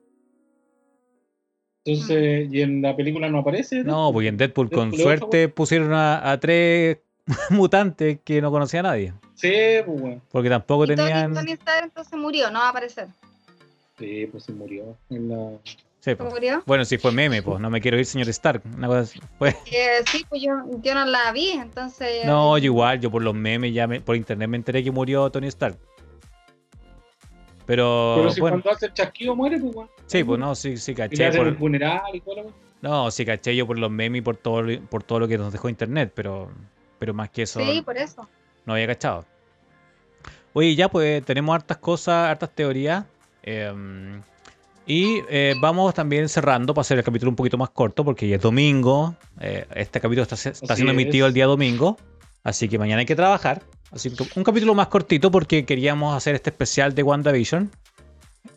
Entonces, 1.87 2.49
y 2.51 2.61
en 2.61 2.81
la 2.81 2.95
película 2.95 3.29
no 3.29 3.39
aparece. 3.39 3.83
No, 3.83 4.11
porque 4.11 4.29
en 4.29 4.37
Deadpool 4.37 4.69
con 4.71 4.89
Deadpool 4.89 5.01
suerte 5.01 5.49
pusieron 5.49 5.93
a, 5.93 6.31
a 6.31 6.39
tres 6.39 6.97
mutantes 7.51 8.19
que 8.23 8.41
no 8.41 8.49
conocía 8.51 8.79
a 8.79 8.83
nadie. 8.83 9.13
Sí, 9.35 9.51
pues, 9.85 10.01
weón. 10.01 10.21
Porque 10.31 10.49
tampoco 10.49 10.85
Y 10.85 10.87
tenían. 10.87 11.33
Tony 11.33 11.51
Stark 11.53 11.83
entonces 11.85 12.17
murió, 12.17 12.49
no 12.51 12.59
va 12.59 12.67
a 12.67 12.69
aparecer. 12.69 13.07
Sí, 13.99 14.27
pues 14.31 14.43
se 14.43 14.51
murió. 14.53 14.97
En 15.09 15.29
la... 15.29 15.57
Sí, 15.65 15.77
¿Se 15.99 16.15
pues. 16.15 16.29
murió? 16.31 16.61
Bueno, 16.65 16.85
si 16.85 16.97
fue 16.97 17.11
meme, 17.11 17.41
pues 17.41 17.59
no 17.59 17.69
me 17.69 17.81
quiero 17.81 17.97
ir, 17.97 18.05
señor 18.05 18.29
Stark. 18.29 18.61
Una 18.77 18.87
cosa 18.87 18.99
así. 19.01 19.19
Fue- 19.39 19.55
Que 19.65 20.01
sí, 20.11 20.25
pues 20.29 20.41
yo, 20.41 20.51
yo 20.81 20.93
no 20.93 21.05
la 21.05 21.31
vi, 21.31 21.49
entonces. 21.51 22.25
No, 22.25 22.57
yo 22.57 22.65
igual, 22.65 22.99
yo 22.99 23.09
por 23.11 23.23
los 23.23 23.33
memes, 23.33 23.73
ya 23.73 23.87
me- 23.87 24.01
por 24.01 24.15
internet 24.15 24.47
me 24.49 24.57
enteré 24.57 24.83
que 24.83 24.91
murió 24.91 25.29
Tony 25.31 25.47
Stark. 25.47 25.77
Pero, 27.65 28.13
Pero 28.17 28.29
si 28.31 28.41
bueno, 28.41 28.61
cuando 28.61 28.71
hace 28.77 28.85
el 28.87 28.93
chasquido 28.93 29.35
muere, 29.35 29.57
pues, 29.59 29.75
weón. 29.75 29.89
sí, 30.05 30.23
pues 30.23 30.39
no, 30.39 30.53
sí, 30.53 30.77
sí 30.77 30.91
Y 30.91 30.95
le 30.95 31.09
caché. 31.09 31.27
el 31.29 31.35
Por, 31.37 31.57
funeral 31.57 32.01
y 32.13 32.21
todo 32.21 32.35
lo 32.43 32.53
no, 32.81 33.09
sí 33.09 33.25
caché 33.25 33.55
yo 33.55 33.65
por 33.65 33.79
los 33.79 33.89
memes 33.89 34.19
y 34.19 34.21
por 34.21 34.37
todo, 34.37 34.61
lo- 34.61 34.79
por 34.81 35.01
todo 35.01 35.19
lo 35.21 35.27
que 35.27 35.39
nos 35.39 35.51
dejó 35.51 35.69
internet, 35.69 36.11
pero, 36.13 36.51
pero 36.99 37.15
más 37.15 37.31
que 37.31 37.41
eso 37.43 37.59
Sí, 37.59 37.81
por 37.81 37.97
eso. 37.97 38.27
No 38.65 38.73
había 38.73 38.87
cachado. 38.87 39.25
Oye, 40.53 40.75
ya 40.75 40.89
pues 40.89 41.23
tenemos 41.25 41.53
hartas 41.55 41.77
cosas, 41.77 42.29
hartas 42.29 42.49
teorías. 42.53 43.05
em, 43.43 44.21
y 44.87 45.21
eh, 45.29 45.55
vamos 45.59 45.93
también 45.95 46.29
cerrando 46.29 46.73
para 46.73 46.81
hacer 46.81 46.97
el 46.99 47.03
capítulo 47.03 47.31
un 47.31 47.35
poquito 47.35 47.57
más 47.57 47.69
corto, 47.71 48.05
porque 48.05 48.27
ya 48.27 48.35
es 48.35 48.41
domingo. 48.41 49.15
eh, 49.39 49.65
este 49.75 49.99
capítulo 49.99 50.23
está, 50.23 50.35
está 50.35 50.75
siendo 50.75 50.93
emitido 50.93 51.25
el 51.27 51.33
día 51.33 51.45
domingo. 51.47 51.97
Así 52.43 52.69
que 52.69 52.77
mañana 52.77 52.99
hay 52.99 53.05
que 53.07 53.15
trabajar. 53.15 53.63
Así 53.91 54.11
que 54.11 54.23
un 54.35 54.43
capítulo 54.43 54.75
más 54.75 54.87
cortito 54.87 55.31
porque 55.31 55.65
queríamos 55.65 56.15
hacer 56.15 56.35
este 56.35 56.51
especial 56.51 56.93
de 56.93 57.03
WandaVision. 57.03 57.71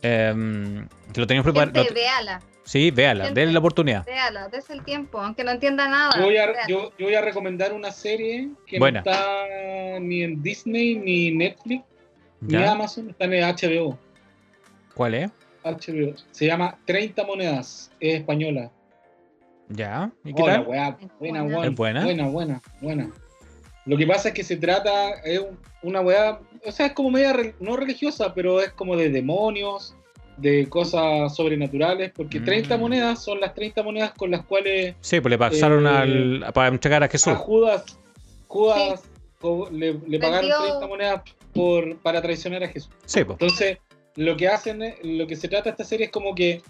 em, 0.03 0.87
que 1.13 1.21
lo 1.21 1.27
teníamos 1.27 1.45
preparado. 1.53 1.73
Sí, 2.69 2.91
véala, 2.91 3.31
denle 3.31 3.55
la 3.55 3.61
oportunidad. 3.61 4.05
véala, 4.05 4.49
des 4.49 4.69
el 4.69 4.85
tiempo, 4.85 5.19
aunque 5.19 5.43
no 5.43 5.53
entienda 5.53 5.89
nada. 5.89 6.13
Yo 6.19 6.25
voy, 6.25 6.37
a, 6.37 6.47
véala. 6.47 6.67
yo, 6.69 6.93
yo 6.99 7.07
voy 7.07 7.15
a 7.15 7.23
recomendar 7.23 7.73
una 7.73 7.91
serie 7.91 8.51
que 8.67 8.79
Buena. 8.79 9.03
no 9.03 9.11
está 9.11 9.99
ni 10.01 10.23
en 10.23 10.43
Disney, 10.43 10.97
ni 10.97 11.31
Netflix, 11.31 11.83
ni 12.43 12.53
¿Ya? 12.53 12.73
Amazon, 12.73 13.09
está 13.09 13.25
en 13.25 13.33
el 13.33 13.43
HBO. 13.45 13.99
¿Cuál 14.95 15.15
es? 15.15 15.31
HBO. 15.65 16.15
Se 16.31 16.45
llama 16.45 16.77
30 16.85 17.25
monedas, 17.25 17.91
es 18.01 18.17
española. 18.17 18.71
¿Ya? 19.71 20.11
¿Y 20.25 20.35
qué 20.35 20.43
Hola, 20.43 20.53
tal? 20.57 20.67
weá, 20.67 20.99
buena, 21.19 21.43
buena. 21.43 21.43
buena, 21.43 21.67
¿Es 21.69 21.75
buena? 21.75 22.05
buena, 22.05 22.29
buena, 22.29 22.63
buena. 22.83 23.11
Lo 23.87 23.97
que 23.97 24.07
pasa 24.07 24.29
es 24.29 24.35
que 24.35 24.45
se 24.45 24.57
trata, 24.59 25.13
es 25.25 25.39
un- 25.39 25.59
una 25.83 26.03
weá, 26.03 26.39
o 26.67 26.71
sea, 26.71 26.85
es 26.87 26.93
como 26.93 27.11
media, 27.11 27.35
no 27.61 27.77
religiosa, 27.79 28.35
pero 28.35 28.61
es 28.61 28.73
como 28.73 28.95
de 28.95 29.09
demonios, 29.09 29.95
de 30.39 30.69
cosas 30.69 31.35
sobrenaturales, 31.35 32.13
porque 32.15 32.41
Mm. 32.41 32.45
30 32.45 32.77
monedas 32.79 33.23
son 33.25 33.41
las 33.41 33.55
30 33.55 33.83
monedas 33.83 34.13
con 34.13 34.31
las 34.31 34.45
cuales 34.45 34.95
Sí, 35.01 35.21
pues 35.21 35.31
le 35.31 35.39
pasaron 35.39 35.87
Eh, 35.87 35.91
al, 36.45 36.53
para 36.53 36.69
entregar 36.69 37.03
a 37.03 37.09
Jesús. 37.09 37.33
a 37.33 37.37
Judas, 37.37 37.99
Judas 38.47 39.03
le, 39.73 39.95
le 40.07 40.19
pagaron 40.19 40.49
Vendió- 40.51 40.69
30 40.69 40.87
monedas 40.87 41.23
por, 41.53 41.97
para 41.99 42.23
traicionar 42.23 42.63
a 42.65 42.69
Jesús. 42.69 42.91
Sí, 43.05 43.25
pues. 43.25 43.37
Entonces, 43.41 43.79
lo 44.17 44.37
que 44.37 44.49
hacen, 44.49 44.83
es- 44.83 44.97
lo 45.03 45.27
que 45.27 45.37
se 45.37 45.49
trata 45.49 45.71
esta 45.71 45.85
serie 45.85 46.07
es 46.07 46.13
como 46.13 46.35
que 46.35 46.63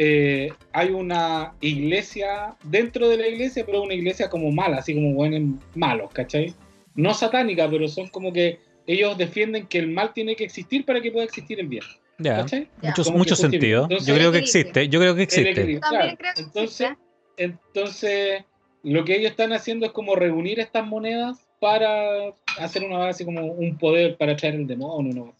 eh, 0.00 0.52
hay 0.72 0.90
una 0.90 1.54
iglesia 1.60 2.54
dentro 2.62 3.08
de 3.08 3.16
la 3.16 3.26
iglesia, 3.26 3.64
pero 3.66 3.82
una 3.82 3.94
iglesia 3.94 4.30
como 4.30 4.50
mala, 4.52 4.76
así 4.78 4.94
como 4.94 5.12
buenos 5.14 5.58
malos, 5.74 6.10
¿cachai? 6.12 6.54
No 6.94 7.14
satánica, 7.14 7.68
pero 7.68 7.88
son 7.88 8.06
como 8.08 8.32
que 8.32 8.60
ellos 8.86 9.18
defienden 9.18 9.66
que 9.66 9.78
el 9.78 9.88
mal 9.88 10.12
tiene 10.12 10.36
que 10.36 10.44
existir 10.44 10.84
para 10.84 11.00
que 11.00 11.10
pueda 11.10 11.24
existir 11.24 11.58
el 11.58 11.66
bien, 11.66 11.82
Ya. 12.18 12.42
Mucho, 12.82 13.04
Como 13.04 13.24
sentido. 13.24 13.82
Entonces- 13.84 14.06
yo 14.06 14.14
creo 14.14 14.32
que 14.32 14.38
existe. 14.38 14.88
Yo 14.88 15.00
creo 15.00 15.14
que 15.14 15.22
existe. 15.22 15.78
claro. 15.80 16.18
Entonces, 16.36 16.90
entonces, 17.36 18.44
lo 18.82 19.04
que 19.04 19.16
ellos 19.16 19.30
están 19.30 19.52
haciendo 19.52 19.86
es 19.86 19.92
como 19.92 20.16
reunir 20.16 20.60
estas 20.60 20.86
monedas 20.86 21.46
para 21.60 22.32
hacer 22.58 22.84
una 22.84 22.98
base 22.98 23.24
como 23.24 23.44
un 23.46 23.78
poder 23.78 24.16
para 24.16 24.36
traer 24.36 24.56
el 24.56 24.66
demonio. 24.66 25.14
¿no? 25.14 25.34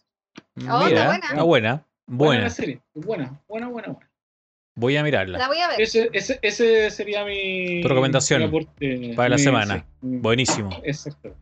Oh, 0.73 0.85
Mira, 0.85 0.89
está 0.89 1.05
buena. 1.07 1.27
está 1.29 1.43
buena. 1.43 1.85
Buena. 2.11 2.41
la 2.43 2.49
serie, 2.49 2.79
buena, 2.95 3.39
buena, 3.47 3.67
buena, 3.67 3.87
buena. 3.89 4.09
Voy 4.75 4.97
a 4.97 5.03
mirarla. 5.03 5.37
La 5.37 5.47
voy 5.47 5.59
a 5.59 5.67
ver. 5.67 5.81
Ese, 5.81 6.09
ese, 6.13 6.39
ese 6.41 6.89
sería 6.89 7.23
mi. 7.25 7.81
Tu 7.81 7.87
recomendación 7.87 8.41
mi 8.41 8.47
aporte, 8.47 9.13
para 9.15 9.29
la 9.29 9.35
mi- 9.35 9.41
semana. 9.43 9.77
sí, 9.77 9.83
Buenísimo. 10.01 10.69
Exacto. 10.83 11.35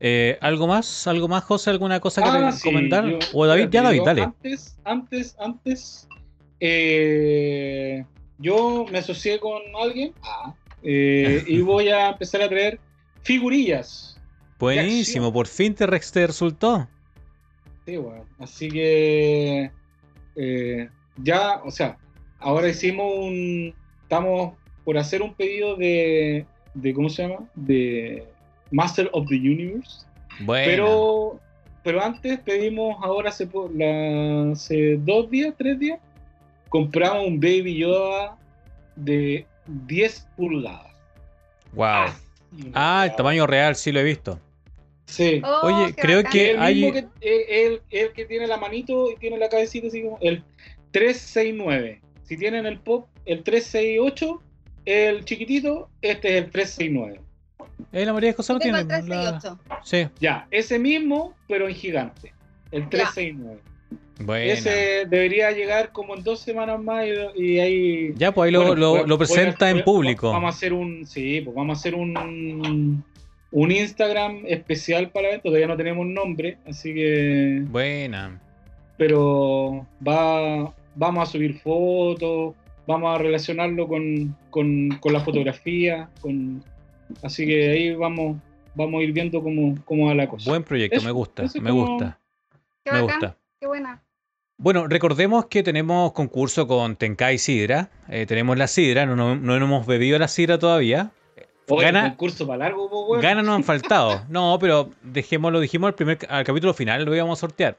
Eh, 0.00 0.38
¿Algo 0.40 0.66
más? 0.68 1.06
¿Algo 1.08 1.26
más, 1.28 1.42
José? 1.44 1.70
¿Alguna 1.70 1.98
cosa 2.00 2.22
que 2.22 2.28
Ah, 2.28 2.50
te- 2.50 2.56
sí, 2.58 2.62
comentar? 2.68 3.08
yo- 3.08 3.18
o 3.32 3.46
David, 3.46 3.68
ya 3.70 3.82
David, 3.82 3.98
yo 3.98 4.04
dale. 4.04 4.22
Antes, 4.22 4.78
antes, 4.84 5.36
antes, 5.40 6.08
eh, 6.60 8.04
yo 8.38 8.84
me 8.90 8.98
asocié 8.98 9.40
con 9.40 9.60
alguien 9.80 10.12
ah, 10.22 10.54
eh, 10.82 11.42
y 11.46 11.60
voy 11.62 11.88
a 11.88 12.10
empezar 12.10 12.42
a 12.42 12.48
traer 12.48 12.78
figurillas. 13.22 14.20
Buenísimo, 14.58 15.32
por 15.32 15.46
fin 15.46 15.74
te, 15.74 15.86
re- 15.86 16.00
te 16.00 16.26
resultó. 16.26 16.88
Sí, 17.86 17.96
bueno. 17.96 18.24
Así 18.38 18.68
que 18.68 19.70
eh, 20.36 20.88
ya, 21.16 21.60
o 21.64 21.70
sea, 21.70 21.96
ahora 22.38 22.68
hicimos 22.68 23.06
un. 23.16 23.74
Estamos 24.02 24.54
por 24.84 24.96
hacer 24.98 25.22
un 25.22 25.34
pedido 25.34 25.76
de. 25.76 26.46
de 26.74 26.94
¿Cómo 26.94 27.08
se 27.08 27.22
llama? 27.22 27.48
De 27.54 28.26
Master 28.70 29.08
of 29.12 29.26
the 29.28 29.36
Universe. 29.36 30.04
Bueno. 30.40 30.64
Pero, 30.66 31.40
pero 31.82 32.02
antes 32.02 32.38
pedimos, 32.40 32.96
ahora 33.02 33.30
hace, 33.30 33.48
la- 33.74 34.52
hace 34.52 34.96
dos 34.98 35.30
días, 35.30 35.54
tres 35.56 35.78
días, 35.78 35.98
compramos 36.68 37.26
un 37.26 37.40
Baby 37.40 37.78
Yoda 37.78 38.36
de 38.96 39.46
10 39.86 40.28
pulgadas. 40.36 40.92
wow. 41.72 42.06
Ah, 42.72 43.06
el 43.08 43.14
tamaño 43.14 43.46
real 43.46 43.76
sí 43.76 43.92
lo 43.92 44.00
he 44.00 44.04
visto. 44.04 44.40
Sí. 45.04 45.40
Oh, 45.44 45.60
Oye, 45.66 45.94
creo 45.94 46.18
bacán. 46.18 46.32
que- 46.32 46.50
el 46.52 46.58
hay- 46.60 46.74
mismo 46.76 46.92
que 46.92 46.98
eh, 47.20 47.66
el, 47.66 47.82
el 47.90 48.12
que 48.12 48.24
tiene 48.24 48.46
la 48.46 48.56
manito 48.56 49.10
y 49.10 49.16
tiene 49.16 49.36
la 49.38 49.48
cabecita 49.50 49.88
así 49.88 50.02
como 50.02 50.18
el 50.22 50.42
369. 50.92 52.00
Si 52.24 52.36
tienen 52.36 52.66
el 52.66 52.78
pop, 52.78 53.06
el 53.26 53.42
368, 53.42 54.42
el 54.86 55.24
chiquitito, 55.24 55.88
este 56.02 56.28
es 56.38 56.44
el 56.44 56.50
369. 56.50 57.20
Eh, 57.92 58.04
la 58.04 58.12
María 58.12 58.32
José 58.34 58.52
Yo 58.52 58.54
lo 58.54 58.60
tiene. 58.60 58.80
el 58.80 58.88
la- 58.88 58.98
368. 59.38 59.58
Sí, 59.82 60.06
Ya, 60.20 60.46
ese 60.50 60.78
mismo, 60.78 61.34
pero 61.48 61.68
en 61.68 61.74
gigante. 61.74 62.32
El 62.70 62.88
369. 62.88 63.60
bueno. 64.20 64.52
Ese 64.52 65.06
debería 65.08 65.50
llegar 65.52 65.92
como 65.92 66.14
en 66.16 66.22
dos 66.22 66.40
semanas 66.40 66.80
más 66.82 67.06
y, 67.36 67.42
y 67.42 67.60
ahí. 67.60 68.12
Ya, 68.16 68.32
pues 68.32 68.46
ahí 68.46 68.52
lo, 68.52 68.66
Bueno, 68.74 69.04
lo- 69.06 69.14
a- 69.14 69.18
presenta 69.18 69.70
en 69.70 69.82
público. 69.84 70.30
Vamos 70.30 70.54
a 70.54 70.56
hacer 70.56 70.72
un. 70.72 71.06
Sí, 71.06 71.40
pues 71.40 71.54
vamos 71.56 71.76
a 71.76 71.80
hacer 71.80 71.94
un. 71.94 73.04
Un 73.50 73.72
Instagram 73.72 74.42
especial 74.46 75.08
para 75.10 75.30
esto. 75.30 75.44
Todavía 75.48 75.68
no 75.68 75.76
tenemos 75.76 76.06
nombre, 76.06 76.58
así 76.66 76.92
que. 76.92 77.62
Buena. 77.66 78.38
pero 78.98 79.86
va, 80.06 80.74
vamos 80.96 81.22
a 81.28 81.32
subir 81.32 81.58
fotos, 81.60 82.54
vamos 82.86 83.14
a 83.14 83.18
relacionarlo 83.18 83.86
con, 83.88 84.36
con, 84.50 84.88
con 85.00 85.12
la 85.12 85.20
fotografía, 85.20 86.08
con, 86.20 86.62
así 87.22 87.46
que 87.46 87.70
ahí 87.70 87.94
vamos, 87.94 88.36
vamos 88.74 89.00
a 89.00 89.02
ir 89.04 89.12
viendo 89.12 89.42
cómo, 89.42 89.76
cómo 89.84 90.06
va 90.06 90.14
la 90.14 90.28
cosa. 90.28 90.50
Buen 90.50 90.62
proyecto, 90.64 90.96
Eso- 90.98 91.06
me 91.06 91.12
gusta, 91.12 91.42
me 91.60 91.70
como- 91.70 91.86
gusta, 91.86 92.18
Qué 92.84 92.92
me 92.92 93.02
bacán, 93.02 93.18
gusta. 93.20 93.36
qué 93.60 93.66
buena. 93.66 94.02
Bueno, 94.60 94.88
recordemos 94.88 95.46
que 95.46 95.62
tenemos 95.62 96.12
concurso 96.12 96.66
con 96.66 96.96
Tenkai 96.96 97.38
Sidra. 97.38 97.90
Eh, 98.08 98.26
tenemos 98.26 98.58
la 98.58 98.66
Sidra, 98.66 99.06
no, 99.06 99.14
no, 99.14 99.36
no 99.36 99.54
hemos 99.54 99.86
bebido 99.86 100.18
la 100.18 100.26
Sidra 100.26 100.58
todavía. 100.58 101.12
Oye, 101.70 101.84
gana- 101.84 102.08
concurso 102.10 102.46
para 102.46 102.58
largo, 102.60 102.88
po, 102.90 103.06
weón. 103.06 103.22
Ganas 103.22 103.44
no 103.44 103.54
han 103.54 103.62
faltado. 103.64 104.24
No, 104.28 104.56
pero 104.60 104.90
dejémoslo, 105.02 105.60
dijimos 105.60 105.88
al 105.88 105.94
primer 105.94 106.18
al 106.28 106.42
capítulo 106.44 106.72
final 106.74 107.04
lo 107.04 107.14
íbamos 107.14 107.38
a 107.38 107.40
sortear. 107.40 107.76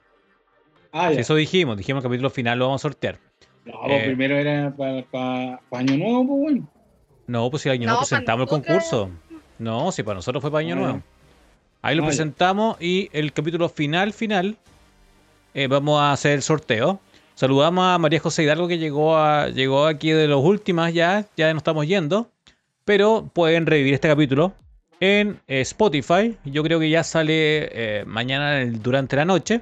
Ah, 0.91 1.11
eso 1.11 1.35
dijimos, 1.35 1.76
dijimos 1.77 2.03
al 2.03 2.10
capítulo 2.10 2.30
final 2.30 2.57
lo 2.60 2.65
vamos 2.65 2.81
a 2.81 2.84
sortear. 2.84 3.18
No, 3.65 3.73
pues 3.85 4.01
eh, 4.03 4.06
primero 4.06 4.35
era 4.38 4.73
para 5.11 5.60
año 5.72 5.97
nuevo, 5.97 6.26
pues 6.27 6.39
bueno. 6.41 6.69
No, 7.30 7.47
pues 7.51 7.61
si 7.61 7.69
el 7.69 7.73
año 7.73 7.85
No, 7.85 7.91
nuevo 7.91 8.07
presentamos 8.07 8.45
el 8.45 8.49
concurso. 8.49 9.11
No, 9.60 9.91
si 9.91 10.01
para 10.01 10.15
nosotros 10.15 10.41
fue 10.41 10.49
para 10.49 10.65
año 10.65 10.76
nuevo. 10.76 11.03
Ahí 11.84 11.95
lo 11.95 12.03
presentamos 12.03 12.76
y 12.81 13.07
el 13.14 13.34
capítulo 13.34 13.69
final, 13.69 14.14
final, 14.14 14.57
eh, 15.53 15.68
vamos 15.68 16.01
a 16.01 16.11
hacer 16.11 16.31
el 16.31 16.41
sorteo. 16.41 16.99
Saludamos 17.35 17.85
a 17.85 17.99
María 17.99 18.19
José 18.19 18.41
Hidalgo 18.41 18.68
que 18.68 18.80
llegó, 18.80 19.15
a, 19.15 19.49
llegó 19.49 19.85
aquí 19.85 20.10
de 20.10 20.27
los 20.27 20.43
últimas 20.43 20.91
ya, 20.91 21.27
ya 21.38 21.53
nos 21.53 21.60
estamos 21.61 21.85
yendo. 21.85 22.31
Pero 22.84 23.30
pueden 23.31 23.68
revivir 23.68 23.93
este 23.93 24.07
capítulo 24.07 24.53
en 24.99 25.39
eh, 25.47 25.61
Spotify. 25.61 26.35
Yo 26.45 26.64
creo 26.64 26.80
que 26.80 26.89
ya 26.89 27.03
sale 27.03 27.69
eh, 27.72 28.06
mañana 28.07 28.65
durante 28.65 29.15
la 29.15 29.26
noche. 29.26 29.61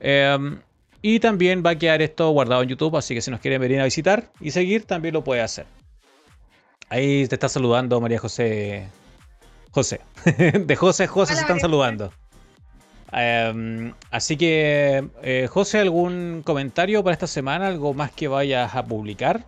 Em, 0.00 0.58
y 1.02 1.20
también 1.20 1.62
va 1.64 1.70
a 1.70 1.76
quedar 1.76 2.00
esto 2.00 2.30
guardado 2.30 2.62
en 2.62 2.70
YouTube, 2.70 2.96
así 2.96 3.14
que 3.14 3.20
si 3.20 3.30
nos 3.30 3.40
quieren 3.40 3.60
venir 3.60 3.78
a 3.78 3.84
visitar 3.84 4.32
y 4.40 4.52
seguir, 4.52 4.84
también 4.86 5.12
lo 5.12 5.22
puede 5.22 5.42
hacer. 5.42 5.66
Ahí 6.90 7.26
te 7.28 7.34
está 7.34 7.48
saludando 7.48 8.00
María 8.00 8.18
José. 8.18 8.88
José. 9.70 10.00
De 10.24 10.76
José 10.76 11.06
José 11.06 11.32
Hola, 11.32 11.36
se 11.36 11.40
están 11.42 11.56
María 11.56 11.60
saludando. 11.60 12.12
Em, 13.12 13.94
así 14.10 14.36
que, 14.36 15.08
eh, 15.22 15.48
José, 15.50 15.78
¿algún 15.78 16.42
comentario 16.44 17.02
para 17.02 17.14
esta 17.14 17.26
semana? 17.26 17.68
¿Algo 17.68 17.94
más 17.94 18.12
que 18.12 18.28
vayas 18.28 18.74
a 18.74 18.84
publicar? 18.84 19.44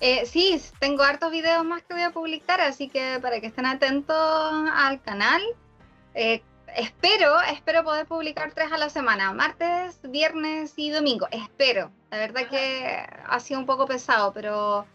Eh, 0.00 0.26
sí, 0.26 0.60
tengo 0.80 1.02
hartos 1.02 1.30
videos 1.30 1.64
más 1.64 1.82
que 1.82 1.94
voy 1.94 2.02
a 2.02 2.10
publicar, 2.10 2.60
así 2.60 2.88
que 2.88 3.18
para 3.22 3.40
que 3.40 3.46
estén 3.46 3.64
atentos 3.64 4.16
al 4.74 5.00
canal. 5.00 5.40
Eh, 6.14 6.42
espero, 6.76 7.40
espero 7.42 7.84
poder 7.84 8.06
publicar 8.06 8.52
tres 8.52 8.70
a 8.70 8.76
la 8.76 8.90
semana, 8.90 9.32
martes, 9.32 9.98
viernes 10.02 10.74
y 10.76 10.90
domingo. 10.90 11.26
Espero. 11.30 11.90
La 12.10 12.18
verdad 12.18 12.48
que 12.48 13.06
ha 13.26 13.40
sido 13.40 13.60
un 13.60 13.66
poco 13.66 13.86
pesado, 13.86 14.32
pero 14.32 14.86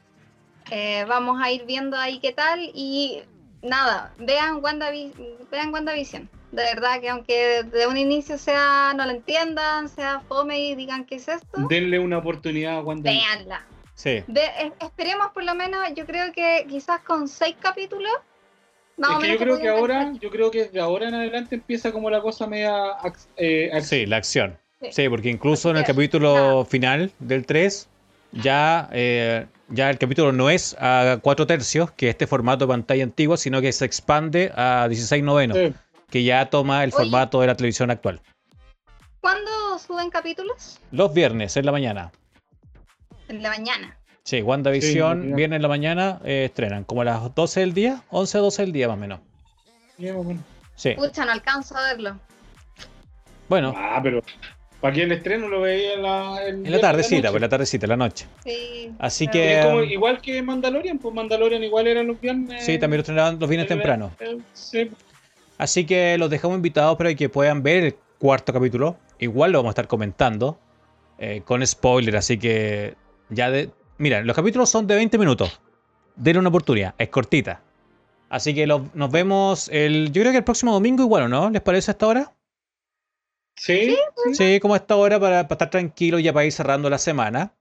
eh, 0.72 1.06
vamos 1.08 1.42
a 1.42 1.52
ir 1.52 1.66
viendo 1.66 1.98
ahí 1.98 2.20
qué 2.20 2.32
tal. 2.32 2.60
Y 2.74 3.22
nada, 3.62 4.14
vean 4.18 4.62
WandaVi- 4.62 5.14
vean 5.52 5.74
WandaVision. 5.74 6.30
De 6.52 6.64
verdad 6.64 7.00
que 7.00 7.10
aunque 7.10 7.64
de 7.64 7.86
un 7.88 7.96
inicio 7.98 8.38
sea, 8.38 8.94
no 8.96 9.06
lo 9.06 9.12
entiendan, 9.12 9.88
sea 9.90 10.22
fome 10.28 10.60
y 10.60 10.76
digan 10.76 11.06
qué 11.06 11.16
es 11.16 11.28
esto, 11.28 11.68
Denle 11.70 12.00
una 12.00 12.18
oportunidad 12.18 12.78
a 12.78 12.82
Wanda. 12.82 13.12
véanla. 13.12 13.66
Sí. 13.94 14.24
Es- 14.28 14.72
esperemos 14.80 15.28
por 15.34 15.44
lo 15.44 15.54
menos, 15.56 15.82
yo 15.96 16.06
creo 16.06 16.32
que 16.34 16.66
quizás 16.68 17.02
con 17.02 17.28
seis 17.28 17.56
capítulos. 17.60 18.12
Más 18.98 19.12
Es 19.12 19.16
o 19.16 19.20
que 19.20 19.28
menos 19.28 19.40
yo 19.40 19.46
creo 19.46 19.60
que 19.60 19.70
ahora, 19.70 20.00
pensar. 20.06 20.22
yo 20.22 20.30
creo 20.30 20.52
que 20.52 20.66
de 20.66 20.80
ahora 20.80 21.08
en 21.10 21.16
adelante 21.16 21.56
empieza 21.56 21.92
como 21.92 22.10
la 22.10 22.20
cosa 22.22 22.48
media 22.48 22.74
eh, 23.38 23.70
Sí, 23.82 24.06
la 24.06 24.18
acción. 24.18 24.58
Sí. 24.82 24.88
Sí, 24.92 25.10
porque 25.10 25.30
incluso 25.30 25.70
en 25.70 25.78
el 25.78 25.84
que, 25.84 25.92
capítulo 25.92 26.34
nada. 26.34 26.66
final 26.66 27.12
del 27.20 27.46
3, 27.46 27.88
ya, 28.32 28.90
eh, 28.92 29.48
ya 29.70 29.90
el 29.90 29.98
capítulo 29.98 30.32
no 30.32 30.50
es 30.50 30.76
a 30.80 31.20
4 31.22 31.48
tercios, 31.48 31.92
que 31.92 32.10
este 32.10 32.28
formato 32.28 32.66
de 32.66 32.70
pantalla 32.70 33.04
antigua, 33.04 33.38
sino 33.38 33.62
que 33.62 33.72
se 33.72 33.86
expande 33.86 34.52
a 34.56 34.88
16 34.88 35.24
novenos, 35.24 35.58
Sí. 35.58 35.74
que 36.10 36.24
ya 36.24 36.50
toma 36.50 36.84
el 36.84 36.90
Oye. 36.94 36.98
formato 37.04 37.42
de 37.42 37.48
la 37.48 37.56
televisión 37.56 37.92
actual. 37.92 38.22
¿Cuándo 39.22 39.80
suben 39.80 40.10
capítulos? 40.10 40.80
Los 40.92 41.14
viernes 41.14 41.58
en 41.58 41.66
la 41.66 41.72
mañana. 41.72 42.12
En 43.28 43.44
la 43.44 43.50
mañana. 43.50 43.96
Sí, 44.24 44.38
Sí, 44.38 44.42
WandaVision, 44.44 45.32
la 45.32 45.36
viernes 45.36 45.56
en 45.58 45.62
la 45.64 45.68
mañana 45.68 46.20
eh, 46.24 46.46
estrenan, 46.46 46.84
como 46.84 47.02
a 47.02 47.06
las 47.06 47.34
12 47.36 47.62
del 47.62 47.74
día, 47.74 48.04
11 48.10 48.38
a 48.38 48.42
12 48.42 48.62
del 48.62 48.72
día 48.72 48.88
más 48.88 48.96
o 48.98 49.00
menos. 49.00 49.20
Bueno. 49.98 50.40
Sí, 50.76 50.92
Pucha, 50.92 51.26
no 51.26 51.32
alcanzo 51.32 51.76
a 51.76 51.82
verlo. 51.94 52.18
bueno, 53.50 53.74
Ah, 53.76 54.00
pero 54.02 54.22
¿para 54.82 54.94
qué 54.94 55.04
el 55.04 55.12
estreno 55.12 55.48
lo 55.48 55.62
veía 55.62 55.94
en 55.96 56.02
la, 56.04 56.46
en 56.48 56.72
la 56.72 56.80
tardecita, 56.80 57.16
noche? 57.22 57.32
pues 57.32 57.42
la 57.42 57.50
tardecita, 57.50 57.86
en 57.86 57.90
la 57.90 57.98
noche. 57.98 58.26
Sí. 58.44 58.92
Así 59.00 59.28
que- 59.28 59.60
Es 59.60 59.66
como 59.66 59.84
igual 59.84 60.22
que 60.22 60.42
Mandalorian, 60.42 60.98
pues 61.00 61.14
Mandalorian 61.14 61.64
igual 61.64 61.88
eran 61.88 62.08
los 62.08 62.20
viernes. 62.20 62.64
Sí, 62.66 62.78
también 62.78 62.98
lo 63.00 63.02
estrenaban 63.02 63.40
los 63.40 63.50
viernes 63.50 63.66
eh, 63.66 63.76
temprano. 63.76 64.12
eh, 64.20 64.38
sí. 64.54 64.90
Así 65.58 65.86
que 65.86 66.18
los 66.18 66.30
dejamos 66.30 66.56
invitados 66.56 66.98
para 66.98 67.14
que 67.16 67.28
puedan 67.30 67.62
ver 67.64 67.84
el 67.84 67.96
cuarto 68.18 68.54
capítulo. 68.54 68.98
Igual 69.20 69.52
lo 69.52 69.60
vamos 69.60 69.70
a 69.70 69.74
estar 69.74 69.88
comentando 69.88 70.58
eh, 71.18 71.42
con 71.44 71.66
spoiler, 71.68 72.16
así 72.16 72.38
que 72.38 72.96
ya 73.30 73.52
de... 73.52 73.70
Mira, 73.98 74.22
los 74.22 74.34
capítulos 74.36 74.70
son 74.70 74.88
de 74.88 74.96
20 74.96 75.18
minutos. 75.18 75.60
Denle 76.16 76.40
una 76.40 76.48
oportunidad, 76.50 76.96
es 76.98 77.10
cortita. 77.10 77.62
Así 78.30 78.54
que 78.56 78.66
los- 78.68 78.84
nos 78.96 79.12
vemos 79.12 79.68
el... 79.74 80.12
Yo 80.14 80.22
creo 80.22 80.32
que 80.32 80.38
el 80.38 80.44
próximo 80.46 80.72
domingo 80.72 81.04
igual, 81.04 81.24
¿o 81.24 81.28
¿no? 81.28 81.50
¿Les 81.50 81.62
parece 81.62 81.92
hasta 81.92 82.06
ahora? 82.06 82.32
Sí, 83.60 83.98
Sí, 84.34 84.60
como 84.62 84.74
hasta 84.74 84.94
ahora 84.94 85.20
para, 85.20 85.44
para 85.44 85.56
estar 85.56 85.70
tranquilos 85.70 86.24
ya 86.24 86.32
para 86.32 86.46
ir 86.46 86.52
cerrando 86.52 86.90
la 86.90 86.98
semana. 86.98 87.54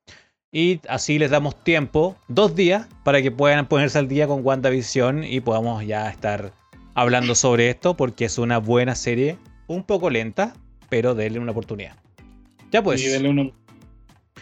Y 0.50 0.80
así 0.88 1.18
les 1.18 1.30
damos 1.30 1.62
tiempo, 1.62 2.16
dos 2.28 2.54
días, 2.54 2.86
para 3.04 3.20
que 3.20 3.30
puedan 3.30 3.68
ponerse 3.68 3.98
al 3.98 4.08
día 4.08 4.26
con 4.26 4.46
WandaVision 4.46 5.24
y 5.24 5.40
podamos 5.40 5.84
ya 5.84 6.08
estar 6.08 6.52
hablando 6.94 7.34
sobre 7.34 7.68
esto, 7.68 7.96
porque 7.96 8.24
es 8.24 8.38
una 8.38 8.58
buena 8.58 8.94
serie, 8.94 9.36
un 9.66 9.82
poco 9.84 10.08
lenta, 10.08 10.54
pero 10.88 11.14
denle 11.14 11.38
una 11.38 11.52
oportunidad. 11.52 11.96
Ya 12.70 12.82
pues, 12.82 13.02
Y 13.02 13.08
denle 13.08 13.28
uno. 13.28 13.52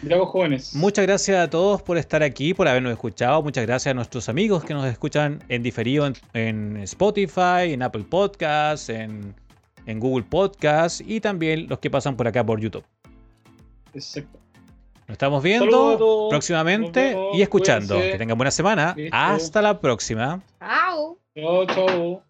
Ya 0.03 0.15
vos 0.15 0.29
jóvenes. 0.29 0.75
muchas 0.75 1.07
gracias 1.07 1.39
a 1.39 1.49
todos 1.49 1.81
por 1.81 1.97
estar 1.97 2.21
aquí, 2.21 2.53
por 2.53 2.67
habernos 2.67 2.91
escuchado. 2.91 3.41
Muchas 3.41 3.65
gracias 3.65 3.91
a 3.91 3.95
nuestros 3.95 4.29
amigos 4.29 4.63
que 4.63 4.75
nos 4.75 4.85
escuchan 4.85 5.43
en 5.49 5.63
diferido 5.63 6.05
en, 6.05 6.13
en 6.33 6.77
Spotify, 6.83 7.73
en 7.73 7.81
Apple 7.81 8.05
Podcasts, 8.07 8.89
en, 8.89 9.33
en 9.87 9.99
Google 9.99 10.25
Podcasts 10.29 11.03
y 11.05 11.19
también 11.19 11.67
los 11.67 11.79
que 11.79 11.89
pasan 11.89 12.15
por 12.15 12.27
acá 12.27 12.45
por 12.45 12.59
YouTube. 12.59 12.83
Exacto. 13.93 14.37
Nos 15.07 15.15
estamos 15.15 15.41
viendo 15.41 16.27
próximamente 16.29 17.15
vemos. 17.15 17.37
y 17.37 17.41
escuchando. 17.41 17.95
Cuídense. 17.95 18.11
Que 18.11 18.17
tengan 18.19 18.37
buena 18.37 18.51
semana. 18.51 18.93
Listo. 18.95 19.15
Hasta 19.15 19.61
la 19.61 19.79
próxima. 19.79 20.43
Chao. 20.59 21.17
Chao, 21.33 21.65
chao. 21.65 22.26